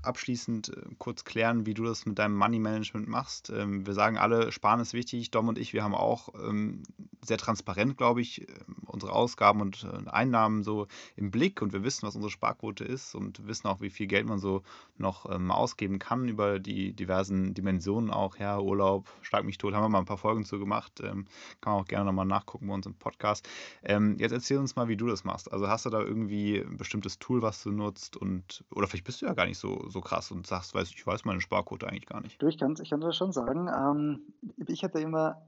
abschließend 0.02 0.68
äh, 0.68 0.82
kurz 0.98 1.24
klären, 1.24 1.66
wie 1.66 1.74
du 1.74 1.84
das 1.84 2.06
mit 2.06 2.18
deinem 2.18 2.36
Money 2.36 2.58
Management 2.58 3.08
machst. 3.08 3.50
Ähm, 3.50 3.86
wir 3.86 3.94
sagen 3.94 4.16
alle, 4.18 4.52
Sparen 4.52 4.80
ist 4.80 4.94
wichtig. 4.94 5.30
Dom 5.30 5.48
und 5.48 5.58
ich, 5.58 5.72
wir 5.72 5.82
haben 5.82 5.94
auch 5.94 6.28
ähm, 6.34 6.82
sehr 7.22 7.38
transparent, 7.38 7.96
glaube 7.96 8.20
ich, 8.20 8.48
ähm, 8.48 8.76
unsere 8.86 9.12
Ausgaben 9.12 9.60
und 9.60 9.84
äh, 9.84 10.08
Einnahmen 10.10 10.62
so 10.62 10.86
im 11.16 11.30
Blick 11.30 11.62
und 11.62 11.72
wir 11.72 11.82
wissen, 11.82 12.06
was 12.06 12.14
unsere 12.14 12.30
Sparquote 12.30 12.84
ist 12.84 13.14
und 13.14 13.46
wissen 13.46 13.66
auch, 13.66 13.80
wie 13.80 13.90
viel 13.90 14.06
Geld 14.06 14.26
man 14.26 14.38
so 14.38 14.62
noch 14.96 15.24
ausgeben 15.24 15.98
kann 15.98 16.28
über 16.28 16.58
die 16.58 16.92
diversen 16.92 17.54
Dimensionen 17.54 18.10
auch. 18.10 18.36
Ja, 18.36 18.60
Urlaub, 18.60 19.08
Schlag 19.22 19.44
mich 19.44 19.58
tot, 19.58 19.74
haben 19.74 19.82
wir 19.82 19.88
mal 19.88 19.98
ein 19.98 20.04
paar 20.04 20.18
Folgen 20.18 20.44
zu 20.44 20.58
gemacht. 20.58 21.00
kann 21.00 21.26
man 21.64 21.74
auch 21.74 21.86
gerne 21.86 22.04
nochmal 22.04 22.26
nachgucken 22.26 22.68
bei 22.68 22.74
uns 22.74 22.86
im 22.86 22.94
Podcast. 22.94 23.48
jetzt 23.82 24.32
erzähl 24.32 24.58
uns 24.58 24.76
mal, 24.76 24.88
wie 24.88 24.96
du 24.96 25.06
das 25.06 25.24
machst. 25.24 25.52
Also 25.52 25.68
hast 25.68 25.86
du 25.86 25.90
da 25.90 26.00
irgendwie 26.00 26.58
ein 26.58 26.76
bestimmtes 26.76 27.18
Tool, 27.18 27.42
was 27.42 27.62
du 27.62 27.70
nutzt 27.70 28.16
und 28.16 28.64
oder 28.70 28.83
oder 28.84 28.90
vielleicht 28.90 29.06
bist 29.06 29.22
du 29.22 29.26
ja 29.26 29.32
gar 29.32 29.46
nicht 29.46 29.58
so, 29.58 29.88
so 29.88 30.02
krass 30.02 30.30
und 30.30 30.46
sagst, 30.46 30.74
weiß, 30.74 30.90
ich 30.90 31.06
weiß 31.06 31.24
meine 31.24 31.40
Sparquote 31.40 31.88
eigentlich 31.88 32.06
gar 32.06 32.20
nicht. 32.20 32.40
Du, 32.40 32.46
ich 32.46 32.58
kann, 32.58 32.76
ich 32.80 32.90
kann 32.90 33.00
das 33.00 33.16
schon 33.16 33.32
sagen. 33.32 33.66
Ähm, 33.68 34.34
ich 34.66 34.84
hatte 34.84 35.00
immer, 35.00 35.40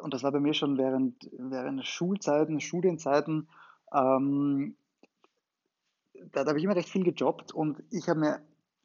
und 0.00 0.14
das 0.14 0.22
war 0.22 0.32
bei 0.32 0.40
mir 0.40 0.54
schon 0.54 0.78
während, 0.78 1.28
während 1.32 1.86
Schulzeiten, 1.86 2.60
Studienzeiten, 2.60 3.48
ähm, 3.92 4.74
da, 6.32 6.44
da 6.44 6.48
habe 6.48 6.58
ich 6.58 6.64
immer 6.64 6.76
recht 6.76 6.88
viel 6.88 7.04
gejobbt 7.04 7.52
und 7.52 7.82
ich 7.90 8.08
habe 8.08 8.20
mir 8.20 8.40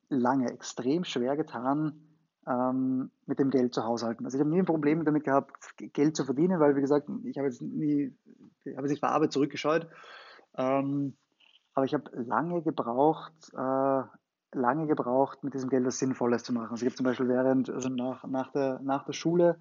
lange 0.10 0.52
extrem 0.52 1.06
schwer 1.06 1.38
getan, 1.38 2.02
ähm, 2.46 3.10
mit 3.26 3.40
dem 3.40 3.52
Geld 3.52 3.74
zu 3.74 3.86
haushalten. 3.86 4.26
Also 4.26 4.38
ich 4.38 4.42
habe 4.42 4.50
nie 4.50 4.60
ein 4.60 4.66
Problem 4.66 5.06
damit 5.06 5.24
gehabt, 5.24 5.54
Geld 5.78 6.18
zu 6.18 6.26
verdienen, 6.26 6.60
weil 6.60 6.76
wie 6.76 6.82
gesagt, 6.82 7.08
ich 7.24 7.38
habe 7.38 7.48
jetzt 7.48 7.62
nie, 7.62 8.14
habe 8.76 8.90
sich 8.90 9.00
vor 9.00 9.10
Arbeit 9.10 9.32
zurückgescheut. 9.32 9.88
Ähm, 10.58 11.16
aber 11.74 11.86
ich 11.86 11.94
habe 11.94 12.12
lange 12.14 12.62
gebraucht, 12.62 13.34
äh, 13.54 14.04
lange 14.56 14.88
gebraucht, 14.88 15.44
mit 15.44 15.54
diesem 15.54 15.70
Geld 15.70 15.86
was 15.86 16.00
Sinnvolles 16.00 16.44
zu 16.44 16.54
machen. 16.54 16.72
Also 16.72 16.86
gibt 16.86 16.98
zum 16.98 17.06
Beispiel 17.06 17.28
während, 17.28 17.70
also 17.70 17.90
nach, 17.90 18.24
nach, 18.26 18.52
der, 18.52 18.80
nach 18.84 19.04
der 19.06 19.14
Schule, 19.14 19.58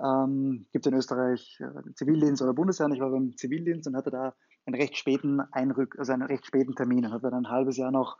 ähm, 0.00 0.66
gibt 0.72 0.86
es 0.86 0.92
in 0.92 0.98
Österreich 0.98 1.60
äh, 1.60 1.92
Zivildienst 1.94 2.42
oder 2.42 2.54
Bundesheer. 2.54 2.88
Ich 2.90 3.00
war 3.00 3.10
beim 3.10 3.36
Zivildienst 3.36 3.88
und 3.88 3.96
hatte 3.96 4.10
da 4.10 4.34
einen 4.66 4.76
recht 4.76 4.96
späten 4.96 5.40
Einrück, 5.52 5.98
also 5.98 6.12
einen 6.12 6.22
recht 6.22 6.46
späten 6.46 6.74
Termin 6.74 7.06
und 7.06 7.12
hatte 7.12 7.30
dann 7.30 7.46
ein 7.46 7.50
halbes 7.50 7.76
Jahr 7.76 7.90
noch 7.90 8.16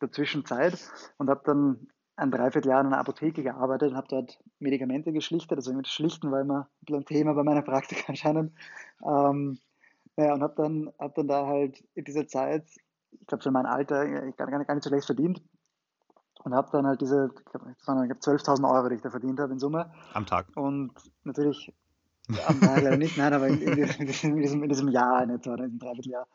dazwischen 0.00 0.44
Zeit 0.44 0.90
und 1.18 1.28
habe 1.28 1.42
dann 1.44 1.88
ein 2.16 2.30
Dreivierteljahr 2.30 2.80
in 2.80 2.88
einer 2.88 2.98
Apotheke 2.98 3.42
gearbeitet 3.42 3.90
und 3.90 3.96
habe 3.96 4.08
dort 4.08 4.38
Medikamente 4.58 5.12
geschlichtet. 5.12 5.58
Also 5.58 5.72
mit 5.72 5.88
Schlichten 5.88 6.30
war 6.30 6.40
immer 6.40 6.68
ein 6.88 7.04
Thema 7.04 7.34
bei 7.34 7.44
meiner 7.44 7.62
Praktika 7.62 8.04
anscheinend. 8.08 8.52
Ähm, 9.06 9.58
ja, 10.24 10.34
und 10.34 10.42
habe 10.42 10.54
dann, 10.56 10.92
hab 10.98 11.14
dann 11.14 11.28
da 11.28 11.46
halt 11.46 11.82
in 11.94 12.04
dieser 12.04 12.26
Zeit, 12.26 12.64
ich 13.10 13.26
glaube 13.26 13.42
für 13.42 13.50
mein 13.50 13.66
Alter, 13.66 14.26
ich 14.26 14.36
gar, 14.36 14.46
gar 14.46 14.74
nicht 14.74 14.84
so 14.84 14.90
schlecht 14.90 15.06
verdient. 15.06 15.42
Und 16.42 16.54
habe 16.54 16.70
dann 16.72 16.86
halt 16.86 17.00
diese, 17.02 17.30
ich 17.36 17.44
glaube 17.44 17.74
12.000 17.74 18.70
Euro, 18.70 18.88
die 18.88 18.94
ich 18.94 19.02
da 19.02 19.10
verdient 19.10 19.40
habe 19.40 19.52
in 19.52 19.58
Summe. 19.58 19.92
Am 20.14 20.24
Tag. 20.24 20.46
Und 20.56 20.92
natürlich 21.24 21.72
am 22.46 22.60
Tag 22.60 22.82
leider 22.82 22.96
nicht, 22.96 23.18
nein, 23.18 23.34
aber 23.34 23.48
in, 23.48 23.60
in, 23.60 23.78
in, 23.78 24.06
diesem, 24.06 24.62
in 24.62 24.68
diesem 24.68 24.88
Jahr 24.88 25.22
in 25.22 25.30
etwa, 25.30 25.54
in 25.54 25.64
diesem 25.64 25.78
Dreivierteljahr. 25.78 26.26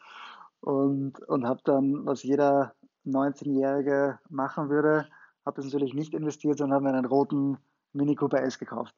Und, 0.60 1.20
und 1.28 1.46
habe 1.48 1.62
dann, 1.64 2.06
was 2.06 2.24
jeder 2.24 2.76
19-Jährige 3.06 4.20
machen 4.30 4.70
würde, 4.70 5.08
habe 5.46 5.58
das 5.58 5.66
natürlich 5.66 5.94
nicht 5.94 6.14
investiert, 6.14 6.58
sondern 6.58 6.76
habe 6.76 6.86
mir 6.86 6.94
einen 6.98 7.06
roten 7.06 7.58
Mini 7.96 8.16
Cooper 8.16 8.42
S 8.42 8.60
gekauft. 8.60 8.94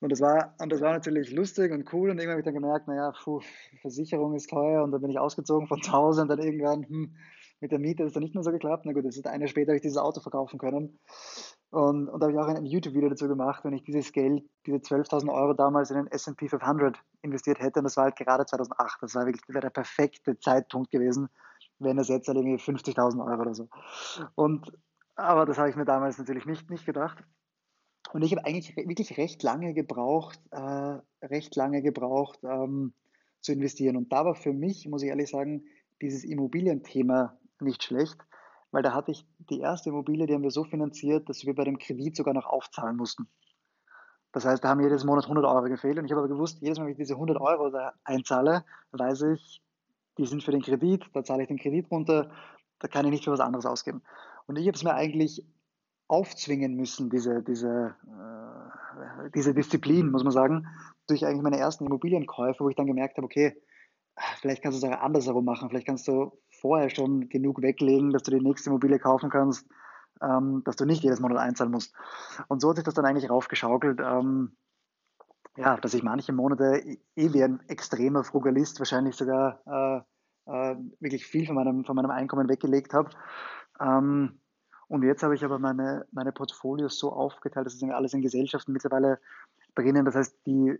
Und 0.00 0.12
das 0.12 0.20
war, 0.20 0.54
und 0.60 0.70
das 0.70 0.80
war 0.80 0.92
natürlich 0.92 1.32
lustig 1.32 1.72
und 1.72 1.92
cool. 1.92 2.10
Und 2.10 2.18
irgendwann 2.18 2.32
habe 2.32 2.40
ich 2.40 2.44
dann 2.44 2.54
gemerkt, 2.54 2.88
naja, 2.88 3.12
puh, 3.24 3.40
Versicherung 3.80 4.34
ist 4.34 4.50
teuer. 4.50 4.82
Und 4.84 4.92
dann 4.92 5.00
bin 5.00 5.10
ich 5.10 5.18
ausgezogen 5.18 5.66
von 5.66 5.82
zu 5.82 5.92
Hause 5.92 6.22
und 6.22 6.28
dann 6.28 6.38
irgendwann, 6.38 6.86
hm, 6.86 7.16
mit 7.60 7.70
der 7.70 7.78
Miete 7.78 8.02
es 8.02 8.12
dann 8.12 8.22
nicht 8.22 8.34
mehr 8.34 8.42
so 8.42 8.50
geklappt. 8.50 8.84
Na 8.84 8.92
gut, 8.92 9.04
das 9.04 9.16
ist 9.16 9.26
eine 9.26 9.48
später 9.48 9.70
habe 9.70 9.76
ich 9.76 9.82
dieses 9.82 9.96
Auto 9.96 10.20
verkaufen 10.20 10.58
können. 10.58 10.98
Und, 11.70 12.08
und 12.08 12.20
da 12.20 12.26
habe 12.26 12.32
ich 12.32 12.38
auch 12.38 12.48
ein 12.48 12.66
YouTube-Video 12.66 13.08
dazu 13.08 13.28
gemacht, 13.28 13.64
wenn 13.64 13.72
ich 13.72 13.84
dieses 13.84 14.12
Geld, 14.12 14.44
diese 14.66 14.78
12.000 14.78 15.32
Euro 15.32 15.54
damals 15.54 15.90
in 15.90 15.96
den 15.96 16.06
S&P 16.08 16.48
500 16.48 16.98
investiert 17.22 17.60
hätte. 17.60 17.80
Und 17.80 17.84
das 17.84 17.96
war 17.96 18.04
halt 18.04 18.16
gerade 18.16 18.44
2008. 18.44 18.98
Das 19.02 19.14
war 19.14 19.26
wirklich 19.26 19.42
wäre 19.48 19.60
der 19.60 19.70
perfekte 19.70 20.38
Zeitpunkt 20.38 20.90
gewesen, 20.90 21.28
wenn 21.78 21.96
das 21.96 22.08
jetzt 22.08 22.28
halt 22.28 22.36
irgendwie 22.36 22.62
50.000 22.62 23.24
Euro 23.24 23.42
oder 23.42 23.54
so. 23.54 23.68
Und, 24.34 24.72
aber 25.14 25.46
das 25.46 25.56
habe 25.56 25.70
ich 25.70 25.76
mir 25.76 25.84
damals 25.84 26.18
natürlich 26.18 26.44
nicht, 26.44 26.68
nicht 26.68 26.84
gedacht. 26.84 27.22
Und 28.12 28.22
ich 28.22 28.32
habe 28.32 28.44
eigentlich 28.44 28.76
wirklich 28.76 29.16
recht 29.16 29.42
lange 29.42 29.74
gebraucht, 29.74 30.38
äh, 30.50 30.98
recht 31.22 31.56
lange 31.56 31.82
gebraucht 31.82 32.40
ähm, 32.42 32.92
zu 33.40 33.52
investieren. 33.52 33.96
Und 33.96 34.12
da 34.12 34.24
war 34.24 34.34
für 34.34 34.52
mich, 34.52 34.88
muss 34.88 35.02
ich 35.02 35.08
ehrlich 35.08 35.30
sagen, 35.30 35.64
dieses 36.00 36.24
Immobilienthema 36.24 37.38
nicht 37.60 37.82
schlecht, 37.82 38.18
weil 38.70 38.82
da 38.82 38.92
hatte 38.92 39.12
ich 39.12 39.26
die 39.38 39.60
erste 39.60 39.90
Immobilie, 39.90 40.26
die 40.26 40.34
haben 40.34 40.42
wir 40.42 40.50
so 40.50 40.64
finanziert, 40.64 41.28
dass 41.28 41.44
wir 41.46 41.54
bei 41.54 41.64
dem 41.64 41.78
Kredit 41.78 42.16
sogar 42.16 42.34
noch 42.34 42.46
aufzahlen 42.46 42.96
mussten. 42.96 43.28
Das 44.32 44.46
heißt, 44.46 44.64
da 44.64 44.70
haben 44.70 44.80
jedes 44.80 45.04
Monat 45.04 45.24
100 45.24 45.44
Euro 45.44 45.68
gefehlt 45.68 45.98
und 45.98 46.06
ich 46.06 46.10
habe 46.10 46.22
aber 46.22 46.28
gewusst, 46.28 46.58
jedes 46.60 46.78
Mal, 46.78 46.86
wenn 46.86 46.92
ich 46.92 46.98
diese 46.98 47.14
100 47.14 47.38
Euro 47.38 47.70
da 47.70 47.92
einzahle, 48.02 48.64
weiß 48.92 49.22
ich, 49.22 49.62
die 50.18 50.26
sind 50.26 50.42
für 50.42 50.52
den 50.52 50.62
Kredit, 50.62 51.04
da 51.12 51.22
zahle 51.22 51.42
ich 51.42 51.48
den 51.48 51.58
Kredit 51.58 51.90
runter, 51.90 52.30
da 52.78 52.88
kann 52.88 53.04
ich 53.04 53.10
nicht 53.10 53.24
für 53.24 53.30
was 53.30 53.40
anderes 53.40 53.66
ausgeben. 53.66 54.02
Und 54.46 54.56
ich 54.56 54.66
habe 54.66 54.76
es 54.76 54.82
mir 54.82 54.94
eigentlich 54.94 55.44
aufzwingen 56.08 56.74
müssen, 56.74 57.10
diese, 57.10 57.42
diese, 57.42 57.94
äh, 58.06 59.30
diese 59.34 59.54
Disziplin, 59.54 60.10
muss 60.10 60.24
man 60.24 60.32
sagen, 60.32 60.66
durch 61.06 61.24
eigentlich 61.24 61.42
meine 61.42 61.58
ersten 61.58 61.86
Immobilienkäufe, 61.86 62.64
wo 62.64 62.68
ich 62.68 62.76
dann 62.76 62.86
gemerkt 62.86 63.16
habe, 63.16 63.24
okay, 63.24 63.56
vielleicht 64.40 64.62
kannst 64.62 64.82
du 64.82 64.86
es 64.86 64.92
auch 64.92 65.00
andersherum 65.00 65.44
machen, 65.44 65.68
vielleicht 65.68 65.86
kannst 65.86 66.06
du 66.08 66.32
vorher 66.60 66.90
schon 66.90 67.28
genug 67.28 67.62
weglegen, 67.62 68.10
dass 68.10 68.22
du 68.22 68.30
die 68.30 68.44
nächste 68.44 68.70
Immobilie 68.70 68.98
kaufen 68.98 69.30
kannst, 69.30 69.66
ähm, 70.20 70.62
dass 70.64 70.76
du 70.76 70.84
nicht 70.84 71.02
jedes 71.02 71.20
Monat 71.20 71.38
einzahlen 71.38 71.72
musst. 71.72 71.94
Und 72.48 72.60
so 72.60 72.68
hat 72.68 72.76
sich 72.76 72.84
das 72.84 72.94
dann 72.94 73.06
eigentlich 73.06 73.30
raufgeschaukelt, 73.30 74.00
ähm, 74.00 74.56
ja, 75.56 75.76
dass 75.76 75.94
ich 75.94 76.02
manche 76.02 76.32
Monate 76.32 76.82
eh 77.14 77.32
wie 77.32 77.42
ein 77.42 77.60
extremer 77.68 78.24
Frugalist 78.24 78.78
wahrscheinlich 78.78 79.16
sogar 79.16 79.60
äh, 79.66 80.50
äh, 80.50 80.76
wirklich 81.00 81.26
viel 81.26 81.46
von 81.46 81.54
meinem, 81.54 81.84
von 81.84 81.96
meinem 81.96 82.10
Einkommen 82.10 82.48
weggelegt 82.48 82.94
habe. 82.94 83.10
Ähm, 83.80 84.40
und 84.92 85.04
jetzt 85.04 85.22
habe 85.22 85.34
ich 85.34 85.42
aber 85.42 85.58
meine, 85.58 86.04
meine 86.12 86.32
Portfolios 86.32 86.98
so 86.98 87.14
aufgeteilt, 87.14 87.64
dass 87.64 87.76
es 87.76 87.82
alles 87.82 88.12
in 88.12 88.20
Gesellschaften 88.20 88.74
mittlerweile 88.74 89.18
drinnen. 89.74 90.04
Das 90.04 90.14
heißt, 90.14 90.46
die, 90.46 90.78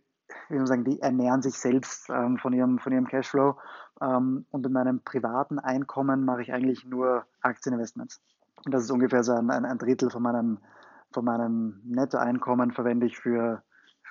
wie 0.51 0.55
man 0.55 0.67
sagen, 0.67 0.85
die 0.85 1.01
ernähren 1.01 1.41
sich 1.41 1.55
selbst 1.55 2.11
ähm, 2.11 2.37
von, 2.37 2.53
ihrem, 2.53 2.79
von 2.79 2.93
ihrem 2.93 3.09
Cashflow. 3.09 3.57
Ähm, 4.03 4.45
und 4.51 4.67
in 4.67 4.73
meinem 4.73 5.01
privaten 5.01 5.59
Einkommen 5.59 6.27
mache 6.27 6.43
ich 6.43 6.53
eigentlich 6.53 6.85
nur 6.85 7.25
Aktieninvestments. 7.41 8.21
Und 8.67 8.75
das 8.75 8.83
ist 8.83 8.91
ungefähr 8.91 9.25
so 9.25 9.33
ein, 9.33 9.49
ein, 9.49 9.65
ein 9.65 9.79
Drittel 9.79 10.11
von 10.11 10.23
meinem, 10.23 10.59
von 11.11 11.25
meinem 11.25 11.81
Nettoeinkommen 11.83 12.73
verwende 12.73 13.07
ich 13.07 13.17
für 13.17 13.63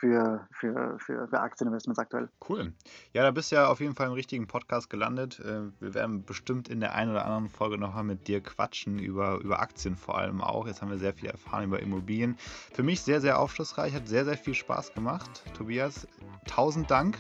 für, 0.01 0.47
für, 0.51 0.97
für, 0.97 1.27
für 1.27 1.39
Aktieninvestments 1.39 1.99
aktuell. 1.99 2.27
Cool. 2.49 2.73
Ja, 3.13 3.21
da 3.21 3.29
bist 3.29 3.51
du 3.51 3.57
ja 3.57 3.67
auf 3.67 3.79
jeden 3.79 3.93
Fall 3.93 4.07
im 4.07 4.13
richtigen 4.13 4.47
Podcast 4.47 4.89
gelandet. 4.89 5.39
Äh, 5.39 5.69
wir 5.79 5.93
werden 5.93 6.25
bestimmt 6.25 6.69
in 6.69 6.79
der 6.79 6.95
einen 6.95 7.11
oder 7.11 7.23
anderen 7.23 7.49
Folge 7.49 7.77
nochmal 7.77 8.03
mit 8.03 8.27
dir 8.27 8.41
quatschen, 8.41 8.97
über, 8.97 9.39
über 9.41 9.61
Aktien 9.61 9.95
vor 9.95 10.17
allem 10.17 10.41
auch. 10.41 10.65
Jetzt 10.65 10.81
haben 10.81 10.89
wir 10.89 10.97
sehr 10.97 11.13
viel 11.13 11.29
erfahren 11.29 11.65
über 11.65 11.79
Immobilien. 11.79 12.35
Für 12.73 12.81
mich 12.81 13.01
sehr, 13.01 13.21
sehr 13.21 13.39
aufschlussreich, 13.39 13.93
hat 13.93 14.07
sehr, 14.07 14.25
sehr 14.25 14.37
viel 14.37 14.55
Spaß 14.55 14.95
gemacht. 14.95 15.43
Tobias, 15.55 16.07
tausend 16.47 16.89
Dank. 16.89 17.19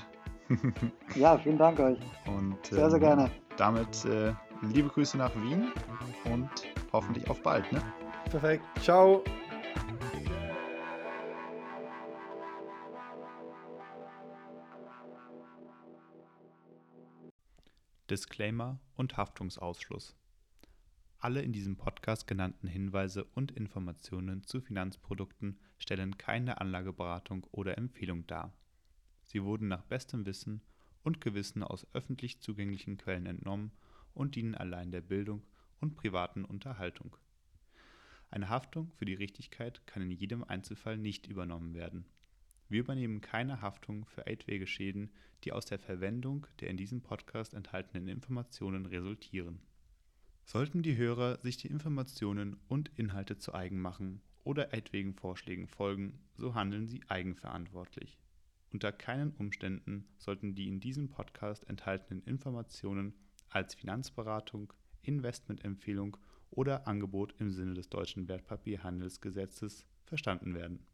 ja, 1.15 1.37
vielen 1.37 1.59
Dank 1.59 1.79
euch. 1.79 1.99
Und, 2.25 2.65
sehr, 2.65 2.89
sehr 2.89 2.99
ähm, 2.99 3.05
gerne. 3.05 3.31
Damit 3.57 4.05
äh, 4.05 4.33
liebe 4.63 4.89
Grüße 4.89 5.17
nach 5.19 5.35
Wien 5.35 5.71
und 6.25 6.49
hoffentlich 6.91 7.29
auf 7.29 7.43
bald. 7.43 7.71
Ne? 7.71 7.79
Perfekt. 8.31 8.63
Ciao. 8.81 9.23
Disclaimer 18.11 18.77
und 18.97 19.15
Haftungsausschluss. 19.15 20.17
Alle 21.19 21.41
in 21.43 21.53
diesem 21.53 21.77
Podcast 21.77 22.27
genannten 22.27 22.67
Hinweise 22.67 23.23
und 23.23 23.53
Informationen 23.53 24.43
zu 24.43 24.59
Finanzprodukten 24.59 25.57
stellen 25.77 26.17
keine 26.17 26.59
Anlageberatung 26.59 27.47
oder 27.51 27.77
Empfehlung 27.77 28.27
dar. 28.27 28.53
Sie 29.23 29.45
wurden 29.45 29.69
nach 29.69 29.83
bestem 29.83 30.25
Wissen 30.25 30.59
und 31.03 31.21
Gewissen 31.21 31.63
aus 31.63 31.87
öffentlich 31.93 32.41
zugänglichen 32.41 32.97
Quellen 32.97 33.27
entnommen 33.27 33.71
und 34.13 34.35
dienen 34.35 34.55
allein 34.55 34.91
der 34.91 34.99
Bildung 34.99 35.41
und 35.79 35.95
privaten 35.95 36.43
Unterhaltung. 36.43 37.15
Eine 38.29 38.49
Haftung 38.49 38.91
für 38.91 39.05
die 39.05 39.13
Richtigkeit 39.13 39.87
kann 39.87 40.03
in 40.03 40.11
jedem 40.11 40.43
Einzelfall 40.43 40.97
nicht 40.97 41.27
übernommen 41.27 41.73
werden. 41.75 42.03
Wir 42.71 42.79
übernehmen 42.79 43.19
keine 43.19 43.59
Haftung 43.59 44.05
für 44.05 44.25
etwaige 44.27 44.65
Schäden, 44.65 45.11
die 45.43 45.51
aus 45.51 45.65
der 45.65 45.77
Verwendung 45.77 46.47
der 46.61 46.69
in 46.69 46.77
diesem 46.77 47.01
Podcast 47.01 47.53
enthaltenen 47.53 48.07
Informationen 48.07 48.85
resultieren. 48.85 49.59
Sollten 50.45 50.81
die 50.81 50.95
Hörer 50.95 51.37
sich 51.41 51.57
die 51.57 51.67
Informationen 51.67 52.55
und 52.69 52.89
Inhalte 52.95 53.37
zu 53.37 53.53
eigen 53.53 53.81
machen 53.81 54.21
oder 54.45 54.73
etwaigen 54.73 55.13
Vorschlägen 55.13 55.67
folgen, 55.67 56.17
so 56.37 56.55
handeln 56.55 56.87
sie 56.87 57.01
eigenverantwortlich. 57.09 58.17
Unter 58.71 58.93
keinen 58.93 59.31
Umständen 59.31 60.07
sollten 60.17 60.55
die 60.55 60.69
in 60.69 60.79
diesem 60.79 61.09
Podcast 61.09 61.67
enthaltenen 61.67 62.23
Informationen 62.23 63.15
als 63.49 63.75
Finanzberatung, 63.75 64.71
Investmentempfehlung 65.01 66.15
oder 66.49 66.87
Angebot 66.87 67.35
im 67.37 67.51
Sinne 67.51 67.73
des 67.73 67.89
deutschen 67.89 68.29
Wertpapierhandelsgesetzes 68.29 69.85
verstanden 70.05 70.55
werden 70.55 70.87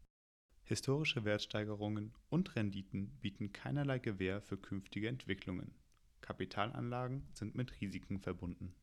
Historische 0.68 1.24
Wertsteigerungen 1.24 2.12
und 2.28 2.54
Renditen 2.54 3.08
bieten 3.22 3.54
keinerlei 3.54 3.98
Gewähr 3.98 4.42
für 4.42 4.58
künftige 4.58 5.08
Entwicklungen. 5.08 5.72
Kapitalanlagen 6.20 7.26
sind 7.32 7.54
mit 7.54 7.80
Risiken 7.80 8.20
verbunden 8.20 8.74